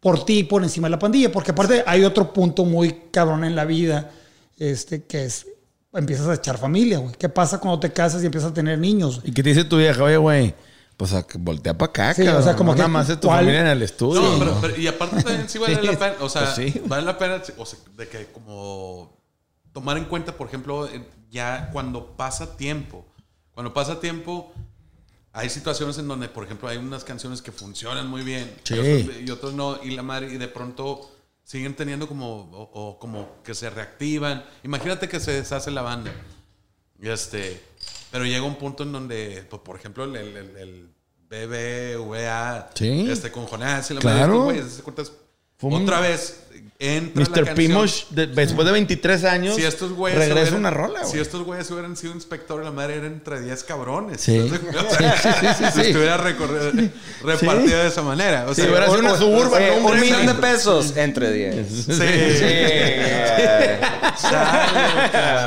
por 0.00 0.24
ti 0.24 0.44
por 0.44 0.62
encima 0.62 0.86
de 0.86 0.90
la 0.92 0.98
pandilla, 0.98 1.32
porque 1.32 1.50
aparte 1.50 1.82
hay 1.86 2.04
otro 2.04 2.32
punto 2.32 2.64
muy 2.64 3.04
cabrón 3.10 3.44
en 3.44 3.56
la 3.56 3.64
vida, 3.64 4.10
este, 4.58 5.04
que 5.04 5.24
es, 5.24 5.46
empiezas 5.92 6.28
a 6.28 6.34
echar 6.34 6.58
familia, 6.58 6.98
güey. 6.98 7.14
¿Qué 7.18 7.28
pasa 7.28 7.58
cuando 7.58 7.80
te 7.80 7.92
casas 7.92 8.22
y 8.22 8.26
empiezas 8.26 8.50
a 8.50 8.54
tener 8.54 8.78
niños? 8.78 9.20
¿Y 9.24 9.32
qué 9.32 9.42
te 9.42 9.48
dice 9.50 9.64
tu 9.64 9.78
vieja? 9.78 10.02
Oye, 10.04 10.16
güey, 10.16 10.54
pues 10.96 11.12
voltea 11.38 11.76
para 11.76 11.90
acá, 11.90 12.14
Sí, 12.14 12.26
o 12.26 12.42
sea, 12.42 12.54
como 12.56 12.72
No 12.72 12.76
que 12.76 12.78
nada 12.80 12.88
más 12.88 13.08
de 13.08 13.16
tu 13.16 13.28
¿cuál? 13.28 13.40
familia 13.40 13.60
en 13.62 13.66
el 13.68 13.82
estudio. 13.82 14.22
Pero, 14.38 14.58
pero- 14.60 14.76
y 14.76 14.86
aparte 14.86 15.22
también 15.22 15.48
sí 15.48 15.58
vale 15.58 15.76
Sí, 15.80 15.86
la 15.86 15.98
pena, 15.98 16.14
o 16.20 16.28
sea, 16.28 16.42
pues 16.54 16.54
sí. 16.72 16.82
vale 16.86 17.04
la 17.04 17.18
pena, 17.18 17.42
o 17.58 17.66
sea, 17.66 17.78
de 17.96 18.08
que 18.08 18.26
como 18.26 19.16
tomar 19.72 19.96
en 19.98 20.04
cuenta, 20.06 20.32
por 20.36 20.46
ejemplo, 20.48 20.88
ya 21.30 21.70
cuando 21.72 22.16
pasa 22.16 22.56
tiempo, 22.56 23.04
cuando 23.52 23.74
pasa 23.74 24.00
tiempo, 24.00 24.52
hay 25.36 25.50
situaciones 25.50 25.98
en 25.98 26.08
donde, 26.08 26.28
por 26.28 26.44
ejemplo, 26.44 26.68
hay 26.68 26.78
unas 26.78 27.04
canciones 27.04 27.42
que 27.42 27.52
funcionan 27.52 28.08
muy 28.08 28.22
bien 28.22 28.52
Sí. 28.64 28.74
y, 28.74 28.78
otros, 29.02 29.16
y 29.26 29.30
otros 29.30 29.54
no, 29.54 29.78
y 29.84 29.90
la 29.90 30.02
madre, 30.02 30.32
y 30.32 30.38
de 30.38 30.48
pronto 30.48 31.10
siguen 31.44 31.76
teniendo 31.76 32.08
como, 32.08 32.50
o, 32.50 32.70
o 32.72 32.98
como 32.98 33.42
que 33.44 33.54
se 33.54 33.70
reactivan. 33.70 34.44
Imagínate 34.64 35.08
que 35.08 35.20
se 35.20 35.32
deshace 35.32 35.70
la 35.70 35.82
banda. 35.82 36.10
Este, 37.00 37.60
pero 38.10 38.24
llega 38.24 38.42
un 38.42 38.56
punto 38.56 38.82
en 38.82 38.92
donde, 38.92 39.46
pues, 39.48 39.62
por 39.62 39.76
ejemplo, 39.76 40.04
el, 40.04 40.16
el, 40.16 40.36
el- 40.56 40.88
BBVA, 41.28 42.70
Sí. 42.74 43.06
este, 43.10 43.32
con 43.32 43.46
Jonás 43.46 43.90
y 43.90 43.94
la 43.94 44.00
Claro. 44.00 44.46
madre, 44.46 44.60
esas 44.60 44.80
cuentas, 44.82 45.12
Fue 45.58 45.70
un- 45.70 45.82
otra 45.82 46.00
vez 46.00 46.40
entra 46.78 47.22
Mr. 47.24 47.54
Pimosh, 47.54 48.04
de- 48.10 48.26
después 48.26 48.66
de 48.66 48.72
23 48.72 49.24
años, 49.24 49.56
Si 49.56 49.64
estos 49.64 49.92
güeyes 49.92 50.18
regresa 50.18 50.42
hubieran- 50.42 50.58
una 50.60 50.70
rola, 50.70 51.00
güey. 51.00 51.12
Si 51.12 51.18
estos 51.18 51.42
güeyes 51.42 51.70
hubieran 51.70 51.96
sido 51.96 52.12
inspector, 52.12 52.62
la 52.62 52.70
madre 52.70 52.96
era 52.96 53.06
entre 53.06 53.40
10 53.40 53.64
cabrones. 53.64 54.20
Sí. 54.20 54.38
O 54.76 54.94
sea, 54.94 55.16
Sí, 55.16 55.28
sí, 55.30 55.48
sí, 55.58 55.64
si 55.72 55.80
sí. 55.80 55.86
estuviera 55.88 56.18
repartido 56.18 57.78
de 57.82 57.86
esa 57.88 58.02
manera. 58.02 58.44
O 58.46 58.54
sea, 58.54 58.66
hubiera 58.66 58.86
sido 58.88 58.98
una 58.98 59.16
suburban, 59.16 59.62
¿no? 59.82 59.88
un 59.88 60.00
millón 60.00 60.26
de 60.26 60.34
pesos 60.34 60.94
entre 60.98 61.32
10. 61.32 61.66
Sí. 61.66 61.92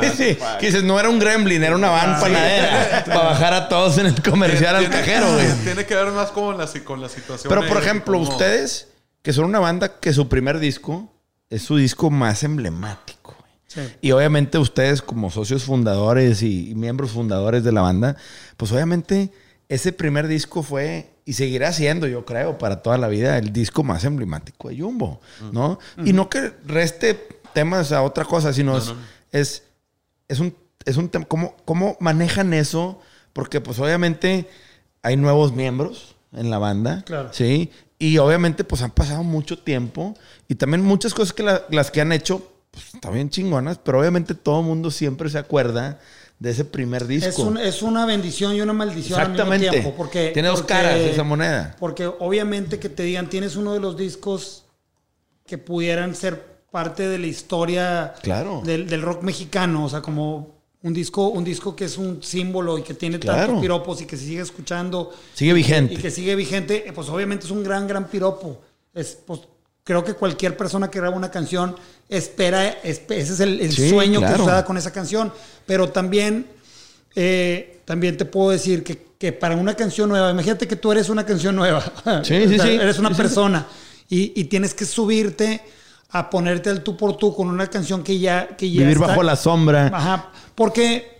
Sí, 0.01 0.09
sí. 0.17 0.37
Que 0.59 0.65
dices, 0.67 0.83
no 0.83 0.99
era 0.99 1.09
un 1.09 1.19
gremlin, 1.19 1.63
era 1.63 1.75
una 1.75 1.89
van 1.89 2.19
panadera. 2.19 3.03
Para 3.05 3.19
bajar 3.19 3.53
a 3.53 3.69
todos 3.69 3.97
en 3.97 4.07
el 4.07 4.21
comercial 4.21 4.75
al 4.77 4.89
cajero, 4.89 5.31
güey. 5.33 5.47
Tiene 5.63 5.85
que 5.85 5.95
ver 5.95 6.07
más 6.07 6.29
con 6.29 6.57
la, 6.57 6.67
con 6.83 7.01
la 7.01 7.09
situación. 7.09 7.49
Pero, 7.49 7.67
por 7.67 7.77
ejemplo, 7.81 8.17
ustedes, 8.19 8.87
que 9.21 9.33
son 9.33 9.45
una 9.45 9.59
banda 9.59 9.99
que 9.99 10.13
su 10.13 10.27
primer 10.29 10.59
disco 10.59 11.11
es 11.49 11.63
su 11.63 11.77
disco 11.77 12.09
más 12.09 12.43
emblemático. 12.43 13.35
Sí. 13.67 13.81
Y 14.01 14.11
obviamente 14.11 14.57
ustedes 14.57 15.01
como 15.01 15.29
socios 15.29 15.63
fundadores 15.63 16.41
y, 16.41 16.71
y 16.71 16.75
miembros 16.75 17.11
fundadores 17.11 17.63
de 17.63 17.71
la 17.71 17.81
banda, 17.81 18.15
pues 18.57 18.71
obviamente 18.71 19.31
ese 19.67 19.91
primer 19.93 20.27
disco 20.27 20.63
fue 20.63 21.11
y 21.25 21.33
seguirá 21.33 21.71
siendo, 21.73 22.07
yo 22.07 22.25
creo, 22.25 22.57
para 22.57 22.81
toda 22.81 22.97
la 22.97 23.07
vida 23.07 23.37
el 23.37 23.53
disco 23.53 23.83
más 23.83 24.03
emblemático 24.03 24.69
de 24.69 24.79
Jumbo, 24.79 25.21
¿no? 25.51 25.77
Y 26.03 26.13
no 26.13 26.27
que 26.27 26.53
reste 26.65 27.27
temas 27.53 27.91
a 27.91 28.01
otra 28.01 28.25
cosa, 28.25 28.51
sino 28.53 28.75
es, 28.77 28.91
es, 29.31 29.63
es 30.27 30.39
un, 30.39 30.55
es 30.85 30.97
un 30.97 31.09
tema, 31.09 31.25
¿cómo, 31.25 31.55
¿cómo 31.65 31.97
manejan 31.99 32.53
eso? 32.55 32.99
Porque 33.33 33.61
pues 33.61 33.77
obviamente 33.77 34.49
hay 35.03 35.17
nuevos 35.17 35.53
miembros 35.53 36.15
en 36.33 36.49
la 36.49 36.57
banda, 36.57 37.03
Claro. 37.05 37.29
¿sí? 37.31 37.69
Y 37.99 38.17
obviamente 38.17 38.63
pues 38.63 38.81
han 38.81 38.91
pasado 38.91 39.23
mucho 39.23 39.59
tiempo 39.59 40.15
y 40.47 40.55
también 40.55 40.81
muchas 40.83 41.13
cosas 41.13 41.33
que 41.33 41.43
la- 41.43 41.63
las 41.69 41.91
que 41.91 41.99
han 42.01 42.11
hecho 42.13 42.51
pues, 42.71 42.93
están 42.95 43.13
bien 43.13 43.29
chingonas, 43.29 43.77
pero 43.83 43.99
obviamente 43.99 44.33
todo 44.35 44.61
el 44.61 44.65
mundo 44.65 44.89
siempre 44.89 45.29
se 45.29 45.37
acuerda 45.37 45.99
de 46.39 46.51
ese 46.51 46.63
primer 46.63 47.05
disco. 47.07 47.27
Es, 47.29 47.39
un- 47.39 47.57
es 47.57 47.81
una 47.81 48.05
bendición 48.05 48.55
y 48.55 48.61
una 48.61 48.71
maldición 48.71 49.19
Exactamente. 49.19 49.67
al 49.67 49.73
mismo 49.75 49.81
tiempo. 49.89 49.97
Porque, 49.97 50.29
Tiene 50.33 50.47
dos 50.47 50.59
porque- 50.61 50.73
caras 50.73 50.95
esa 50.99 51.23
moneda. 51.23 51.75
Porque 51.79 52.05
obviamente 52.07 52.79
que 52.79 52.87
te 52.87 53.03
digan, 53.03 53.29
tienes 53.29 53.57
uno 53.57 53.73
de 53.73 53.81
los 53.81 53.97
discos 53.97 54.63
que 55.45 55.57
pudieran 55.57 56.15
ser 56.15 56.59
parte 56.71 57.07
de 57.09 57.17
la 57.17 57.27
historia 57.27 58.13
Claro. 58.21 58.61
del, 58.63 58.87
del 58.87 59.01
rock 59.01 59.23
mexicano. 59.23 59.83
O 59.83 59.89
sea, 59.89 60.01
como 60.01 60.58
un 60.81 60.93
disco, 60.93 61.27
un 61.27 61.43
disco 61.43 61.75
que 61.75 61.85
es 61.85 61.97
un 61.97 62.23
símbolo 62.23 62.77
y 62.77 62.83
que 62.83 62.93
tiene 62.93 63.19
Claro. 63.19 63.39
tantos 63.47 63.61
piropos 63.61 64.01
y 64.01 64.05
que 64.05 64.15
se 64.17 64.25
sigue 64.25 64.41
escuchando. 64.41 65.13
Sigue 65.33 65.53
vigente. 65.53 65.93
Y 65.93 65.97
que 65.97 66.09
sigue 66.11 66.35
vigente, 66.35 66.87
eh, 66.87 66.93
pues 66.93 67.09
obviamente 67.09 67.45
es 67.45 67.51
un 67.51 67.63
gran, 67.63 67.87
gran 67.87 68.07
piropo. 68.07 68.61
Es, 68.93 69.17
pues, 69.25 69.41
creo 69.83 70.03
que 70.03 70.13
cualquier 70.13 70.55
persona 70.55 70.89
que 70.89 70.99
graba 70.99 71.15
una 71.15 71.31
canción 71.31 71.75
espera, 72.07 72.81
espe- 72.83 73.15
ese 73.17 73.33
es 73.33 73.39
el, 73.41 73.59
el 73.59 73.71
Sí, 73.73 73.89
sueño 73.89 74.19
que 74.21 74.25
claro. 74.27 74.43
suceda 74.43 74.63
con 74.65 74.77
esa 74.77 74.91
canción. 74.93 75.33
Pero 75.65 75.89
también, 75.89 76.45
eh, 77.15 77.81
también 77.85 78.17
te 78.17 78.25
puedo 78.25 78.51
decir 78.51 78.83
que, 78.83 79.05
que 79.17 79.31
para 79.33 79.55
una 79.55 79.75
canción 79.75 80.09
nueva, 80.09 80.31
imagínate 80.31 80.67
que 80.67 80.75
tú 80.75 80.91
eres 80.91 81.09
una 81.09 81.25
canción 81.25 81.55
nueva. 81.55 81.81
Sí, 82.23 82.47
sí, 82.47 82.55
O 82.59 82.63
sea. 82.63 82.71
Eres 82.71 82.99
una 82.99 83.09
persona 83.15 83.67
y, 84.09 84.39
y 84.39 84.45
tienes 84.45 84.73
que 84.73 84.85
subirte 84.85 85.61
a 86.11 86.29
ponerte 86.29 86.69
al 86.69 86.83
tú 86.83 86.97
por 86.97 87.17
tú 87.17 87.35
con 87.35 87.47
una 87.49 87.67
canción 87.67 88.03
que 88.03 88.17
ya... 88.19 88.47
Que 88.57 88.69
ya 88.71 88.81
Vivir 88.81 88.95
está- 88.95 89.07
bajo 89.07 89.23
la 89.23 89.35
sombra. 89.35 89.87
Ajá, 89.93 90.31
porque 90.55 91.19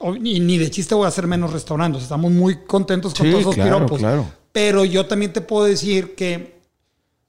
o- 0.00 0.14
y 0.14 0.40
ni 0.40 0.58
de 0.58 0.70
chiste 0.70 0.94
voy 0.94 1.04
a 1.04 1.08
hacer 1.08 1.26
menos 1.26 1.52
restaurantes. 1.52 2.02
Estamos 2.02 2.30
muy 2.32 2.64
contentos 2.66 3.14
con 3.14 3.26
Sí, 3.26 3.30
todos 3.30 3.42
esos 3.42 3.54
claro, 3.54 3.76
piropos. 3.76 3.98
claro. 4.00 4.26
Pero 4.52 4.84
yo 4.84 5.06
también 5.06 5.32
te 5.32 5.40
puedo 5.40 5.64
decir 5.66 6.14
que, 6.14 6.60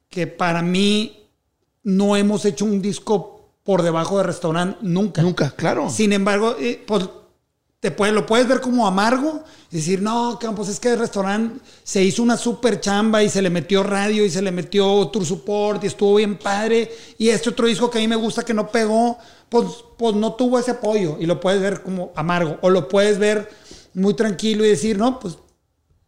que 0.10 0.26
para 0.28 0.62
mí 0.62 1.26
no 1.84 2.16
hemos 2.16 2.44
hecho 2.46 2.66
un 2.66 2.82
disco 2.82 3.36
por 3.64 3.84
debajo 3.84 4.18
de 4.18 4.24
restaurante 4.24 4.78
nunca. 4.82 5.22
Nunca, 5.22 5.52
claro. 5.52 5.90
Sin 5.90 6.12
embargo, 6.14 6.56
eh, 6.60 6.84
pues 6.88 7.08
te 7.80 7.92
puede, 7.92 8.12
lo 8.12 8.26
puedes 8.26 8.48
ver 8.48 8.60
como 8.60 8.86
amargo 8.86 9.42
y 9.72 9.78
decir, 9.78 10.02
no, 10.02 10.38
Campos, 10.40 10.68
es 10.68 10.80
que 10.82 10.90
el 10.92 11.00
restaurante 11.00 11.62
se 11.84 12.04
hizo 12.04 12.22
una 12.22 12.36
super 12.36 12.82
chamba 12.82 13.24
y 13.24 13.30
se 13.30 13.42
le 13.42 13.50
metió 13.50 13.84
radio 13.84 14.26
y 14.26 14.30
se 14.30 14.42
le 14.42 14.52
metió 14.52 15.08
tour 15.08 15.26
support 15.26 15.84
y 15.84 15.88
estuvo 15.88 16.16
bien 16.16 16.38
padre. 16.38 16.92
Y 17.18 17.30
este 17.30 17.50
otro 17.50 17.68
disco 17.68 17.90
que 17.90 18.00
a 18.00 18.02
mí 18.02 18.08
me 18.08 18.18
gusta 18.18 18.44
que 18.44 18.54
no 18.54 18.68
pegó, 18.70 19.18
pues, 19.48 19.66
pues 19.98 20.14
no 20.16 20.34
tuvo 20.34 20.60
ese 20.60 20.72
apoyo 20.72 21.16
y 21.20 21.26
lo 21.26 21.40
puedes 21.40 21.62
ver 21.62 21.82
como 21.82 22.12
amargo. 22.16 22.58
O 22.62 22.70
lo 22.70 22.90
puedes 22.90 23.18
ver 23.18 23.50
muy 23.94 24.14
tranquilo 24.14 24.66
y 24.66 24.70
decir, 24.70 24.98
no, 24.98 25.18
pues 25.20 25.38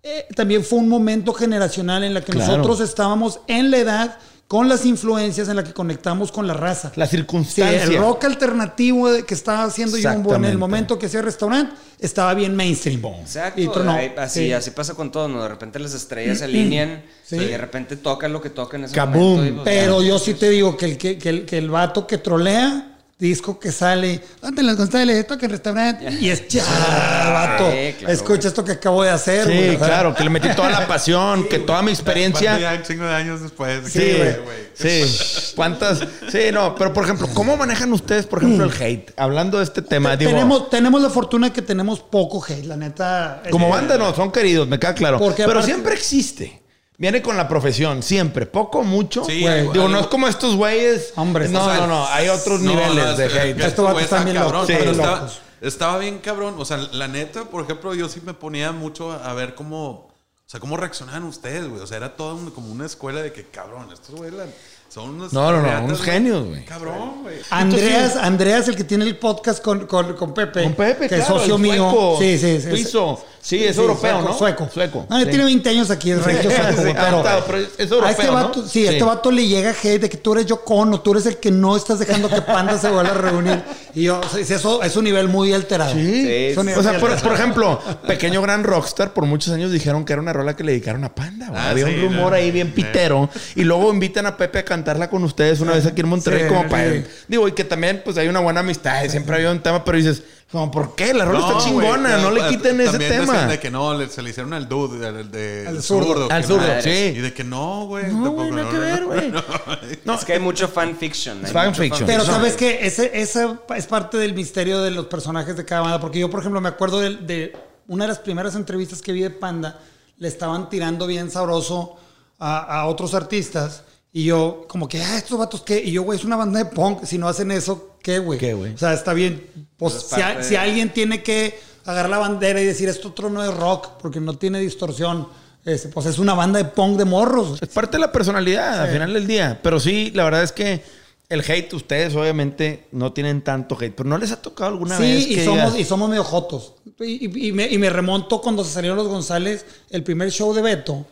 eh, 0.04 0.28
también 0.36 0.66
fue 0.66 0.80
un 0.80 0.90
momento 0.90 1.32
generacional 1.34 2.04
en 2.04 2.14
la 2.14 2.22
que 2.22 2.34
Claro. 2.34 2.58
nosotros 2.58 2.82
estábamos 2.82 3.40
en 3.48 3.72
la 3.72 3.78
edad 3.78 4.18
con 4.52 4.68
las 4.68 4.86
influencias 4.86 5.48
en 5.48 5.56
la 5.56 5.64
que 5.64 5.72
conectamos 5.72 6.30
con 6.30 6.46
la 6.46 6.54
raza. 6.54 6.92
La 6.98 7.06
Sí, 7.06 7.16
circunstancia. 7.16 7.84
el 7.86 7.96
rock 7.96 8.26
alternativo 8.26 9.08
que 9.26 9.34
estaba 9.34 9.64
haciendo 9.64 9.96
Jumbo 9.98 10.36
en 10.36 10.44
el 10.44 10.58
momento 10.58 11.00
que 11.00 11.06
hacía 11.06 11.22
restaurante 11.22 11.74
estaba 12.02 12.34
bien 12.34 12.54
mainstream. 12.54 13.02
Exacto. 13.22 13.62
Y 13.62 13.70
tronó. 13.70 13.92
ahí- 13.94 14.12
así, 14.18 14.48
Sí. 14.48 14.52
así 14.52 14.72
pasa 14.72 14.94
con 14.94 15.10
todo, 15.10 15.30
¿no? 15.30 15.42
De 15.42 15.48
repente 15.48 15.80
las 15.80 15.94
estrellas 15.94 16.40
se 16.40 16.44
alinean 16.44 17.02
Sí. 17.24 17.38
y 17.38 17.46
de 17.46 17.58
repente 17.58 17.96
tocan 17.96 18.34
lo 18.34 18.42
que 18.42 18.50
tocan 18.50 18.82
en 18.82 18.86
ese 18.88 18.96
Kaboom. 18.96 19.36
momento. 19.38 19.48
y, 19.48 19.52
pues, 19.54 19.64
Pero 19.64 20.02
ya. 20.02 20.08
yo 20.10 20.20
sí 20.20 20.34
te 20.34 20.50
digo 20.50 20.76
que 20.76 20.86
el, 20.86 20.98
que, 20.98 21.18
que 21.18 21.30
el, 21.30 21.46
que 21.46 21.58
el 21.58 21.70
vato 21.70 22.06
que 22.06 22.18
trolea, 22.18 22.91
disco 23.22 23.60
que 23.60 23.72
sale, 23.72 24.20
¿dónde 24.42 24.64
las 24.64 24.76
González? 24.76 25.16
Esto 25.18 25.38
que 25.38 25.46
en 25.46 25.52
restaurante. 25.52 26.10
Y 26.20 26.30
es 26.30 26.48
ya, 26.48 26.64
vato. 26.66 27.72
Sí, 27.72 27.94
claro, 28.00 28.14
Escucha 28.14 28.48
esto 28.48 28.66
que 28.66 28.72
acabo 28.74 29.04
de 29.04 29.12
hacer. 29.12 29.46
Sí, 29.48 29.54
güey, 29.54 29.78
claro, 29.78 30.16
que 30.16 30.24
le 30.24 30.30
metí 30.32 30.50
toda 30.56 30.70
la 30.72 30.88
pasión, 30.88 31.48
que 31.48 31.60
toda 31.60 31.82
mi 31.84 31.92
experiencia. 31.92 32.58
ya 32.60 32.74
un 32.74 32.82
chingo 32.84 33.06
de 33.06 33.14
años 33.16 33.42
después. 33.42 33.82
Sí, 33.86 34.00
que- 34.00 34.42
güey. 34.44 34.72
Sí, 34.74 35.54
¿cuántas? 35.56 36.00
Sí, 36.32 36.40
no, 36.52 36.74
pero 36.76 36.92
por 36.94 37.04
ejemplo, 37.04 37.28
¿cómo 37.34 37.56
manejan 37.58 37.94
ustedes, 37.94 38.26
por 38.26 38.40
ejemplo, 38.40 38.66
el 38.66 38.72
hate? 38.82 39.12
Hablando 39.16 39.60
de 39.60 39.66
este 39.66 39.82
tema, 39.84 40.18
digo, 40.18 40.32
tenemos, 40.32 40.70
tenemos 40.72 41.02
la 41.02 41.10
fortuna 41.12 41.48
de 41.48 41.54
que 41.54 41.62
tenemos 41.62 42.00
poco 42.00 42.44
hate, 42.44 42.66
la 42.66 42.76
neta. 42.78 43.44
como 43.52 43.68
Eh, 43.68 43.72
banda 43.72 43.98
no, 44.00 44.16
son 44.16 44.32
queridos, 44.32 44.68
me 44.68 44.80
queda 44.80 44.96
claro. 44.96 45.20
Porque 45.20 45.44
pero 45.44 45.60
aparte- 45.60 45.68
siempre 45.68 45.94
existe. 45.94 46.60
Viene 47.02 47.24
con 47.24 47.36
la 47.36 47.48
profesión, 47.48 48.04
siempre, 48.04 48.46
poco, 48.46 48.84
mucho. 48.84 49.26
Sí, 49.26 49.42
Güey, 49.42 49.62
algo- 49.62 49.74
digo, 49.74 49.88
no 49.88 49.96
algo- 49.98 50.02
es 50.02 50.08
como 50.08 50.28
estos 50.28 50.56
güeyes. 50.56 51.14
Hombre, 51.16 51.50
no, 51.50 51.74
no, 51.74 51.88
no, 51.88 52.08
hay 52.10 52.30
otros 52.30 52.62
No, 52.62 52.70
niveles 52.76 53.06
no, 53.06 53.18
de 53.18 53.26
es 53.26 53.34
hate. 53.36 53.60
Estos 53.60 53.84
vatos 53.86 54.04
están 54.04 54.24
bien 54.26 54.38
cabrón, 54.38 54.54
locos, 54.62 54.68
pero 54.68 54.80
bien 54.84 54.96
estaba, 54.96 55.16
locos. 55.18 55.42
estaba 55.62 55.98
bien 55.98 56.20
cabrón. 56.20 56.56
O 56.60 56.64
sea, 56.66 56.78
la 56.78 57.08
neta, 57.08 57.46
por 57.46 57.64
ejemplo, 57.64 57.96
yo 57.96 58.08
sí 58.08 58.22
me 58.24 58.36
ponía 58.36 58.72
mucho 58.72 59.12
a 59.14 59.34
ver 59.34 59.56
cómo, 59.56 59.90
o 59.90 60.12
sea, 60.46 60.60
cómo 60.60 60.78
reaccionaban 60.78 61.24
ustedes, 61.24 61.68
güey. 61.68 61.82
O 61.82 61.88
sea, 61.88 61.98
era 61.98 62.16
todo 62.16 62.36
un- 62.36 62.52
como 62.52 62.72
una 62.72 62.86
escuela 62.86 63.24
de 63.24 63.34
que, 63.34 63.46
cabrón, 63.46 63.88
estos 63.92 64.14
güeyes 64.14 64.40
son 64.88 65.10
unos... 65.10 65.34
No, 65.34 65.52
no, 65.52 65.60
no, 65.64 65.84
unos 65.86 66.02
genios, 66.04 66.46
güey. 66.46 66.66
Cabrón, 66.66 67.24
güey. 67.24 67.38
Andreas, 67.50 68.16
Andreas, 68.16 68.68
el 68.68 68.76
que 68.76 68.84
tiene 68.84 69.06
el 69.06 69.18
podcast 69.18 69.64
con, 69.64 69.88
con, 69.88 70.14
con 70.14 70.36
Pepe. 70.36 70.62
Con 70.64 70.76
Pepe, 70.76 71.10
que 71.10 71.16
claro, 71.16 71.22
es 71.38 71.42
socio 71.42 71.56
el 71.56 71.62
mío. 71.64 72.16
sí, 72.20 72.38
sí, 72.38 72.62
sí. 72.62 72.70
suizo. 72.70 73.26
Sí, 73.42 73.64
es 73.64 73.76
europeo, 73.78 74.18
sueco, 74.20 74.30
¿no? 74.32 74.38
Sueco. 74.38 74.70
Sueco, 74.72 75.06
No, 75.10 75.18
ya 75.18 75.24
sí. 75.26 75.30
tiene 75.32 75.46
20 75.46 75.70
años 75.70 75.90
aquí, 75.90 76.12
es 76.12 76.24
regio 76.24 76.52
sueco, 76.52 76.68
Sí, 76.70 76.76
güey, 76.82 76.94
pero, 76.94 77.24
pero 77.48 77.58
es- 77.58 77.92
europeo, 77.92 78.06
a 78.06 78.12
este 78.12 78.24
¿no? 78.28 78.34
vato, 78.34 78.62
sí, 78.64 78.70
Sí. 78.82 78.88
a 78.88 78.92
este 78.92 79.04
vato 79.04 79.32
le 79.32 79.48
llega 79.48 79.72
hate 79.72 80.00
de 80.02 80.10
que 80.10 80.18
tú 80.18 80.34
eres 80.34 80.46
Yoko 80.46 80.76
Ono, 80.76 81.02
tú 81.02 81.12
eres 81.14 81.26
el 81.26 81.38
que 81.38 81.50
no 81.50 81.76
estás 81.76 81.98
dejando 82.00 82.30
que 82.30 82.42
Panda 82.42 82.78
se 82.78 82.90
vuelva 82.90 83.12
a 83.12 83.18
reunir. 83.18 83.64
Y 83.96 84.04
yo, 84.04 84.20
o 84.20 84.30
sea, 84.30 84.56
eso 84.56 84.84
es 84.84 84.96
un 84.96 85.04
nivel 85.06 85.28
muy 85.28 85.54
alterado. 85.54 85.92
Sí. 85.94 86.24
Es 86.28 86.58
un 86.58 86.68
nivel 86.68 86.80
O 86.80 86.84
sea, 86.84 86.92
muy 86.94 87.02
por, 87.02 87.12
alterado. 87.12 87.30
por 87.36 87.40
ejemplo, 87.40 87.80
Pequeño 88.08 88.42
Gran 88.44 88.64
Rockstar, 88.64 89.12
por 89.14 89.26
muchos 89.26 89.54
años 89.54 89.72
dijeron 89.72 90.06
que 90.06 90.14
era 90.14 90.22
una 90.22 90.34
rola 90.34 90.56
que 90.56 90.64
le 90.64 90.74
dedicaron 90.74 91.04
a 91.04 91.14
Panda. 91.16 91.50
Ah, 91.54 91.72
Había 91.72 91.88
sí, 91.88 91.94
un 91.96 92.02
rumor 92.02 92.32
no. 92.32 92.36
ahí 92.38 92.52
bien 92.52 92.72
pitero. 92.72 93.30
Y 93.56 93.64
luego 93.64 93.92
invitan 93.92 94.28
a 94.28 94.38
Pepe 94.38 94.60
a 94.60 94.66
cantarla 94.66 95.10
con 95.10 95.24
ustedes 95.24 95.60
una 95.62 95.74
vez 95.74 95.86
aquí 95.88 96.02
en 96.02 96.08
Monterrey, 96.10 96.44
Sí, 96.44 96.48
como 96.48 96.62
sí. 96.64 96.68
para. 96.70 96.92
Digo, 97.28 97.48
y 97.48 97.54
que 97.54 97.64
también, 97.64 98.02
pues 98.06 98.18
hay 98.18 98.28
una 98.28 98.40
buena 98.40 98.60
amistad, 98.60 99.04
y 99.04 99.10
siempre 99.10 99.36
había 99.36 99.52
un 99.52 99.62
tema, 99.62 99.84
pero 99.84 99.98
dices, 99.98 100.22
como, 100.52 100.70
¿por 100.70 100.96
qué? 100.96 101.14
La 101.14 101.24
rola 101.26 101.40
está 101.40 101.58
chingona, 101.60 102.18
no, 102.18 102.30
le 102.32 102.42
eh, 102.42 102.50
quiten 102.50 102.82
ese 102.82 103.00
tema. 103.00 103.46
de 103.46 103.60
que 103.60 103.72
no, 103.72 103.94
le- 103.94 104.10
se 104.10 104.22
le 104.22 104.32
hicieron 104.32 104.54
al 104.54 104.68
dude, 104.68 105.08
al 105.08 105.32
de, 105.32 105.66
Al 105.68 105.82
zurdo. 105.82 106.28
Al 106.30 106.44
zurdo, 106.44 106.68
no. 106.76 106.82
sí. 106.82 106.90
Y 106.90 107.20
de 107.22 107.34
que 107.34 107.44
no, 107.44 107.86
güey. 107.86 108.12
No, 108.14 108.32
güey, 108.32 108.52
nada 108.52 108.64
no, 108.64 108.70
que 108.70 108.76
no, 108.76 108.82
ver, 108.82 109.02
no, 109.02 109.08
güey. 109.08 109.32
no. 109.32 109.42
No, 110.06 110.14
Es 110.16 110.26
que 110.26 110.34
hay 110.34 110.40
mucho 110.40 110.68
fanfiction. 110.68 111.46
hay 111.46 111.52
Fan 111.52 111.68
mucho 111.70 111.82
fiction. 111.84 112.06
Pero 112.06 112.24
fanfiction. 112.26 112.36
sabes 112.36 112.58
que 112.58 112.86
ese, 112.86 113.22
esa 113.22 113.60
es 113.76 113.88
parte 113.88 114.18
del 114.18 114.34
misterio 114.34 114.82
de 114.82 114.92
los 114.92 115.06
personajes 115.06 115.56
de 115.56 115.64
cada 115.64 115.82
banda. 115.82 116.00
Porque 116.02 116.20
yo, 116.20 116.30
por 116.30 116.42
ejemplo, 116.42 116.60
me 116.60 116.70
acuerdo 116.70 117.00
de, 117.00 117.16
de 117.18 117.56
una 117.88 118.04
de 118.04 118.10
las 118.10 118.20
primeras 118.20 118.56
entrevistas 118.56 119.02
que 119.02 119.12
vi 119.14 119.22
de 119.22 119.30
Panda. 119.30 119.80
Le 120.18 120.28
estaban 120.28 120.70
tirando 120.70 121.08
bien 121.08 121.32
sabroso 121.32 121.96
a, 122.40 122.82
a 122.82 122.86
otros 122.88 123.14
artistas. 123.14 123.84
Y 124.14 124.26
yo, 124.26 124.66
como 124.68 124.88
que, 124.90 125.02
ah, 125.02 125.18
estos 125.18 125.38
vatos, 125.40 125.62
¿qué? 125.62 125.82
Y 125.82 125.92
yo, 125.92 126.04
güey, 126.04 126.20
es 126.20 126.26
una 126.26 126.36
banda 126.36 126.60
de 126.60 126.66
punk. 126.66 127.04
Si 127.06 127.18
no 127.18 127.28
hacen 127.30 127.50
eso, 127.52 127.96
¿qué, 128.04 128.20
güey? 128.20 128.38
¿Qué, 128.38 128.54
güey? 128.54 128.74
O 128.74 128.78
sea, 128.78 128.94
está 128.94 129.14
bien. 129.14 129.46
Pues, 129.78 129.96
es 129.96 130.02
si, 130.04 130.22
a- 130.22 130.44
si 130.44 130.56
alguien 130.58 130.90
tiene 130.92 131.24
que 131.24 131.58
agarrar 131.86 132.10
la 132.10 132.18
bandera 132.18 132.60
y 132.62 132.66
decir, 132.66 132.90
esto 132.90 133.08
otro 133.10 133.30
no 133.30 133.44
es 133.44 133.54
rock, 133.56 133.92
porque 134.02 134.20
no 134.20 134.38
tiene 134.38 134.60
distorsión, 134.60 135.28
este, 135.64 135.88
pues 135.90 136.06
es 136.08 136.20
una 136.20 136.34
banda 136.34 136.60
de 136.60 136.66
punk 136.66 136.98
de 136.98 137.06
morros. 137.06 137.62
Es 137.62 137.70
parte 137.70 137.98
de 137.98 138.02
la 138.02 138.12
personalidad 138.12 138.82
al 138.82 138.88
Sí. 138.88 138.94
final 138.94 139.14
del 139.14 139.28
día. 139.28 139.60
Pero 139.64 139.80
sí, 139.80 140.12
la 140.14 140.26
verdad 140.26 140.44
es 140.44 140.52
que 140.52 140.84
el 141.30 141.40
hate, 141.50 141.74
ustedes 141.74 142.14
obviamente 142.14 142.88
no 142.92 143.14
tienen 143.14 143.42
tanto 143.42 143.78
hate, 143.80 143.94
pero 143.96 144.10
no 144.10 144.18
les 144.18 144.32
ha 144.34 144.42
tocado 144.42 144.70
alguna 144.72 144.98
Sí, 144.98 145.04
vez 145.04 145.28
y 145.28 145.36
que 145.36 145.46
somos, 145.46 145.72
digas, 145.74 145.80
y 145.80 145.86
somos 145.86 146.10
medio 146.10 146.26
jotos. 146.26 146.74
Y, 147.00 147.26
y- 147.28 147.48
y 147.48 147.52
me, 147.54 147.68
y 147.70 147.78
me 147.78 147.90
remonto 147.90 148.42
cuando 148.42 148.66
se 148.66 148.72
salieron 148.74 148.98
los 148.98 149.08
González, 149.08 149.66
el 149.90 150.04
primer 150.04 150.30
show 150.32 150.54
de 150.54 150.62
Beto. 150.62 151.06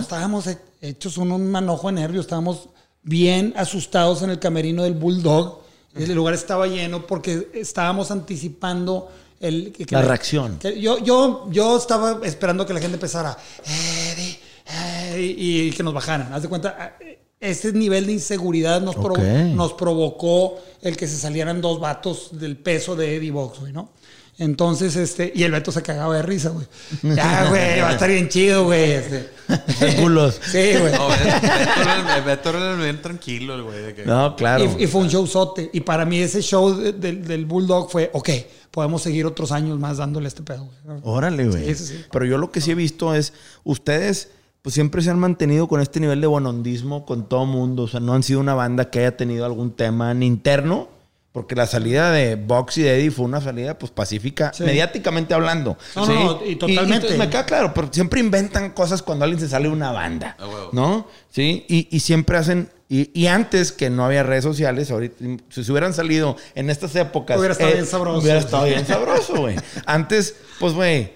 Estábamos 0.00 0.46
he- 0.46 0.58
hechos 0.80 1.16
un, 1.18 1.50
manojo 1.50 1.88
de 1.88 1.94
nervios, 1.94 2.24
estábamos 2.26 2.68
bien 3.02 3.52
asustados 3.56 4.22
en 4.22 4.30
el 4.30 4.38
camerino 4.38 4.82
del 4.82 4.94
Bulldog. 4.94 5.60
El 5.94 6.12
lugar 6.14 6.34
estaba 6.34 6.66
lleno 6.66 7.06
porque 7.06 7.50
estábamos 7.54 8.10
anticipando 8.10 9.10
el, 9.40 9.72
que- 9.72 9.86
La 9.90 10.02
reacción. 10.02 10.58
que 10.58 10.80
yo, 10.80 10.98
yo, 10.98 11.46
yo 11.50 11.76
estaba 11.78 12.20
esperando 12.24 12.66
que 12.66 12.74
la 12.74 12.80
gente 12.80 12.94
empezara 12.96 13.36
"Eddie, 13.64 14.38
Eddie", 15.14 15.34
y, 15.38 15.70
que 15.72 15.82
nos 15.82 15.94
bajaran. 15.94 16.32
Haz 16.32 16.42
de 16.42 16.48
cuenta, 16.48 16.96
ese 17.40 17.72
nivel 17.72 18.06
de 18.06 18.12
inseguridad 18.14 18.80
nos, 18.80 18.96
provo- 18.96 19.54
nos 19.54 19.72
provocó 19.74 20.58
el 20.82 20.96
que 20.96 21.06
se 21.06 21.16
salieran 21.16 21.60
dos 21.60 21.78
vatos 21.80 22.30
del 22.32 22.56
peso 22.56 22.96
de 22.96 23.16
Eddie 23.16 23.30
Box, 23.30 23.60
¿no? 23.72 23.90
Entonces, 24.38 24.96
este, 24.96 25.32
y 25.34 25.44
el 25.44 25.52
Beto 25.52 25.72
se 25.72 25.80
cagaba 25.82 26.14
de 26.16 26.22
risa, 26.22 26.50
güey. 26.50 26.66
Ya, 27.16 27.48
güey, 27.48 27.80
va 27.80 27.88
a 27.88 27.92
estar 27.92 28.08
bien 28.10 28.28
chido, 28.28 28.64
güey. 28.64 28.92
Este. 28.92 29.30
culos. 30.00 30.40
Sí, 30.52 30.72
güey. 30.78 30.92
No, 30.92 31.08
Beto 32.24 32.50
era- 32.50 32.74
bien 32.74 33.00
tranquilo, 33.00 33.54
el 33.54 33.62
güey. 33.62 33.94
que- 33.94 34.04
No, 34.04 34.36
claro. 34.36 34.64
Y, 34.78 34.84
y 34.84 34.86
fue 34.86 35.00
un 35.02 35.08
showzote. 35.08 35.70
Y 35.72 35.80
para 35.80 36.04
mí 36.04 36.18
ese 36.18 36.42
show 36.42 36.74
de- 36.76 36.92
del- 36.92 37.26
del 37.26 37.46
Bulldog 37.46 37.90
fue, 37.90 38.10
ok, 38.12 38.28
podemos 38.70 39.00
seguir 39.02 39.24
otros 39.26 39.52
años 39.52 39.78
más 39.78 39.96
dándole 39.96 40.28
este 40.28 40.42
pedo, 40.42 40.68
güey. 40.84 40.98
Órale, 41.02 41.48
güey. 41.48 41.64
Sí, 41.66 41.74
sí, 41.74 41.86
sí. 41.96 42.04
Pero 42.12 42.24
yo 42.26 42.36
lo 42.38 42.50
que 42.50 42.60
sí 42.60 42.70
he 42.72 42.74
visto 42.74 43.14
es, 43.14 43.32
ustedes 43.64 44.30
pues 44.62 44.74
siempre 44.74 45.00
se 45.00 45.10
han 45.10 45.18
mantenido 45.20 45.68
con 45.68 45.80
este 45.80 46.00
nivel 46.00 46.20
de 46.20 46.26
bonondismo 46.26 47.06
con 47.06 47.28
todo 47.28 47.46
mundo. 47.46 47.84
O 47.84 47.88
sea, 47.88 48.00
no 48.00 48.14
han 48.14 48.24
sido 48.24 48.40
una 48.40 48.52
banda 48.54 48.90
que 48.90 48.98
haya 48.98 49.16
tenido 49.16 49.46
algún 49.46 49.70
tema 49.70 50.12
ni 50.12 50.26
interno. 50.26 50.88
Porque 51.36 51.54
la 51.54 51.66
salida 51.66 52.12
de 52.12 52.36
Box 52.36 52.78
y 52.78 52.82
de 52.82 52.94
Eddie 52.98 53.10
fue 53.10 53.26
una 53.26 53.42
salida 53.42 53.78
pues 53.78 53.92
pacífica, 53.92 54.54
Sí. 54.54 54.64
mediáticamente 54.64 55.34
hablando. 55.34 55.76
No, 55.94 56.06
¿sí? 56.06 56.12
no, 56.14 56.40
y 56.46 56.56
totalmente. 56.56 57.14
me 57.18 57.28
queda 57.28 57.44
claro, 57.44 57.74
pero 57.74 57.90
siempre 57.92 58.20
inventan 58.20 58.70
cosas 58.70 59.02
cuando 59.02 59.26
alguien 59.26 59.38
se 59.38 59.46
sale 59.50 59.68
de 59.68 59.74
una 59.74 59.92
banda. 59.92 60.34
Ah, 60.40 60.46
huevo. 60.48 60.70
¿No? 60.72 61.06
Sí, 61.28 61.66
y, 61.68 61.88
y 61.94 62.00
siempre 62.00 62.38
hacen. 62.38 62.70
Y, 62.88 63.10
y 63.12 63.26
antes 63.26 63.70
que 63.72 63.90
no 63.90 64.06
había 64.06 64.22
redes 64.22 64.44
sociales, 64.44 64.90
ahorita, 64.90 65.16
si 65.50 65.62
se 65.62 65.70
hubieran 65.72 65.92
salido 65.92 66.36
en 66.54 66.70
estas 66.70 66.96
épocas. 66.96 67.36
eh, 67.36 67.38
Hubiera 67.38 67.52
estado 67.52 67.72
bien 67.74 67.84
sabroso. 67.86 68.18
Hubiera 68.20 68.38
estado 68.38 68.64
bien 68.64 68.86
sabroso, 68.86 69.36
güey. 69.36 69.56
Antes, 69.84 70.36
pues, 70.58 70.72
güey, 70.72 71.12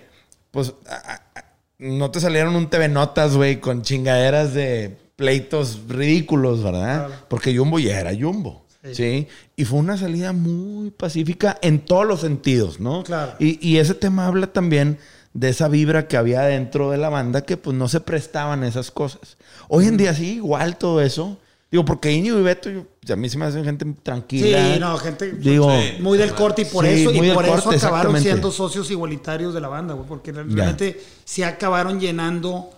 pues 0.51 0.75
a- 0.87 0.97
a- 0.97 1.23
a- 1.41 1.45
no 1.79 2.11
te 2.11 2.21
salieron 2.21 2.57
un 2.57 2.69
TV 2.69 2.89
Notas, 2.89 3.37
güey, 3.37 3.59
con 3.59 3.81
chingaderas 3.81 4.53
de 4.53 4.99
pleitos 5.17 5.79
ridículos, 5.89 6.63
¿verdad? 6.63 7.09
Porque 7.29 7.57
Jumbo 7.57 7.79
ya 7.79 7.99
era 7.99 8.11
Jumbo. 8.15 8.60
Sí. 8.93 9.29
Y 9.57 9.65
fue 9.65 9.79
una 9.79 9.97
salida 9.99 10.33
muy 10.33 10.91
pacífica 10.91 11.59
en 11.63 11.81
todos 11.81 12.07
los 12.07 12.21
sentidos, 12.21 12.81
¿no? 12.81 13.03
Claro. 13.03 13.35
Y, 13.39 13.59
y 13.67 13.79
ese 13.79 13.95
tema 13.95 14.27
habla 14.27 14.47
también 14.49 14.99
de 15.35 15.51
esa 15.51 15.69
vibra 15.69 16.09
que 16.09 16.17
había 16.17 16.43
dentro 16.43 16.91
de 16.91 16.97
la 16.99 17.09
banda 17.09 17.43
que 17.43 17.57
pues 17.57 17.77
no 17.77 17.89
se 17.89 18.01
prestaban 18.01 18.65
esas 18.65 18.91
cosas. 18.91 19.37
Hoy 19.69 19.87
en 19.87 19.97
día 19.97 20.15
sí, 20.15 20.37
igual 20.37 20.77
todo 20.77 21.01
eso. 21.03 21.39
Digo, 21.71 21.85
porque 21.85 22.11
Iñigo 22.11 22.37
y 22.39 22.43
Beto, 22.43 22.69
yo- 22.69 22.85
a 23.13 23.17
mí 23.17 23.29
se 23.29 23.39
me 23.39 23.45
hacen 23.45 23.65
gente 23.65 23.87
tranquila. 24.03 24.75
Sí, 24.75 24.81
no, 24.81 24.99
gente 24.99 25.31
Digo, 25.35 25.71
Sí. 25.71 26.03
muy 26.03 26.19
del 26.19 26.35
corte 26.35 26.63
y 26.63 26.65
por 26.65 26.85
Sí, 26.85 27.03
eso, 27.03 27.13
y 27.13 27.31
por 27.31 27.45
eso 27.45 27.63
corte, 27.63 27.77
acabaron 27.77 28.21
siendo 28.21 28.51
socios 28.51 28.91
igualitarios 28.91 29.55
de 29.55 29.61
la 29.61 29.69
banda, 29.69 29.95
güey, 29.95 30.09
porque 30.09 30.33
realmente 30.33 31.01
sí 31.25 31.45
acabaron 31.45 32.01
llenando 32.01 32.71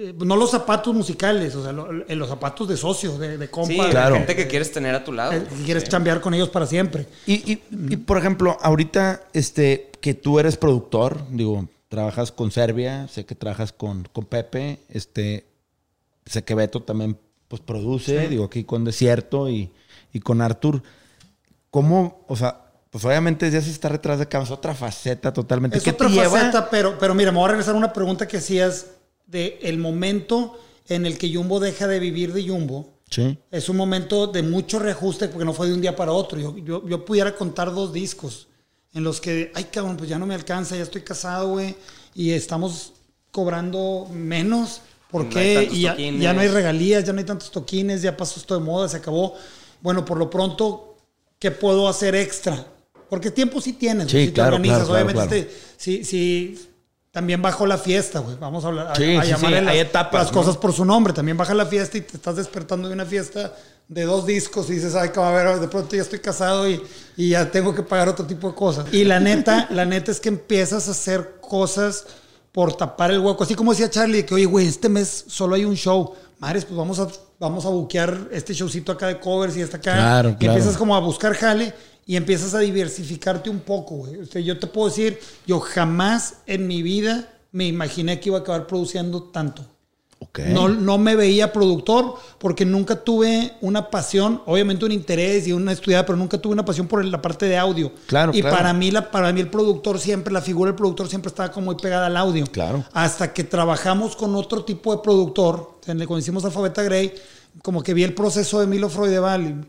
eh, 0.00 0.14
no 0.16 0.36
los 0.36 0.50
zapatos 0.50 0.94
musicales, 0.94 1.54
o 1.56 1.62
sea, 1.62 1.72
lo- 1.72 1.90
eh, 2.06 2.14
los 2.14 2.28
zapatos 2.28 2.68
de 2.68 2.76
socio, 2.76 3.18
de, 3.18 3.36
de 3.38 3.48
compa. 3.50 3.84
Sí, 3.84 3.90
Claro. 3.90 4.14
gente 4.16 4.36
que 4.36 4.46
quieres 4.46 4.70
tener 4.72 4.94
a 4.94 5.02
tu 5.02 5.12
lado. 5.12 5.32
eh, 5.32 5.44
que 5.48 5.64
quieres 5.64 5.84
chambear 5.84 6.20
con 6.20 6.34
ellos 6.34 6.48
para 6.50 6.66
siempre. 6.66 7.06
Y, 7.26 7.34
y- 7.52 7.62
y, 7.90 7.96
por 7.96 8.16
ejemplo, 8.18 8.56
ahorita 8.60 9.22
este, 9.32 9.90
que 10.00 10.14
tú 10.14 10.38
eres 10.38 10.56
productor, 10.56 11.18
digo, 11.30 11.68
trabajas 11.88 12.30
con 12.32 12.50
Serbia, 12.50 13.08
sé 13.08 13.24
que 13.24 13.34
trabajas 13.34 13.72
con, 13.72 14.06
con 14.12 14.24
Pepe, 14.26 14.78
este, 14.90 15.46
sé 16.26 16.44
que 16.44 16.54
Beto 16.54 16.82
también 16.82 17.18
pues, 17.48 17.62
produce, 17.62 18.28
digo, 18.28 18.44
aquí 18.44 18.64
con 18.64 18.84
Desierto 18.84 19.48
y, 19.48 19.70
y 20.12 20.20
con 20.20 20.42
Artur. 20.42 20.82
¿Cómo, 21.70 22.24
o 22.28 22.36
sea, 22.36 22.62
pues 22.90 23.04
obviamente 23.04 23.50
ya 23.50 23.60
se 23.60 23.70
está 23.70 23.88
detrás 23.90 24.18
de 24.18 24.26
cámaras, 24.26 24.50
otra 24.50 24.74
faceta 24.74 25.32
totalmente. 25.32 25.78
Es 25.78 25.84
¿Qué 25.84 25.90
otra 25.90 26.08
te 26.08 26.14
lleva? 26.14 26.30
faceta, 26.30 26.70
pero, 26.70 26.98
pero 26.98 27.14
mira, 27.14 27.30
me 27.32 27.38
voy 27.38 27.46
a 27.46 27.48
regresar 27.48 27.74
a 27.74 27.78
una 27.78 27.92
pregunta 27.92 28.26
que 28.28 28.38
hacías 28.38 28.86
de 29.28 29.58
el 29.62 29.78
momento 29.78 30.58
en 30.88 31.06
el 31.06 31.16
que 31.18 31.32
Jumbo 31.32 31.60
deja 31.60 31.86
de 31.86 32.00
vivir 32.00 32.32
de 32.32 32.48
Jumbo. 32.48 32.94
Sí. 33.10 33.38
Es 33.50 33.68
un 33.68 33.76
momento 33.76 34.26
de 34.26 34.42
mucho 34.42 34.78
reajuste 34.78 35.28
porque 35.28 35.44
no 35.44 35.52
fue 35.54 35.68
de 35.68 35.74
un 35.74 35.80
día 35.80 35.94
para 35.94 36.12
otro. 36.12 36.38
Yo, 36.40 36.56
yo, 36.58 36.86
yo 36.86 37.04
pudiera 37.04 37.34
contar 37.36 37.72
dos 37.72 37.92
discos 37.92 38.48
en 38.94 39.04
los 39.04 39.20
que, 39.20 39.52
ay 39.54 39.64
cabrón, 39.64 39.96
pues 39.96 40.08
ya 40.10 40.18
no 40.18 40.26
me 40.26 40.34
alcanza, 40.34 40.76
ya 40.76 40.82
estoy 40.82 41.02
casado, 41.02 41.50
güey, 41.50 41.74
y 42.14 42.30
estamos 42.32 42.94
cobrando 43.30 44.08
menos. 44.12 44.80
¿Por 45.10 45.24
No 45.24 45.30
qué? 45.30 45.68
y 45.72 45.82
ya, 45.82 45.96
ya 45.96 46.34
no 46.34 46.40
hay 46.40 46.48
regalías, 46.48 47.04
ya 47.04 47.12
no 47.14 47.18
hay 47.20 47.24
tantos 47.24 47.50
toquines, 47.50 48.02
ya 48.02 48.14
pasó 48.14 48.40
esto 48.40 48.58
de 48.58 48.64
moda, 48.64 48.88
se 48.88 48.98
acabó. 48.98 49.34
Bueno, 49.80 50.04
por 50.04 50.18
lo 50.18 50.28
pronto, 50.28 50.96
¿qué 51.38 51.50
puedo 51.50 51.88
hacer 51.88 52.14
extra? 52.14 52.66
Porque 53.08 53.30
tiempo 53.30 53.58
sí 53.62 53.72
tienes, 53.72 54.10
Sí, 54.10 54.26
si 54.26 54.32
claro, 54.32 54.50
te 54.50 54.56
organizas. 54.56 54.86
claro, 54.86 55.06
claro, 55.06 55.06
Obviamente, 55.10 55.46
claro. 55.46 55.56
te- 55.78 56.04
sí, 56.04 56.67
también 57.10 57.40
bajo 57.40 57.66
la 57.66 57.78
fiesta, 57.78 58.20
güey. 58.20 58.36
Vamos 58.38 58.64
a 58.64 58.68
hablar, 58.68 58.88
a, 58.88 58.94
Sí, 58.94 59.16
a 59.16 59.22
sí, 59.22 59.30
llamarle 59.30 59.60
sí, 59.60 59.64
las, 59.64 59.74
etapas, 59.76 60.24
las 60.24 60.32
¿no? 60.32 60.40
cosas 60.40 60.56
por 60.56 60.72
su 60.72 60.84
nombre. 60.84 61.12
También 61.12 61.36
baja 61.36 61.54
la 61.54 61.66
fiesta 61.66 61.96
y 61.98 62.02
te 62.02 62.16
estás 62.16 62.36
despertando 62.36 62.88
de 62.88 62.94
una 62.94 63.06
fiesta 63.06 63.52
de 63.88 64.04
dos 64.04 64.26
discos 64.26 64.68
y 64.68 64.74
dices, 64.74 64.94
ay, 64.94 65.10
a 65.14 65.30
ver, 65.30 65.58
de 65.60 65.68
pronto 65.68 65.96
ya 65.96 66.02
estoy 66.02 66.18
casado 66.18 66.68
y, 66.68 66.82
y 67.16 67.30
ya 67.30 67.50
tengo 67.50 67.74
que 67.74 67.82
pagar 67.82 68.08
otro 68.08 68.26
tipo 68.26 68.48
de 68.48 68.54
cosas. 68.54 68.86
Y 68.92 69.04
la 69.04 69.18
neta, 69.18 69.66
la 69.70 69.86
neta 69.86 70.10
es 70.10 70.20
que 70.20 70.28
empiezas 70.28 70.88
a 70.88 70.90
hacer 70.90 71.38
cosas 71.40 72.06
por 72.52 72.76
tapar 72.76 73.10
el 73.10 73.20
hueco. 73.20 73.44
Así 73.44 73.54
como 73.54 73.72
decía 73.72 73.88
Charlie, 73.88 74.24
que 74.24 74.34
oye, 74.34 74.44
güey, 74.44 74.66
este 74.66 74.88
mes 74.88 75.24
solo 75.28 75.54
hay 75.54 75.64
un 75.64 75.76
show. 75.76 76.14
Madres, 76.38 76.66
pues 76.66 76.76
vamos 76.76 76.98
a, 76.98 77.08
vamos 77.40 77.64
a 77.64 77.70
buquear 77.70 78.28
este 78.30 78.52
showcito 78.52 78.92
acá 78.92 79.06
de 79.06 79.18
covers 79.18 79.56
y 79.56 79.62
esta 79.62 79.78
acá. 79.78 79.94
Claro, 79.94 80.28
y 80.30 80.34
claro. 80.34 80.52
empiezas 80.54 80.76
como 80.76 80.94
a 80.94 81.00
buscar 81.00 81.34
jale 81.34 81.74
y 82.08 82.16
empiezas 82.16 82.54
a 82.54 82.60
diversificarte 82.60 83.50
un 83.50 83.60
poco, 83.60 83.96
güey. 83.96 84.16
O 84.16 84.24
sea, 84.24 84.40
yo 84.40 84.58
te 84.58 84.66
puedo 84.66 84.88
decir, 84.88 85.20
yo 85.46 85.60
jamás 85.60 86.36
en 86.46 86.66
mi 86.66 86.80
vida 86.80 87.28
me 87.52 87.66
imaginé 87.66 88.18
que 88.18 88.30
iba 88.30 88.38
a 88.38 88.40
acabar 88.40 88.66
produciendo 88.66 89.24
tanto. 89.24 89.62
Ok. 90.18 90.38
No, 90.48 90.70
no 90.70 90.96
me 90.96 91.16
veía 91.16 91.52
productor 91.52 92.14
porque 92.38 92.64
nunca 92.64 93.04
tuve 93.04 93.52
una 93.60 93.90
pasión, 93.90 94.40
obviamente 94.46 94.86
un 94.86 94.92
interés 94.92 95.46
y 95.48 95.52
una 95.52 95.72
estudiada, 95.72 96.06
pero 96.06 96.16
nunca 96.16 96.38
tuve 96.38 96.54
una 96.54 96.64
pasión 96.64 96.88
por 96.88 97.04
la 97.04 97.20
parte 97.20 97.44
de 97.44 97.58
audio. 97.58 97.92
Claro, 98.06 98.32
y 98.34 98.40
claro. 98.40 98.56
para 98.56 98.72
mí 98.72 98.90
la, 98.90 99.10
para 99.10 99.30
mí 99.30 99.42
el 99.42 99.50
productor 99.50 99.98
siempre, 100.00 100.32
la 100.32 100.40
figura 100.40 100.70
del 100.70 100.76
productor 100.76 101.08
siempre 101.08 101.28
estaba 101.28 101.52
como 101.52 101.66
muy 101.66 101.74
pegada 101.74 102.06
al 102.06 102.16
audio. 102.16 102.46
Claro. 102.46 102.86
Hasta 102.94 103.34
que 103.34 103.44
trabajamos 103.44 104.16
con 104.16 104.34
otro 104.34 104.64
tipo 104.64 104.96
de 104.96 105.02
productor, 105.02 105.78
cuando 105.84 106.18
hicimos 106.18 106.42
Alfabeta 106.46 106.82
Grey, 106.82 107.12
como 107.62 107.82
que 107.82 107.92
vi 107.92 108.02
el 108.02 108.14
proceso 108.14 108.60
de 108.60 108.66
Milo 108.66 108.88
Freudeval 108.88 109.66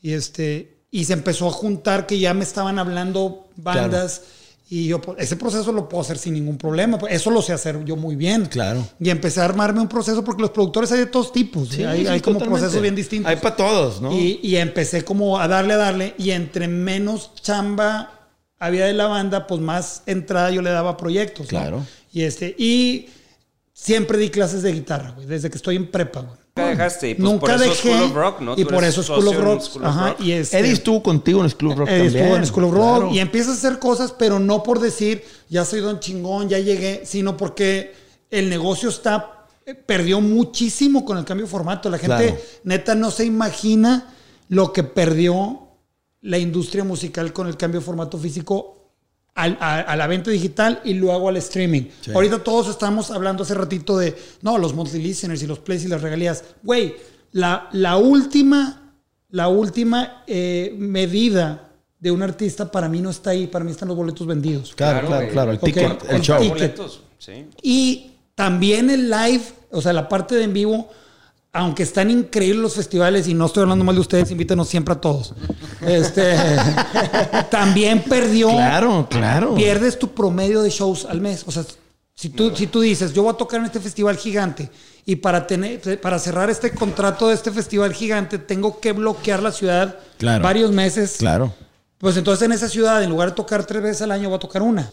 y, 0.00 0.08
y 0.10 0.12
este 0.12 0.81
y 0.94 1.06
se 1.06 1.14
empezó 1.14 1.48
a 1.48 1.50
juntar 1.50 2.06
que 2.06 2.18
ya 2.20 2.34
me 2.34 2.44
estaban 2.44 2.78
hablando 2.78 3.48
bandas. 3.56 4.22
Y 4.68 4.86
yo, 4.86 5.00
pues, 5.00 5.18
ese 5.20 5.36
proceso 5.36 5.72
lo 5.72 5.88
puedo 5.88 6.02
hacer 6.02 6.18
sin 6.18 6.34
ningún 6.34 6.58
problema. 6.58 6.98
pues, 6.98 7.14
Eso 7.14 7.30
lo 7.30 7.40
sé 7.42 7.54
hacer 7.54 7.82
yo 7.84 7.96
muy 7.96 8.14
bien. 8.14 8.46
Claro. 8.46 8.86
Y 9.00 9.08
empecé 9.10 9.40
a 9.40 9.46
armarme 9.46 9.80
un 9.80 9.88
proceso 9.88 10.22
porque 10.22 10.42
los 10.42 10.50
productores 10.50 10.92
hay 10.92 11.00
de 11.00 11.06
todos 11.06 11.32
tipos. 11.32 11.70
Sí, 11.70 11.82
hay 11.82 12.02
sí, 12.02 12.06
hay 12.06 12.20
como 12.20 12.38
procesos 12.38 12.80
bien 12.80 12.94
distintos. 12.94 13.30
Hay 13.30 13.36
para 13.36 13.56
todos, 13.56 14.00
¿no? 14.02 14.12
Y, 14.12 14.38
y 14.42 14.56
empecé 14.56 15.02
como 15.02 15.38
a 15.38 15.48
darle, 15.48 15.74
a 15.74 15.78
darle. 15.78 16.14
Y 16.18 16.30
entre 16.30 16.68
menos 16.68 17.32
chamba 17.40 18.28
había 18.58 18.84
de 18.84 18.92
la 18.92 19.06
banda, 19.06 19.46
pues 19.46 19.60
más 19.62 20.02
entrada 20.06 20.50
yo 20.50 20.60
le 20.60 20.70
daba 20.70 20.90
a 20.90 20.96
proyectos. 20.98 21.46
¿no? 21.46 21.58
Claro. 21.58 21.86
Y, 22.12 22.22
este, 22.22 22.54
y 22.58 23.08
siempre 23.82 24.16
di 24.18 24.30
clases 24.30 24.62
de 24.62 24.72
guitarra, 24.72 25.10
güey, 25.10 25.26
desde 25.26 25.50
que 25.50 25.56
estoy 25.56 25.76
en 25.76 25.90
prepa, 25.90 26.20
güey. 26.20 26.36
Nunca 26.54 26.68
dejaste. 26.68 27.10
Y 27.10 27.14
pues 27.14 27.24
Nunca 27.24 27.40
por 27.40 27.50
eso 27.50 27.64
dejé. 27.64 27.74
School 27.94 28.02
of 28.02 28.14
Rock, 28.14 28.40
¿no? 28.42 28.54
Y 28.58 28.64
por 28.64 28.74
eres 28.84 28.90
eso 28.98 29.02
School 29.02 29.28
of 29.28 29.36
Rock. 29.38 29.60
School 29.62 29.82
of 29.84 29.88
Ajá. 29.88 30.08
Rock. 30.10 30.20
Y 30.20 30.32
este, 30.32 30.58
Eddie 30.58 30.72
estuvo 30.72 31.02
contigo 31.02 31.40
en 31.40 31.46
el 31.46 31.56
Club 31.56 31.78
Rock 31.78 31.88
Eddie 31.88 32.04
también. 32.04 32.22
estuvo 32.24 32.36
en 32.36 32.46
School 32.46 32.64
of 32.64 32.72
Rock 32.74 32.80
Claro. 32.98 33.10
y 33.14 33.18
empiezas 33.20 33.54
a 33.54 33.66
hacer 33.68 33.78
cosas, 33.78 34.12
pero 34.12 34.38
no 34.38 34.62
por 34.62 34.78
decir, 34.78 35.24
ya 35.48 35.64
soy 35.64 35.80
don 35.80 35.98
chingón, 35.98 36.48
ya 36.50 36.58
llegué, 36.58 37.02
sino 37.06 37.36
porque 37.38 37.94
el 38.30 38.50
negocio 38.50 38.90
está, 38.90 39.46
eh, 39.64 39.74
perdió 39.74 40.20
muchísimo 40.20 41.04
con 41.06 41.16
el 41.18 41.24
cambio 41.24 41.46
de 41.46 41.50
formato. 41.50 41.88
La 41.90 41.98
gente, 41.98 42.16
Claro. 42.28 42.38
neta, 42.64 42.94
no 42.94 43.10
se 43.10 43.24
imagina 43.24 44.12
lo 44.48 44.72
que 44.74 44.82
perdió 44.84 45.68
la 46.20 46.36
industria 46.38 46.84
musical 46.84 47.32
con 47.32 47.48
el 47.48 47.56
cambio 47.56 47.80
de 47.80 47.86
formato 47.86 48.18
físico 48.18 48.81
al- 49.34 49.58
a, 49.60 49.80
a 49.80 49.96
la 49.96 50.06
venta 50.06 50.30
digital 50.30 50.80
y 50.84 50.94
luego 50.94 51.28
al 51.28 51.36
streaming. 51.38 51.82
Ahorita 52.14 52.42
todos 52.42 52.68
estamos 52.68 53.10
hablando 53.10 53.42
hace 53.42 53.54
ratito 53.54 53.96
de, 53.98 54.16
no, 54.42 54.58
los 54.58 54.74
monthly 54.74 55.02
listeners 55.02 55.42
y 55.42 55.46
los 55.46 55.58
plays 55.58 55.84
y 55.84 55.88
las 55.88 56.02
regalías. 56.02 56.44
Güey, 56.62 56.94
la, 57.32 57.68
la 57.72 57.96
última, 57.96 58.94
la 59.30 59.48
última 59.48 60.22
eh, 60.26 60.74
medida 60.78 61.68
de 61.98 62.10
un 62.10 62.22
artista 62.22 62.70
para 62.70 62.88
mí 62.88 63.00
no 63.00 63.10
está 63.10 63.30
ahí, 63.30 63.46
para 63.46 63.64
mí 63.64 63.70
están 63.70 63.88
los 63.88 63.96
boletos 63.96 64.26
vendidos. 64.26 64.74
Claro, 64.74 65.06
claro, 65.06 65.28
claro. 65.28 65.52
El 65.52 65.60
ticket, 65.60 66.02
el 66.08 66.16
el 66.16 66.22
show. 66.22 66.38
ticket. 66.38 66.52
Boletos, 66.76 67.00
sí. 67.18 67.46
Y 67.62 68.10
también 68.34 68.90
el 68.90 69.08
live, 69.08 69.42
o 69.70 69.80
sea, 69.80 69.92
la 69.92 70.08
parte 70.08 70.34
de 70.34 70.44
en 70.44 70.52
vivo, 70.52 70.90
aunque 71.52 71.82
están 71.82 72.10
increíbles 72.10 72.62
los 72.62 72.74
festivales, 72.74 73.28
y 73.28 73.34
no 73.34 73.46
estoy 73.46 73.62
hablando 73.64 73.84
mal 73.84 73.94
de 73.94 74.00
ustedes, 74.00 74.30
invítenos 74.30 74.68
siempre 74.68 74.94
a 74.94 75.00
todos. 75.00 75.34
Este, 75.82 76.34
también 77.50 78.02
perdió. 78.02 78.48
Claro, 78.50 79.06
claro. 79.10 79.54
Pierdes 79.54 79.98
tu 79.98 80.08
promedio 80.08 80.62
de 80.62 80.70
shows 80.70 81.04
al 81.04 81.20
mes. 81.20 81.44
O 81.46 81.50
sea, 81.52 81.64
si 82.14 82.30
tú, 82.30 82.54
si 82.56 82.66
tú 82.66 82.80
dices, 82.80 83.12
yo 83.12 83.22
voy 83.22 83.32
a 83.34 83.36
tocar 83.36 83.60
en 83.60 83.66
este 83.66 83.80
festival 83.80 84.16
gigante 84.16 84.70
y 85.04 85.16
para, 85.16 85.46
tener, 85.46 86.00
para 86.00 86.18
cerrar 86.18 86.48
este 86.48 86.70
contrato 86.70 87.28
de 87.28 87.34
este 87.34 87.50
festival 87.50 87.92
gigante, 87.92 88.38
tengo 88.38 88.80
que 88.80 88.92
bloquear 88.92 89.42
la 89.42 89.52
ciudad 89.52 89.98
Claro. 90.18 90.42
varios 90.42 90.70
meses. 90.72 91.16
Claro. 91.18 91.52
Pues 91.98 92.16
entonces 92.16 92.46
en 92.46 92.52
esa 92.52 92.68
ciudad, 92.68 93.02
en 93.02 93.10
lugar 93.10 93.30
de 93.30 93.34
tocar 93.36 93.64
tres 93.66 93.82
veces 93.82 94.02
al 94.02 94.10
año, 94.12 94.28
voy 94.28 94.36
a 94.36 94.40
tocar 94.40 94.62
una. 94.62 94.90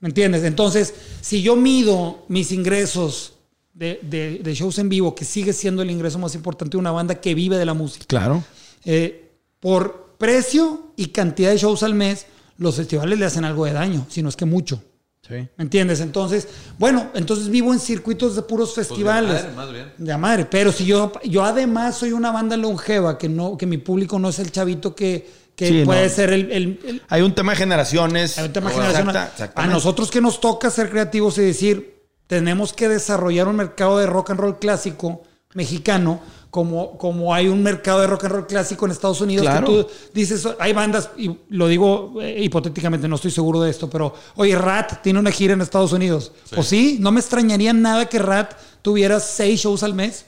¿Me 0.00 0.08
entiendes? 0.08 0.44
Entonces, 0.44 0.94
si 1.20 1.42
yo 1.42 1.56
mido 1.56 2.24
mis 2.28 2.52
ingresos 2.52 3.32
de, 3.76 4.00
de- 4.02 4.40
de 4.42 4.54
shows 4.54 4.78
en 4.78 4.88
vivo, 4.88 5.14
que 5.14 5.24
sigue 5.24 5.52
siendo 5.52 5.82
el 5.82 5.90
ingreso 5.90 6.18
más 6.18 6.34
importante 6.34 6.72
de 6.72 6.78
una 6.78 6.90
banda 6.92 7.16
que 7.16 7.34
vive 7.34 7.58
de 7.58 7.66
la 7.66 7.74
música, 7.74 8.06
Claro. 8.08 8.42
eh, 8.84 9.30
por 9.60 10.14
precio 10.18 10.92
y 10.96 11.06
cantidad 11.08 11.50
de 11.50 11.58
shows 11.58 11.82
al 11.82 11.94
mes, 11.94 12.26
los 12.56 12.76
festivales 12.76 13.18
le 13.18 13.26
hacen 13.26 13.44
algo 13.44 13.66
de 13.66 13.72
daño, 13.74 14.06
si 14.08 14.22
no 14.22 14.30
es 14.30 14.36
que 14.36 14.46
mucho. 14.46 14.82
Sí. 15.28 15.34
¿Me 15.34 15.64
entiendes? 15.64 16.00
Entonces, 16.00 16.46
bueno, 16.78 17.10
entonces 17.14 17.48
vivo 17.50 17.72
en 17.74 17.80
circuitos 17.80 18.34
de 18.36 18.42
puros 18.42 18.72
Pues 18.74 18.86
de 18.88 18.94
festivales. 18.94 19.42
madre, 19.42 19.56
más 19.56 19.72
bien. 19.72 19.92
De 19.98 20.16
madre. 20.16 20.44
Pero 20.48 20.70
si 20.72 20.86
yo, 20.86 21.12
yo 21.24 21.44
además 21.44 21.96
soy 21.98 22.12
una 22.12 22.30
banda 22.30 22.56
longeva, 22.56 23.18
que 23.18 23.28
no, 23.28 23.58
que 23.58 23.66
mi 23.66 23.76
público 23.78 24.18
no 24.20 24.28
es 24.28 24.38
el 24.38 24.52
chavito 24.52 24.94
que, 24.94 25.28
que 25.56 25.68
Sí, 25.68 25.82
puede 25.84 26.04
no. 26.08 26.14
ser 26.14 26.32
el, 26.32 26.52
el- 26.52 26.80
el- 26.86 27.02
Hay 27.08 27.22
un 27.22 27.34
tema 27.34 27.52
de 27.52 27.58
generaciones. 27.58 28.38
hay 28.38 28.46
un 28.46 28.52
tema 28.52 28.70
Exacta- 28.70 28.96
generacional. 28.98 29.52
a 29.56 29.66
nosotros 29.66 30.10
que 30.12 30.20
nos 30.20 30.40
toca 30.40 30.70
ser 30.70 30.88
creativos 30.90 31.36
y 31.38 31.42
decir, 31.42 31.95
tenemos 32.26 32.72
que 32.72 32.88
desarrollar 32.88 33.48
un 33.48 33.56
mercado 33.56 33.98
de 33.98 34.06
rock 34.06 34.30
and 34.30 34.40
roll 34.40 34.58
clásico 34.58 35.22
mexicano, 35.54 36.20
como, 36.50 36.96
como 36.96 37.34
hay 37.34 37.48
un 37.48 37.62
mercado 37.62 38.00
de 38.00 38.06
rock 38.06 38.24
and 38.24 38.32
roll 38.34 38.46
clásico 38.46 38.86
en 38.86 38.92
Estados 38.92 39.20
Unidos, 39.20 39.44
Claro. 39.46 39.66
que 39.66 39.72
tú 39.84 39.88
dices, 40.14 40.46
hay 40.58 40.72
bandas, 40.72 41.10
y 41.16 41.30
lo 41.50 41.68
digo 41.68 42.14
eh, 42.20 42.42
hipotéticamente, 42.42 43.08
no 43.08 43.16
estoy 43.16 43.30
seguro 43.30 43.60
de 43.60 43.70
esto, 43.70 43.88
pero 43.90 44.14
oye, 44.36 44.56
Rat 44.56 45.02
tiene 45.02 45.18
una 45.18 45.30
gira 45.30 45.52
en 45.54 45.60
Estados 45.60 45.92
Unidos. 45.92 46.32
Pues 46.54 46.66
sí, 46.66 46.96
no 47.00 47.10
me 47.12 47.20
extrañaría 47.20 47.72
nada 47.72 48.06
que 48.06 48.18
Rat 48.18 48.54
tuviera 48.82 49.20
seis 49.20 49.60
shows 49.60 49.82
al 49.82 49.94
mes, 49.94 50.26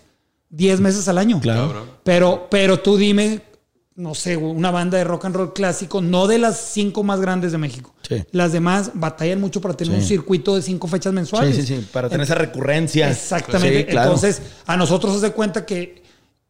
diez 0.51 0.81
meses 0.81 1.09
al 1.09 1.19
año. 1.19 1.41
Claro. 1.41 1.87
Pero, 2.05 2.47
pero 2.51 2.79
tú 2.81 2.97
dime, 2.97 3.41
no 3.99 4.15
sé, 4.15 4.37
una 4.37 4.71
banda 4.71 4.97
de 4.97 5.03
rock 5.03 5.25
and 5.25 5.35
roll 5.35 5.53
clásico, 5.53 6.01
no 6.01 6.29
de 6.29 6.39
las 6.39 6.57
cinco 6.73 7.03
más 7.03 7.21
grandes 7.21 7.51
de 7.51 7.59
México. 7.59 7.95
Sí. 8.09 8.23
Las 8.31 8.53
demás 8.53 8.93
batallan 8.95 9.41
mucho 9.41 9.61
para 9.61 9.75
tener 9.75 9.93
Sí. 9.97 10.01
un 10.01 10.07
circuito 10.07 10.55
de 10.55 10.63
cinco 10.63 10.87
fechas 10.87 11.13
mensuales. 11.13 11.57
Sí, 11.57 11.63
sí, 11.63 11.77
sí. 11.81 11.89
Para 11.93 12.09
tener 12.09 12.23
esa 12.25 12.37
recurrencia. 12.37 13.11
Exactamente. 13.11 13.79
Sí, 13.81 13.85
claro. 13.87 14.11
Entonces, 14.13 14.41
a 14.67 14.77
nosotros 14.77 15.17
se 15.17 15.27
de 15.27 15.33
cuenta 15.33 15.67
que, 15.67 16.05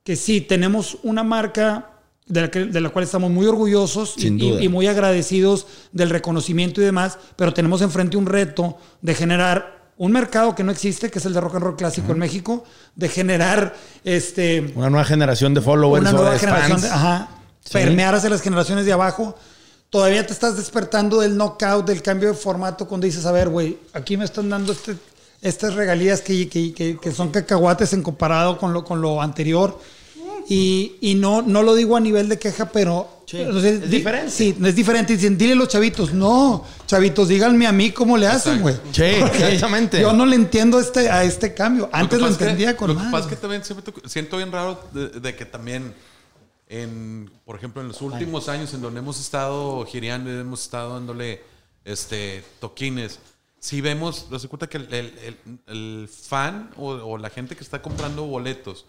que 0.04 0.14
sí, 0.14 0.42
tenemos 0.42 0.98
una 1.02 1.22
marca 1.24 1.92
de 2.26 2.42
la, 2.42 2.50
que- 2.50 2.66
de 2.66 2.80
la 2.82 2.90
cual 2.90 3.04
estamos 3.06 3.30
muy 3.30 3.46
orgullosos 3.46 4.14
y, 4.22 4.68
muy 4.68 4.86
agradecidos 4.86 5.66
del 5.92 6.10
reconocimiento 6.10 6.82
y 6.82 6.84
demás, 6.84 7.18
pero 7.36 7.54
tenemos 7.54 7.80
enfrente 7.80 8.18
un 8.18 8.26
reto 8.26 8.76
de 9.00 9.14
generar 9.14 9.78
un 9.96 10.12
mercado 10.12 10.54
que 10.54 10.62
no 10.62 10.70
existe, 10.70 11.10
que 11.10 11.18
es 11.18 11.24
el 11.24 11.32
de 11.32 11.40
rock 11.40 11.54
and 11.54 11.64
roll 11.64 11.76
clásico 11.76 12.12
en 12.12 12.18
México, 12.18 12.62
de 12.94 13.08
generar 13.08 13.74
este 14.04 14.70
Una 14.76 14.90
nueva 14.90 15.04
generación 15.06 15.54
de 15.54 15.62
followers 15.62 16.02
una 16.02 16.12
nueva 16.12 16.38
generación 16.38 16.70
fans. 16.78 16.82
de, 16.82 16.88
ajá, 16.90 17.28
Sí. 17.68 17.72
permear 17.74 18.14
hacia 18.14 18.30
las 18.30 18.40
generaciones 18.42 18.84
de 18.84 18.92
abajo. 18.92 19.36
Todavía 19.90 20.26
te 20.26 20.32
estás 20.32 20.56
despertando 20.56 21.20
del 21.20 21.36
knockout, 21.36 21.86
del 21.86 22.02
cambio 22.02 22.28
de 22.28 22.34
formato, 22.34 22.86
cuando 22.86 23.06
dices, 23.06 23.24
a 23.26 23.32
ver, 23.32 23.48
güey, 23.48 23.78
aquí 23.94 24.16
me 24.16 24.24
están 24.24 24.48
dando 24.50 24.72
este, 24.72 24.96
estas 25.40 25.74
regalías 25.74 26.20
que, 26.20 26.48
que- 26.48 26.74
que- 26.74 26.98
que 27.00 27.12
son 27.12 27.30
cacahuates 27.30 27.92
en 27.94 28.02
comparado 28.02 28.58
con 28.58 28.72
lo, 28.72 28.84
con 28.84 29.00
lo 29.00 29.22
anterior. 29.22 29.78
Y, 30.50 30.96
y 31.02 31.14
no, 31.14 31.42
no 31.42 31.62
lo 31.62 31.74
digo 31.74 31.96
a 31.96 32.00
nivel 32.00 32.28
de 32.28 32.38
queja, 32.38 32.66
pero... 32.72 33.16
Sí, 33.26 33.38
o 33.42 33.60
sea, 33.60 33.70
es 33.70 33.82
di- 33.82 33.88
diferente. 33.98 34.30
Sí, 34.30 34.56
es 34.64 34.74
diferente. 34.74 35.14
Dicen, 35.14 35.36
dile 35.36 35.52
a 35.52 35.56
los 35.56 35.68
chavitos. 35.68 36.14
No, 36.14 36.64
chavitos, 36.86 37.28
díganme 37.28 37.66
a 37.66 37.72
mí 37.72 37.90
cómo 37.90 38.16
le 38.16 38.26
hacen, 38.26 38.62
güey. 38.62 38.74
Sí, 38.92 39.02
exactamente. 39.34 40.00
Yo 40.00 40.14
no 40.14 40.24
le 40.24 40.36
entiendo 40.36 40.80
este, 40.80 41.10
a 41.10 41.24
este 41.24 41.52
cambio. 41.52 41.90
Antes 41.92 42.18
lo, 42.18 42.26
que 42.26 42.32
es 42.32 42.38
que- 42.38 42.44
entendía 42.44 42.74
con 42.78 42.88
Lo 42.88 42.94
que 42.94 43.00
madre. 43.00 43.12
pasa 43.12 43.24
es 43.24 43.30
que 43.30 43.36
también 43.36 43.62
siempre 43.64 43.92
siento 44.06 44.38
bien 44.38 44.50
raro 44.50 44.82
de, 44.92 45.08
de 45.20 45.36
que 45.36 45.44
también, 45.44 45.92
en, 46.68 47.30
por 47.44 47.56
ejemplo, 47.56 47.80
en 47.82 47.88
los 47.88 48.00
últimos 48.02 48.48
años 48.48 48.72
en 48.74 48.82
donde 48.82 49.00
hemos 49.00 49.18
estado 49.18 49.84
gireando 49.86 50.30
y 50.30 50.34
hemos 50.38 50.62
estado 50.62 50.94
dándole 50.94 51.42
este, 51.84 52.44
toquines, 52.60 53.18
si 53.58 53.80
vemos, 53.80 54.26
nos 54.30 54.46
cuenta 54.46 54.68
que 54.68 54.76
el, 54.76 54.92
el- 54.94 55.38
el- 55.66 56.08
fan 56.08 56.70
o, 56.76 56.90
o 56.90 57.18
la 57.18 57.30
gente 57.30 57.56
que 57.56 57.64
está 57.64 57.80
comprando 57.82 58.24
boletos 58.24 58.84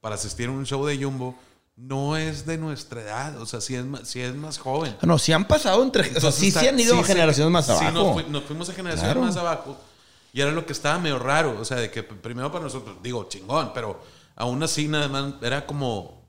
para 0.00 0.14
asistir 0.16 0.48
a 0.48 0.52
un 0.52 0.64
show 0.66 0.84
de 0.86 1.02
Jumbo 1.02 1.34
no 1.74 2.16
es 2.16 2.44
de 2.44 2.58
nuestra 2.58 3.00
edad, 3.00 3.40
o 3.40 3.46
sea, 3.46 3.60
si 3.62 3.74
es 3.74 3.84
más, 3.84 4.06
sí 4.06 4.20
es 4.20 4.34
más 4.34 4.58
joven. 4.58 4.94
No, 5.02 5.18
si 5.18 5.32
han 5.32 5.46
pasado 5.48 5.82
entre. 5.82 6.02
O 6.02 6.04
sea, 6.04 6.14
Entonces 6.16 6.40
sí 6.40 6.48
está- 6.48 6.60
han 6.68 6.78
ido 6.78 6.94
sí, 6.94 7.00
a 7.00 7.02
sí, 7.02 7.08
generaciones 7.12 7.50
más 7.52 7.66
sí, 7.66 7.72
abajo. 7.72 7.90
nos, 7.92 8.12
fui- 8.12 8.30
nos 8.30 8.44
fuimos 8.44 8.68
a 8.68 8.72
generaciones 8.74 9.12
Claro. 9.14 9.26
más 9.26 9.36
abajo. 9.38 9.76
Y 10.34 10.40
era 10.40 10.52
lo 10.52 10.64
que 10.66 10.72
estaba 10.72 10.98
medio 10.98 11.18
raro. 11.18 11.58
O 11.58 11.64
sea, 11.64 11.78
de 11.78 11.90
que 11.90 12.02
primero 12.02 12.52
para 12.52 12.64
nosotros, 12.64 12.96
digo, 13.02 13.26
chingón, 13.28 13.72
pero 13.74 14.00
aún 14.36 14.62
así 14.62 14.86
nada 14.86 15.08
más 15.08 15.34
era 15.42 15.66
como, 15.66 16.21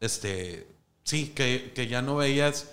este, 0.00 0.66
sí, 1.04 1.28
que, 1.34 1.72
que 1.74 1.86
ya 1.88 2.02
no 2.02 2.16
veías, 2.16 2.68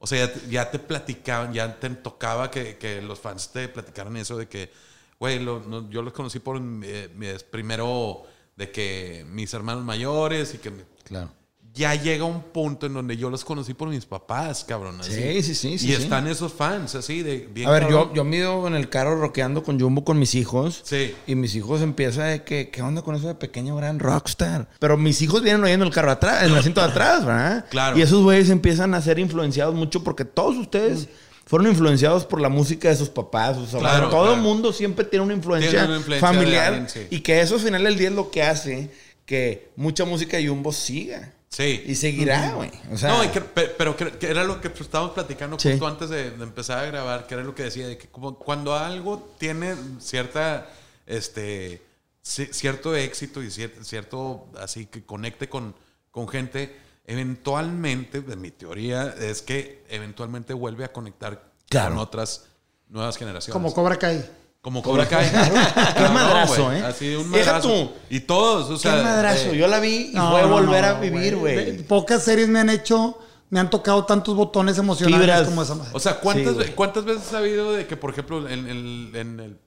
o 0.00 0.06
sea, 0.06 0.26
ya 0.26 0.32
te, 0.32 0.48
ya 0.48 0.70
te 0.70 0.78
platicaban, 0.78 1.52
ya 1.52 1.78
te 1.78 1.90
tocaba 1.90 2.50
que, 2.50 2.76
que 2.78 3.02
los 3.02 3.18
fans 3.18 3.50
te 3.52 3.68
platicaran 3.68 4.16
eso 4.16 4.36
de 4.36 4.48
que, 4.48 4.70
güey, 5.18 5.38
lo- 5.40 5.60
no, 5.60 5.88
yo 5.90 6.02
los 6.02 6.12
conocí 6.12 6.38
por 6.38 6.56
eh, 6.56 7.10
mi- 7.14 7.28
primero 7.50 8.22
de 8.56 8.70
que 8.70 9.24
mis 9.28 9.52
hermanos 9.54 9.84
mayores 9.84 10.54
y 10.54 10.58
que... 10.58 10.72
Claro. 11.04 11.30
Ya 11.78 11.94
llega 11.94 12.24
un 12.24 12.42
punto 12.42 12.84
en 12.86 12.92
donde 12.94 13.16
yo 13.16 13.30
los 13.30 13.44
conocí 13.44 13.72
por 13.72 13.88
mis 13.88 14.04
papás, 14.04 14.64
cabrón. 14.68 15.00
así. 15.00 15.12
Sí, 15.14 15.42
sí, 15.42 15.54
sí, 15.54 15.78
sí, 15.78 15.86
Y 15.92 15.96
sí. 15.96 16.02
están 16.02 16.26
esos 16.26 16.52
fans, 16.52 16.94
así, 16.94 17.22
de 17.22 17.48
bien 17.50 17.68
A 17.68 17.72
ver, 17.72 17.84
yo, 17.84 17.88
cabrón. 18.00 18.14
yo 18.14 18.24
me 18.24 18.36
he 18.36 18.40
ido 18.40 18.66
en 18.66 18.74
el 18.74 18.88
carro 18.90 19.18
rockeando 19.18 19.62
con 19.62 19.80
Jumbo 19.80 20.04
con 20.04 20.18
mis 20.18 20.34
hijos. 20.34 20.82
Sí. 20.84 21.14
Y 21.26 21.34
mis 21.36 21.54
hijos 21.54 21.80
empiezan 21.80 22.28
de 22.30 22.42
que, 22.44 22.68
¿qué 22.70 22.82
onda 22.82 23.00
con 23.02 23.14
eso 23.14 23.28
de 23.28 23.34
pequeño 23.36 23.76
gran 23.76 23.98
rockstar? 23.98 24.68
Pero 24.78 24.96
mis 24.98 25.22
hijos 25.22 25.42
vienen 25.42 25.64
oyendo 25.64 25.86
el 25.86 25.92
carro 25.92 26.10
atrás, 26.10 26.42
en 26.42 26.50
el 26.52 26.58
asiento 26.58 26.80
de 26.82 26.86
atrás, 26.90 27.24
¿verdad? 27.24 27.64
Claro. 27.70 27.96
Y 27.96 28.02
esos 28.02 28.22
güeyes 28.22 28.50
empiezan 28.50 28.92
a 28.94 29.00
ser 29.00 29.18
influenciados 29.18 29.74
mucho 29.74 30.02
porque 30.04 30.24
todos 30.24 30.56
ustedes 30.56 31.08
fueron 31.46 31.68
influenciados 31.68 32.26
por 32.26 32.40
la 32.42 32.50
música 32.50 32.88
de 32.90 32.96
sus 32.96 33.08
papás, 33.08 33.56
sus 33.56 33.68
abuelos. 33.72 33.92
Claro, 33.92 34.10
Todo 34.10 34.34
el 34.34 34.40
mundo 34.42 34.72
siempre 34.72 35.04
tiene 35.06 35.24
una 35.24 35.32
influencia, 35.34 35.70
Tiene 35.70 35.86
una 35.86 35.96
influencia 35.96 36.28
de 36.28 36.34
familiar. 36.36 36.66
alguien, 36.74 36.88
sí. 36.90 37.06
Y 37.08 37.20
que 37.20 37.40
eso 37.40 37.54
al 37.54 37.60
final 37.62 37.84
del 37.84 37.96
día 37.96 38.08
es 38.08 38.14
lo 38.14 38.30
que 38.30 38.42
hace 38.42 38.90
que 39.24 39.70
mucha 39.76 40.04
música 40.04 40.36
de 40.36 40.46
Jumbo 40.48 40.72
siga. 40.72 41.32
Sí. 41.50 41.82
Y 41.86 41.94
seguirá, 41.94 42.52
güey. 42.52 42.70
O 42.92 42.96
sea, 42.98 43.08
no, 43.10 43.24
y 43.24 43.28
que- 43.28 43.40
pe- 43.40 43.68
pero 43.76 43.96
que, 43.96 44.10
que 44.12 44.26
era 44.28 44.44
lo 44.44 44.60
que 44.60 44.68
estábamos 44.68 45.12
platicando 45.12 45.58
Sí. 45.58 45.70
justo 45.70 45.86
antes 45.86 46.10
de, 46.10 46.30
de 46.32 46.42
empezar 46.44 46.78
a 46.78 46.86
grabar, 46.86 47.26
que 47.26 47.34
era 47.34 47.42
lo 47.42 47.54
que 47.54 47.62
decía, 47.64 47.88
de 47.88 47.96
que 47.96 48.06
como 48.08 48.38
cuando 48.38 48.74
algo 48.76 49.34
tiene 49.38 49.74
cierta, 49.98 50.66
este, 51.06 51.82
ci- 52.24 52.52
cierto 52.52 52.94
éxito 52.94 53.42
y 53.42 53.46
cier- 53.46 53.82
cierto, 53.82 54.46
así 54.60 54.86
que 54.86 55.04
conecte 55.04 55.48
con, 55.48 55.74
con 56.10 56.28
gente, 56.28 56.76
eventualmente, 57.06 58.20
de 58.20 58.36
mi 58.36 58.50
teoría, 58.50 59.14
es 59.18 59.42
que 59.42 59.84
eventualmente 59.88 60.52
vuelve 60.54 60.84
a 60.84 60.92
conectar 60.92 61.42
Claro. 61.68 61.90
con 61.94 61.98
otras 61.98 62.44
nuevas 62.88 63.16
generaciones. 63.16 63.52
Como 63.52 63.72
Cobra 63.74 63.96
Kai. 63.96 64.24
Como 64.60 64.82
Cobra 64.82 65.06
Kai. 65.06 65.30
Qué 65.30 66.08
madrazo. 66.12 66.72
¿eh? 66.72 66.82
Así, 66.84 67.14
un 67.14 67.28
madrazo. 67.30 67.68
tú. 67.68 67.92
Y 68.10 68.20
todos, 68.20 68.66
o 68.70 68.74
qué 68.74 68.78
sea. 68.90 69.02
madrazo. 69.02 69.50
eh, 69.52 69.56
Yo 69.56 69.66
la 69.68 69.78
vi 69.80 70.10
y 70.10 70.14
No, 70.14 70.30
fue 70.32 70.42
no, 70.42 70.48
volver 70.48 70.82
no, 70.82 70.88
a 70.88 71.00
vivir, 71.00 71.36
güey. 71.36 71.82
Pocas 71.84 72.24
series 72.24 72.48
me 72.48 72.58
han 72.58 72.68
hecho, 72.68 73.18
me 73.50 73.60
han 73.60 73.70
tocado 73.70 74.04
tantos 74.04 74.34
botones 74.34 74.76
emocionales 74.76 75.20
Fibras. 75.20 75.44
como 75.48 75.62
esa 75.62 75.74
madre. 75.76 75.90
O 75.94 76.00
sea, 76.00 76.18
¿cuántas, 76.20 76.56
Sí, 76.56 76.72
¿cuántas 76.74 77.04
veces 77.04 77.32
ha 77.32 77.38
habido 77.38 77.72
de 77.72 77.86
que, 77.86 77.96
por 77.96 78.10
ejemplo, 78.10 78.48
en, 78.48 78.66
el- 78.68 79.10
en 79.14 79.40
el. 79.40 79.60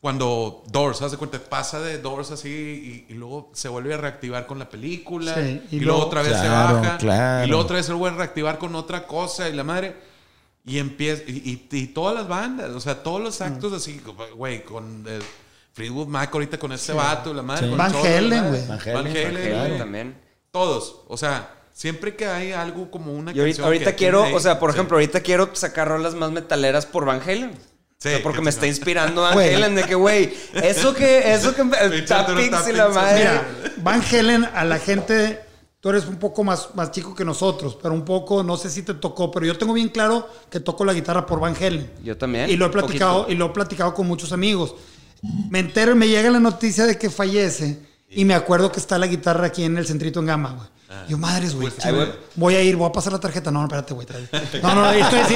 cuando 0.00 0.62
Doors, 0.68 1.00
haz 1.02 1.12
de 1.12 1.16
cuenta, 1.18 1.38
pasa 1.38 1.78
de 1.80 1.98
Doors 1.98 2.30
así 2.30 3.04
y, 3.08 3.12
y 3.12 3.14
luego 3.16 3.50
se 3.54 3.68
vuelve 3.68 3.94
a 3.94 3.98
reactivar 3.98 4.46
con 4.46 4.58
la 4.58 4.68
película. 4.68 5.34
Sí, 5.34 5.62
y, 5.70 5.76
y 5.76 5.80
luego 5.80 5.98
luego- 5.98 6.06
otra 6.06 6.22
vez 6.22 6.32
Claro, 6.32 6.76
se 6.80 6.80
baja. 6.86 6.98
claro. 6.98 7.44
Y 7.44 7.48
luego 7.48 7.62
otra 7.62 7.76
vez 7.76 7.86
se 7.86 7.92
vuelve 7.92 8.16
a 8.16 8.18
reactivar 8.20 8.58
con 8.58 8.74
otra 8.74 9.06
cosa 9.06 9.48
y 9.48 9.52
la 9.52 9.62
madre. 9.62 10.13
Y 10.66 10.78
empieza. 10.78 11.22
Y, 11.26 11.66
y- 11.70 11.76
y 11.76 11.86
todas 11.88 12.14
las 12.14 12.26
bandas, 12.28 12.70
o 12.70 12.80
sea, 12.80 13.02
todos 13.02 13.20
los 13.20 13.40
actos 13.40 13.72
así, 13.72 14.00
güey, 14.34 14.64
con 14.64 15.04
eh, 15.06 15.18
Fleetwood 15.74 16.06
Mac 16.08 16.30
ahorita 16.32 16.58
con 16.58 16.72
este 16.72 16.92
vato 16.92 17.32
y 17.32 17.34
la 17.34 17.42
madre. 17.42 17.64
Sí. 17.64 17.68
con 17.70 17.78
Van 17.78 17.94
Halen, 17.94 18.48
güey. 18.48 18.66
Van 18.66 18.80
Van 18.94 19.06
Halen. 19.06 19.78
También. 19.78 20.14
Todos. 20.50 21.02
O 21.08 21.16
sea, 21.16 21.50
siempre 21.72 22.14
que 22.16 22.26
hay 22.26 22.52
algo 22.52 22.90
como 22.90 23.12
una 23.12 23.32
Y 23.32 23.38
ahorita, 23.40 23.44
canción 23.56 23.66
ahorita 23.66 23.90
que 23.92 23.96
quiero, 23.96 24.22
tiene- 24.22 24.36
o 24.36 24.40
sea, 24.40 24.58
por 24.58 24.70
Sí. 24.70 24.76
ejemplo, 24.76 24.96
ahorita 24.96 25.20
quiero 25.20 25.50
sacar 25.54 25.88
rolas 25.88 26.14
más 26.14 26.30
metaleras 26.30 26.86
por 26.86 27.04
Van 27.04 27.20
Halen. 27.20 27.52
Sí, 27.98 28.08
O 28.08 28.10
sea, 28.12 28.22
porque 28.22 28.40
me 28.40 28.50
está 28.50 28.66
inspirando 28.66 29.20
Van. 29.22 29.38
Halen 29.38 29.74
de 29.74 29.82
que, 29.84 29.94
güey, 29.94 30.32
eso 30.54 30.94
que, 30.94 31.32
eso 31.34 31.54
que, 31.54 31.62
el 31.80 31.94
y 32.04 32.06
la 32.06 32.88
sí. 32.88 32.94
madre. 32.94 33.18
Mira, 33.18 33.48
Van 33.78 34.02
Helen 34.02 34.44
a 34.54 34.64
la 34.64 34.78
gente, 34.78 35.40
tú 35.84 35.90
eres 35.90 36.06
un 36.06 36.16
poco 36.16 36.42
más, 36.42 36.70
más 36.74 36.92
chico 36.92 37.14
que 37.14 37.26
nosotros, 37.26 37.76
pero 37.76 37.92
un 37.92 38.06
poco, 38.06 38.42
no 38.42 38.56
sé 38.56 38.70
si 38.70 38.84
te 38.84 38.94
tocó, 38.94 39.30
pero 39.30 39.44
yo 39.44 39.58
tengo 39.58 39.74
bien 39.74 39.90
claro 39.90 40.26
que 40.48 40.58
toco 40.58 40.82
la 40.82 40.94
guitarra 40.94 41.26
por 41.26 41.40
Van 41.40 41.54
Helen. 41.54 41.90
Yo 42.02 42.16
también. 42.16 42.48
Y 42.48 42.56
lo 42.56 42.64
he 42.64 42.68
platicado, 42.70 43.24
poquito. 43.24 43.32
y 43.32 43.36
lo 43.36 43.44
he 43.44 43.48
platicado 43.50 43.92
con 43.92 44.06
muchos 44.06 44.32
amigos. 44.32 44.74
Me 45.50 45.58
entero, 45.58 45.94
me 45.94 46.08
llega 46.08 46.30
la 46.30 46.40
noticia 46.40 46.86
de 46.86 46.96
que 46.96 47.10
fallece 47.10 47.80
y 48.08 48.24
me 48.24 48.32
acuerdo 48.32 48.72
que 48.72 48.80
está 48.80 48.96
la 48.96 49.06
guitarra 49.06 49.48
aquí 49.48 49.62
en 49.62 49.76
el 49.76 49.86
centrito 49.86 50.20
en 50.20 50.26
Gama, 50.26 50.52
güey. 50.52 50.68
Yo, 51.08 51.18
madres, 51.18 51.54
güey. 51.56 51.70
Pues. 51.70 52.08
Voy 52.36 52.54
a 52.54 52.62
ir, 52.62 52.76
voy 52.76 52.88
a 52.88 52.92
pasar 52.92 53.12
la 53.12 53.18
tarjeta. 53.18 53.50
No, 53.50 53.58
no, 53.60 53.64
espérate, 53.66 53.94
güey. 53.94 54.06
No, 54.62 54.74
no, 54.76 54.96
y 54.96 55.00
estoy 55.00 55.18
así. 55.18 55.34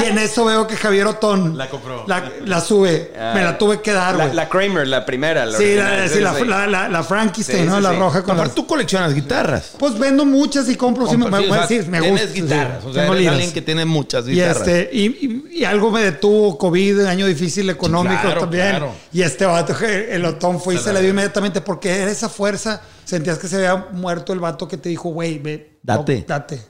Y 0.00 0.04
en 0.06 0.18
eso 0.18 0.44
veo 0.44 0.66
que 0.66 0.76
Javier 0.76 1.06
Otón 1.08 1.58
La 1.58 1.68
compró. 1.68 2.04
La, 2.06 2.30
la 2.44 2.60
sube. 2.60 3.12
Ah, 3.18 3.32
me 3.34 3.42
la 3.42 3.58
tuve 3.58 3.80
que 3.80 3.92
dar, 3.92 4.14
La, 4.14 4.24
güey. 4.26 4.36
la 4.36 4.48
Kramer, 4.48 4.86
la 4.86 5.04
primera. 5.04 5.44
La 5.44 5.58
Sí, 5.58 5.74
la, 5.74 6.08
sí, 6.08 6.20
la, 6.20 6.32
la, 6.44 6.66
la, 6.68 6.88
la 6.88 7.02
Frankenstein, 7.02 7.64
Sí, 7.64 7.68
¿no? 7.68 7.76
sí, 7.78 7.82
la 7.82 7.90
sí. 7.90 7.96
roja 7.96 8.22
con 8.22 8.36
las... 8.36 8.54
tú 8.54 8.64
coleccionas 8.66 9.12
guitarras. 9.12 9.72
Pues 9.78 9.98
vendo 9.98 10.24
muchas 10.24 10.68
y 10.68 10.76
compro. 10.76 11.06
Sí, 11.08 11.16
me, 11.16 11.26
o 11.26 11.30
sea, 11.54 11.66
sí, 11.66 11.80
me 11.88 12.00
gusta. 12.00 12.14
Tienes 12.28 12.32
guitarras. 12.34 12.82
sí, 12.82 12.88
o 12.88 12.92
sea, 12.92 13.02
tengo 13.02 13.14
eres 13.16 13.28
alguien 13.28 13.52
que 13.52 13.62
tiene 13.62 13.84
muchas 13.84 14.26
Y, 14.28 14.32
guitarras. 14.32 14.56
este, 14.68 14.90
y, 14.92 15.06
y- 15.06 15.42
y 15.62 15.64
algo 15.64 15.90
me 15.90 16.02
detuvo, 16.02 16.56
COVID, 16.58 17.00
año 17.06 17.26
difícil 17.26 17.68
económico 17.70 18.20
claro, 18.22 18.40
también. 18.42 18.70
claro. 18.70 18.92
Y 19.12 19.22
este 19.22 19.44
vato, 19.46 19.74
el 19.84 20.24
otón 20.24 20.60
fue 20.60 20.76
y 20.76 20.78
se, 20.78 20.92
le 20.92 21.00
dio 21.00 21.10
inmediatamente 21.10 21.60
porque 21.60 21.90
era 22.02 22.10
esa 22.10 22.28
fuerza. 22.28 22.80
Sentías 23.04 23.38
que 23.38 23.48
se 23.48 23.56
había 23.56 23.76
muerto 23.92 24.32
el 24.32 24.40
vato 24.40 24.68
que 24.68 24.76
te 24.76 24.88
dijo, 24.88 25.10
güey, 25.10 25.38
ve, 25.38 25.78
Date. 25.82 26.20
no, 26.20 26.24
date. 26.26 26.62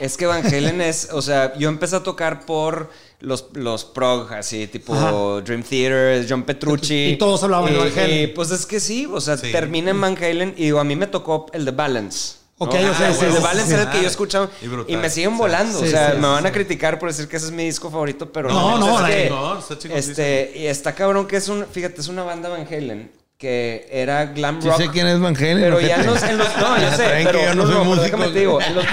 Es 0.00 0.16
que 0.16 0.26
Van 0.26 0.44
Halen 0.46 0.80
es, 0.80 1.08
o 1.12 1.22
sea, 1.22 1.56
yo 1.56 1.68
empecé 1.68 1.96
a 1.96 2.02
tocar 2.02 2.44
por 2.44 2.90
los, 3.20 3.46
los 3.54 3.84
prog, 3.84 4.32
así, 4.34 4.66
tipo 4.66 4.94
Ajá. 4.94 5.10
Dream 5.42 5.62
Theater, 5.62 6.26
John 6.28 6.42
Petrucci. 6.42 7.10
Y 7.12 7.16
todos 7.16 7.42
hablaban 7.42 7.72
de 7.72 7.78
Van 7.78 7.90
Halen. 7.98 8.24
y, 8.24 8.26
pues 8.28 8.50
es 8.50 8.66
que 8.66 8.80
sí, 8.80 9.06
o 9.10 9.20
sea, 9.20 9.36
Sí. 9.38 9.50
termina 9.52 9.90
en 9.90 10.00
Van 10.00 10.16
Halen 10.16 10.54
y 10.56 10.64
digo, 10.64 10.78
a 10.80 10.84
mí 10.84 10.94
me 10.96 11.06
tocó 11.06 11.46
el 11.52 11.64
de 11.64 11.70
Balance. 11.70 12.36
Ok, 12.58 12.72
¿no? 12.74 12.90
Ah, 12.90 13.12
sí, 13.18 13.24
el 13.26 13.34
de 13.34 13.40
Balance 13.40 13.66
sí, 13.68 13.74
era 13.74 13.82
el 13.82 13.90
que 13.90 14.00
yo 14.02 14.08
escuchaba 14.08 14.48
Y 14.62 14.66
brutal. 14.68 14.94
y 14.94 14.96
me 14.98 15.10
siguen 15.10 15.36
volando. 15.36 15.78
Sí, 15.78 15.86
o 15.86 15.90
sea, 15.90 16.08
sí, 16.12 16.16
me 16.16 16.22
sí, 16.22 16.28
van 16.32 16.46
a 16.46 16.52
criticar 16.52 16.98
por 16.98 17.08
decir 17.10 17.28
que 17.28 17.36
ese 17.36 17.46
es 17.46 17.52
mi 17.52 17.64
disco 17.64 17.90
favorito, 17.90 18.32
pero 18.32 18.48
No, 18.48 18.78
no, 18.78 18.86
no, 18.86 18.94
es 18.96 19.02
la- 19.02 19.08
que, 19.08 19.28
no, 19.30 19.58
está 19.58 19.94
este, 19.94 20.52
y 20.56 20.66
está 20.66 20.94
cabrón 20.94 21.26
que 21.26 21.36
es 21.36 21.48
un, 21.48 21.66
fíjate, 21.66 22.00
es 22.00 22.08
una 22.08 22.22
banda 22.22 22.48
Van 22.48 22.66
Halen 22.66 23.10
que 23.38 23.86
era 23.90 24.26
glam 24.26 24.62
Sí 24.62 24.68
rock. 24.68 24.78
sé 24.78 24.88
quién 24.90 25.06
es 25.06 25.20
Van 25.20 25.36
Halen. 25.36 25.60
Pero 25.60 25.80
ya 25.80 25.96
en 25.96 26.06
los, 26.06 26.22
en 26.22 26.38
los- 26.38 26.56
No, 26.56 26.78
yo 26.80 26.90
sé. 26.96 27.04
Pero 27.24 27.38
que 27.38 27.44
yo 27.44 27.54
no 27.54 27.62
soy 27.64 27.72
pero 27.72 27.84
músico. 27.84 28.02
déjame 28.04 28.28
te 28.28 28.38
digo. 28.38 28.60
en 28.62 28.74
los- 28.74 28.84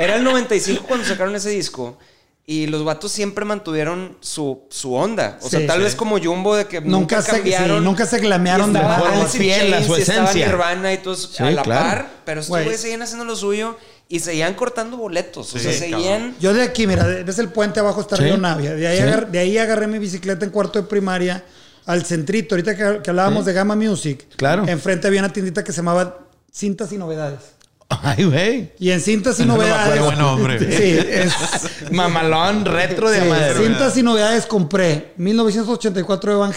era 0.00 0.16
el 0.16 0.24
95 0.24 0.84
cuando 0.86 1.06
sacaron 1.06 1.34
ese 1.36 1.50
disco. 1.50 1.98
Y 2.44 2.66
los 2.66 2.84
vatos 2.84 3.12
siempre 3.12 3.44
mantuvieron 3.44 4.16
su, 4.20 4.64
su 4.68 4.94
onda. 4.94 5.38
O 5.42 5.48
sea, 5.48 5.60
Sí, 5.60 5.66
tal 5.66 5.76
sí. 5.78 5.84
vez 5.84 5.94
como 5.94 6.18
Jumbo 6.18 6.56
de 6.56 6.66
que 6.66 6.80
nunca, 6.80 6.90
Nunca, 7.16 7.22
se, 7.22 7.32
cambiaron. 7.32 7.78
sí, 7.78 7.84
nunca 7.84 8.04
se 8.06 8.18
glamearon 8.18 8.72
de 8.72 8.80
in 8.80 9.28
fiel 9.28 9.72
a 9.74 9.82
su 9.84 9.96
y 9.96 10.00
estaba 10.00 10.24
esencia. 10.24 10.46
Nirvana 10.48 10.92
y 10.92 10.98
todos 10.98 11.30
Sí, 11.36 11.42
a 11.42 11.50
la 11.52 11.62
claro. 11.62 11.84
par. 11.84 12.10
Pero 12.24 12.40
estos 12.40 12.48
Güey. 12.48 12.64
güeyes 12.64 12.80
seguían 12.80 13.00
haciendo 13.02 13.24
lo 13.24 13.36
suyo 13.36 13.78
y 14.08 14.18
seguían 14.18 14.54
cortando 14.54 14.96
boletos. 14.96 15.54
o 15.54 15.58
sea, 15.58 15.72
seguían. 15.72 16.34
Yo 16.40 16.52
de 16.52 16.62
aquí, 16.64 16.86
mira, 16.88 17.04
ves 17.04 17.38
el 17.38 17.48
puente 17.50 17.78
abajo 17.78 18.00
está 18.00 18.16
Sí. 18.16 18.24
Río 18.24 18.36
Navia. 18.38 18.74
De 18.74 18.88
ahí, 18.88 18.96
Sí. 18.96 19.02
agar- 19.04 19.28
de 19.30 19.38
ahí 19.38 19.56
agarré 19.58 19.86
mi 19.86 20.00
bicicleta 20.00 20.44
en 20.44 20.50
cuarto 20.50 20.80
de 20.82 20.88
primaria 20.88 21.44
al 21.86 22.04
centrito. 22.04 22.54
Ahorita 22.54 22.76
que, 22.76 23.00
que 23.02 23.10
hablábamos 23.10 23.44
de 23.44 23.52
Gama 23.52 23.76
Music. 23.76 24.26
Claro. 24.36 24.66
Enfrente 24.66 25.06
había 25.06 25.20
una 25.20 25.32
tiendita 25.32 25.62
que 25.64 25.72
se 25.72 25.78
llamaba 25.78 26.18
Cintas 26.52 26.92
y 26.92 26.98
Novedades. 26.98 27.40
Ay, 27.88 28.24
güey. 28.24 28.72
Y 28.78 28.90
en 28.90 29.00
Cintas 29.00 29.38
y 29.40 29.44
No 29.46 29.54
Novedades. 29.56 29.98
acuerdo. 29.98 30.04
Buen 30.06 30.18
nombre. 30.18 30.58
Sí, 30.76 30.98
es- 30.98 31.34
Mamalón, 31.90 32.64
retro 32.64 33.10
de 33.10 33.20
sí, 33.22 33.28
madre. 33.28 33.54
Cintas 33.66 33.96
y 33.96 34.02
Novedades 34.02 34.46
compré 34.46 35.12
1984 35.16 36.32
de 36.32 36.38
Van 36.38 36.52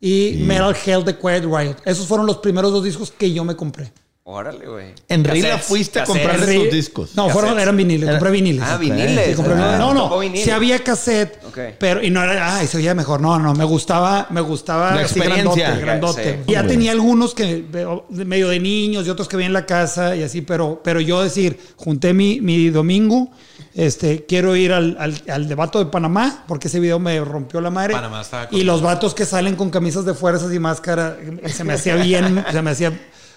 y 0.00 0.42
Metal 0.46 0.76
Hell 0.84 1.04
de 1.04 1.16
Quiet 1.18 1.44
Riot. 1.44 1.76
Esos 1.86 2.06
fueron 2.06 2.26
los 2.26 2.38
primeros 2.38 2.72
dos 2.72 2.84
discos 2.84 3.10
que 3.10 3.32
yo 3.32 3.42
me 3.44 3.56
compré. 3.56 3.90
Órale, 4.26 4.66
güey. 4.66 4.86
En 5.10 5.22
Rila 5.22 5.58
fuiste 5.58 6.00
a 6.00 6.04
comprar 6.04 6.38
sus 6.40 6.70
discos. 6.70 7.14
No, 7.14 7.28
fueron, 7.28 7.58
eran 7.60 7.76
viniles. 7.76 8.08
Compré 8.08 8.30
viniles. 8.30 8.64
Ah, 8.66 8.78
viniles. 8.78 9.26
Sí, 9.28 9.34
compré 9.34 9.52
Ah, 9.52 9.56
viniles. 9.56 9.78
no, 9.78 9.92
no. 9.92 10.20
Si 10.42 10.50
había 10.50 10.78
cassette, 10.82 11.38
Ok. 11.46 11.58
pero 11.78 12.02
y 12.02 12.08
no 12.08 12.22
era, 12.22 12.56
ay, 12.56 12.66
se 12.66 12.78
oía 12.78 12.94
mejor. 12.94 13.20
No, 13.20 13.38
no, 13.38 13.52
me 13.52 13.64
gustaba, 13.64 14.26
me 14.30 14.40
gustaba 14.40 14.94
La 14.94 15.02
así 15.02 15.18
experiencia. 15.18 15.74
grandote, 15.76 15.84
grandote. 15.84 16.32
Sí. 16.36 16.40
Y 16.46 16.52
ya 16.52 16.66
tenía 16.66 16.92
algunos 16.92 17.34
que 17.34 17.64
medio 18.08 18.48
de 18.48 18.60
niños 18.60 19.06
y 19.06 19.10
otros 19.10 19.28
que 19.28 19.36
vi 19.36 19.44
en 19.44 19.52
la 19.52 19.66
casa 19.66 20.16
y 20.16 20.22
así, 20.22 20.40
pero, 20.40 20.80
pero 20.82 21.00
yo 21.02 21.22
decir, 21.22 21.58
junté 21.76 22.14
mi, 22.14 22.40
mi 22.40 22.70
domingo, 22.70 23.28
este, 23.74 24.24
quiero 24.24 24.56
ir 24.56 24.72
al, 24.72 24.96
al, 24.98 25.20
al 25.28 25.48
de 25.48 25.54
vato 25.54 25.78
de 25.80 25.84
Panamá, 25.90 26.44
porque 26.48 26.68
ese 26.68 26.80
video 26.80 26.98
me 26.98 27.20
rompió 27.20 27.60
la 27.60 27.68
madre. 27.68 27.92
Panamá 27.92 28.22
estaba 28.22 28.48
con- 28.48 28.58
y 28.58 28.62
los 28.64 28.80
vatos 28.80 29.12
que 29.12 29.26
salen 29.26 29.54
con 29.54 29.68
camisas 29.68 30.06
de 30.06 30.14
fuerzas 30.14 30.50
y 30.54 30.58
máscara, 30.58 31.18
se 31.46 31.62
me 31.62 31.74
hacía 31.74 31.96
bien, 31.96 32.42
se 32.50 32.62
me 32.62 32.70
hacía. 32.70 32.90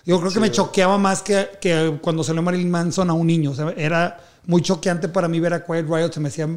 Yo 0.07 0.19
creo 0.19 0.31
que 0.31 0.39
me 0.39 0.49
choqueaba 0.51 0.97
más 0.97 1.21
que, 1.21 1.49
que 1.61 1.97
cuando 2.01 2.23
salió 2.23 2.41
Marilyn 2.41 2.71
Manson 2.71 3.09
a 3.09 3.13
un 3.13 3.27
niño. 3.27 3.51
O 3.51 3.55
sea, 3.55 3.73
era 3.77 4.19
muy 4.45 4.61
choqueante 4.61 5.07
para 5.09 5.27
mí 5.27 5.39
ver 5.39 5.53
a 5.53 5.65
Quiet 5.65 5.85
Riot. 5.87 6.11
Se 6.13 6.19
me 6.19 6.29
hacía 6.29 6.47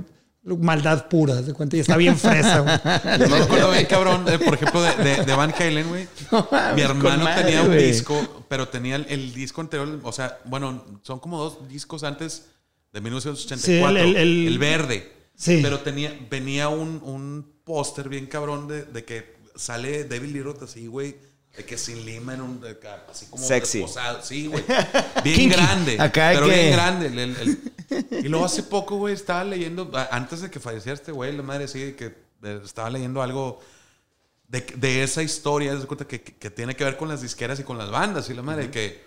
maldad 0.42 1.06
pura, 1.08 1.42
¿se 1.42 1.52
cuenta? 1.52 1.76
Y 1.76 1.80
está 1.80 1.96
bien 1.96 2.16
fresa, 2.16 2.60
güey. 2.60 2.78
Yo 3.18 3.28
me 3.28 3.36
acuerdo 3.42 3.70
bien, 3.72 3.86
cabrón, 3.86 4.24
eh, 4.28 4.38
por 4.38 4.54
ejemplo, 4.54 4.80
de, 4.82 4.94
de- 4.96 5.24
de 5.24 5.34
Van 5.34 5.52
Halen, 5.58 5.88
güey. 5.88 6.08
Mi 6.76 6.80
hermano 6.82 7.24
madre, 7.24 7.42
tenía 7.44 7.62
un 7.62 7.68
güey. 7.68 7.86
disco, 7.88 8.44
pero 8.48 8.68
tenía 8.68 8.96
el, 8.96 9.06
el 9.10 9.34
disco 9.34 9.60
anterior, 9.60 10.00
o 10.02 10.12
sea, 10.12 10.38
bueno, 10.46 10.82
son 11.02 11.18
como 11.18 11.38
dos 11.38 11.68
discos 11.68 12.04
antes 12.04 12.46
de 12.92 13.00
1984. 13.02 13.58
Sí, 13.58 14.08
el- 14.08 14.16
el, 14.16 14.46
el- 14.48 14.58
verde. 14.58 15.12
Sí. 15.34 15.58
Pero 15.62 15.80
tenía, 15.80 16.18
venía 16.30 16.68
un, 16.68 17.00
un 17.04 17.46
póster 17.64 18.08
bien 18.08 18.26
cabrón 18.26 18.68
de, 18.68 18.84
de 18.84 19.04
que 19.04 19.36
sale 19.56 20.04
David 20.04 20.32
Lee 20.32 20.42
Roth 20.42 20.62
así, 20.62 20.86
güey. 20.86 21.16
De 21.60 21.66
que 21.66 21.76
sin 21.76 22.04
lima 22.06 22.32
en 22.34 22.40
un. 22.40 22.60
Así 23.10 23.26
como. 23.26 23.44
Sexy. 23.44 23.78
esposado. 23.82 24.22
Sí, 24.22 24.46
güey. 24.46 24.64
Bien 25.24 25.36
Kinky. 25.36 25.48
grande. 25.54 25.96
Acá 26.00 26.28
hay 26.28 26.36
pero 26.36 26.48
que- 26.48 26.54
bien 26.54 26.72
grande. 26.72 27.06
el- 27.08 27.18
el- 27.18 27.36
el- 27.36 28.24
y 28.24 28.28
luego 28.28 28.44
hace 28.46 28.62
poco, 28.62 28.96
güey, 28.96 29.12
estaba 29.14 29.44
leyendo. 29.44 29.90
Antes 30.10 30.40
de 30.40 30.50
que 30.50 30.58
falleciera 30.60 30.94
este 30.94 31.12
güey, 31.12 31.36
la 31.36 31.42
madre 31.42 31.68
sí, 31.68 31.92
que 31.98 32.14
eh, 32.42 32.60
estaba 32.64 32.88
leyendo 32.88 33.20
algo 33.20 33.60
de, 34.48 34.60
de 34.76 35.02
esa 35.02 35.22
historia, 35.22 35.74
de 35.74 35.86
cuenta 35.86 36.06
que, 36.06 36.22
que- 36.22 36.34
que 36.34 36.50
tiene 36.50 36.74
que 36.74 36.84
ver 36.84 36.96
con 36.96 37.08
las 37.08 37.20
disqueras 37.20 37.60
y 37.60 37.64
con 37.64 37.76
las 37.78 37.90
bandas, 37.90 38.30
y 38.30 38.34
la 38.34 38.42
madre, 38.42 38.70
que 38.70 39.04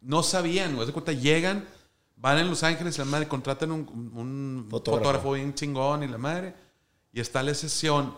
no 0.00 0.22
sabían, 0.22 0.74
güey, 0.76 0.86
de 0.86 0.92
cuenta, 0.92 1.12
llegan, 1.12 1.66
van 2.16 2.38
en 2.38 2.48
Los 2.48 2.62
Ángeles, 2.62 2.96
la 2.98 3.04
madre, 3.04 3.26
contratan 3.26 3.72
un, 3.72 3.80
un 4.14 4.66
Fotógrafo. 4.70 5.02
fotógrafo. 5.04 5.32
bien 5.32 5.54
chingón, 5.54 6.02
y 6.04 6.06
la 6.08 6.18
madre, 6.18 6.54
y 7.12 7.20
está 7.20 7.42
la 7.42 7.52
sesión, 7.54 8.16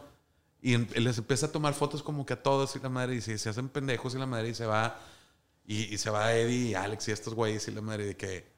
y 0.61 0.77
les 0.77 1.19
empieza 1.19 1.47
a 1.47 1.53
tomar 1.53 1.75
fotos 1.75 2.03
como 2.03 2.27
que 2.27 2.33
a 2.35 2.43
todos, 2.43 2.75
y 2.77 2.81
la 2.81 2.89
madre, 2.89 3.15
y 3.17 3.21
se, 3.21 3.39
se 3.39 3.49
hacen 3.49 3.69
pendejos, 3.69 4.15
y 4.15 4.19
la 4.19 4.27
madre, 4.27 4.49
y 4.51 4.55
se 4.55 4.67
va, 4.67 4.99
y, 5.67 5.95
y 5.95 5.99
se 5.99 6.11
va 6.11 6.35
Eddie 6.35 6.71
y 6.71 6.75
Alex 6.75 7.09
y 7.09 7.13
estos 7.13 7.35
güeyes, 7.35 7.69
y 7.69 7.71
la 7.71 7.81
madre, 7.81 8.07
de 8.07 8.17
que, 8.17 8.49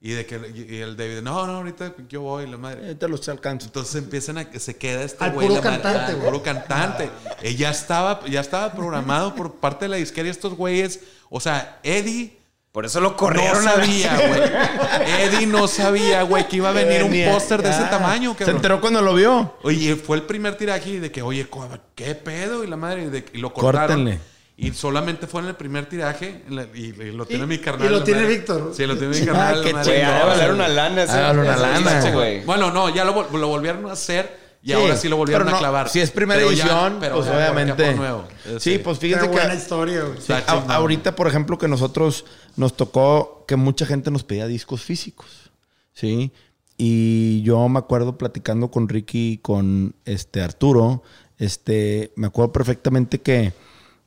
y 0.00 0.10
de 0.12 0.26
que, 0.26 0.36
y, 0.54 0.74
y 0.76 0.78
el 0.80 0.96
David, 0.96 1.22
no, 1.22 1.46
no, 1.46 1.56
ahorita 1.56 1.94
yo 2.08 2.22
voy, 2.22 2.46
la 2.48 2.56
madre, 2.56 2.86
Ahorita 2.86 3.08
los 3.08 3.28
alcanzo. 3.28 3.66
entonces 3.66 3.96
empiezan 3.96 4.38
a 4.38 4.48
se 4.58 4.76
queda 4.76 5.02
este 5.02 5.24
Al 5.24 5.32
güey 5.32 5.48
puro 5.48 5.60
la 5.60 5.70
madre, 5.70 5.82
cantante, 5.82 6.12
al 6.12 6.16
güey. 6.18 6.28
puro 6.30 6.42
cantante. 6.42 7.10
Eh, 7.42 7.56
ya 7.56 7.70
estaba 7.70 8.24
ya 8.26 8.40
estaba 8.40 8.72
programado 8.72 9.34
por 9.34 9.56
parte 9.56 9.84
de 9.86 9.88
la 9.90 9.96
disquera 9.96 10.28
y 10.28 10.30
estos 10.30 10.54
güeyes, 10.54 11.00
o 11.30 11.40
sea, 11.40 11.80
Eddie 11.82 12.37
Por 12.72 12.84
eso 12.84 13.00
lo 13.00 13.10
no 13.10 13.16
corrieron 13.16 13.66
a 13.66 13.76
la- 13.76 13.84
sabía, 13.84 14.14
güey. 14.16 15.20
Eddie 15.22 15.46
no 15.46 15.66
sabía, 15.68 16.22
güey, 16.22 16.46
que 16.48 16.56
iba 16.56 16.68
a 16.68 16.72
venir 16.72 17.02
un 17.02 17.32
póster 17.32 17.62
de 17.62 17.70
ese 17.70 17.80
ah, 17.84 17.90
tamaño, 17.90 18.36
Se 18.38 18.50
enteró 18.50 18.80
cuando 18.80 19.00
lo 19.02 19.14
vio. 19.14 19.56
Oye, 19.62 19.96
fue 19.96 20.16
el 20.18 20.22
primer 20.24 20.56
tiraje 20.56 21.00
de 21.00 21.10
que, 21.10 21.22
oye, 21.22 21.48
¿qué 21.94 22.14
pedo? 22.14 22.62
Y 22.64 22.66
la 22.66 22.76
madre, 22.76 23.04
y 23.04 23.06
de- 23.06 23.24
y 23.32 23.38
lo 23.38 23.52
cortaron. 23.52 23.88
Córtenle. 24.04 24.20
Y 24.60 24.72
solamente 24.72 25.26
fue 25.28 25.40
en 25.42 25.48
el 25.48 25.54
primer 25.54 25.86
tiraje, 25.88 26.42
la- 26.48 26.66
y, 26.74 26.86
y 27.00 27.12
lo 27.12 27.26
tiene 27.26 27.46
mi 27.46 27.58
carnal. 27.58 27.86
y 27.86 27.90
lo 27.90 28.02
tiene 28.02 28.22
madre. 28.22 28.34
Víctor. 28.36 28.72
Sí, 28.76 28.86
lo 28.86 28.96
tiene 28.98 29.18
mi 29.18 29.24
carnal. 29.26 29.58
Ah, 29.58 29.62
qué 29.62 29.70
ha 29.70 29.82
de 29.82 29.84
chingón. 30.00 30.28
valer 30.28 30.50
una 30.52 30.68
lana 30.68 31.06
de 31.06 31.20
valer 31.22 31.38
una 31.38 31.56
lana. 31.56 32.10
güey. 32.10 32.44
Bueno, 32.44 32.70
no, 32.72 32.88
ya 32.90 33.04
lo, 33.04 33.14
vol- 33.14 33.38
lo 33.38 33.48
volvieron 33.48 33.88
a 33.88 33.92
hacer 33.92 34.48
y 34.60 34.68
Sí, 34.68 34.72
ahora 34.72 34.96
sí 34.96 35.08
lo 35.08 35.16
volvieron 35.16 35.44
pero 35.46 35.52
no, 35.52 35.56
a 35.56 35.60
clavar. 35.60 35.88
Si 35.88 36.00
es 36.00 36.10
primera 36.10 36.40
Pero 36.40 36.50
ya- 36.52 36.64
edición, 36.64 36.96
pero 36.98 37.14
pues 37.14 37.26
ya 37.28 37.34
obviamente. 37.36 37.94
nuevo. 37.94 38.24
Sí, 38.58 38.78
pues 38.78 38.98
fíjense 38.98 39.26
Qué 39.26 39.30
que. 39.30 39.36
buena 39.38 39.54
historia, 39.54 40.00
güey. 40.02 40.20
Sí, 40.20 40.32
a- 40.32 40.74
ahorita, 40.74 41.14
por 41.14 41.28
ejemplo, 41.28 41.56
que 41.56 41.68
nosotros 41.68 42.24
nos 42.58 42.76
tocó 42.76 43.44
que 43.46 43.56
mucha 43.56 43.86
gente 43.86 44.10
nos 44.10 44.24
pedía 44.24 44.46
discos 44.46 44.82
físicos. 44.82 45.50
¿Sí? 45.94 46.32
Y 46.76 47.40
yo 47.42 47.68
me 47.68 47.78
acuerdo 47.78 48.18
platicando 48.18 48.70
con 48.70 48.88
Ricky 48.88 49.32
y 49.32 49.38
con 49.38 49.94
este 50.04 50.42
Arturo. 50.42 51.02
Este, 51.38 52.12
me 52.16 52.26
acuerdo 52.26 52.52
perfectamente 52.52 53.20
que 53.20 53.52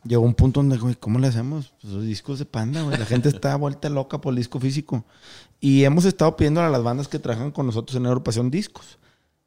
llegó 0.03 0.23
un 0.23 0.33
punto 0.33 0.59
donde, 0.59 0.77
güey, 0.77 0.95
¿cómo 0.95 1.17
le 1.17 1.27
hacemos? 1.27 1.73
Pues 1.81 1.93
los 1.93 2.03
discos 2.03 2.39
de 2.39 2.45
panda, 2.45 2.81
güey. 2.81 2.97
La 2.97 3.05
gente 3.05 3.29
está 3.29 3.55
vuelta 3.55 3.89
loca 3.89 4.19
por 4.19 4.31
el 4.31 4.37
disco 4.37 4.59
físico. 4.59 5.05
Y 5.59 5.85
hemos 5.85 6.05
estado 6.05 6.35
pidiendo 6.35 6.61
a 6.61 6.69
las 6.69 6.83
bandas 6.83 7.07
que 7.07 7.19
trabajan 7.19 7.51
con 7.51 7.65
nosotros 7.65 7.95
en 7.95 8.05
Agrupación 8.05 8.51
Discos. 8.51 8.99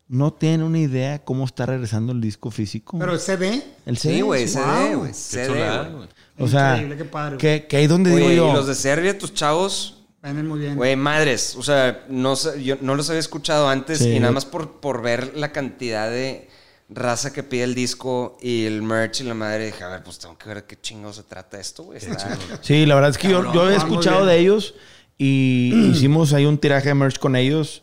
No 0.09 0.33
tienen 0.33 0.63
una 0.63 0.79
idea 0.79 1.25
cómo 1.25 1.45
está 1.45 1.67
regresando 1.67 2.13
el 2.13 2.21
disco 2.21 2.51
físico. 2.51 2.99
Pero 2.99 3.13
el 3.13 3.21
CD. 3.21 3.63
el 3.85 3.99
Sí, 3.99 4.21
güey, 4.23 4.49
sí. 4.49 4.55
CD, 4.55 4.95
güey. 4.97 5.11
Qué 5.11 5.15
CD, 5.15 5.47
chulada, 5.47 5.83
güey. 5.83 5.95
güey. 5.97 6.09
O 6.39 6.49
sea, 6.49 6.73
Increíble, 6.77 6.97
qué 6.97 7.05
padre, 7.05 7.37
que, 7.39 7.67
que 7.69 7.77
ahí 7.77 7.87
donde 7.87 8.13
Oye, 8.13 8.21
digo 8.31 8.33
y 8.33 8.37
yo. 8.37 8.53
los 8.53 8.67
de 8.67 8.75
Serbia, 8.75 9.17
tus 9.19 9.35
chavos, 9.35 10.01
Venden 10.23 10.47
muy 10.49 10.59
bien. 10.59 10.75
Güey, 10.77 10.97
madres. 10.97 11.55
O 11.55 11.63
sea, 11.63 12.07
no, 12.09 12.35
yo 12.57 12.77
no 12.81 12.95
los 12.95 13.11
había 13.11 13.21
escuchado 13.21 13.69
antes 13.69 13.99
Sí. 13.99 14.09
y 14.11 14.21
nada 14.21 14.33
más 14.33 14.47
por, 14.47 14.81
por 14.81 15.03
ver 15.03 15.37
la 15.37 15.53
cantidad 15.53 16.09
de 16.11 16.49
raza 16.89 17.31
que 17.31 17.43
pide 17.43 17.65
el 17.65 17.75
disco 17.75 18.39
y 18.41 18.65
el 18.65 18.81
merch 18.81 19.21
y 19.21 19.25
la 19.25 19.35
madre, 19.35 19.67
dije, 19.67 19.85
a 19.85 19.89
ver, 19.89 20.03
pues 20.03 20.19
tengo 20.19 20.39
que 20.39 20.49
ver 20.49 20.65
qué 20.65 20.81
chingo 20.81 21.13
se 21.13 21.25
trata 21.25 21.61
esto, 21.61 21.83
güey. 21.85 22.01
Sí, 22.63 22.87
la 22.87 22.95
verdad 22.95 23.11
es 23.11 23.19
que 23.19 23.29
yo, 23.29 23.53
yo 23.53 23.65
muy 23.67 23.75
escuchado 23.75 24.25
de 24.25 24.39
ellos 24.39 24.75
y 25.19 25.73
hicimos 25.93 26.33
ahí 26.33 26.47
un 26.47 26.57
tiraje 26.57 26.89
de 26.89 26.95
merch 26.95 27.19
con 27.19 27.37
ellos. 27.37 27.83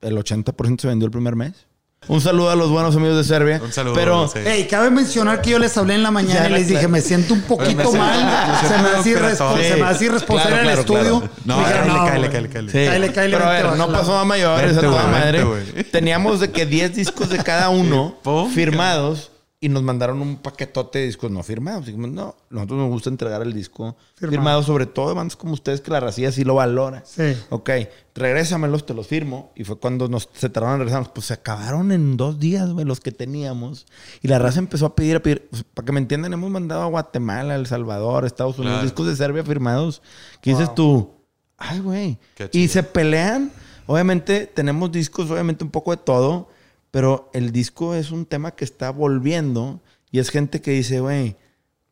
El 0.00 0.16
80% 0.16 0.80
se 0.80 0.88
vendió 0.88 1.04
el 1.04 1.12
primer 1.12 1.36
mes. 1.36 1.66
Un 2.06 2.20
saludo 2.20 2.50
a 2.50 2.56
los 2.56 2.70
buenos 2.70 2.94
amigos 2.96 3.16
de 3.16 3.24
Serbia. 3.24 3.60
Un 3.64 3.72
saludo, 3.72 3.94
Pero 3.94 4.28
sí. 4.28 4.38
Ey, 4.44 4.66
cabe 4.66 4.90
mencionar 4.90 5.40
que 5.40 5.50
yo 5.50 5.58
les 5.58 5.76
hablé 5.76 5.94
en 5.94 6.02
la 6.02 6.10
mañana 6.10 6.42
Ya, 6.42 6.48
y 6.48 6.52
les 6.52 6.62
claro. 6.66 6.74
dije, 6.80 6.88
me 6.88 7.00
siento 7.00 7.34
un 7.34 7.42
poquito 7.42 7.92
mal. 7.92 8.24
me 8.62 8.68
Se 8.68 8.78
me 8.82 8.88
hace 8.88 9.14
operatorio. 9.14 9.14
irrespo- 9.14 9.68
se 9.68 9.76
me 9.76 9.82
hace 9.88 10.04
irresponsable 10.04 10.50
Claro, 10.56 10.70
en 10.70 10.78
el 10.78 10.84
claro, 10.84 11.00
estudio. 11.00 11.20
claro. 11.20 11.34
No, 11.44 11.58
Dije, 11.58 11.72
cáele, 11.72 11.94
cáele, 11.94 12.28
cáele, 12.30 12.48
cáele. 12.48 12.72
Sí. 12.72 13.10
Cáele, 13.12 13.36
Pero 13.36 13.44
a 13.46 13.50
ver, 13.50 13.66
no 13.76 13.88
pasó 13.92 14.18
a 14.18 14.24
mayores 14.24 14.76
a 14.76 14.80
toda 14.80 15.06
madre. 15.06 15.44
Teníamos 15.90 16.40
de 16.40 16.50
que 16.50 16.66
10 16.66 16.94
discos 16.94 17.28
de 17.30 17.38
cada 17.38 17.68
uno 17.70 18.16
firmados 18.54 19.30
y 19.64 19.68
nos 19.70 19.82
mandaron 19.82 20.20
un 20.20 20.36
paquetote 20.36 20.98
de 20.98 21.06
discos 21.06 21.30
no 21.30 21.42
firmados. 21.42 21.86
Dijimos, 21.86 22.10
no, 22.10 22.36
nosotros 22.50 22.78
nos 22.80 22.88
gusta 22.90 23.08
entregar 23.08 23.40
el 23.42 23.52
disco 23.54 23.96
Firmado. 24.14 24.30
firmado, 24.32 24.62
sobre 24.62 24.86
todo 24.86 25.08
de 25.08 25.14
bandas 25.14 25.36
como 25.36 25.54
ustedes 25.54 25.80
que 25.80 25.90
la 25.90 26.00
racía 26.00 26.30
sí 26.32 26.44
lo 26.44 26.56
valora. 26.56 27.02
Sí. 27.06 27.34
Ok, 27.50 27.70
regrésamelos, 28.14 28.84
te 28.86 28.94
los 28.94 29.06
firmo. 29.06 29.52
Y 29.56 29.64
fue 29.64 29.76
cuando 29.78 30.08
nos 30.08 30.28
se 30.34 30.48
tardaron 30.50 30.74
en 30.74 30.80
regresarnos. 30.80 31.08
Pues 31.14 31.26
se 31.26 31.34
acabaron 31.34 31.92
en 31.92 32.16
dos 32.16 32.38
días, 32.38 32.70
güey, 32.72 32.84
los 32.84 33.00
que 33.00 33.10
teníamos. 33.12 33.86
Y 34.22 34.28
la 34.28 34.38
raza 34.38 34.58
empezó 34.58 34.86
a 34.86 34.94
pedir, 34.94 35.16
a 35.16 35.20
pedir. 35.22 35.48
Pues, 35.50 35.64
para 35.74 35.86
que 35.86 35.92
me 35.92 36.00
entiendan, 36.00 36.32
hemos 36.32 36.50
mandado 36.50 36.82
a 36.82 36.86
Guatemala, 36.86 37.54
El 37.54 37.66
Salvador, 37.66 38.24
Estados 38.26 38.58
Unidos, 38.58 38.74
Claro. 38.76 38.86
discos 38.86 39.06
de 39.06 39.16
Serbia 39.16 39.44
firmados. 39.44 40.02
¿Qué 40.40 40.50
dices 40.50 40.74
tú? 40.74 41.10
Ay, 41.56 41.80
güey. 41.80 42.18
Qué 42.34 42.50
Y 42.52 42.68
se 42.68 42.82
pelean. 42.82 43.50
Obviamente 43.86 44.46
tenemos 44.46 44.92
discos, 44.92 45.30
obviamente 45.30 45.64
un 45.64 45.70
poco 45.70 45.90
de 45.90 45.98
todo. 45.98 46.48
Pero 46.94 47.28
el 47.32 47.50
disco 47.50 47.96
es 47.96 48.12
un 48.12 48.24
tema 48.24 48.52
que 48.52 48.64
está 48.64 48.90
volviendo. 48.90 49.80
Y 50.12 50.20
es 50.20 50.30
gente 50.30 50.60
que 50.60 50.70
dice, 50.70 51.00
güey, 51.00 51.34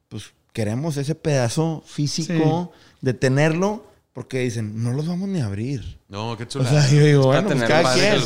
pues 0.08 0.32
queremos 0.52 0.96
ese 0.96 1.16
pedazo 1.16 1.82
físico 1.84 2.70
de 3.00 3.12
tenerlo. 3.12 3.84
Porque 4.12 4.38
dicen, 4.38 4.80
no 4.84 4.92
los 4.92 5.08
vamos 5.08 5.28
ni 5.28 5.40
a 5.40 5.46
abrir. 5.46 5.98
No, 6.08 6.36
qué 6.36 6.44
O 6.44 6.46
chulada. 6.46 6.82
sea, 6.82 6.96
yo 6.96 7.04
digo, 7.04 7.24
bueno, 7.24 7.48
pues 7.48 7.64
cada 7.64 7.94
quien. 7.94 8.20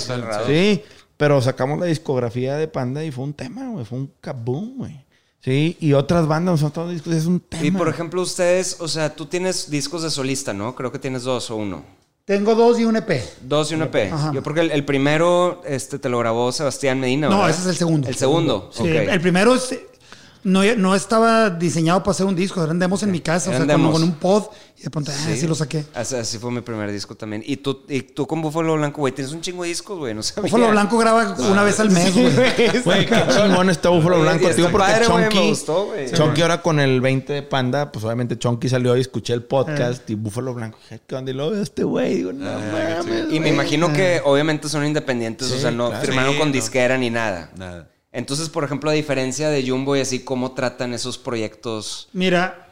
Sí, 0.47 0.83
pero 1.17 1.41
sacamos 1.41 1.79
la 1.81 1.87
discografía 1.87 2.57
de 2.57 2.69
Panda 2.69 3.03
y 3.03 3.11
fue 3.11 3.25
un 3.25 3.33
tema, 3.33 3.71
güey. 3.71 3.87
Fue 3.87 3.97
un 3.97 4.13
kaboom, 4.21 4.77
güey. 4.77 5.03
Sí, 5.41 5.79
y 5.81 5.95
otras 5.95 6.27
bandas, 6.27 6.61
nosotros 6.61 6.91
discos, 6.91 7.15
es 7.15 7.25
un 7.25 7.41
tema. 7.41 7.65
Y 7.65 7.71
por 7.71 7.89
ejemplo, 7.89 8.21
ustedes, 8.21 8.77
o 8.81 8.89
sea, 8.89 9.17
tú 9.17 9.25
tienes 9.25 9.71
discos 9.71 10.03
de 10.03 10.11
solista, 10.11 10.53
¿no? 10.53 10.75
Creo 10.75 10.93
que 10.93 10.99
tienes 10.99 11.23
dos 11.23 11.51
o 11.51 11.57
uno. 11.57 11.87
Tengo 12.27 12.57
dos 12.57 12.81
y 12.81 12.85
un 12.85 12.97
EP. 12.97 13.23
Dos 13.43 13.71
y 13.71 13.77
un 13.77 13.83
EP. 13.83 14.13
Ajá. 14.13 14.33
Yo 14.35 14.43
porque 14.43 14.59
el, 14.61 14.73
el 14.73 14.85
primero 14.85 15.63
este, 15.65 16.01
te 16.01 16.09
lo 16.09 16.19
grabó 16.19 16.51
Sebastián 16.51 16.99
Medina, 16.99 17.29
No, 17.29 17.47
ese 17.49 17.61
es 17.61 17.67
el 17.69 17.77
segundo. 17.77 18.09
El 18.09 18.17
segundo, 18.17 18.69
Sí. 18.73 18.85
El 18.85 19.21
primero 19.21 19.55
es- 19.55 19.79
no, 20.47 20.63
no 20.77 20.95
estaba 20.95 21.51
diseñado 21.51 22.01
para 22.03 22.13
hacer 22.13 22.25
un 22.25 22.37
disco, 22.37 22.63
eran 22.63 22.79
demos 22.79 23.03
en 23.03 23.11
mi 23.11 23.21
casa, 23.21 23.51
o 23.51 23.53
sea, 23.53 23.61
como 23.61 23.73
demos. 23.73 23.93
con 23.93 24.03
un 24.03 24.13
pod 24.15 24.45
y 24.79 24.83
de 24.83 24.91
pronto, 24.91 25.11
ah, 25.13 25.29
sí 25.35 25.47
lo 25.47 25.55
saqué. 25.55 25.85
Así, 25.95 26.15
así 26.15 26.39
fue 26.39 26.51
mi 26.53 26.61
primer 26.61 26.93
disco 26.93 27.15
también. 27.15 27.43
Y 27.45 27.57
tú, 27.57 27.83
y 27.89 28.03
tú 28.03 28.27
con 28.27 28.43
Búfalo 28.43 28.75
Blanco, 28.75 29.01
güey, 29.01 29.13
tienes 29.13 29.33
un 29.33 29.41
chingo 29.41 29.63
de 29.65 29.71
discos, 29.71 29.99
güey. 29.99 30.15
No 30.15 30.23
sabía. 30.23 30.43
Búfalo 30.51 30.71
Blanco 30.71 30.99
graba 30.99 31.35
una 31.51 31.63
vez 31.63 31.81
al 31.81 31.91
mes, 31.91 32.15
güey. 32.15 32.33
Güey, 32.85 33.07
qué 33.07 33.23
chingón 33.29 33.71
está 33.71 33.89
Búfalo 33.89 34.21
Blanco, 34.21 34.49
tío, 34.51 34.71
porque 34.71 34.87
padre, 34.87 35.07
Chonky, 35.07 35.49
gustó, 35.49 35.87
güey. 35.87 36.13
Chonky 36.13 36.43
ahora 36.43 36.63
con 36.63 36.79
el 36.79 37.01
20 37.01 37.33
de 37.33 37.43
Panda, 37.43 37.91
pues 37.91 38.05
obviamente 38.05 38.39
Chonky 38.39 38.69
salió 38.69 38.97
y 38.97 39.01
escuché 39.01 39.33
el 39.33 39.43
podcast 39.43 40.09
y 40.11 40.15
Búfalo 40.15 40.55
Blanco, 40.55 40.79
dije, 40.83 41.01
¿qué 41.07 41.15
onda? 41.17 41.31
Y 41.31 41.35
luego 41.35 41.55
este 41.57 41.83
güey, 41.83 42.15
digo, 42.15 42.33
no 42.33 42.45
mames, 42.45 43.33
Y 43.33 43.41
me 43.41 43.49
imagino 43.49 43.93
que 43.93 44.21
obviamente 44.25 44.69
son 44.69 44.87
independientes, 44.87 45.51
o 45.51 45.55
Sí, 45.55 45.61
sea, 45.63 45.71
no 45.71 45.89
claro. 45.89 46.05
firmaron 46.07 46.33
Sí, 46.35 46.39
con 46.39 46.49
no. 46.49 46.53
disquera 46.55 46.97
ni 46.99 47.11
nada. 47.11 47.51
Nada. 47.57 47.89
Entonces, 48.17 48.49
por 48.49 48.65
ejemplo, 48.65 48.89
a 48.89 48.95
diferencia 48.95 49.51
de 49.51 49.69
Jumbo 49.69 49.95
y 49.97 50.01
así, 50.01 50.21
¿cómo 50.21 50.53
tratan 50.53 50.95
esos 50.95 51.19
proyectos? 51.19 52.09
Mira, 52.15 52.69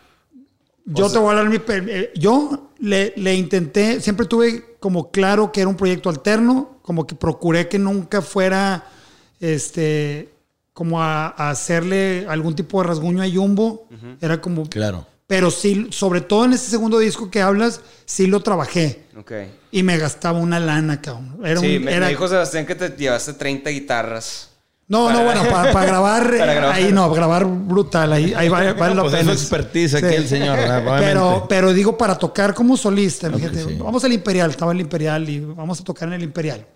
yo 0.87 1.11
te 1.11 1.19
voy 1.19 1.35
a 1.35 1.39
hablar 1.39 1.49
mi... 1.51 1.59
eh, 1.91 2.13
Yo 2.17 2.71
le, 2.79 3.13
le 3.17 3.35
intenté, 3.35 4.01
siempre 4.01 4.27
tuve 4.27 4.77
como 4.81 5.11
claro 5.11 5.53
que 5.53 5.61
era 5.61 5.69
un 5.69 5.77
proyecto 5.77 6.09
alterno, 6.09 6.79
como 6.83 7.07
que 7.07 7.15
procuré 7.15 7.69
que 7.69 7.79
nunca 7.79 8.23
fuera, 8.23 8.87
este, 9.41 10.31
como 10.73 11.03
a, 11.03 11.29
a 11.29 11.51
hacerle 11.51 12.27
algún 12.29 12.55
tipo 12.57 12.81
de 12.81 12.89
rasguño 12.89 13.23
a 13.23 13.29
Jumbo. 13.31 13.87
Era 14.21 14.41
como... 14.41 14.69
Claro. 14.69 15.07
Pero 15.27 15.51
sí, 15.51 15.87
sobre 15.91 16.21
todo 16.21 16.45
en 16.45 16.53
ese 16.53 16.71
segundo 16.71 16.99
disco 16.99 17.31
que 17.31 17.41
hablas, 17.41 17.81
sí 18.05 18.27
lo 18.27 18.41
trabajé. 18.41 19.05
Ok. 19.19 19.33
Y 19.73 19.83
me 19.83 19.97
gastaba 19.97 20.39
una 20.39 20.61
lana, 20.61 21.01
cabrón. 21.01 21.39
Era 21.43 21.61
sí, 21.61 21.77
un, 21.79 21.85
me, 21.85 21.93
era- 21.95 22.07
me 22.07 22.11
dijo 22.13 22.29
Sebastián 22.29 22.67
que 22.67 22.75
te 22.75 22.91
llevaste 22.91 23.33
30 23.33 23.71
guitarras. 23.71 24.51
No, 24.87 25.11
no, 25.11 25.25
bueno, 25.25 25.43
para, 25.51 25.73
para 25.73 25.87
grabar, 25.91 26.23
Para 26.25 26.53
eh, 26.53 26.57
grabar. 26.57 26.77
ahí 26.77 26.93
no, 26.93 27.11
grabar 27.11 27.47
brutal, 27.47 28.13
ahí, 28.13 28.35
ahí 28.37 28.49
vale, 28.51 28.75
vale 28.75 28.95
la 28.95 29.03
Pues 29.03 29.15
es 29.15 29.21
pena. 29.21 29.33
su 29.33 29.39
expertise 29.39 29.95
aquí 29.95 30.15
el 30.15 30.29
señor. 30.29 30.59
Pero, 30.99 31.47
pero 31.49 31.73
digo, 31.73 31.97
para 31.97 32.17
tocar 32.19 32.53
como 32.55 32.77
solista, 32.77 33.31
fíjate, 33.31 33.65
sí. 33.65 33.79
vamos 33.83 34.05
al 34.05 34.13
Imperial, 34.13 34.51
estaba 34.51 34.73
el 34.73 34.81
Imperial 34.81 35.29
y 35.29 35.41
vamos 35.41 35.81
a 35.81 35.85
tocar 35.85 36.09
en 36.09 36.15
el 36.15 36.23
Imperial. 36.23 36.67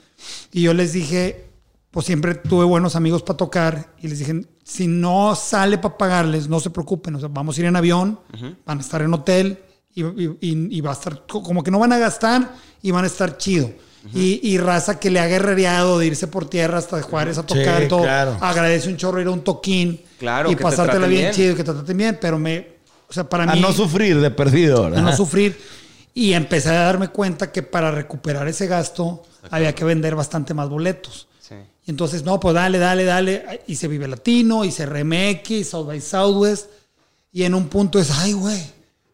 Y 0.53 0.63
yo 0.63 0.73
les 0.73 0.93
dije, 0.95 1.51
pues 1.91 2.07
siempre 2.07 2.35
tuve 2.35 2.65
buenos 2.65 2.97
amigos 2.97 3.23
para 3.23 3.37
tocar 3.37 3.93
y 4.01 4.09
les 4.09 4.19
dije, 4.21 4.41
si 4.65 4.87
no 4.87 5.35
sale 5.35 5.77
para 5.79 5.97
pagarles, 5.99 6.49
no 6.49 6.61
se 6.61 6.71
preocupen, 6.71 7.15
o 7.17 7.21
sea, 7.21 7.29
vamos 7.31 7.57
a 7.57 7.61
ir 7.61 7.67
en 7.67 7.77
avión, 7.77 8.21
van 8.65 8.79
a 8.79 8.81
estar 8.81 9.03
en 9.03 9.13
hotel 9.13 9.59
y, 9.95 10.03
y- 10.03 10.37
y- 10.41 10.77
y 10.79 10.81
va 10.81 10.91
a 10.91 10.95
estar 10.95 11.25
co- 11.27 11.43
como 11.43 11.63
que 11.63 11.71
no 11.71 11.79
van 11.79 11.93
a 11.93 11.99
gastar 11.99 12.55
y 12.83 12.91
van 12.91 13.05
a 13.05 13.07
estar 13.07 13.37
chido. 13.37 13.71
Y, 14.15 14.41
y 14.43 14.59
raza 14.59 14.99
que 14.99 15.11
le 15.11 15.21
ha 15.21 15.27
guerrereado 15.27 15.99
de 15.99 16.07
irse 16.07 16.27
por 16.27 16.49
tierra 16.49 16.79
hasta 16.79 17.01
Juárez 17.03 17.39
a 17.39 17.45
tocar 17.45 17.83
Sí, 17.83 17.89
todo. 17.89 18.03
claro. 18.03 18.37
Agradece 18.41 18.89
un 18.89 18.97
chorro 18.97 19.21
ir 19.21 19.27
a 19.27 19.31
un 19.31 19.43
toquín 19.43 20.01
Claro, 20.19 20.51
y 20.51 20.57
pasártela 20.57 21.07
bien, 21.07 21.23
bien. 21.23 21.33
chido, 21.35 21.55
que 21.57 21.65
te 21.65 21.73
traten 21.73 21.97
bien, 21.97 22.19
pero 22.21 22.39
me, 22.39 22.67
o 23.09 23.13
sea, 23.13 23.29
para 23.29 23.45
A 23.45 23.55
mí 23.55 23.61
no 23.61 23.73
sufrir 23.73 24.21
de 24.21 24.31
perdido, 24.31 24.85
a 24.85 24.91
¿verdad? 24.91 25.03
no 25.03 25.17
sufrir. 25.17 25.59
Y 26.15 26.33
empecé 26.33 26.71
a 26.71 26.81
darme 26.81 27.09
cuenta 27.09 27.53
que 27.53 27.63
para 27.63 27.91
recuperar 27.91 28.49
ese 28.49 28.67
gasto 28.67 29.23
había 29.51 29.75
que 29.75 29.85
vender 29.85 30.15
bastante 30.17 30.53
más 30.55 30.69
boletos. 30.69 31.29
Sí. 31.41 31.55
Y 31.87 31.91
entonces, 31.91 32.25
no, 32.25 32.41
pues 32.41 32.55
dale, 32.55 32.79
dale, 32.79 33.05
dale. 33.05 33.63
Y 33.69 33.77
se 33.77 33.87
Vive 33.87 34.09
Latino, 34.09 34.65
y 34.65 34.73
se 34.73 34.85
RMX, 34.87 35.69
South 35.69 35.87
by 35.87 36.01
Southwest. 36.01 36.67
Y 37.33 37.45
en 37.45 37.55
un 37.55 37.69
punto 37.69 38.01
es, 38.01 38.11
ay, 38.11 38.33
güey, 38.33 38.61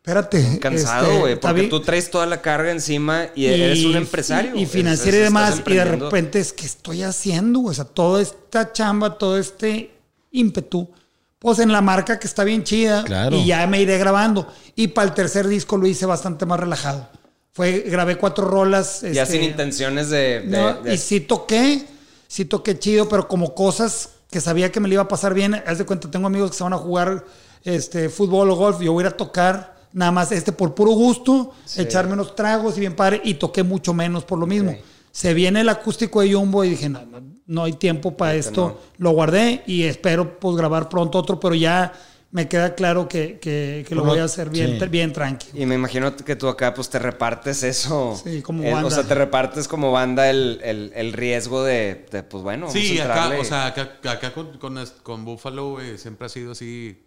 espérate. 0.04 0.58
Cansado, 0.60 1.06
este, 1.06 1.18
güey, 1.18 1.40
porque 1.40 1.60
bien". 1.60 1.70
tú 1.70 1.80
traes 1.80 2.10
toda 2.10 2.26
la 2.26 2.42
carga 2.42 2.70
encima 2.70 3.28
y, 3.34 3.46
eres 3.46 3.84
un 3.84 3.96
empresario. 3.96 4.54
Y, 4.54 4.66
financiero 4.66 5.16
y 5.16 5.20
demás. 5.20 5.62
Y 5.66 5.72
de 5.72 5.84
repente 5.84 6.40
es, 6.40 6.52
¿qué 6.52 6.66
estoy 6.66 7.02
haciendo? 7.02 7.60
güey? 7.60 7.70
O 7.70 7.74
sea, 7.74 7.86
toda 7.86 8.20
esta 8.20 8.70
chamba, 8.72 9.16
todo 9.16 9.38
este 9.38 9.92
ímpetu, 10.30 10.90
pues 11.38 11.58
en 11.58 11.72
la 11.72 11.80
marca 11.80 12.18
que 12.18 12.26
está 12.26 12.44
bien 12.44 12.64
chida. 12.64 13.02
Claro. 13.04 13.34
Y 13.36 13.46
ya 13.46 13.66
me 13.66 13.80
iré 13.80 13.96
grabando. 13.96 14.46
Y 14.76 14.88
para 14.88 15.08
el 15.08 15.14
tercer 15.14 15.48
disco 15.48 15.78
lo 15.78 15.86
hice 15.86 16.04
bastante 16.04 16.44
más 16.44 16.60
relajado. 16.60 17.08
Fue, 17.52 17.80
grabé 17.80 18.16
cuatro 18.16 18.46
rolas. 18.46 19.00
Ya 19.00 19.22
este, 19.22 19.36
sin 19.36 19.44
intenciones 19.44 20.10
de... 20.10 20.40
de- 20.40 20.44
no, 20.46 20.82
de- 20.82 20.94
y 20.94 20.98
sí 20.98 21.20
toqué, 21.20 21.86
sí 22.28 22.44
toqué 22.44 22.78
chido, 22.78 23.08
pero 23.08 23.26
como 23.26 23.54
cosas 23.54 24.10
que 24.30 24.40
sabía 24.40 24.70
que 24.70 24.80
me 24.80 24.88
le 24.88 24.94
iba 24.94 25.04
a 25.04 25.08
pasar 25.08 25.32
bien. 25.32 25.62
Haz 25.66 25.78
de 25.78 25.86
cuenta, 25.86 26.10
tengo 26.10 26.26
amigos 26.26 26.50
que 26.50 26.58
se 26.58 26.64
van 26.64 26.72
a 26.74 26.78
jugar 26.78 27.24
este, 27.62 28.10
fútbol 28.10 28.50
o 28.50 28.56
golf. 28.56 28.80
Yo 28.82 28.92
voy 28.92 29.04
a 29.04 29.06
ir 29.06 29.12
a 29.14 29.16
tocar 29.16 29.73
nada 29.94 30.12
más 30.12 30.30
este 30.32 30.52
por 30.52 30.74
puro 30.74 30.90
gusto, 30.90 31.54
echarme 31.78 32.12
unos 32.12 32.34
tragos 32.36 32.76
y 32.76 32.80
bien 32.80 32.94
padre. 32.94 33.22
Y 33.24 33.34
toqué 33.34 33.62
mucho 33.62 33.94
menos 33.94 34.24
por 34.24 34.38
lo 34.38 34.46
mismo. 34.46 34.76
Se 35.10 35.32
viene 35.32 35.60
el 35.62 35.68
acústico 35.70 36.20
de 36.20 36.34
Jumbo 36.34 36.64
y 36.64 36.70
dije, 36.70 36.88
no, 36.90 37.06
no, 37.06 37.22
no 37.46 37.64
hay 37.64 37.72
tiempo 37.74 38.16
para 38.16 38.34
esto. 38.34 38.80
Lo 38.98 39.10
guardé 39.12 39.62
y 39.66 39.84
espero 39.84 40.38
pues 40.38 40.56
grabar 40.56 40.88
pronto 40.90 41.16
otro, 41.18 41.40
pero 41.40 41.54
ya 41.54 41.92
me 42.32 42.48
queda 42.48 42.74
claro 42.74 43.08
que, 43.08 43.38
que- 43.38 43.84
que 43.88 43.94
lo 43.94 44.02
voy 44.02 44.18
a 44.18 44.24
hacer 44.24 44.50
bien, 44.50 44.76
sí. 44.80 44.86
bien 44.88 45.12
tranqui. 45.12 45.46
Y 45.54 45.66
me 45.66 45.76
imagino 45.76 46.16
que 46.16 46.34
tú 46.34 46.48
acá 46.48 46.74
pues 46.74 46.90
te 46.90 46.98
repartes 46.98 47.62
eso. 47.62 48.20
Sí, 48.24 48.42
como 48.42 48.64
Eh, 48.64 48.72
banda. 48.72 48.88
O 48.88 48.90
sea, 48.90 49.04
te 49.04 49.14
repartes 49.14 49.68
como 49.68 49.92
banda 49.92 50.28
el, 50.28 50.58
el- 50.64 50.90
el 50.96 51.12
riesgo 51.12 51.62
de, 51.62 52.06
de, 52.10 52.24
pues 52.24 52.42
bueno, 52.42 52.66
vamos 52.66 52.72
Sí, 52.82 52.98
a 52.98 53.04
acá, 53.04 53.36
o 53.38 53.44
sea, 53.44 53.66
acá, 53.66 53.98
acá 54.10 54.34
con, 54.34 54.58
con, 54.58 54.76
con 55.04 55.24
Buffalo, 55.24 55.70
güey, 55.74 55.96
siempre 55.96 56.26
ha 56.26 56.28
sido 56.28 56.50
así. 56.52 57.00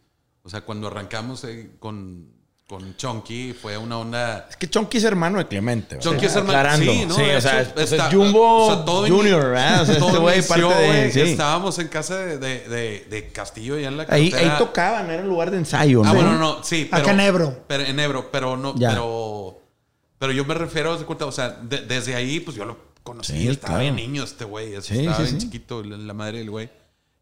O 0.43 0.49
sea, 0.49 0.61
cuando 0.61 0.87
arrancamos 0.87 1.43
eh, 1.43 1.71
con, 1.79 2.29
con 2.67 2.97
Chonky 2.97 3.53
fue 3.53 3.77
una 3.77 3.97
onda. 3.97 4.45
Es 4.49 4.57
que 4.57 4.69
Chonky 4.69 4.97
es 4.97 5.05
hermano 5.05 5.37
de 5.37 5.47
Clemente. 5.47 5.95
¿verdad? 5.95 6.11
Chonky 6.11 6.25
es 6.25 6.35
hermano. 6.35 6.77
Sí, 6.77 7.05
¿no? 7.07 7.15
Sí, 7.15 7.21
De 7.21 7.35
o 7.37 7.41
sea, 7.41 7.61
hecho, 7.61 7.71
pues 7.73 7.91
está- 7.93 8.07
es 8.09 8.13
Jumbo 8.13 8.65
o 8.67 8.75
sea, 8.75 8.85
todo 8.85 9.07
Junior. 9.07 9.45
O 9.53 9.55
sea, 9.85 9.85
todo 9.99 10.07
este 10.09 10.19
güey 10.19 10.41
parte 10.41 10.61
de... 10.81 10.87
güey, 10.87 11.11
sí. 11.13 11.21
Estábamos 11.21 11.79
en 11.79 11.87
casa 11.87 12.17
de, 12.17 12.37
de, 12.37 12.67
de- 12.67 13.07
de 13.09 13.29
Castillo, 13.31 13.75
allá 13.75 13.87
en 13.87 13.95
la 13.97 14.05
Ahí, 14.09 14.33
ahí 14.33 14.51
tocaban, 14.57 15.09
era 15.09 15.21
el 15.21 15.29
lugar 15.29 15.49
de 15.49 15.57
ensayo, 15.57 16.03
¿no? 16.03 16.09
Ah, 16.09 16.13
bueno, 16.13 16.37
no, 16.37 16.61
sí. 16.61 16.87
Pero, 16.91 17.03
Acá 17.03 17.11
en 17.13 17.19
Ebro. 17.21 17.57
Pero, 17.67 17.83
en 17.85 17.99
Ebro, 18.01 18.29
pero 18.31 18.57
no, 18.57 18.75
Ya. 18.75 18.89
pero. 18.89 19.61
Pero 20.19 20.33
yo 20.33 20.43
me 20.45 20.53
refiero, 20.55 20.97
o 21.07 21.31
sea, 21.31 21.49
de- 21.51 21.85
desde 21.85 22.15
ahí, 22.15 22.41
pues 22.41 22.57
yo 22.57 22.65
lo 22.65 22.77
conocí. 23.01 23.31
Sí, 23.31 23.47
estaba 23.47 23.75
claro. 23.77 23.81
bien 23.83 23.95
niño 23.95 24.23
este 24.25 24.43
güey. 24.43 24.73
estaba 24.73 25.15
sí, 25.15 25.23
bien 25.23 25.27
sí. 25.29 25.37
chiquito, 25.37 25.83
la 25.83 26.13
madre 26.13 26.39
del 26.39 26.49
güey. 26.49 26.69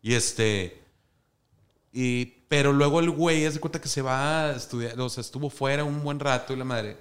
Y 0.01 0.15
este. 0.15 0.85
Y, 1.97 2.26
pero 2.49 2.73
luego 2.73 2.99
el 2.99 3.09
güey, 3.09 3.45
haz 3.45 3.53
de 3.53 3.61
cuenta 3.61 3.80
que 3.80 3.88
se 3.88 4.01
va 4.01 4.47
a 4.49 4.55
estudiar, 4.57 4.99
o 4.99 5.07
sea, 5.07 5.22
estuvo 5.22 5.49
fuera 5.49 5.85
un 5.85 6.03
buen 6.03 6.19
rato 6.19 6.51
y 6.53 6.57
la 6.57 6.65
madre. 6.65 6.97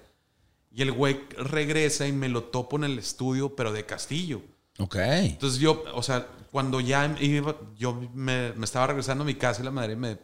Y 0.70 0.82
el 0.82 0.92
güey 0.92 1.20
regresa 1.36 2.06
y 2.06 2.12
me 2.12 2.28
lo 2.28 2.44
topo 2.44 2.76
en 2.76 2.84
el 2.84 2.98
estudio, 3.00 3.56
pero 3.56 3.72
de 3.72 3.84
Castillo. 3.84 4.40
Ok. 4.78 4.94
Entonces 4.96 5.58
yo, 5.58 5.82
o 5.94 6.02
sea, 6.02 6.28
cuando 6.52 6.80
ya 6.80 7.12
iba, 7.20 7.56
yo 7.76 7.92
me, 8.14 8.52
me 8.52 8.64
estaba 8.64 8.86
regresando 8.86 9.22
a 9.22 9.26
mi 9.26 9.34
casa 9.34 9.62
y 9.62 9.64
la 9.64 9.72
madre 9.72 9.96
me, 9.96 10.16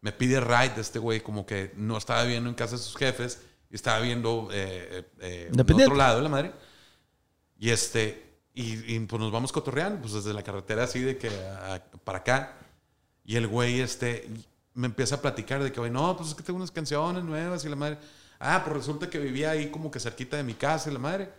me 0.00 0.10
pide 0.10 0.40
ride 0.40 0.74
de 0.74 0.80
este 0.80 0.98
güey, 0.98 1.20
como 1.20 1.46
que 1.46 1.72
no 1.76 1.96
estaba 1.96 2.24
viendo 2.24 2.48
en 2.48 2.56
casa 2.56 2.76
de 2.76 2.82
sus 2.82 2.96
jefes 2.96 3.40
y 3.70 3.76
estaba 3.76 4.00
viendo 4.00 4.48
eh, 4.52 4.88
eh, 4.90 5.04
eh, 5.20 5.48
otro 5.86 5.96
lado 5.96 6.20
la 6.20 6.28
madre. 6.28 6.52
Y 7.58 7.70
este, 7.70 8.24
y, 8.54 8.94
y, 8.94 8.98
pues 9.00 9.20
nos 9.20 9.30
vamos 9.30 9.52
cotorreando, 9.52 10.00
pues 10.00 10.12
desde 10.14 10.32
la 10.34 10.42
carretera 10.42 10.84
así 10.84 11.00
de 11.00 11.16
que 11.18 11.28
a- 11.28 11.82
para 12.02 12.18
acá. 12.18 12.56
Y 13.28 13.36
el 13.36 13.46
güey, 13.46 13.80
este, 13.80 14.26
me 14.72 14.86
empieza 14.86 15.16
a 15.16 15.20
platicar 15.20 15.62
de 15.62 15.70
que, 15.70 15.78
güey, 15.80 15.92
no, 15.92 16.16
pues 16.16 16.30
es 16.30 16.34
que 16.34 16.42
tengo 16.42 16.56
unas 16.56 16.70
canciones 16.70 17.22
nuevas 17.24 17.62
y 17.62 17.68
la 17.68 17.76
madre. 17.76 17.98
Ah, 18.40 18.62
pues 18.64 18.74
resulta 18.74 19.10
que 19.10 19.18
vivía 19.18 19.50
ahí 19.50 19.70
como 19.70 19.90
que 19.90 20.00
cerquita 20.00 20.38
de 20.38 20.44
mi 20.44 20.54
casa 20.54 20.88
y 20.88 20.94
la 20.94 20.98
madre. 20.98 21.30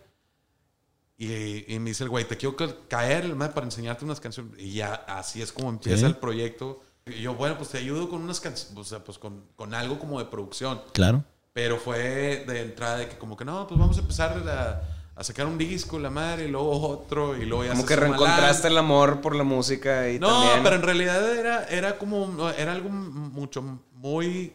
Y, 1.18 1.74
y 1.74 1.78
me 1.80 1.90
dice 1.90 2.04
el 2.04 2.10
güey, 2.10 2.24
te 2.26 2.36
quiero 2.36 2.54
ca- 2.56 2.74
caer 2.88 3.24
la 3.26 3.34
madre, 3.34 3.52
para 3.54 3.66
enseñarte 3.66 4.04
unas 4.04 4.20
canciones. 4.20 4.52
Y 4.58 4.74
ya 4.74 4.94
así 4.94 5.42
es 5.42 5.50
como 5.52 5.68
empieza 5.68 5.98
Sí. 5.98 6.04
el 6.06 6.16
proyecto. 6.16 6.80
Y 7.06 7.22
yo, 7.22 7.34
bueno, 7.34 7.56
pues 7.58 7.70
te 7.70 7.78
ayudo 7.78 8.08
con 8.08 8.22
unas 8.22 8.38
canciones, 8.40 8.76
o 8.78 8.84
sea, 8.84 9.02
pues 9.02 9.18
con, 9.18 9.44
con 9.56 9.74
algo 9.74 9.98
como 9.98 10.18
de 10.20 10.26
producción. 10.26 10.80
Claro. 10.92 11.24
Pero 11.52 11.76
fue 11.78 12.44
de 12.46 12.60
entrada 12.62 12.98
de 12.98 13.08
que 13.08 13.18
como 13.18 13.36
que 13.36 13.44
no, 13.44 13.66
pues 13.66 13.80
vamos 13.80 13.96
a 13.98 14.00
empezar 14.00 14.38
a, 14.48 14.82
a 15.20 15.22
sacar 15.22 15.44
un 15.44 15.58
disco, 15.58 15.98
la 15.98 16.08
madre, 16.08 16.46
y 16.46 16.48
luego 16.48 16.70
otro, 16.88 17.36
y 17.36 17.44
luego 17.44 17.62
ya 17.62 17.72
Como 17.72 17.84
que 17.84 17.94
reencontraste 17.94 18.68
el 18.68 18.78
amor 18.78 19.20
por 19.20 19.36
la 19.36 19.44
música 19.44 20.08
y 20.08 20.18
No, 20.18 20.28
también... 20.28 20.62
pero 20.62 20.76
en 20.76 20.82
realidad 20.82 21.36
era, 21.38 21.64
era 21.64 21.98
como, 21.98 22.48
era 22.56 22.72
algo 22.72 22.88
mucho, 22.88 23.60
muy, 23.92 24.54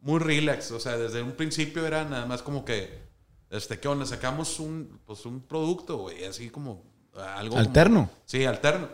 muy 0.00 0.18
relax. 0.18 0.72
O 0.72 0.78
sea, 0.78 0.98
desde 0.98 1.22
un 1.22 1.32
principio 1.32 1.86
era 1.86 2.04
nada 2.04 2.26
más 2.26 2.42
como 2.42 2.66
que, 2.66 2.98
este, 3.48 3.80
¿qué 3.80 3.88
onda? 3.88 4.04
Sacamos 4.04 4.60
un, 4.60 5.00
pues 5.06 5.24
un 5.24 5.40
producto, 5.40 5.96
güey, 5.96 6.22
así 6.26 6.50
como 6.50 6.82
algo. 7.16 7.54
como- 7.56 7.60
Alterno. 7.66 8.10
sí, 8.26 8.44
alterno. 8.44 8.88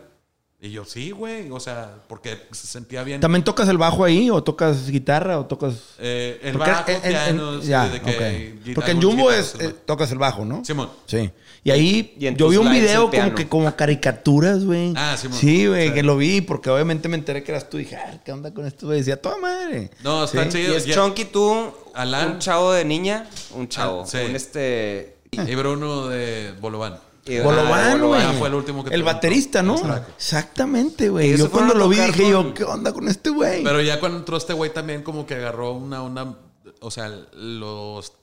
Y 0.63 0.69
yo, 0.69 0.85
sí, 0.85 1.09
güey, 1.09 1.49
o 1.49 1.59
sea, 1.59 1.95
porque 2.07 2.37
se 2.51 2.67
sentía 2.67 3.03
bien. 3.03 3.19
¿También 3.19 3.43
tocas 3.43 3.67
el 3.67 3.79
bajo 3.79 4.03
ahí 4.03 4.29
o 4.29 4.43
tocas 4.43 4.91
guitarra 4.91 5.39
o 5.39 5.47
tocas...? 5.47 5.73
Eh, 5.97 6.39
el 6.43 6.51
Porque 6.53 6.69
bajo, 6.69 6.91
en- 6.91 6.95
en- 6.97 7.09
piano, 7.11 7.61
ya, 7.61 7.91
que 7.99 8.59
Porque 8.75 8.91
en 8.91 9.01
Jumbo 9.01 9.31
es, 9.31 9.55
el 9.55 9.71
eh, 9.71 9.75
tocas 9.85 10.11
el 10.11 10.19
bajo, 10.19 10.45
¿no? 10.45 10.63
Simón. 10.63 10.91
Sí. 11.07 11.31
Y 11.63 11.71
ahí 11.71 12.13
Y 12.19 12.35
yo 12.35 12.49
vi 12.49 12.57
un 12.57 12.71
video 12.71 13.09
como 13.09 13.33
que 13.33 13.47
como 13.49 13.75
caricaturas, 13.75 14.63
güey. 14.63 14.93
Ah, 14.95 15.17
Simón. 15.17 15.39
Sí, 15.39 15.65
güey, 15.65 15.87
Sí. 15.87 15.93
que 15.95 16.03
lo 16.03 16.15
vi 16.15 16.41
porque 16.41 16.69
obviamente 16.69 17.09
me 17.09 17.17
enteré 17.17 17.43
que 17.43 17.51
eras 17.53 17.67
tú 17.67 17.77
y 17.77 17.81
dije, 17.85 17.95
ah, 17.95 18.19
¿qué 18.23 18.31
onda 18.31 18.53
con 18.53 18.67
esto? 18.67 18.85
güey? 18.85 18.99
Decía, 18.99 19.19
toda 19.19 19.37
madre. 19.37 19.89
No, 20.03 20.25
está 20.25 20.43
Sí. 20.43 20.49
chido. 20.59 20.73
Y 20.73 20.77
es 20.77 20.85
ya- 20.85 20.93
Chonky 20.93 21.25
tú, 21.25 21.71
Alan. 21.95 22.33
un 22.33 22.39
chavo 22.39 22.71
de 22.71 22.85
niña, 22.85 23.27
un 23.55 23.67
chavo, 23.67 24.03
Ah, 24.03 24.07
sí. 24.07 24.17
un 24.29 24.35
este... 24.35 25.15
Y 25.31 25.55
Bruno 25.55 26.07
de 26.07 26.53
Bolobán. 26.61 26.99
Ah, 27.27 27.95
güey. 27.99 28.37
Fue 28.39 28.47
el 28.47 28.53
último 28.55 28.83
que 28.83 28.89
El 28.89 29.01
tuvimos. 29.01 29.13
baterista, 29.13 29.61
¿no? 29.63 29.75
Exacto. 29.77 30.11
Exactamente, 30.17 31.09
güey. 31.09 31.37
Yo 31.37 31.49
cuando 31.51 31.73
lo 31.73 31.87
vi 31.89 31.97
dije 31.97 32.23
con- 32.23 32.31
yo, 32.47 32.53
¿qué 32.53 32.63
onda 32.63 32.93
con 32.93 33.07
este 33.07 33.29
güey? 33.29 33.63
Pero 33.63 33.81
ya 33.81 33.99
cuando 33.99 34.17
entró 34.19 34.37
este 34.37 34.53
güey 34.53 34.73
también 34.73 35.03
como 35.03 35.25
que 35.25 35.35
agarró 35.35 35.73
una 35.73 36.03
onda, 36.03 36.35
o 36.79 36.91
sea, 36.91 37.09
los 37.33 38.13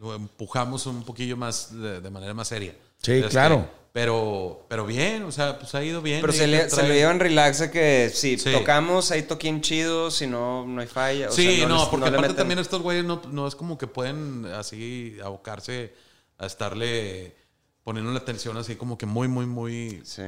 lo 0.00 0.14
empujamos 0.16 0.86
un 0.86 1.04
poquillo 1.04 1.36
más 1.36 1.68
de, 1.80 2.00
de 2.00 2.10
manera 2.10 2.34
más 2.34 2.48
seria. 2.48 2.74
Este, 2.98 3.22
Sí, 3.22 3.28
claro. 3.28 3.68
Pero, 3.92 4.64
pero 4.68 4.86
bien, 4.86 5.22
o 5.24 5.30
sea, 5.32 5.58
pues 5.58 5.74
ha 5.74 5.84
ido 5.84 6.00
bien. 6.00 6.22
Pero 6.22 6.32
se, 6.32 6.46
le, 6.46 6.66
trae- 6.66 6.70
se 6.70 6.82
lo 6.88 6.94
llevan 6.94 7.20
relax 7.20 7.60
a 7.60 7.70
que 7.70 8.10
si 8.12 8.38
Sí. 8.38 8.50
tocamos, 8.52 9.10
ahí 9.10 9.22
toquen 9.22 9.60
chido, 9.60 10.10
si 10.10 10.26
no, 10.26 10.66
no 10.66 10.80
hay 10.80 10.86
falla. 10.86 11.28
o 11.28 11.32
Sí, 11.32 11.58
sea, 11.58 11.68
no, 11.68 11.76
les- 11.80 11.84
porque 11.88 12.08
aparte 12.08 12.28
meten- 12.32 12.36
también 12.36 12.58
estos 12.58 12.80
güeyes 12.82 13.04
no, 13.04 13.20
no 13.30 13.46
es 13.46 13.54
como 13.54 13.76
que 13.76 13.86
pueden 13.86 14.46
así 14.46 15.18
abocarse 15.22 15.92
a 16.38 16.46
estarle 16.46 17.36
poniendo 17.84 18.10
la 18.12 18.18
atención 18.18 18.56
así 18.56 18.74
como 18.76 18.96
que 18.98 19.06
muy, 19.06 19.28
muy, 19.28 19.46
muy, 19.46 20.00
Sí. 20.04 20.22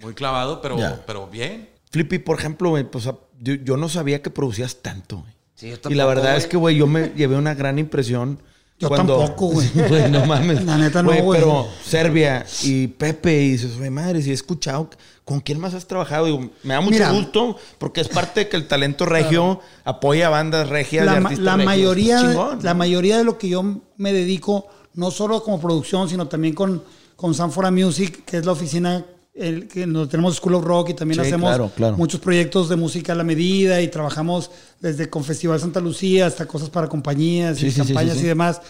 muy 0.00 0.14
clavado, 0.14 0.60
pero, 0.62 0.76
pero 1.06 1.26
bien. 1.26 1.68
Flippy, 1.90 2.18
por 2.18 2.38
ejemplo, 2.38 2.70
güey, 2.70 2.84
pues 2.84 3.06
ah, 3.06 3.16
yo, 3.40 3.54
yo 3.54 3.76
no 3.76 3.88
sabía 3.88 4.22
que 4.22 4.30
producías 4.30 4.76
tanto, 4.76 5.18
güey. 5.18 5.32
Sí, 5.54 5.68
yo 5.68 5.74
Y 5.74 5.76
la 5.76 5.80
tampoco, 5.82 6.06
verdad 6.08 6.22
güey. 6.30 6.36
es 6.38 6.46
que, 6.46 6.56
güey, 6.56 6.76
yo 6.76 6.86
me 6.86 7.08
llevé 7.14 7.36
una 7.36 7.54
gran 7.54 7.78
impresión. 7.78 8.40
Yo 8.78 8.88
cuando- 8.88 9.16
tampoco, 9.18 9.46
güey. 9.52 9.68
Güey, 9.88 10.10
no 10.10 10.26
mames. 10.26 10.64
La 10.64 10.76
neta 10.76 11.02
no, 11.04 11.12
güey. 11.12 11.38
Pero 11.40 11.68
Serbia 11.84 12.44
y 12.64 12.88
Pepe, 12.88 13.42
y 13.42 13.50
dices, 13.52 13.76
güey, 13.78 13.90
madre, 13.90 14.22
si 14.22 14.30
he 14.30 14.32
escuchado, 14.32 14.90
¿con 15.24 15.38
quién 15.40 15.60
más 15.60 15.74
has 15.74 15.86
trabajado? 15.86 16.26
Digo, 16.26 16.50
me 16.64 16.74
da 16.74 16.80
mucho 16.80 16.94
Mira. 16.94 17.12
gusto 17.12 17.56
porque 17.78 18.00
es 18.00 18.08
parte 18.08 18.40
de 18.40 18.48
que 18.48 18.56
el 18.56 18.66
talento 18.66 19.06
regio 19.06 19.60
apoya 19.84 20.26
a 20.26 20.30
bandas 20.30 20.68
regias 20.68 21.06
la, 21.06 21.12
artistas 21.12 21.38
la 21.38 21.52
regios. 21.52 21.66
mayoría, 21.66 22.20
chingón, 22.22 22.58
la 22.62 22.72
¿no? 22.72 22.78
mayoría 22.78 23.18
de 23.18 23.24
lo 23.24 23.38
que 23.38 23.48
yo 23.50 23.62
me 23.98 24.12
dedico, 24.12 24.66
no 24.94 25.10
solo 25.10 25.42
como 25.42 25.60
producción, 25.60 26.08
sino 26.08 26.28
también 26.28 26.54
con, 26.54 26.82
con 27.16 27.34
Sanfora 27.34 27.70
Music, 27.70 28.24
que 28.24 28.38
es 28.38 28.46
la 28.46 28.52
oficina 28.52 29.04
el, 29.34 29.66
que 29.66 29.86
donde 29.86 30.08
tenemos 30.10 30.36
School 30.36 30.56
of 30.56 30.64
Rock 30.64 30.90
y 30.90 30.94
también 30.94 31.18
Sí, 31.20 31.26
hacemos 31.26 31.48
claro, 31.48 31.70
claro. 31.74 31.96
muchos 31.96 32.20
proyectos 32.20 32.68
de 32.68 32.76
música 32.76 33.12
a 33.12 33.16
la 33.16 33.24
medida 33.24 33.80
y 33.80 33.88
trabajamos 33.88 34.50
desde 34.80 35.08
con 35.08 35.24
Festival 35.24 35.58
Santa 35.58 35.80
Lucía 35.80 36.26
hasta 36.26 36.44
cosas 36.46 36.68
para 36.68 36.88
compañías 36.88 37.56
Sí, 37.58 37.66
y 37.68 37.70
sí, 37.70 37.78
campañas 37.80 38.18
y 38.18 38.24
demás. 38.24 38.60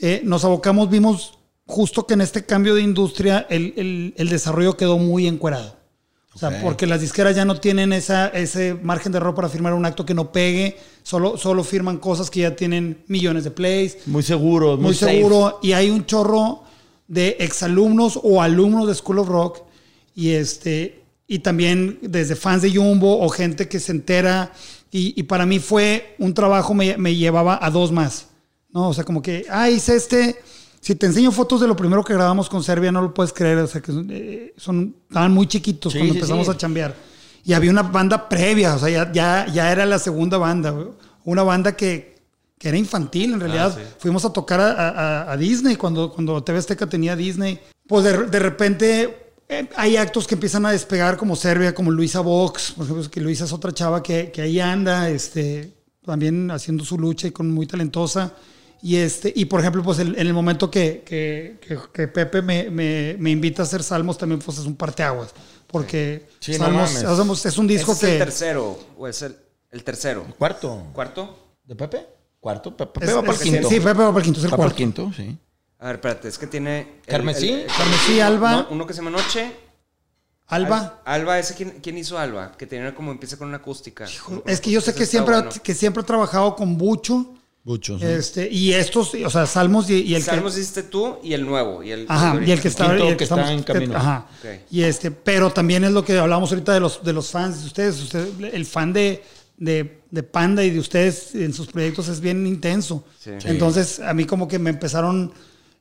Eh, 0.00 0.22
nos 0.24 0.44
abocamos, 0.44 0.88
vimos 0.88 1.34
justo 1.66 2.06
que 2.06 2.14
en 2.14 2.22
este 2.22 2.46
cambio 2.46 2.74
de 2.74 2.80
industria 2.82 3.46
el, 3.50 3.74
el- 3.76 4.14
el 4.16 4.28
desarrollo 4.30 4.76
quedó 4.78 4.96
muy 4.96 5.26
encuerado. 5.26 5.76
O 6.38 6.40
sea, 6.40 6.62
porque 6.62 6.86
las 6.86 7.00
disqueras 7.00 7.34
ya 7.34 7.44
no 7.44 7.58
tienen 7.58 7.92
esa, 7.92 8.28
ese 8.28 8.72
margen 8.74 9.10
de 9.10 9.18
error 9.18 9.34
para 9.34 9.48
firmar 9.48 9.74
un 9.74 9.84
acto 9.84 10.06
que 10.06 10.14
no 10.14 10.30
pegue, 10.30 10.76
solo, 11.02 11.36
solo 11.36 11.64
firman 11.64 11.96
cosas 11.98 12.30
que 12.30 12.40
ya 12.40 12.54
tienen 12.54 13.02
millones 13.08 13.42
de 13.42 13.50
plays, 13.50 13.96
Muy 14.06 14.22
seguro, 14.22 14.76
muy, 14.76 14.84
muy 14.84 14.94
safe. 14.94 15.16
seguro, 15.16 15.58
y 15.64 15.72
hay 15.72 15.90
un 15.90 16.06
chorro 16.06 16.62
de 17.08 17.38
exalumnos 17.40 18.20
o 18.22 18.40
alumnos 18.40 18.86
de 18.86 18.94
School 18.94 19.18
of 19.18 19.26
Rock, 19.26 19.62
y 20.14 20.30
este, 20.30 21.02
y 21.26 21.40
también 21.40 21.98
desde 22.02 22.36
fans 22.36 22.62
de 22.62 22.72
Jumbo 22.72 23.18
o 23.20 23.28
gente 23.30 23.66
que 23.66 23.80
se 23.80 23.90
entera, 23.90 24.52
y, 24.92 25.18
y 25.18 25.24
para 25.24 25.44
mí 25.44 25.58
fue 25.58 26.14
un 26.20 26.34
trabajo, 26.34 26.72
me, 26.72 26.96
me 26.98 27.16
llevaba 27.16 27.58
a 27.60 27.68
dos 27.72 27.90
más, 27.90 28.28
¿no? 28.70 28.90
O 28.90 28.94
sea, 28.94 29.02
como 29.02 29.22
que, 29.22 29.44
ah, 29.50 29.68
hice 29.68 29.96
este, 29.96 30.36
si 30.80 30.94
te 30.94 31.06
enseño 31.06 31.30
fotos 31.32 31.60
de 31.60 31.66
lo 31.66 31.76
primero 31.76 32.04
que 32.04 32.14
grabamos 32.14 32.48
con 32.48 32.62
Serbia, 32.62 32.90
no 32.92 33.02
lo 33.02 33.12
puedes 33.14 33.32
creer, 33.32 33.58
o 33.58 33.66
sea, 33.66 33.80
que 33.80 33.92
son, 33.92 34.08
eh, 34.10 34.54
son- 34.56 34.94
estaban 35.08 35.32
muy 35.32 35.46
chiquitos 35.46 35.92
Sí, 35.92 35.98
cuando 35.98 36.14
sí, 36.14 36.18
empezamos 36.20 36.46
sí. 36.46 36.52
a 36.52 36.56
chambear. 36.56 36.94
Y 37.44 37.52
había 37.52 37.70
una 37.70 37.82
banda 37.82 38.28
previa, 38.28 38.74
o 38.74 38.78
sea, 38.78 38.88
ya, 38.88 39.12
ya, 39.12 39.46
ya 39.52 39.72
era 39.72 39.86
la 39.86 39.98
segunda 39.98 40.38
banda, 40.38 40.74
una 41.24 41.42
banda 41.42 41.76
que, 41.76 42.16
que 42.58 42.68
era 42.68 42.76
infantil 42.78 43.32
en 43.34 43.40
realidad. 43.40 43.74
sí. 43.76 43.82
Fuimos 43.98 44.24
a 44.24 44.32
tocar 44.32 44.60
a, 44.60 44.72
a- 44.72 45.32
a 45.32 45.36
Disney 45.36 45.76
cuando, 45.76 46.10
cuando 46.12 46.42
TV 46.42 46.58
Azteca 46.58 46.86
tenía 46.88 47.16
Disney. 47.16 47.58
Pues 47.86 48.04
de, 48.04 48.26
de 48.26 48.38
repente 48.38 49.32
eh, 49.48 49.68
hay 49.76 49.96
actos 49.96 50.26
que 50.26 50.34
empiezan 50.34 50.66
a 50.66 50.72
despegar 50.72 51.16
como 51.16 51.34
Serbia, 51.36 51.74
como 51.74 51.90
Luisa 51.90 52.20
Vox, 52.20 52.72
por 52.72 52.84
ejemplo, 52.84 53.10
que 53.10 53.20
Luisa 53.20 53.44
es 53.44 53.52
otra 53.52 53.72
chava 53.72 54.02
que, 54.02 54.30
que 54.30 54.42
ahí 54.42 54.60
anda, 54.60 55.08
este, 55.08 55.72
también 56.04 56.50
haciendo 56.50 56.84
su 56.84 56.98
lucha 56.98 57.26
y 57.28 57.30
con 57.30 57.50
muy 57.50 57.66
talentosa. 57.66 58.32
Y, 58.80 58.96
este, 58.96 59.32
y 59.34 59.46
por 59.46 59.60
ejemplo, 59.60 59.82
pues 59.82 59.98
el- 59.98 60.14
en 60.18 60.26
el 60.26 60.32
momento 60.34 60.70
que, 60.70 61.02
que, 61.04 61.58
que- 61.60 61.78
que 61.92 62.08
Pepe 62.08 62.42
me, 62.42 62.70
me- 62.70 63.16
me 63.18 63.30
invita 63.30 63.62
a 63.62 63.64
hacer 63.64 63.82
salmos, 63.82 64.16
también 64.18 64.40
pues 64.40 64.58
es 64.58 64.64
un 64.66 64.76
parteaguas. 64.76 65.30
Porque 65.66 66.28
Sí, 66.40 66.54
Salmos, 66.54 66.94
hacemos- 67.04 67.44
es 67.44 67.58
un 67.58 67.66
disco 67.66 67.92
¿Ese 67.92 68.06
es 68.06 68.12
el 68.12 68.18
que... 68.18 68.24
tercero 68.24 68.78
o 68.96 69.06
es 69.08 69.20
el, 69.22 69.36
el 69.70 69.84
tercero? 69.84 70.24
Cuarto. 70.38 70.86
¿Cuarto? 70.92 71.56
¿De 71.64 71.74
Pepe? 71.74 72.06
¿Cuarto? 72.40 72.74
Pepe 72.76 73.04
es- 73.04 73.14
va 73.16 73.20
para 73.20 73.32
el 73.34 73.38
quinto. 73.40 73.68
Sí, 73.68 73.80
Pepe 73.80 73.92
va 74.00 74.06
para 74.08 74.18
el 74.18 74.22
quinto, 74.24 74.38
es 74.38 74.44
el 74.46 74.52
Va 74.52 74.56
para 74.56 74.68
el 74.68 74.74
cuarto. 74.74 74.76
quinto, 74.76 75.12
sí. 75.14 75.36
A 75.80 75.86
ver, 75.86 75.96
espérate, 75.96 76.28
es 76.28 76.38
que 76.38 76.46
tiene... 76.46 76.80
el- 77.04 77.06
¿Carmesí? 77.06 77.48
el- 77.52 77.60
el- 77.60 77.66
Carmesí, 77.66 78.20
Alba, 78.20 78.52
no, 78.52 78.66
uno 78.70 78.86
que 78.86 78.94
se 78.94 78.98
llama 79.02 79.10
Noche. 79.10 79.52
Alba. 80.46 81.02
Al- 81.04 81.20
Alba, 81.20 81.38
¿ese 81.38 81.54
quién, 81.54 81.78
quién 81.82 81.98
hizo 81.98 82.16
Alba? 82.18 82.52
Que 82.56 82.66
tenía 82.66 82.94
como 82.94 83.12
empieza 83.12 83.36
con 83.36 83.48
una 83.48 83.58
acústica. 83.58 84.06
Es 84.46 84.60
que 84.60 84.70
yo 84.70 84.80
sé 84.80 84.94
que 84.94 85.04
siempre, 85.04 85.34
bueno. 85.34 85.50
que 85.62 85.74
siempre 85.74 86.02
he 86.02 86.06
trabajado 86.06 86.56
con 86.56 86.78
Bucho. 86.78 87.34
Muchos. 87.68 88.00
Este, 88.02 88.48
y 88.50 88.72
estos, 88.72 89.12
o 89.14 89.28
sea, 89.30 89.44
Salmos 89.44 89.90
y, 89.90 90.00
y 90.02 90.14
el 90.14 90.22
Salmos 90.22 90.54
que. 90.54 90.60
hiciste 90.60 90.84
tú 90.84 91.18
y 91.22 91.34
el 91.34 91.44
nuevo. 91.44 91.82
Y 91.82 91.90
el, 91.92 92.06
Ajá, 92.08 92.40
y 92.44 92.50
el 92.50 92.60
que 92.62 92.68
está, 92.68 92.94
el 92.96 93.16
que 93.16 93.24
está 93.24 93.34
estamos- 93.36 93.50
en 93.50 93.62
camino. 93.62 93.94
ajá. 93.96 94.26
Y 94.70 94.82
este, 94.82 95.10
pero 95.10 95.50
también 95.52 95.84
es 95.84 95.92
lo 95.92 96.02
que 96.02 96.16
hablamos 96.18 96.50
ahorita 96.50 96.72
de 96.72 96.80
los, 96.80 97.04
de 97.04 97.12
los 97.12 97.30
fans 97.30 97.60
de 97.60 97.66
ustedes. 97.66 98.00
Usted, 98.02 98.26
el 98.54 98.64
fan 98.64 98.94
de, 98.94 99.22
de, 99.58 100.00
de 100.10 100.22
Panda 100.22 100.64
y 100.64 100.70
de 100.70 100.78
ustedes 100.78 101.34
en 101.34 101.52
sus 101.52 101.66
proyectos 101.66 102.08
es 102.08 102.20
bien 102.20 102.46
intenso. 102.46 103.04
Sí. 103.22 103.32
Entonces, 103.44 104.00
a 104.00 104.14
mí 104.14 104.24
como 104.24 104.48
que 104.48 104.58
me 104.58 104.70
empezaron 104.70 105.30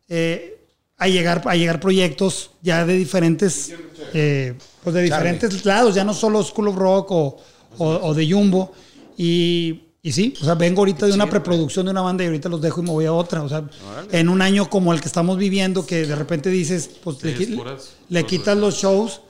eh, 0.10 0.60
a, 0.98 1.08
llegar, 1.08 1.42
a 1.46 1.56
llegar 1.56 1.80
proyectos 1.80 2.52
ya 2.62 2.86
de 2.86 2.98
diferentes, 2.98 3.72
eh, 4.14 4.56
pues 4.84 4.94
de 4.94 5.04
diferentes 5.04 5.64
lados, 5.64 5.96
ya 5.96 6.04
no 6.04 6.14
solo 6.14 6.44
School 6.44 6.68
of 6.68 6.76
Rock 6.76 7.12
o, 7.12 7.38
o- 7.78 8.00
o 8.10 8.14
de 8.14 8.30
Jumbo. 8.30 8.74
Y, 9.18 9.84
y 10.02 10.12
sí, 10.12 10.34
o 10.42 10.46
sea, 10.46 10.56
vengo 10.56 10.82
ahorita 10.82 11.06
de 11.06 11.14
una 11.14 11.30
preproducción 11.30 11.86
de 11.86 11.92
una 11.92 12.02
banda 12.02 12.24
y 12.24 12.28
ahorita 12.28 12.48
los 12.50 12.62
dejo 12.62 12.82
y 12.82 12.84
me 12.86 12.92
voy 12.92 13.06
a 13.06 13.14
otra. 13.14 13.44
O 13.44 13.50
sea, 13.50 13.68
en 14.12 14.30
un 14.30 14.42
año 14.42 14.70
como 14.70 14.94
el 14.94 15.02
que 15.02 15.08
estamos 15.08 15.38
viviendo, 15.38 15.86
que 15.86 16.06
de 16.06 16.16
repente 16.16 16.50
dices, 16.50 16.90
pues 17.04 17.22
le, 17.24 17.56
puras 17.56 17.94
le 18.10 18.24
quitas 18.26 18.58
los 18.58 18.76
shows, 18.76 19.22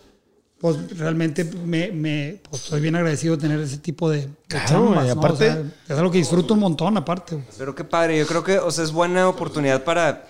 pues 0.60 0.98
realmente 0.98 1.44
me, 1.44 1.92
me 1.92 2.42
pues, 2.50 2.62
soy 2.64 2.82
bien 2.82 2.96
agradecido 2.96 3.36
de 3.36 3.42
tener 3.42 3.60
ese 3.60 3.78
tipo 3.78 4.10
de, 4.10 4.28
Claro, 4.48 4.68
chambas, 4.68 5.06
¿no? 5.06 5.12
aparte- 5.14 5.50
O 5.50 5.54
sea, 5.54 5.64
es 5.90 5.98
algo 5.98 6.12
que 6.12 6.18
disfruto 6.20 6.54
un 6.54 6.60
montón, 6.60 6.98
aparte. 6.98 7.44
Pero 7.58 7.74
qué 7.76 7.84
padre, 7.84 8.18
yo 8.18 8.28
creo 8.28 8.44
que, 8.44 8.58
o 8.60 8.70
sea, 8.72 8.84
es 8.84 8.92
buena 8.92 9.28
oportunidad 9.30 9.84
para 9.84 10.28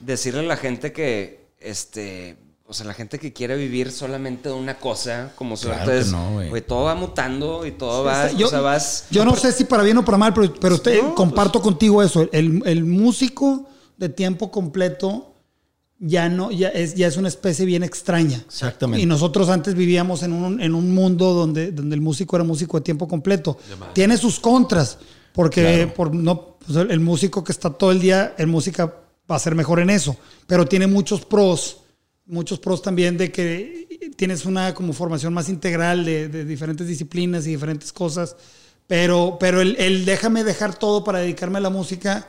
decirle 0.00 0.40
a 0.40 0.44
la 0.44 0.56
gente 0.56 0.92
que, 0.92 1.46
este, 1.58 2.36
o 2.72 2.74
sea, 2.74 2.86
la 2.86 2.94
gente 2.94 3.18
que 3.18 3.34
quiere 3.34 3.54
vivir 3.54 3.92
solamente 3.92 4.48
de 4.48 4.54
una 4.54 4.78
cosa, 4.78 5.32
como 5.36 5.56
Claro 5.56 5.76
suerte 5.76 5.92
que 5.92 5.98
es, 5.98 6.10
no, 6.10 6.32
güey. 6.48 6.62
todo 6.62 6.84
va 6.84 6.94
mutando 6.94 7.66
y 7.66 7.72
todo 7.72 8.02
va, 8.02 8.32
Yo, 8.32 8.46
o 8.46 8.50
sea, 8.50 8.60
vas... 8.60 9.04
yo 9.10 9.26
no 9.26 9.36
sé 9.36 9.52
si 9.52 9.64
para 9.64 9.82
bien 9.82 9.98
o 9.98 10.04
para 10.06 10.16
mal, 10.16 10.32
pero, 10.32 10.54
pero 10.54 10.76
usted, 10.76 11.02
No, 11.02 11.14
comparto 11.14 11.60
contigo 11.60 12.02
eso. 12.02 12.26
El, 12.32 12.62
el 12.64 12.84
músico 12.84 13.68
de 13.98 14.08
tiempo 14.08 14.50
completo 14.50 15.34
ya 15.98 16.30
no, 16.30 16.50
ya 16.50 16.68
es, 16.68 16.94
ya 16.94 17.06
es 17.06 17.18
una 17.18 17.28
especie 17.28 17.66
bien 17.66 17.82
extraña. 17.82 18.42
Exactamente. 18.46 19.02
Y 19.02 19.06
nosotros 19.06 19.50
antes 19.50 19.74
vivíamos 19.74 20.22
en 20.22 20.32
un, 20.32 20.58
en 20.58 20.74
un 20.74 20.94
mundo 20.94 21.34
donde, 21.34 21.72
donde 21.72 21.94
el 21.94 22.00
músico 22.00 22.36
era 22.36 22.44
músico 22.44 22.78
de 22.78 22.84
tiempo 22.84 23.06
completo. 23.06 23.58
Tiene 23.92 24.16
sus 24.16 24.40
contras, 24.40 24.96
porque 25.34 25.92
por 25.94 26.14
no, 26.14 26.56
pues, 26.64 26.76
el 26.76 27.00
músico 27.00 27.44
que 27.44 27.52
está 27.52 27.68
todo 27.68 27.92
el 27.92 28.00
día 28.00 28.34
en 28.38 28.48
música 28.48 28.94
va 29.30 29.36
a 29.36 29.38
ser 29.38 29.54
mejor 29.54 29.78
en 29.80 29.90
eso, 29.90 30.16
pero 30.46 30.66
tiene 30.66 30.86
muchos 30.86 31.24
pros, 31.24 31.81
muchos 32.32 32.58
pros 32.58 32.82
también 32.82 33.16
de 33.18 33.30
que 33.30 34.12
tienes 34.16 34.44
una 34.44 34.74
como 34.74 34.92
formación 34.92 35.32
más 35.34 35.48
integral 35.48 36.04
de, 36.04 36.28
de 36.28 36.44
diferentes 36.44 36.86
disciplinas 36.86 37.46
y 37.46 37.50
diferentes 37.50 37.92
cosas, 37.92 38.36
pero, 38.86 39.36
pero 39.38 39.60
el, 39.60 39.76
el 39.78 40.04
déjame 40.04 40.42
dejar 40.44 40.74
todo 40.74 41.04
para 41.04 41.20
dedicarme 41.20 41.58
a 41.58 41.60
la 41.60 41.70
música 41.70 42.26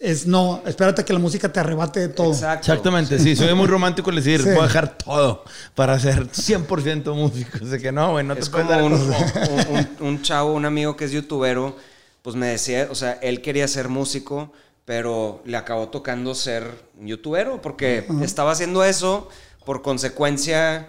es 0.00 0.26
no, 0.26 0.62
espérate 0.66 1.04
que 1.04 1.12
la 1.12 1.18
música 1.18 1.52
te 1.52 1.60
arrebate 1.60 2.00
de 2.00 2.08
todo. 2.08 2.32
Exacto. 2.32 2.72
Exactamente, 2.72 3.18
sí, 3.18 3.36
soy 3.36 3.52
muy 3.54 3.66
romántico 3.66 4.10
al 4.10 4.16
decir, 4.16 4.40
Sí. 4.42 4.48
voy 4.50 4.60
a 4.60 4.62
dejar 4.62 4.96
todo 4.98 5.44
para 5.74 5.98
ser 6.00 6.26
100% 6.30 7.14
músico. 7.14 7.58
O 7.62 7.66
sea 7.68 7.78
que 7.78 7.92
no, 7.92 8.12
güey, 8.12 8.24
no 8.24 8.34
te 8.34 8.40
Es 8.40 8.48
puedes 8.48 8.66
como 8.66 8.86
un- 8.86 8.92
un- 8.92 9.88
un 10.06 10.22
chavo, 10.22 10.54
un 10.54 10.64
amigo 10.64 10.96
que 10.96 11.04
es 11.04 11.12
youtubero, 11.12 11.76
pues 12.22 12.34
me 12.36 12.46
decía, 12.46 12.88
o 12.90 12.94
sea, 12.94 13.12
él 13.22 13.42
quería 13.42 13.68
ser 13.68 13.88
músico, 13.88 14.52
pero 14.84 15.42
le 15.46 15.56
acabó 15.56 15.88
tocando 15.88 16.34
ser 16.34 16.64
un 16.98 17.06
youtubero, 17.06 17.62
porque 17.62 18.06
estaba 18.22 18.52
haciendo 18.52 18.84
eso, 18.84 19.28
por 19.64 19.80
consecuencia, 19.82 20.88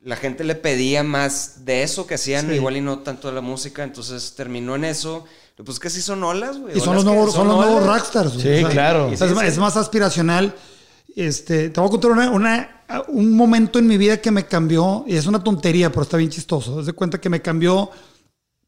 la 0.00 0.16
gente 0.16 0.44
le 0.44 0.54
pedía 0.54 1.02
más 1.02 1.64
de 1.64 1.82
eso 1.82 2.06
que 2.06 2.14
hacían, 2.14 2.48
Sí. 2.48 2.54
igual 2.54 2.76
y 2.76 2.80
no 2.80 3.00
tanto 3.00 3.28
de 3.28 3.34
la 3.34 3.40
música, 3.40 3.82
entonces 3.84 4.34
terminó 4.36 4.76
en 4.76 4.84
eso. 4.84 5.24
Pues 5.64 5.78
que 5.78 5.90
sí 5.90 6.00
son 6.02 6.24
olas, 6.24 6.58
güey. 6.58 6.76
Y 6.76 6.80
son 6.80 6.94
los 6.96 7.04
nuevos, 7.04 7.32
son 7.34 7.46
los 7.46 7.56
nuevos 7.56 7.86
rockstars. 7.86 8.34
güey. 8.42 8.58
Sí, 8.60 8.64
claro. 8.64 9.08
o 9.12 9.16
sea, 9.16 9.28
es, 9.46 9.58
más 9.58 9.76
aspiracional. 9.76 10.54
Este, 11.14 11.68
te 11.70 11.78
voy 11.80 11.88
a 11.88 11.90
contar 11.90 12.10
una, 12.10 12.30
una- 12.30 12.82
un 13.08 13.36
momento 13.36 13.78
en 13.78 13.86
mi 13.86 13.96
vida 13.96 14.16
que 14.20 14.30
me 14.30 14.46
cambió, 14.46 15.04
y 15.06 15.14
es 15.16 15.26
una 15.26 15.42
tontería, 15.44 15.90
pero 15.90 16.02
está 16.02 16.16
bien 16.16 16.30
chistoso. 16.30 16.80
Haz 16.80 16.86
de 16.86 16.92
cuenta 16.94 17.20
que 17.20 17.28
me 17.28 17.40
cambió 17.42 17.90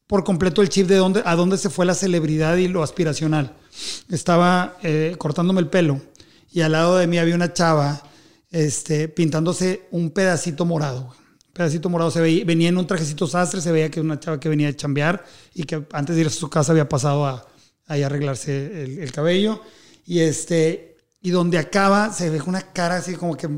por 0.07 0.23
completo 0.23 0.61
el 0.61 0.69
chip 0.69 0.87
de 0.87 0.95
dónde, 0.97 1.21
a 1.25 1.35
dónde 1.35 1.57
se 1.57 1.69
fue 1.69 1.85
la 1.85 1.95
celebridad 1.95 2.57
y 2.57 2.67
lo 2.67 2.83
aspiracional. 2.83 3.55
Estaba 4.09 4.77
eh, 4.83 5.15
cortándome 5.17 5.61
el 5.61 5.67
pelo 5.67 6.01
y 6.51 6.61
al 6.61 6.71
lado 6.73 6.97
de 6.97 7.07
mí 7.07 7.17
había 7.17 7.35
una 7.35 7.53
chava 7.53 8.01
este, 8.51 9.07
pintándose 9.09 9.87
un 9.91 10.11
pedacito 10.11 10.65
morado. 10.65 11.05
güey. 11.05 11.19
Pedacito 11.53 11.89
morado. 11.89 12.11
Se 12.11 12.21
veía, 12.21 12.45
venía 12.45 12.69
en 12.69 12.77
un 12.77 12.87
trajecito 12.87 13.27
sastre, 13.27 13.61
se 13.61 13.71
veía 13.71 13.89
que 13.89 13.99
era 13.99 14.05
una 14.05 14.19
chava 14.19 14.39
que 14.39 14.49
venía 14.49 14.67
de 14.67 14.75
chambear 14.75 15.25
y 15.53 15.63
que 15.63 15.85
antes 15.91 16.15
de 16.15 16.21
ir 16.21 16.27
a 16.27 16.31
su 16.31 16.49
casa 16.49 16.71
había 16.71 16.87
pasado 16.87 17.25
a, 17.25 17.47
a 17.87 17.93
arreglarse 17.93 18.83
el, 18.83 18.99
el 18.99 19.11
cabello. 19.11 19.61
Y, 20.05 20.19
este, 20.19 20.97
y 21.21 21.31
donde 21.31 21.57
acaba 21.57 22.13
se 22.13 22.29
ve 22.29 22.41
una 22.45 22.61
cara 22.61 22.97
así 22.97 23.15
como 23.15 23.35
que 23.35 23.49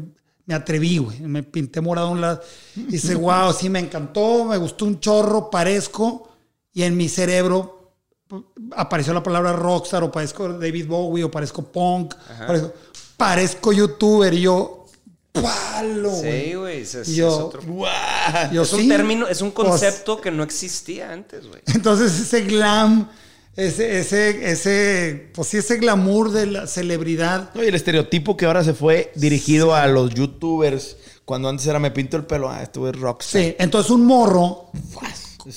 me 0.47 0.53
atreví, 0.55 0.97
güey. 0.97 1.19
Me 1.21 1.43
pinté 1.43 1.81
morado 1.81 2.07
a 2.07 2.11
un 2.11 2.21
lado. 2.21 2.41
Y 2.75 2.83
dice, 2.93 3.15
wow, 3.15 3.51
sí, 3.53 3.69
me 3.69 3.79
encantó, 3.79 4.45
me 4.45 4.57
gustó 4.57 4.85
un 4.85 4.99
chorro, 4.99 5.49
parezco. 5.49 6.36
Y 6.77 6.83
en 6.83 6.95
mi 6.95 7.09
cerebro 7.09 7.91
p- 8.27 8.35
apareció 8.75 9.11
la 9.11 9.23
palabra 9.23 9.51
rockstar 9.51 10.03
o 10.03 10.11
parezco 10.11 10.47
David 10.47 10.85
Bowie 10.85 11.23
o 11.23 11.31
parezco 11.31 11.63
punk. 11.63 12.13
Parezco, 12.45 12.73
parezco 13.17 13.73
youtuber. 13.73 14.31
Y 14.35 14.41
yo, 14.41 14.85
palo. 15.31 16.11
Sí, 16.21 16.53
güey. 16.53 16.81
es- 16.81 17.19
otro- 17.21 17.61
yo, 18.51 18.61
es 18.61 18.73
un 18.73 18.81
sí, 18.81 18.87
término, 18.87 19.27
es 19.27 19.41
un 19.41 19.53
pues, 19.53 19.67
concepto 19.69 20.21
que 20.21 20.29
no 20.29 20.43
existía 20.43 21.11
antes, 21.11 21.47
güey. 21.47 21.61
entonces 21.73 22.19
ese 22.19 22.41
glam, 22.41 23.09
ese, 23.55 23.99
ese, 23.99 24.51
ese, 24.51 25.31
pues 25.33 25.47
sí, 25.47 25.57
ese 25.57 25.77
glamour 25.77 26.29
de 26.31 26.45
la 26.45 26.67
celebridad. 26.67 27.49
No, 27.55 27.63
y 27.63 27.67
el 27.69 27.73
estereotipo 27.75 28.37
que 28.37 28.45
ahora 28.45 28.63
se 28.63 28.75
fue 28.75 29.11
dirigido 29.15 29.73
a 29.73 29.87
los 29.87 30.13
youtubers, 30.13 30.97
cuando 31.25 31.49
antes 31.49 31.65
era 31.65 31.79
me 31.79 31.89
pinto 31.89 32.17
el 32.17 32.25
pelo, 32.27 32.49
ah, 32.51 32.61
estuve 32.61 32.91
rockstar. 32.91 33.41
Sí, 33.41 33.55
entonces 33.57 33.89
un 33.89 34.05
morro, 34.05 34.69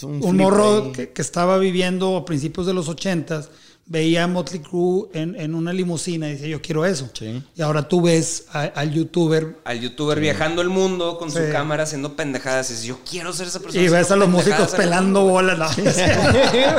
un, 0.03 0.23
un 0.23 0.37
morro 0.37 0.93
que, 0.93 1.11
que 1.11 1.23
estaba 1.23 1.59
viviendo 1.59 2.17
a 2.17 2.25
principios 2.25 2.67
de 2.67 2.75
los 2.75 2.89
ochentas, 2.89 3.51
veía 3.93 4.23
a 4.23 4.27
Motley 4.29 4.61
Crue 4.61 5.09
en, 5.15 5.35
en 5.39 5.53
una 5.57 5.73
limusina 5.73 6.29
y 6.29 6.35
decía, 6.35 6.47
yo 6.47 6.62
quiero 6.62 6.87
eso. 6.87 7.11
Sí. 7.12 7.43
Y 7.57 7.61
ahora 7.61 7.89
tú 7.89 8.01
ves 8.03 8.45
a- 8.53 8.62
al 8.62 8.93
youtuber 8.93 9.57
Al 9.65 9.81
youtuber 9.81 10.21
viajando 10.21 10.62
el 10.62 10.69
mundo 10.69 11.19
con 11.19 11.29
su 11.33 11.39
Sí. 11.39 11.45
cámara 11.51 11.83
haciendo 11.83 12.15
pendejadas 12.15 12.71
y 12.71 12.75
dices, 12.75 12.87
yo 12.87 13.01
quiero 13.09 13.33
ser 13.33 13.49
esa 13.49 13.59
persona. 13.59 13.83
y 13.85 13.89
ves 13.89 14.09
a 14.12 14.17
los 14.17 14.29
músicos 14.29 14.71
pelando 14.77 15.23
mundo". 15.23 15.33
bolas. 15.33 15.59
No. 15.59 15.69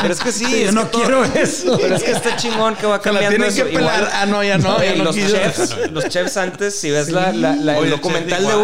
Pero 0.00 0.12
es 0.12 0.20
que 0.20 0.32
sí, 0.32 0.44
yo 0.50 0.68
es 0.68 0.74
no 0.74 0.82
que 0.84 0.88
todo- 0.90 1.02
quiero 1.02 1.24
eso. 1.24 1.78
Pero 1.80 1.96
es 1.96 2.02
que 2.02 2.10
está 2.12 2.36
chingón 2.36 2.74
que 2.76 2.86
va 2.86 3.00
Se 3.02 3.12
la 3.12 3.20
cambiando 3.20 3.28
tienen 3.30 3.48
eso. 3.48 3.64
que 3.64 3.72
pelar. 3.72 3.98
Igual- 4.00 4.10
Ah, 4.12 4.26
no, 4.26 4.44
ya 4.44 4.58
no, 4.58 4.82
ya 4.84 4.94
no 4.96 5.04
los 5.04 5.16
chefs, 5.16 5.76
los 5.92 6.08
chefs 6.08 6.36
antes, 6.36 6.74
si 6.78 6.90
ves 6.90 7.08
la, 7.10 7.32
la- 7.32 7.56
la- 7.56 7.78
Oye, 7.78 7.88
el 7.88 7.94
el 7.94 7.98
documental 7.98 8.46
de 8.46 8.54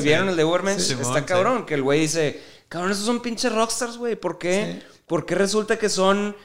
sí. 0.00 0.02
¿vieron 0.02 0.28
el 0.28 0.36
de 0.36 0.44
Ubermensch? 0.44 0.80
Simón, 0.80 1.06
Está 1.06 1.20
sí. 1.20 1.24
cabrón, 1.24 1.66
que 1.66 1.74
el 1.74 1.82
güey 1.82 2.00
dice, 2.00 2.40
cabrón, 2.68 2.92
esos 2.92 3.04
son 3.06 3.20
pinches 3.20 3.52
rockstars, 3.52 3.96
güey, 3.96 4.16
¿por 4.16 4.38
qué? 4.38 4.82
¿Por 5.06 5.24
qué 5.26 5.34
resulta 5.34 5.78
que 5.78 5.88
son... 5.88 6.36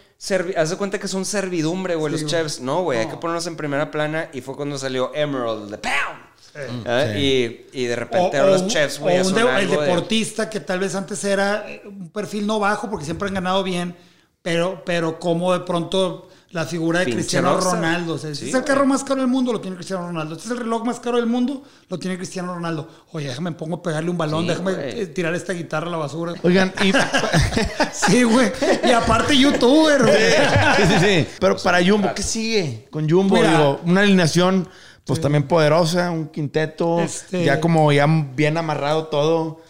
Haz 0.56 0.70
de 0.70 0.78
cuenta 0.78 1.00
que 1.00 1.08
son 1.08 1.26
servidumbre, 1.26 1.96
güey, 1.96 2.12
los 2.12 2.26
chefs. 2.28 2.60
No, 2.60 2.84
güey, 2.84 3.00
hay 3.00 3.08
que 3.08 3.18
ponernos 3.18 3.48
en 3.48 3.56
primera 3.58 3.90
plana 3.90 4.30
y 4.34 4.42
fue 4.42 4.56
cuando 4.56 4.78
salió 4.78 5.12
Emerald, 5.16 5.72
de 5.72 5.78
¡Pound! 5.80 6.86
¿Eh? 6.86 7.68
Y, 7.74 7.82
y 7.82 7.86
de 7.86 7.96
repente 7.96 8.38
ahora 8.38 8.52
los 8.52 8.68
chefs, 8.68 9.00
güey, 9.00 9.20
o 9.20 9.24
de- 9.32 9.42
el 9.62 9.70
de- 9.70 9.78
deportista 9.78 10.48
que 10.50 10.60
tal 10.60 10.80
vez 10.80 10.94
antes 10.96 11.24
era 11.24 11.68
eh, 11.68 11.82
un 11.86 12.10
perfil 12.10 12.46
no 12.46 12.60
bajo 12.60 12.90
porque 12.90 13.06
siempre 13.06 13.30
han 13.30 13.34
ganado 13.34 13.64
bien, 13.64 13.96
pero, 14.44 14.84
pero 14.86 15.18
como 15.20 15.54
de 15.54 15.62
pronto 15.62 16.28
la 16.52 16.66
figura 16.66 17.00
de 17.00 17.06
Cristiano. 17.12 17.60
Ronaldo. 17.60 18.16
o 18.16 18.18
sea, 18.18 18.30
este 18.32 18.46
Sí, 18.46 18.50
es 18.50 18.56
el 18.56 18.64
carro 18.64 18.86
más 18.86 19.04
caro 19.04 19.22
del 19.22 19.30
mundo, 19.30 19.54
lo 19.54 19.62
tiene 19.62 19.76
Cristiano 19.78 20.06
Ronaldo. 20.08 20.34
Este 20.36 20.46
es 20.46 20.52
el 20.52 20.58
reloj 20.58 20.84
más 20.86 21.00
caro 21.00 21.18
del 21.18 21.26
mundo, 21.28 21.64
lo 21.90 21.98
tiene 22.00 22.18
Cristiano 22.18 22.54
Ronaldo. 22.54 22.88
Oye, 23.14 23.28
déjame 23.30 23.52
pongo 23.54 23.78
a 23.78 23.82
pegarle 23.84 24.10
un 24.10 24.18
balón, 24.18 24.44
Sí, 24.44 24.50
déjame 24.50 24.74
güey. 24.74 25.02
eh, 25.02 25.08
tirar 25.08 25.34
esta 25.34 25.54
guitarra 25.54 25.88
a 25.88 25.92
la 25.92 25.98
basura. 25.98 26.34
Oigan, 26.44 26.74
y... 26.84 26.92
Sí, 27.94 28.24
güey. 28.24 28.52
Y 28.84 28.92
aparte 28.92 29.38
youtuber, 29.38 30.02
güey. 30.04 30.32
sí, 30.78 30.84
sí, 30.88 31.00
sí. 31.06 31.28
Pero 31.40 31.58
para 31.58 31.84
Jumbo, 31.86 32.14
¿qué 32.16 32.24
sigue? 32.24 32.88
Con 32.92 33.10
Jumbo, 33.10 33.36
Mira. 33.36 33.52
digo, 33.52 33.82
una 33.86 34.02
alineación 34.02 34.68
pues 35.06 35.20
también 35.20 35.48
poderosa, 35.48 36.12
un 36.12 36.28
quinteto, 36.30 37.00
Este- 37.02 37.44
ya 37.46 37.60
como 37.60 37.92
ya 37.92 38.06
bien 38.36 38.58
amarrado 38.58 39.08
todo. 39.08 39.62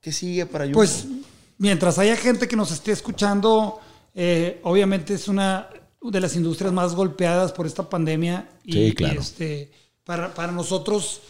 ¿Qué 0.00 0.12
sigue 0.12 0.46
para 0.46 0.64
Jumbo? 0.64 0.78
Pues 0.80 1.06
mientras 1.58 1.98
haya 1.98 2.16
gente 2.16 2.46
que 2.48 2.56
nos 2.56 2.70
esté 2.70 2.92
escuchando, 2.92 3.80
eh, 4.14 4.60
obviamente 4.62 5.14
es 5.14 5.26
una 5.28 5.68
de 6.10 6.20
las 6.20 6.36
industrias 6.36 6.72
más 6.72 6.94
golpeadas 6.94 7.52
por 7.52 7.66
esta 7.66 7.88
pandemia. 7.88 8.48
Y, 8.64 8.72
Sí, 8.72 8.92
claro. 8.94 9.20
este, 9.20 9.70
para, 10.04 10.34
para 10.34 10.52
nosotros, 10.52 11.20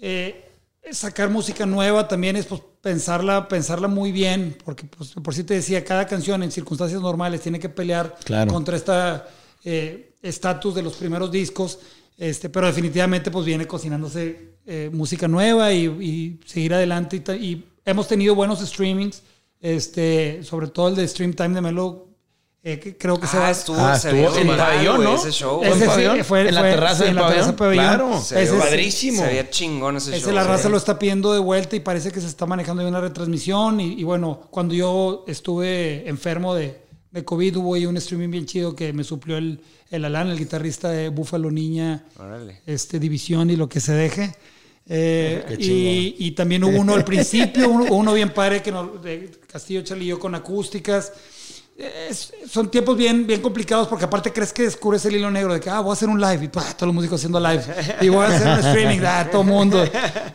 eh, 0.00 0.44
sacar 0.92 1.30
música 1.30 1.66
nueva 1.66 2.08
también 2.08 2.36
es 2.36 2.46
pues, 2.46 2.62
pensarla, 2.80 3.48
pensarla 3.48 3.88
muy 3.88 4.12
bien, 4.12 4.56
porque 4.64 4.84
pues, 4.86 5.10
por 5.12 5.34
si 5.34 5.44
te 5.44 5.54
decía, 5.54 5.84
cada 5.84 6.06
canción 6.06 6.42
en 6.42 6.50
circunstancias 6.50 7.00
normales 7.02 7.40
tiene 7.42 7.58
que 7.58 7.68
pelear 7.68 8.16
Claro. 8.24 8.52
contra 8.52 8.76
esta 8.76 9.28
eh, 9.64 10.14
estatus 10.22 10.74
de 10.74 10.82
los 10.82 10.94
primeros 10.94 11.30
discos. 11.30 11.78
Este, 12.16 12.50
pero 12.50 12.66
definitivamente 12.66 13.30
pues 13.30 13.46
viene 13.46 13.66
cocinándose 13.66 14.56
eh, 14.66 14.90
música 14.92 15.26
nueva 15.26 15.72
y, 15.72 15.86
y 15.86 16.40
seguir 16.46 16.74
adelante. 16.74 17.22
Y, 17.40 17.44
y 17.44 17.64
hemos 17.84 18.08
tenido 18.08 18.34
buenos 18.34 18.60
streamings, 18.60 19.22
este, 19.58 20.42
sobre 20.44 20.68
todo 20.68 20.88
el 20.88 20.96
de 20.96 21.08
Stream 21.08 21.32
Time 21.34 21.54
de 21.54 21.60
Melo 21.62 22.08
eh, 22.62 22.78
que 22.78 22.96
creo 22.96 23.18
que 23.18 23.26
se 23.26 23.36
Ah, 23.38 23.40
va 23.40 23.50
estuvo, 23.50 23.78
Ah, 23.78 23.98
se 23.98 24.08
estuvo 24.10 24.36
en 24.38 24.46
brutal, 24.48 24.66
pabellón, 24.74 25.02
¿no? 25.04 25.14
Ese 25.16 25.30
show. 25.32 25.60
Ese 25.62 25.70
¿Fue 25.86 26.04
en 26.04 26.16
sí, 26.18 26.22
fue- 26.24 26.48
en 26.48 26.54
la 26.54 26.60
fue- 26.60 26.70
terraza 26.70 26.96
sí, 26.98 27.04
del 27.04 27.14
pabellón. 27.16 27.56
pabellón. 27.56 27.84
Claro. 27.84 28.20
Se 28.22 28.42
Ese 28.42 28.52
padrísimo. 28.54 29.22
Se 29.22 29.26
veía 29.28 29.48
chingón 29.50 29.96
ese, 29.96 30.10
Ese 30.16 30.26
show. 30.26 30.32
la 30.34 30.44
raza 30.44 30.64
sí. 30.64 30.68
lo 30.70 30.76
está 30.76 30.98
pidiendo 30.98 31.32
de 31.32 31.38
vuelta 31.38 31.74
y 31.76 31.80
parece 31.80 32.10
que 32.12 32.20
se 32.20 32.26
está 32.26 32.44
manejando 32.46 32.82
bien 32.82 32.92
la 32.92 33.00
retransmisión. 33.00 33.80
Y, 33.80 33.94
y 34.00 34.04
bueno, 34.04 34.42
cuando 34.50 34.74
yo 34.74 35.24
estuve 35.26 36.06
enfermo 36.08 36.54
de, 36.54 36.82
de 37.10 37.24
COVID, 37.24 37.56
hubo 37.56 37.74
ahí 37.74 37.86
un 37.86 37.96
streaming 37.96 38.30
bien 38.30 38.44
chido 38.46 38.76
que 38.76 38.92
me 38.92 39.04
suplió 39.04 39.38
el, 39.38 39.60
el 39.90 40.04
Alan, 40.04 40.28
el 40.28 40.38
guitarrista 40.38 40.90
de 40.90 41.08
Búfalo 41.08 41.50
Niña, 41.50 42.04
Órale. 42.18 42.60
este, 42.66 42.98
División 43.00 43.48
y 43.48 43.56
lo 43.56 43.68
que 43.70 43.80
se 43.80 43.92
deje. 43.94 44.34
Eh, 44.92 45.44
Qué 45.48 45.54
y, 45.62 46.16
y 46.18 46.30
también 46.32 46.64
hubo 46.64 46.78
uno 46.78 46.94
al 46.94 47.04
principio, 47.04 47.68
uno, 47.70 47.84
uno 47.94 48.12
bien 48.12 48.30
padre 48.34 48.60
que 48.60 48.72
nos, 48.72 49.02
de 49.02 49.30
Castillo 49.50 49.82
Chalillo 49.82 50.18
con 50.18 50.34
acústicas. 50.34 51.12
Es- 51.80 52.32
son 52.48 52.70
tiempos 52.70 52.96
bien, 52.96 53.26
bien 53.26 53.40
complicados 53.40 53.88
porque 53.88 54.04
aparte 54.04 54.32
crees 54.32 54.52
que 54.52 54.62
descubres 54.64 55.04
el 55.06 55.16
hilo 55.16 55.30
negro 55.30 55.54
de 55.54 55.60
que 55.60 55.70
ah, 55.70 55.80
voy 55.80 55.90
a 55.90 55.92
hacer 55.94 56.08
un 56.08 56.20
live 56.20 56.44
y 56.44 56.48
¡pah! 56.48 56.74
todos 56.74 56.88
los 56.88 56.94
músicos 56.94 57.20
haciendo 57.20 57.40
live 57.40 57.62
y 58.00 58.08
voy 58.08 58.24
a 58.24 58.28
hacer 58.28 58.46
un 58.48 58.58
streaming, 58.66 59.00
ah, 59.06 59.28
todo 59.30 59.44
mundo. 59.44 59.82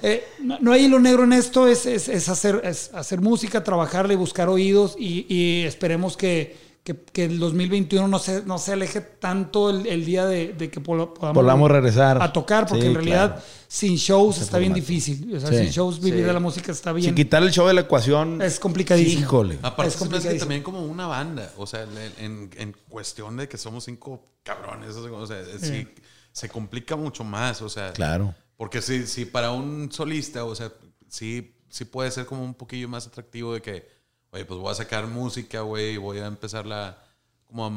Eh, 0.01 0.27
no, 0.39 0.71
hay 0.71 0.85
hilo 0.85 0.99
negro 0.99 1.23
en 1.23 1.33
esto, 1.33 1.67
es, 1.67 1.85
es, 1.85 2.29
hacer, 2.29 2.61
hacer 2.93 3.21
música, 3.21 3.63
trabajarla 3.63 4.13
y 4.13 4.15
buscar 4.15 4.49
oídos 4.49 4.95
y 4.97 5.63
esperemos 5.65 6.17
que, 6.17 6.64
que, 6.85 6.95
que 6.95 7.25
el 7.25 7.39
2021 7.39 8.07
no 8.07 8.19
se, 8.19 8.43
no 8.45 8.59
se 8.59 8.73
aleje 8.73 9.01
tanto 9.01 9.71
el, 9.71 9.87
el 9.87 10.05
día 10.05 10.25
de, 10.27 10.53
de 10.53 10.69
que 10.69 10.79
podamos, 10.79 11.17
Podamos 11.17 11.69
regresar. 11.71 12.21
a 12.21 12.31
tocar 12.31 12.67
porque 12.67 12.83
Sí, 12.83 12.87
en 12.89 12.93
realidad 12.93 13.27
claro. 13.33 13.41
sin 13.67 13.95
shows 13.95 14.37
está 14.39 14.59
bien 14.59 14.71
difícil. 14.73 15.35
O 15.35 15.39
sea, 15.39 15.49
Sí. 15.49 15.57
sin 15.57 15.69
shows 15.69 15.99
vivir 15.99 16.19
Sí. 16.21 16.27
de 16.27 16.33
la 16.33 16.39
música 16.39 16.71
está 16.71 16.91
Si 16.91 16.97
bien. 17.01 17.15
quitar 17.15 17.41
el 17.41 17.51
show 17.51 17.67
de 17.67 17.73
la 17.73 17.81
ecuación. 17.81 18.39
Es 18.39 18.59
complicadísimo. 18.59 19.19
Híjole. 19.23 19.57
Aparte, 19.63 19.89
Es 19.89 19.93
que 19.95 19.99
complicadísimo. 19.99 20.39
también 20.39 20.61
como 20.61 20.81
una 20.85 21.07
banda. 21.07 21.51
O 21.57 21.65
sea, 21.65 21.81
en, 21.83 22.23
en- 22.23 22.49
en 22.55 22.75
cuestión 22.87 23.35
de 23.35 23.49
que 23.49 23.57
somos 23.57 23.83
cinco 23.85 24.23
cabrones. 24.43 24.95
O 24.95 25.25
sea, 25.25 25.43
sí, 25.59 25.87
se 26.31 26.49
complica 26.49 26.95
mucho 26.95 27.23
más. 27.23 27.63
O 27.63 27.67
sea, 27.69 27.93
Claro. 27.93 28.35
porque 28.57 28.83
si, 28.83 29.07
si 29.07 29.25
para 29.25 29.49
un 29.49 29.91
solista, 29.91 30.45
o 30.45 30.53
sea, 30.53 30.71
sí, 31.09 31.55
sí 31.67 31.85
puede 31.85 32.11
ser 32.11 32.27
como 32.27 32.43
un 32.43 32.53
poquillo 32.53 32.87
más 32.87 33.07
atractivo 33.07 33.55
de 33.55 33.61
que, 33.63 33.94
oye, 34.35 34.45
pues 34.45 34.59
voy 34.59 34.71
a 34.71 34.75
sacar 34.75 35.07
música, 35.07 35.61
güey, 35.61 35.93
y 35.93 35.97
voy 35.97 36.19
a 36.19 36.27
empezarla 36.27 36.97
como 37.47 37.65
a, 37.65 37.71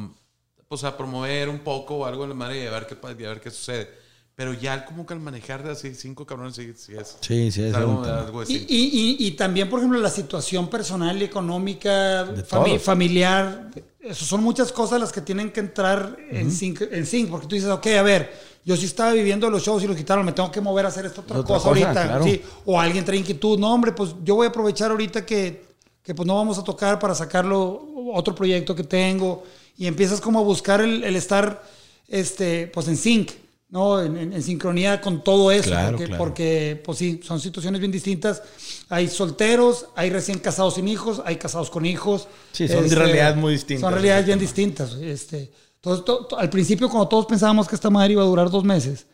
pues 0.67 0.83
a 0.83 0.95
promover 0.97 1.49
un 1.49 1.59
poco 1.59 1.95
o 1.95 2.05
algo 2.05 2.23
en 2.23 2.29
la 2.29 2.35
madre 2.35 2.63
y 2.63 2.67
a 2.67 2.71
ver 2.71 2.85
qué, 2.85 2.95
y 3.01 3.25
a 3.25 3.29
ver 3.29 3.39
qué 3.41 3.49
sucede. 3.49 3.89
Pero 4.35 4.53
ya 4.53 4.85
como 4.85 5.05
que 5.05 5.13
al 5.13 5.19
manejar 5.19 5.63
de 5.63 5.71
así 5.71 5.93
cinco 5.95 6.25
cabrones, 6.25 6.55
sí, 6.55 6.71
sí 6.77 6.93
es. 6.95 7.17
Sí, 7.19 7.51
sí, 7.51 7.63
es 7.63 7.73
algo, 7.73 8.03
algo 8.05 8.41
Y, 8.41 8.43
así. 8.43 8.65
y- 8.69 9.17
y- 9.19 9.27
y 9.27 9.31
también, 9.31 9.69
por 9.69 9.79
ejemplo, 9.79 9.99
la 9.99 10.09
situación 10.09 10.69
personal 10.69 11.21
y 11.21 11.25
económica, 11.25 12.25
fami- 12.25 12.65
todos. 12.69 12.81
familiar, 12.81 13.69
eso 13.99 14.23
son 14.25 14.41
muchas 14.43 14.71
cosas 14.71 14.99
las 15.01 15.11
que 15.11 15.19
tienen 15.21 15.51
que 15.51 15.59
entrar 15.59 16.15
en, 16.31 16.51
sync, 16.51 16.81
en 16.89 17.05
sync, 17.05 17.29
porque 17.29 17.47
tú 17.47 17.55
dices, 17.55 17.69
ok, 17.69 17.87
a 17.97 18.01
ver, 18.03 18.31
yo 18.63 18.77
sí 18.77 18.85
estaba 18.85 19.11
viviendo 19.11 19.49
los 19.49 19.61
shows 19.63 19.83
y 19.83 19.87
los 19.87 19.97
quitaron, 19.97 20.25
me 20.25 20.31
tengo 20.31 20.49
que 20.51 20.61
mover 20.61 20.85
a 20.85 20.87
hacer 20.89 21.05
esta 21.05 21.19
otra, 21.21 21.39
otra 21.39 21.55
cosa, 21.55 21.69
cosa, 21.69 21.85
ahorita. 21.85 22.03
claro. 22.05 22.23
sí. 22.23 22.41
O 22.65 22.79
alguien 22.79 23.03
trae 23.03 23.17
inquietud, 23.17 23.59
no, 23.59 23.73
hombre, 23.73 23.91
pues 23.91 24.15
yo 24.23 24.35
voy 24.35 24.45
a 24.45 24.49
aprovechar 24.49 24.91
ahorita 24.91 25.25
que, 25.25 25.67
que 26.09 26.15
pues 26.15 26.25
no 26.25 26.33
vamos 26.33 26.57
a 26.57 26.63
tocar 26.63 26.97
para 26.97 27.13
sacarlo 27.13 27.85
otro 28.15 28.33
proyecto 28.33 28.73
que 28.73 28.83
tengo 28.83 29.43
y 29.77 29.85
empiezas 29.85 30.19
como 30.19 30.39
a 30.39 30.41
buscar 30.41 30.81
el, 30.81 31.03
el 31.03 31.15
estar 31.15 31.61
este, 32.07 32.65
pues 32.65 32.87
en 32.87 32.97
sync. 32.97 33.31
¿no? 33.69 34.01
En, 34.01 34.17
en- 34.17 34.33
en 34.33 34.41
sincronía 34.41 34.99
con 35.01 35.23
todo 35.23 35.51
eso, 35.51 35.69
Claro, 35.69 35.89
porque, 35.91 36.05
claro. 36.07 36.17
porque, 36.23 36.81
pues 36.83 36.97
sí, 36.97 37.21
son 37.23 37.39
situaciones 37.39 37.79
bien 37.79 37.91
distintas. 37.91 38.41
Hay 38.89 39.07
solteros, 39.07 39.85
hay 39.95 40.09
recién 40.09 40.39
casados 40.39 40.73
sin 40.73 40.87
hijos, 40.87 41.21
hay 41.23 41.35
casados 41.35 41.69
con 41.69 41.85
hijos. 41.85 42.27
Sí, 42.53 42.67
son 42.67 42.89
realidades 42.89 43.37
muy 43.37 43.53
distintas. 43.53 43.81
Son 43.81 43.93
realidades 43.93 44.25
bien 44.25 44.39
distintas. 44.39 44.93
Este, 44.95 45.51
entonces, 45.75 46.03
to- 46.05 46.25
to- 46.25 46.39
al 46.39 46.49
principio, 46.49 46.89
cuando 46.89 47.07
todos 47.07 47.27
pensábamos 47.27 47.67
que 47.67 47.75
esta 47.75 47.91
madre 47.91 48.13
iba 48.13 48.23
a 48.23 48.25
durar 48.25 48.49
dos 48.49 48.63
meses, 48.63 49.05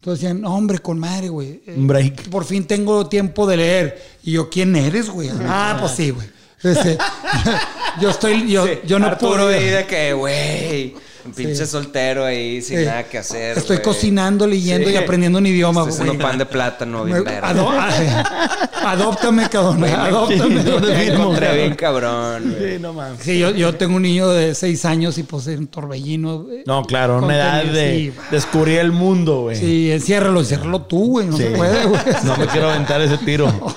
entonces 0.00 0.22
decían, 0.22 0.40
no, 0.40 0.54
hombre, 0.54 0.78
con 0.78 0.98
madre, 0.98 1.28
güey. 1.28 1.60
eh, 1.66 1.74
Un 1.76 1.86
break. 1.86 2.28
Por 2.30 2.44
fin 2.44 2.64
tengo 2.66 3.06
tiempo 3.08 3.46
de 3.46 3.56
leer. 3.56 4.02
Y 4.22 4.32
yo, 4.32 4.48
¿quién 4.48 4.74
eres, 4.76 5.10
güey? 5.10 5.30
Ah, 5.46 5.76
pues 5.80 5.92
sí, 5.92 6.10
güey. 6.10 6.26
Este, 6.62 6.96
yo 8.00 8.10
estoy, 8.10 8.50
yo, 8.50 8.66
yo 8.84 8.98
no 8.98 9.06
Arturo 9.06 9.32
puedo. 9.44 9.48
de 9.48 9.86
que, 9.86 10.12
güey, 10.12 10.94
un 11.24 11.32
pinche 11.32 11.56
Sí. 11.56 11.66
soltero 11.66 12.24
ahí 12.24 12.62
sin 12.62 12.78
Sí. 12.80 12.84
nada 12.84 13.04
que 13.04 13.18
hacer. 13.18 13.58
Estoy 13.58 13.78
cocinando, 13.78 14.46
leyendo 14.46 14.88
y 14.90 14.96
aprendiendo 14.96 15.38
un 15.38 15.46
idioma, 15.46 15.80
Estoy 15.82 15.92
güey. 15.96 16.02
haciendo 16.08 16.22
pan 16.28 16.38
de 16.38 16.46
plátano, 16.46 17.04
bien 17.04 17.22
Me- 17.24 17.30
ado- 17.42 17.70
a- 17.70 17.88
adóptame, 18.92 19.48
cabrón. 19.48 19.84
Adóptame. 19.84 21.54
bien 21.56 21.74
cabrón. 21.74 22.54
Sí, 22.58 22.76
no 22.80 22.92
mames. 22.92 23.20
Sí, 23.22 23.38
yo, 23.38 23.50
yo 23.50 23.74
tengo 23.74 23.96
un 23.96 24.02
niño 24.02 24.28
de 24.28 24.54
seis 24.54 24.84
años 24.84 25.18
y 25.18 25.22
pues 25.22 25.46
un 25.48 25.66
torbellino. 25.66 26.46
No, 26.66 26.84
claro, 26.84 27.18
una 27.18 27.36
edad 27.36 27.64
de 27.64 28.12
sí. 28.12 28.12
descubrir 28.30 28.78
el 28.78 28.92
mundo, 28.92 29.42
güey. 29.42 29.56
Sí, 29.56 29.90
enciérralo, 29.90 30.40
enciérralo 30.40 30.82
tú, 30.82 31.08
güey. 31.10 31.26
No 31.26 31.36
Sí. 31.36 31.44
se 31.44 31.50
puede, 31.50 31.84
güey. 31.86 32.00
No 32.24 32.36
me 32.36 32.46
quiero 32.46 32.70
aventar 32.70 33.00
ese 33.00 33.18
tiro. 33.18 33.48
No, 33.58 33.76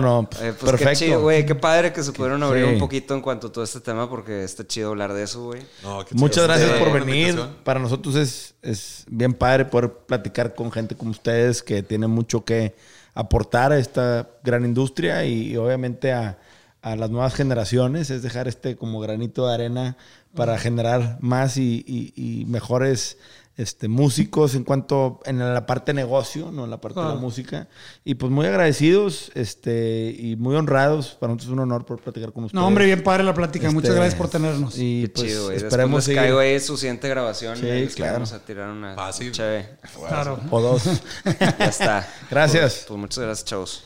no, 0.00 0.22
Eh, 0.22 0.26
pues 0.30 0.70
perfecto. 0.70 0.88
qué 0.90 0.96
chido, 0.96 1.20
güey. 1.22 1.44
Qué 1.46 1.54
padre 1.54 1.92
que 1.92 2.02
se 2.02 2.12
pudieron 2.12 2.42
abrir 2.42 2.64
Sí. 2.66 2.72
un 2.74 2.78
poquito 2.78 3.14
en 3.14 3.20
cuanto 3.20 3.48
a 3.48 3.52
todo 3.52 3.64
este 3.64 3.80
tema 3.80 4.08
porque 4.08 4.44
está 4.44 4.66
chido 4.66 4.90
hablar 4.90 5.12
de 5.12 5.22
eso, 5.24 5.42
güey. 5.44 5.62
No, 5.82 6.04
Muchas 6.12 6.34
chido. 6.36 6.46
gracias 6.46 6.70
por 6.78 6.92
venir. 6.92 7.40
Para 7.64 7.80
nosotros 7.80 8.14
es, 8.14 8.54
es 8.62 9.04
bien 9.08 9.32
padre 9.34 9.64
poder 9.64 9.90
platicar 10.06 10.54
con 10.54 10.70
gente 10.70 10.94
como 10.94 11.10
ustedes 11.10 11.62
que 11.62 11.82
tienen 11.82 12.10
mucho 12.10 12.44
que 12.44 12.74
aportar 13.14 13.72
a 13.72 13.78
esta 13.78 14.28
gran 14.42 14.64
industria 14.64 15.24
y, 15.24 15.52
y 15.52 15.56
obviamente 15.56 16.12
a, 16.12 16.38
a 16.82 16.96
las 16.96 17.10
nuevas 17.10 17.34
generaciones. 17.34 18.10
Es 18.10 18.22
dejar 18.22 18.48
este 18.48 18.76
como 18.76 19.00
granito 19.00 19.46
de 19.48 19.54
arena 19.54 19.96
para 20.34 20.58
generar 20.58 21.18
más 21.20 21.56
y, 21.56 21.84
y- 21.86 22.12
y 22.16 22.44
mejores 22.46 23.18
este, 23.56 23.86
músicos 23.88 24.54
en 24.56 24.64
cuanto 24.64 25.20
en 25.26 25.38
la 25.38 25.64
parte 25.66 25.94
negocio, 25.94 26.50
no 26.50 26.64
en 26.64 26.70
la 26.70 26.80
parte 26.80 26.98
de 26.98 27.04
la 27.04 27.10
Claro. 27.12 27.20
música. 27.20 27.68
Y 28.04 28.14
pues 28.16 28.32
muy 28.32 28.46
agradecidos 28.46 29.30
este, 29.34 30.14
y 30.18 30.34
muy 30.36 30.56
honrados. 30.56 31.16
Para 31.20 31.32
nosotros 31.32 31.48
es 31.48 31.52
un 31.52 31.60
honor 31.60 31.86
poder 31.86 32.02
platicar 32.02 32.32
con 32.32 32.44
ustedes. 32.44 32.60
No, 32.60 32.66
hombre, 32.66 32.86
bien 32.86 33.02
padre 33.02 33.22
la 33.24 33.32
plática. 33.34 33.66
Este, 33.68 33.74
Muchas 33.74 33.94
gracias 33.94 34.14
por 34.16 34.28
tenernos. 34.28 34.76
Y 34.78 35.02
Qué 35.02 35.08
pues 35.10 35.26
chido, 35.26 35.44
güey. 35.44 35.56
esperemos 35.56 36.08
les 36.08 36.16
caigo 36.16 36.38
ahí 36.40 36.58
su 36.60 36.76
siguiente 36.76 37.08
grabación. 37.08 37.56
Sí, 37.56 37.62
les 37.62 37.94
claro. 37.94 38.12
Vamos 38.14 38.32
a 38.32 38.44
tirar 38.44 38.70
una 38.70 38.94
Fácil. 38.94 39.30
chévere. 39.32 39.76
Claro. 40.08 40.40
O 40.50 40.60
dos. 40.60 40.84
Ya 41.24 41.66
está. 41.66 42.08
Gracias. 42.30 42.72
Pues, 42.74 42.84
pues 42.88 43.00
muchas 43.00 43.18
gracias, 43.24 43.44
chavos. 43.48 43.84